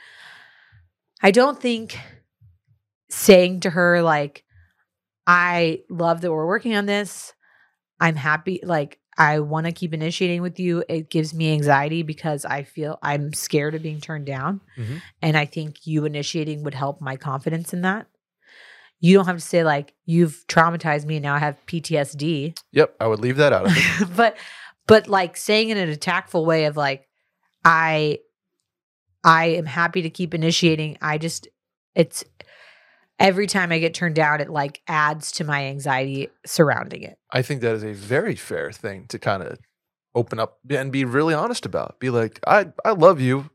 I 1.22 1.30
don't 1.30 1.60
think 1.60 1.98
saying 3.10 3.60
to 3.60 3.70
her, 3.70 4.02
like, 4.02 4.44
I 5.26 5.80
love 5.90 6.22
that 6.22 6.32
we're 6.32 6.46
working 6.46 6.74
on 6.74 6.86
this. 6.86 7.34
I'm 8.00 8.16
happy. 8.16 8.60
Like, 8.62 8.98
I 9.18 9.40
want 9.40 9.66
to 9.66 9.72
keep 9.72 9.92
initiating 9.92 10.42
with 10.42 10.60
you. 10.60 10.84
It 10.88 11.10
gives 11.10 11.34
me 11.34 11.52
anxiety 11.52 12.04
because 12.04 12.44
I 12.44 12.62
feel 12.62 12.98
I'm 13.02 13.32
scared 13.32 13.74
of 13.74 13.82
being 13.82 14.00
turned 14.00 14.26
down. 14.26 14.60
Mhm. 14.78 15.02
And 15.20 15.36
I 15.36 15.44
think 15.44 15.86
you 15.88 16.04
initiating 16.04 16.62
would 16.62 16.74
help 16.74 17.00
my 17.00 17.16
confidence 17.16 17.74
in 17.74 17.80
that. 17.82 18.06
You 19.00 19.16
don't 19.16 19.26
have 19.26 19.36
to 19.36 19.42
say, 19.42 19.64
like, 19.64 19.94
you've 20.06 20.44
traumatized 20.48 21.04
me 21.04 21.16
and 21.16 21.22
now 21.24 21.34
I 21.34 21.38
have 21.40 21.56
PTSD. 21.66 22.54
yep, 22.72 22.94
I 23.00 23.08
would 23.08 23.18
leave 23.20 23.36
that 23.36 23.52
out 23.52 23.66
of 23.66 23.72
it. 23.76 24.08
but, 24.16 24.36
but 24.86 25.08
like 25.08 25.36
saying 25.36 25.70
it 25.70 25.76
in 25.76 25.84
an 25.84 25.88
attackful 25.90 26.46
way 26.46 26.64
of 26.66 26.76
like, 26.76 27.08
I, 27.64 28.20
I 29.24 29.46
am 29.46 29.66
happy 29.66 30.02
to 30.02 30.10
keep 30.10 30.32
initiating. 30.32 30.96
I 31.02 31.18
just, 31.18 31.48
it's 31.96 32.24
every 33.18 33.46
time 33.46 33.72
I 33.72 33.78
get 33.78 33.94
turned 33.94 34.14
down, 34.14 34.40
it 34.40 34.48
like 34.50 34.82
adds 34.88 35.32
to 35.32 35.44
my 35.44 35.66
anxiety 35.66 36.28
surrounding 36.46 37.02
it. 37.02 37.18
I 37.30 37.42
think 37.42 37.60
that 37.62 37.74
is 37.74 37.84
a 37.84 37.92
very 37.92 38.34
fair 38.34 38.72
thing 38.72 39.06
to 39.08 39.18
kind 39.18 39.42
of 39.42 39.58
open 40.14 40.38
up 40.38 40.58
and 40.70 40.90
be 40.90 41.04
really 41.04 41.34
honest 41.34 41.66
about. 41.66 41.98
Be 42.00 42.10
like, 42.10 42.40
I, 42.46 42.66
I 42.84 42.90
love 42.92 43.20
you. 43.20 43.50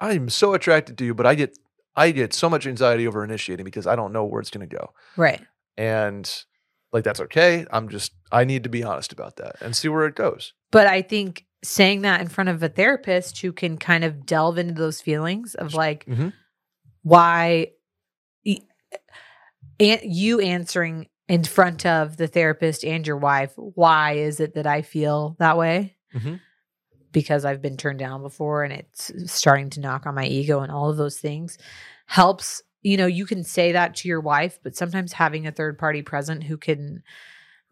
I 0.00 0.12
am 0.12 0.28
so 0.28 0.54
attracted 0.54 0.98
to 0.98 1.04
you, 1.04 1.14
but 1.14 1.26
I 1.26 1.34
get 1.34 1.56
I 1.98 2.10
get 2.10 2.34
so 2.34 2.50
much 2.50 2.66
anxiety 2.66 3.06
over 3.06 3.24
initiating 3.24 3.64
because 3.64 3.86
I 3.86 3.96
don't 3.96 4.12
know 4.12 4.24
where 4.24 4.40
it's 4.40 4.50
going 4.50 4.68
to 4.68 4.76
go. 4.76 4.92
Right. 5.16 5.40
And 5.78 6.30
like 6.92 7.04
that's 7.04 7.20
okay. 7.20 7.64
I'm 7.70 7.88
just 7.88 8.12
I 8.30 8.44
need 8.44 8.64
to 8.64 8.68
be 8.68 8.84
honest 8.84 9.12
about 9.12 9.36
that 9.36 9.56
and 9.62 9.74
see 9.74 9.88
where 9.88 10.06
it 10.06 10.14
goes. 10.14 10.52
But 10.70 10.86
I 10.86 11.00
think 11.00 11.46
saying 11.64 12.02
that 12.02 12.20
in 12.20 12.28
front 12.28 12.50
of 12.50 12.62
a 12.62 12.68
therapist 12.68 13.40
who 13.40 13.52
can 13.52 13.78
kind 13.78 14.04
of 14.04 14.26
delve 14.26 14.58
into 14.58 14.74
those 14.74 15.00
feelings 15.00 15.54
of 15.54 15.72
like 15.74 16.04
Mhm. 16.06 16.32
why 17.02 17.68
you 19.78 20.40
answering 20.40 21.08
in 21.28 21.44
front 21.44 21.84
of 21.84 22.16
the 22.16 22.28
therapist 22.28 22.84
and 22.84 23.06
your 23.06 23.16
wife, 23.16 23.52
why 23.56 24.12
is 24.12 24.40
it 24.40 24.54
that 24.54 24.66
I 24.66 24.82
feel 24.82 25.36
that 25.38 25.58
way? 25.58 25.96
Mhm. 26.14 26.40
Because 27.12 27.44
I've 27.44 27.62
been 27.62 27.76
turned 27.76 27.98
down 27.98 28.22
before 28.22 28.62
and 28.62 28.72
it's 28.72 29.10
starting 29.32 29.70
to 29.70 29.80
knock 29.80 30.06
on 30.06 30.14
my 30.14 30.26
ego 30.26 30.60
and 30.60 30.70
all 30.70 30.90
of 30.90 30.96
those 30.96 31.18
things 31.18 31.58
helps. 32.06 32.62
You 32.82 32.96
know, 32.96 33.06
you 33.06 33.26
can 33.26 33.42
say 33.42 33.72
that 33.72 33.96
to 33.96 34.08
your 34.08 34.20
wife, 34.20 34.58
but 34.62 34.76
sometimes 34.76 35.12
having 35.12 35.46
a 35.46 35.52
third 35.52 35.78
party 35.78 36.02
present 36.02 36.44
who 36.44 36.56
can 36.56 37.02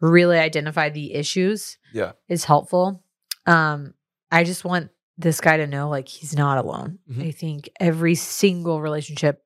really 0.01 0.37
identify 0.37 0.89
the 0.89 1.13
issues 1.13 1.77
Yeah. 1.93 2.13
is 2.27 2.43
helpful. 2.43 3.01
Um, 3.45 3.93
I 4.31 4.43
just 4.43 4.65
want 4.65 4.89
this 5.17 5.39
guy 5.39 5.55
to 5.57 5.67
know 5.67 5.87
like 5.87 6.09
he's 6.09 6.35
not 6.35 6.57
alone. 6.57 6.99
Mhm. 7.09 7.27
I 7.27 7.31
think 7.31 7.69
every 7.79 8.15
single 8.15 8.81
relationship 8.81 9.44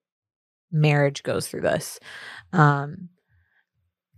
marriage 0.72 1.24
goes 1.24 1.48
through 1.48 1.62
this. 1.62 2.00
Um 2.54 3.10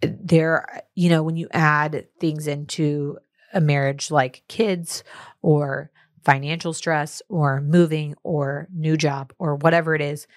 there 0.01 0.83
you 0.95 1.09
know 1.09 1.23
when 1.23 1.35
you 1.35 1.47
add 1.51 2.07
things 2.19 2.47
into 2.47 3.17
a 3.53 3.61
marriage 3.61 4.09
like 4.09 4.43
kids 4.47 5.03
or 5.41 5.91
financial 6.23 6.73
stress 6.73 7.21
or 7.29 7.61
moving 7.61 8.15
or 8.23 8.67
new 8.73 8.97
job 8.97 9.33
or 9.39 9.55
whatever 9.55 9.93
it 9.93 10.01
is 10.01 10.27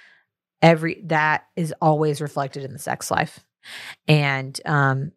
every 0.63 1.03
that 1.07 1.45
is 1.57 1.75
always 1.81 2.21
reflected 2.21 2.65
in 2.65 2.73
the 2.73 2.79
sex 2.79 3.11
life 3.11 3.41
and 4.07 4.61
um 4.67 5.13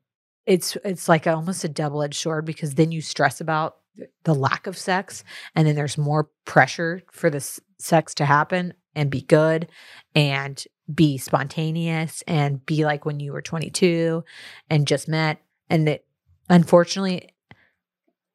it's 0.46 0.78
it's 0.86 1.10
like 1.10 1.28
almost 1.28 1.64
a 1.64 1.70
double-edged 1.70 2.16
sword 2.20 2.46
because 2.46 2.76
then 2.76 2.92
you 2.92 3.02
stress 3.02 3.42
about 3.42 3.78
the 4.24 4.36
lack 4.36 4.68
of 4.68 4.78
sex 4.78 5.24
and 5.56 5.68
then 5.68 5.76
there's 5.76 5.98
more 5.98 6.30
pressure 6.46 7.02
for 7.12 7.30
the 7.30 7.38
s- 7.38 7.60
sex 7.80 8.14
to 8.14 8.26
happen 8.26 8.74
and 8.96 9.10
be 9.10 9.22
good 9.22 9.68
and 10.16 10.66
be 10.94 11.18
spontaneous 11.18 12.24
and 12.28 12.66
be 12.66 12.86
like 12.86 13.06
when 13.06 13.20
you 13.20 13.34
were 13.34 13.42
22 13.42 14.24
and 14.70 14.88
just 14.88 15.08
met 15.08 15.42
and 15.70 15.88
that 15.88 16.04
unfortunately 16.50 17.30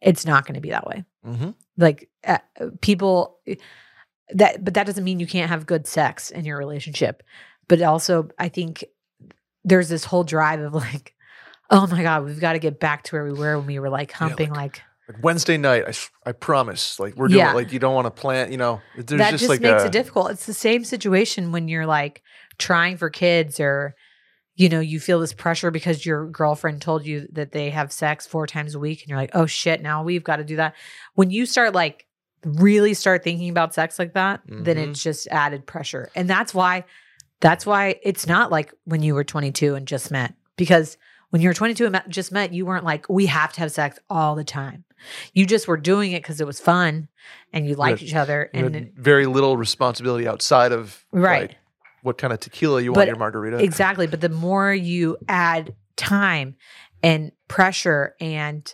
it's 0.00 0.26
not 0.26 0.44
going 0.44 0.54
to 0.54 0.60
be 0.60 0.70
that 0.70 0.86
way 0.86 1.04
Mm-hmm. 1.26 1.50
like 1.78 2.08
uh, 2.26 2.38
people 2.80 3.38
that 4.30 4.64
but 4.64 4.74
that 4.74 4.86
doesn't 4.86 5.04
mean 5.04 5.20
you 5.20 5.26
can't 5.26 5.50
have 5.50 5.66
good 5.66 5.86
sex 5.86 6.30
in 6.32 6.44
your 6.44 6.58
relationship 6.58 7.22
but 7.68 7.80
also 7.80 8.28
I 8.40 8.48
think 8.48 8.82
there's 9.64 9.88
this 9.88 10.04
whole 10.04 10.24
drive 10.24 10.58
of 10.60 10.74
like, 10.74 11.14
oh 11.70 11.86
my 11.86 12.02
god, 12.02 12.24
we've 12.24 12.40
got 12.40 12.54
to 12.54 12.58
get 12.58 12.80
back 12.80 13.04
to 13.04 13.14
where 13.14 13.24
we 13.24 13.32
were 13.32 13.56
when 13.56 13.68
we 13.68 13.78
were 13.78 13.88
like 13.88 14.10
humping 14.10 14.52
like, 14.52 14.82
Like 15.08 15.22
Wednesday 15.22 15.56
night, 15.56 15.84
I, 15.86 16.30
I 16.30 16.32
promise. 16.32 16.98
Like 16.98 17.14
we're 17.14 17.28
doing 17.28 17.38
Yeah. 17.38 17.52
like 17.52 17.72
you 17.72 17.78
don't 17.78 17.94
want 17.94 18.06
to 18.06 18.10
plan. 18.10 18.50
You 18.50 18.58
know, 18.58 18.80
that 18.96 19.06
just, 19.06 19.30
just 19.30 19.48
like 19.48 19.60
makes 19.60 19.84
a, 19.84 19.86
it 19.86 19.92
difficult. 19.92 20.32
It's 20.32 20.46
the 20.46 20.52
same 20.54 20.84
situation 20.84 21.52
when 21.52 21.68
you're 21.68 21.86
like 21.86 22.22
trying 22.58 22.96
for 22.96 23.10
kids 23.10 23.58
or 23.60 23.94
you 24.54 24.68
know, 24.68 24.80
you 24.80 25.00
feel 25.00 25.18
this 25.18 25.32
pressure 25.32 25.70
because 25.70 26.04
your 26.04 26.28
girlfriend 26.28 26.82
told 26.82 27.06
you 27.06 27.26
that 27.32 27.52
they 27.52 27.70
have 27.70 27.90
sex 27.90 28.26
four 28.26 28.46
times 28.46 28.74
a 28.74 28.78
week 28.78 29.00
and 29.00 29.08
you're 29.08 29.18
like, 29.18 29.30
"Oh 29.32 29.46
shit, 29.46 29.80
now 29.80 30.02
we've 30.02 30.22
got 30.22 30.36
to 30.36 30.44
do 30.44 30.56
that." 30.56 30.74
When 31.14 31.30
you 31.30 31.46
start 31.46 31.72
like 31.72 32.06
really 32.44 32.92
start 32.92 33.24
thinking 33.24 33.48
about 33.48 33.72
sex 33.72 33.98
like 33.98 34.12
that, 34.12 34.40
then 34.46 34.76
Mhm. 34.76 34.90
it's 34.90 35.02
just 35.02 35.26
added 35.28 35.66
pressure. 35.66 36.10
And 36.14 36.28
that's 36.28 36.52
why 36.52 36.84
that's 37.40 37.64
why 37.64 37.98
it's 38.02 38.26
not 38.26 38.50
like 38.52 38.72
when 38.84 39.02
you 39.02 39.14
were 39.14 39.24
22 39.24 39.74
and 39.74 39.88
just 39.88 40.10
met 40.10 40.34
because 40.56 40.96
when 41.30 41.40
you 41.40 41.48
were 41.48 41.54
22 41.54 41.86
and 41.86 42.00
just 42.08 42.30
met, 42.30 42.52
you 42.52 42.66
weren't 42.66 42.84
like, 42.84 43.08
"We 43.08 43.26
have 43.26 43.52
to 43.54 43.60
have 43.60 43.72
sex 43.72 43.98
all 44.10 44.34
the 44.36 44.44
time." 44.44 44.84
You 45.32 45.46
just 45.46 45.66
were 45.66 45.78
doing 45.78 46.12
it 46.12 46.22
cuz 46.22 46.40
it 46.42 46.46
was 46.46 46.60
fun 46.60 47.08
and 47.54 47.66
you 47.66 47.74
liked 47.74 48.00
had- 48.00 48.08
each 48.08 48.14
other 48.14 48.50
and 48.52 48.92
very 48.96 49.24
little 49.26 49.56
responsibility 49.56 50.28
outside 50.28 50.72
of 50.72 51.04
Right. 51.10 51.48
like, 51.50 51.56
what 52.02 52.18
kind 52.18 52.32
of 52.32 52.40
tequila 52.40 52.80
you 52.82 52.90
want 52.90 52.96
But 52.96 53.02
in 53.02 53.14
your 53.14 53.18
margarita. 53.18 53.58
Exactly. 53.58 54.06
But 54.06 54.20
the 54.20 54.28
more 54.28 54.72
you 54.72 55.16
add 55.28 55.74
time 55.96 56.56
and 57.02 57.32
pressure 57.48 58.14
and 58.20 58.72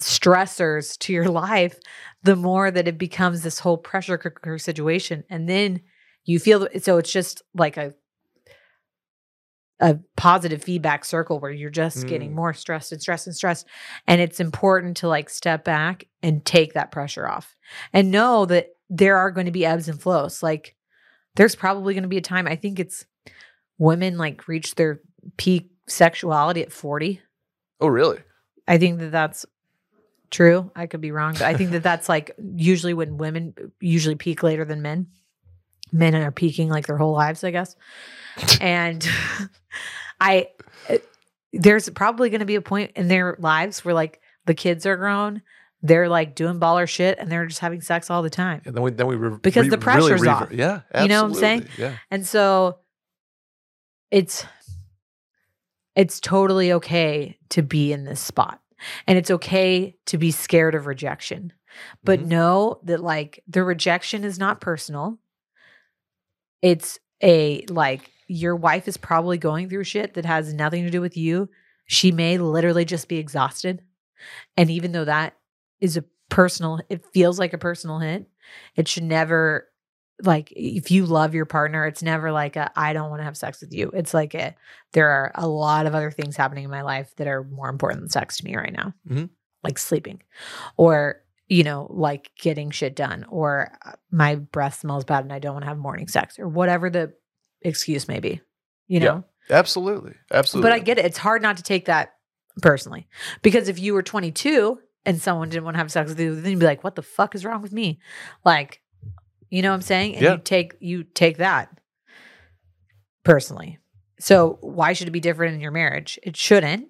stressors 0.00 0.98
to 0.98 1.12
your 1.12 1.28
life, 1.28 1.78
the 2.22 2.36
more 2.36 2.70
that 2.70 2.88
it 2.88 2.98
becomes 2.98 3.42
this 3.42 3.58
whole 3.58 3.76
pressure 3.78 4.18
cooker 4.18 4.58
situation. 4.58 5.24
And 5.30 5.48
then 5.48 5.80
you 6.24 6.38
feel 6.38 6.68
so 6.80 6.98
it's 6.98 7.12
just 7.12 7.42
like 7.54 7.76
a 7.76 7.94
a 9.80 9.98
positive 10.16 10.62
feedback 10.62 11.04
circle 11.04 11.40
where 11.40 11.50
you're 11.50 11.68
just 11.68 12.06
getting 12.06 12.30
Mm. 12.30 12.34
more 12.34 12.54
stressed 12.54 12.92
and 12.92 13.00
stressed 13.02 13.26
and 13.26 13.34
stressed. 13.34 13.66
And 14.06 14.20
it's 14.20 14.38
important 14.38 14.96
to 14.98 15.08
like 15.08 15.28
step 15.28 15.64
back 15.64 16.04
and 16.22 16.44
take 16.44 16.74
that 16.74 16.92
pressure 16.92 17.28
off 17.28 17.56
and 17.92 18.12
know 18.12 18.46
that 18.46 18.68
there 18.88 19.16
are 19.16 19.32
going 19.32 19.46
to 19.46 19.50
be 19.52 19.66
ebbs 19.66 19.88
and 19.88 20.00
flows. 20.00 20.40
Like 20.40 20.76
there's 21.36 21.54
probably 21.54 21.94
going 21.94 22.02
to 22.02 22.08
be 22.08 22.18
a 22.18 22.22
time, 22.22 22.46
I 22.46 22.56
think 22.56 22.78
it's 22.78 23.06
women 23.78 24.18
like 24.18 24.46
reach 24.48 24.74
their 24.74 25.00
peak 25.36 25.70
sexuality 25.86 26.62
at 26.62 26.72
40. 26.72 27.20
oh, 27.80 27.88
really? 27.88 28.18
I 28.68 28.78
think 28.78 29.00
that 29.00 29.10
that's 29.10 29.44
true. 30.30 30.70
I 30.74 30.86
could 30.86 31.00
be 31.00 31.10
wrong, 31.10 31.32
but 31.32 31.42
I 31.42 31.54
think 31.54 31.72
that 31.72 31.82
that's 31.82 32.08
like 32.08 32.32
usually 32.54 32.94
when 32.94 33.16
women 33.18 33.54
usually 33.80 34.14
peak 34.14 34.42
later 34.42 34.64
than 34.64 34.82
men. 34.82 35.08
Men 35.90 36.14
are 36.14 36.30
peaking 36.30 36.68
like 36.68 36.86
their 36.86 36.96
whole 36.96 37.12
lives, 37.12 37.44
I 37.44 37.50
guess. 37.50 37.76
And 38.60 39.06
I, 40.20 40.48
there's 41.52 41.90
probably 41.90 42.30
going 42.30 42.40
to 42.40 42.46
be 42.46 42.54
a 42.54 42.62
point 42.62 42.92
in 42.96 43.08
their 43.08 43.36
lives 43.38 43.84
where 43.84 43.94
like 43.94 44.20
the 44.46 44.54
kids 44.54 44.86
are 44.86 44.96
grown, 44.96 45.42
they're 45.82 46.08
like 46.08 46.34
doing 46.34 46.60
baller 46.60 46.88
shit, 46.88 47.18
and 47.18 47.30
they're 47.30 47.46
just 47.46 47.60
having 47.60 47.80
sex 47.80 48.08
all 48.10 48.22
the 48.22 48.30
time. 48.30 48.62
And 48.64 48.74
then 48.74 48.82
we 48.82 48.90
then 48.92 49.06
we 49.06 49.16
re- 49.16 49.38
Because 49.42 49.64
re- 49.64 49.70
the 49.70 49.78
really 49.78 49.82
pressure's 50.10 50.20
rever- 50.22 50.44
off. 50.44 50.52
Yeah, 50.52 50.80
You 51.00 51.08
know 51.08 51.22
what 51.22 51.28
I'm 51.30 51.34
saying? 51.34 51.68
Yeah. 51.78 51.96
And 52.10 52.26
so 52.26 52.78
it's 54.10 54.46
it's 55.94 56.20
totally 56.20 56.72
okay 56.72 57.38
to 57.50 57.62
be 57.62 57.92
in 57.92 58.04
this 58.04 58.20
spot. 58.20 58.60
And 59.06 59.16
it's 59.18 59.30
okay 59.30 59.96
to 60.06 60.18
be 60.18 60.30
scared 60.30 60.74
of 60.74 60.86
rejection. 60.86 61.52
But 62.02 62.20
Mhm. 62.20 62.26
know 62.26 62.80
that 62.84 63.02
like 63.02 63.42
the 63.46 63.62
rejection 63.62 64.24
is 64.24 64.38
not 64.38 64.60
personal. 64.60 65.18
It's 66.62 66.98
a 67.22 67.64
like 67.68 68.10
your 68.28 68.56
wife 68.56 68.88
is 68.88 68.96
probably 68.96 69.38
going 69.38 69.68
through 69.68 69.84
shit 69.84 70.14
that 70.14 70.24
has 70.24 70.52
nothing 70.54 70.84
to 70.84 70.90
do 70.90 71.00
with 71.00 71.16
you. 71.16 71.50
She 71.86 72.10
may 72.12 72.38
literally 72.38 72.84
just 72.84 73.08
be 73.08 73.18
exhausted. 73.18 73.82
And 74.56 74.70
even 74.70 74.92
though 74.92 75.04
that 75.04 75.34
is 75.82 75.98
a 75.98 76.04
personal, 76.30 76.80
it 76.88 77.04
feels 77.12 77.38
like 77.38 77.52
a 77.52 77.58
personal 77.58 77.98
hit, 77.98 78.26
it 78.76 78.88
should 78.88 79.02
never 79.04 79.68
like 80.22 80.52
if 80.54 80.90
you 80.90 81.04
love 81.04 81.34
your 81.34 81.46
partner, 81.46 81.84
it's 81.86 82.02
never 82.02 82.30
like 82.32 82.54
a 82.56 82.70
I 82.76 82.92
don't 82.92 83.10
want 83.10 83.20
to 83.20 83.24
have 83.24 83.36
sex 83.36 83.60
with 83.60 83.72
you. 83.74 83.90
It's 83.92 84.14
like 84.14 84.34
a 84.34 84.54
there 84.92 85.08
are 85.10 85.32
a 85.34 85.46
lot 85.48 85.86
of 85.86 85.94
other 85.94 86.10
things 86.10 86.36
happening 86.36 86.64
in 86.64 86.70
my 86.70 86.82
life 86.82 87.12
that 87.16 87.26
are 87.26 87.42
more 87.44 87.68
important 87.68 88.00
than 88.02 88.08
sex 88.10 88.36
to 88.38 88.44
me 88.44 88.54
right 88.56 88.72
now. 88.72 88.94
Mhm. 89.08 89.30
Like 89.64 89.78
sleeping 89.78 90.22
or 90.76 91.22
you 91.48 91.64
know, 91.64 91.86
like 91.90 92.30
getting 92.40 92.70
shit 92.70 92.94
done 92.96 93.26
or 93.28 93.76
uh, 93.84 93.92
my 94.10 94.36
breath 94.36 94.78
smells 94.80 95.04
bad 95.04 95.24
and 95.24 95.32
I 95.32 95.38
don't 95.38 95.52
want 95.54 95.64
to 95.64 95.68
have 95.68 95.76
morning 95.78 96.08
sex 96.08 96.38
or 96.38 96.48
whatever 96.48 96.88
the 96.88 97.12
excuse 97.62 98.06
may 98.08 98.20
be. 98.20 98.40
You 98.88 99.00
Yeah. 99.00 99.04
know? 99.06 99.24
Absolutely. 99.50 100.14
Absolutely. 100.32 100.70
But 100.70 100.74
I 100.74 100.78
get 100.78 100.98
it. 100.98 101.04
It's 101.04 101.18
hard 101.18 101.42
not 101.42 101.56
to 101.58 101.62
take 101.62 101.86
that 101.86 102.14
personally. 102.62 103.06
Because 103.42 103.68
if 103.68 103.78
you 103.78 103.92
were 103.92 104.02
22 104.02 104.78
and 105.04 105.20
someone 105.20 105.48
didn't 105.48 105.64
want 105.64 105.74
to 105.74 105.78
have 105.78 105.90
sex 105.90 106.10
with 106.10 106.20
you, 106.20 106.34
then 106.40 106.52
you'd 106.52 106.60
be 106.60 106.66
like, 106.66 106.84
what 106.84 106.94
the 106.94 107.02
fuck 107.02 107.34
is 107.34 107.44
wrong 107.44 107.62
with 107.62 107.72
me? 107.72 108.00
Like, 108.44 108.80
you 109.50 109.62
know 109.62 109.70
what 109.70 109.76
I'm 109.76 109.82
saying? 109.82 110.14
And 110.14 110.22
Yeah. 110.22 110.32
you 110.32 110.38
take 110.38 110.74
you 110.80 111.04
take 111.04 111.38
that 111.38 111.68
personally. 113.24 113.78
So 114.18 114.58
why 114.60 114.92
should 114.92 115.08
it 115.08 115.12
be 115.12 115.20
different 115.20 115.54
in 115.54 115.60
your 115.60 115.72
marriage? 115.72 116.18
It 116.22 116.36
shouldn't. 116.36 116.88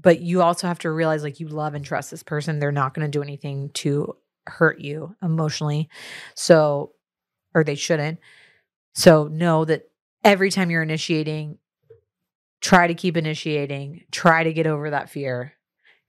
But 0.00 0.20
you 0.20 0.40
also 0.42 0.66
have 0.68 0.78
to 0.80 0.90
realize 0.90 1.22
like 1.22 1.38
you 1.40 1.48
love 1.48 1.74
and 1.74 1.84
trust 1.84 2.10
this 2.10 2.22
person. 2.22 2.58
They're 2.58 2.72
not 2.72 2.94
going 2.94 3.06
to 3.06 3.10
do 3.10 3.22
anything 3.22 3.70
to 3.74 4.16
hurt 4.46 4.80
you 4.80 5.14
emotionally. 5.22 5.88
So 6.34 6.92
or 7.54 7.62
they 7.64 7.74
shouldn't. 7.74 8.18
So 8.94 9.28
know 9.28 9.64
that 9.66 9.90
every 10.24 10.50
time 10.50 10.70
you're 10.70 10.82
initiating, 10.82 11.58
try 12.60 12.86
to 12.86 12.94
keep 12.94 13.16
initiating, 13.16 14.04
try 14.10 14.44
to 14.44 14.52
get 14.52 14.66
over 14.66 14.90
that 14.90 15.10
fear, 15.10 15.52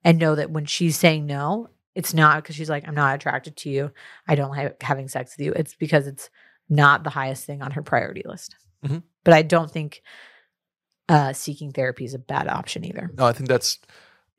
and 0.03 0.19
know 0.19 0.35
that 0.35 0.51
when 0.51 0.65
she's 0.65 0.97
saying 0.97 1.25
no, 1.25 1.69
it's 1.95 2.13
not 2.13 2.41
because 2.41 2.55
she's 2.55 2.69
like, 2.69 2.87
I'm 2.87 2.95
not 2.95 3.15
attracted 3.15 3.55
to 3.57 3.69
you. 3.69 3.91
I 4.27 4.35
don't 4.35 4.49
like 4.51 4.81
having 4.81 5.07
sex 5.07 5.35
with 5.37 5.45
you. 5.45 5.53
It's 5.53 5.75
because 5.75 6.07
it's 6.07 6.29
not 6.69 7.03
the 7.03 7.09
highest 7.09 7.45
thing 7.45 7.61
on 7.61 7.71
her 7.71 7.81
priority 7.83 8.23
list. 8.25 8.55
Mhm. 8.85 9.03
But 9.23 9.33
I 9.33 9.41
don't 9.43 9.69
think 9.71 10.01
uh, 11.09 11.33
seeking 11.33 11.71
therapy 11.71 12.05
is 12.05 12.13
a 12.13 12.19
bad 12.19 12.47
option 12.47 12.85
either. 12.85 13.11
No, 13.17 13.25
I 13.25 13.33
think 13.33 13.49
that's 13.49 13.79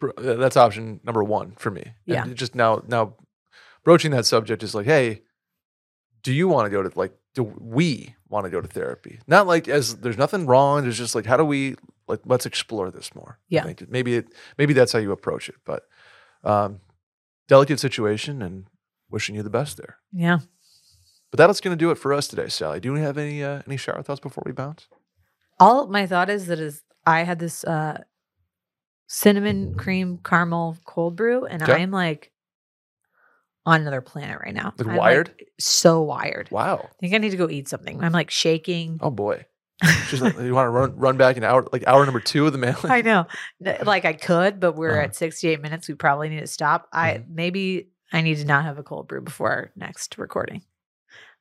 uh, 0.03 0.37
that's 0.37 0.57
option 0.57 1.01
number 1.05 1.23
one 1.23 1.53
for 1.53 1.71
me. 1.71 1.83
And 1.83 1.95
Yeah. 2.07 2.27
Just 2.35 2.55
now, 2.55 2.83
now, 2.89 3.15
broaching 3.85 4.11
that 4.13 4.27
subject 4.27 4.63
is 4.63 4.75
like, 4.75 4.87
hey, 4.87 5.23
do 6.23 6.33
you 6.33 6.49
want 6.49 6.67
to 6.67 6.71
go 6.71 6.83
to 6.83 6.99
like? 6.99 7.13
Do 7.35 7.43
we 7.43 8.15
want 8.29 8.45
to 8.45 8.51
go 8.51 8.61
to 8.61 8.69
therapy? 8.69 9.19
Not 9.27 9.47
like 9.47 9.69
as 9.69 9.97
there's 9.97 10.17
nothing 10.19 10.47
wrong. 10.47 10.83
There's 10.83 10.99
just 10.99 11.15
like, 11.15 11.27
how 11.27 11.37
do 11.37 11.45
we 11.45 11.77
like? 12.09 12.21
Let's 12.25 12.47
explore 12.47 12.91
this 12.91 13.15
more. 13.15 13.39
Yeah. 13.49 13.73
maybe 13.89 14.17
it 14.17 14.29
maybe 14.59 14.73
that's 14.73 14.93
how 14.93 14.99
you 14.99 15.13
approach 15.13 15.49
it. 15.49 15.57
But 15.65 15.83
um, 16.43 16.81
delicate 17.49 17.81
situation, 17.81 18.43
and 18.43 18.67
wishing 19.11 19.35
you 19.35 19.43
the 19.43 19.51
best 19.51 19.77
there. 19.77 19.99
Yeah. 20.13 20.39
But 21.31 21.39
that's 21.39 21.61
going 21.61 21.77
to 21.77 21.83
do 21.85 21.91
it 21.91 21.99
for 21.99 22.13
us 22.13 22.29
today, 22.29 22.49
Sally. 22.49 22.81
Do 22.81 22.93
we 22.93 23.01
have 23.01 23.19
any 23.19 23.43
uh, 23.43 23.63
any 23.67 23.77
shower 23.77 24.03
thoughts 24.03 24.21
before 24.21 24.43
we 24.47 24.53
bounce? 24.53 24.87
All 25.59 25.87
my 25.89 26.07
thought 26.07 26.31
is 26.31 26.47
that 26.47 26.61
is 26.61 26.83
I 27.07 27.23
had 27.23 27.39
this 27.39 27.65
uh, 27.65 28.03
cinnamon 29.07 29.75
cream 29.75 30.19
caramel 30.23 30.77
cold 30.85 31.17
brew, 31.17 31.45
and 31.45 31.63
Okay. 31.63 31.73
I 31.75 31.79
am 31.79 31.91
like 31.91 32.31
on 33.67 33.81
another 33.81 34.01
planet 34.01 34.39
right 34.45 34.55
now. 34.55 34.75
Like 34.79 34.89
I'm, 34.89 34.97
wired? 34.97 35.35
so 35.59 36.03
wired. 36.03 36.51
Wow. 36.51 36.81
I 36.85 36.95
think 37.01 37.15
I 37.15 37.19
need 37.19 37.31
to 37.31 37.37
go 37.37 37.49
eat 37.49 37.69
something. 37.69 38.03
I'm 38.03 38.13
like 38.13 38.31
shaking. 38.31 38.99
Oh 39.01 39.11
boy. 39.11 39.47
She's 40.09 40.23
like, 40.23 40.39
you 40.39 40.55
want 40.55 40.67
to 40.67 40.71
run 40.71 40.97
run 40.97 41.17
back 41.17 41.37
an 41.37 41.45
hour, 41.45 41.67
like 41.73 41.87
hour 41.87 42.05
number 42.05 42.21
two 42.21 42.47
of 42.47 42.53
the 42.53 42.59
mail? 42.59 42.79
I 42.85 43.03
know. 43.03 43.27
Like 43.85 44.05
I 44.05 44.13
could, 44.13 44.61
but 44.61 44.77
we're 44.77 44.93
Uh-huh. 44.93 45.03
at 45.05 45.17
68 45.17 45.61
minutes. 45.61 45.89
We 45.89 45.95
probably 45.95 46.29
need 46.29 46.41
to 46.41 46.47
stop. 46.47 46.89
I 46.93 47.15
Mhm. 47.15 47.25
maybe 47.31 47.89
I 48.13 48.21
need 48.21 48.37
to 48.39 48.45
not 48.45 48.65
have 48.65 48.79
a 48.79 48.83
cold 48.83 49.09
brew 49.09 49.21
before 49.21 49.51
our 49.51 49.71
next 49.77 50.17
recording. 50.19 50.63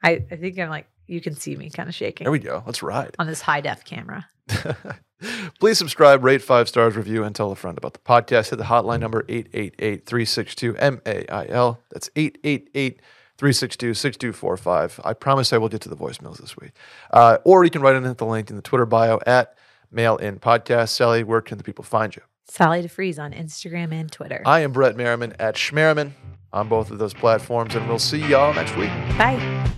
I, 0.03 0.25
I 0.31 0.35
think 0.37 0.57
I'm 0.59 0.69
like 0.69 0.87
you 1.05 1.21
can 1.21 1.35
see 1.35 1.55
me 1.55 1.69
kind 1.69 1.87
of 1.89 1.93
shaking 1.95 2.25
There 2.25 2.31
we 2.31 2.39
go. 2.39 2.63
Let's 2.65 2.81
ride. 2.81 3.15
on 3.19 3.27
this 3.27 3.41
high 3.41 3.61
def 3.61 3.83
camera. 3.85 4.27
Please 5.59 5.77
subscribe, 5.77 6.23
rate 6.23 6.41
five 6.41 6.67
stars, 6.67 6.95
review, 6.97 7.23
and 7.23 7.33
tell 7.35 7.51
a 7.51 7.55
friend 7.55 7.77
about 7.77 7.93
the 7.93 7.99
podcast. 7.99 8.49
Hit 8.49 8.57
the 8.57 8.65
hotline 8.65 8.99
number 8.99 9.23
888 9.29 10.05
362 10.05 10.73
MAIL. 10.73 11.79
That's 11.91 12.09
888 12.15 13.01
362 13.43 13.93
6245. 13.93 15.01
I 15.03 15.11
promise 15.11 15.51
I 15.51 15.57
will 15.57 15.67
get 15.67 15.81
to 15.81 15.89
the 15.89 15.97
voicemails 15.97 16.37
this 16.37 16.55
week. 16.55 16.71
Uh, 17.11 17.39
or 17.43 17.65
you 17.65 17.69
can 17.69 17.81
write 17.81 17.97
in 17.97 18.05
at 18.05 18.17
the 18.17 18.25
link 18.25 18.49
in 18.49 18.55
the 18.55 18.61
Twitter 18.61 18.85
bio 18.85 19.19
at 19.27 19.57
Mail 19.91 20.15
In 20.15 20.39
Podcast. 20.39 20.89
Sally, 20.91 21.25
where 21.25 21.41
can 21.41 21.57
the 21.57 21.63
people 21.65 21.83
find 21.83 22.15
you? 22.15 22.21
Sally 22.45 22.81
deFries 22.81 23.19
on 23.19 23.33
Instagram 23.33 23.91
and 23.91 24.09
Twitter. 24.09 24.41
I 24.45 24.61
am 24.61 24.71
Brett 24.71 24.95
Merriman 24.95 25.35
at 25.39 25.55
Schmerriman 25.55 26.11
on 26.53 26.69
both 26.69 26.89
of 26.89 26.99
those 26.99 27.13
platforms, 27.13 27.75
and 27.75 27.85
we'll 27.89 27.99
see 27.99 28.25
y'all 28.25 28.53
next 28.53 28.77
week. 28.77 28.91
Bye. 29.17 29.73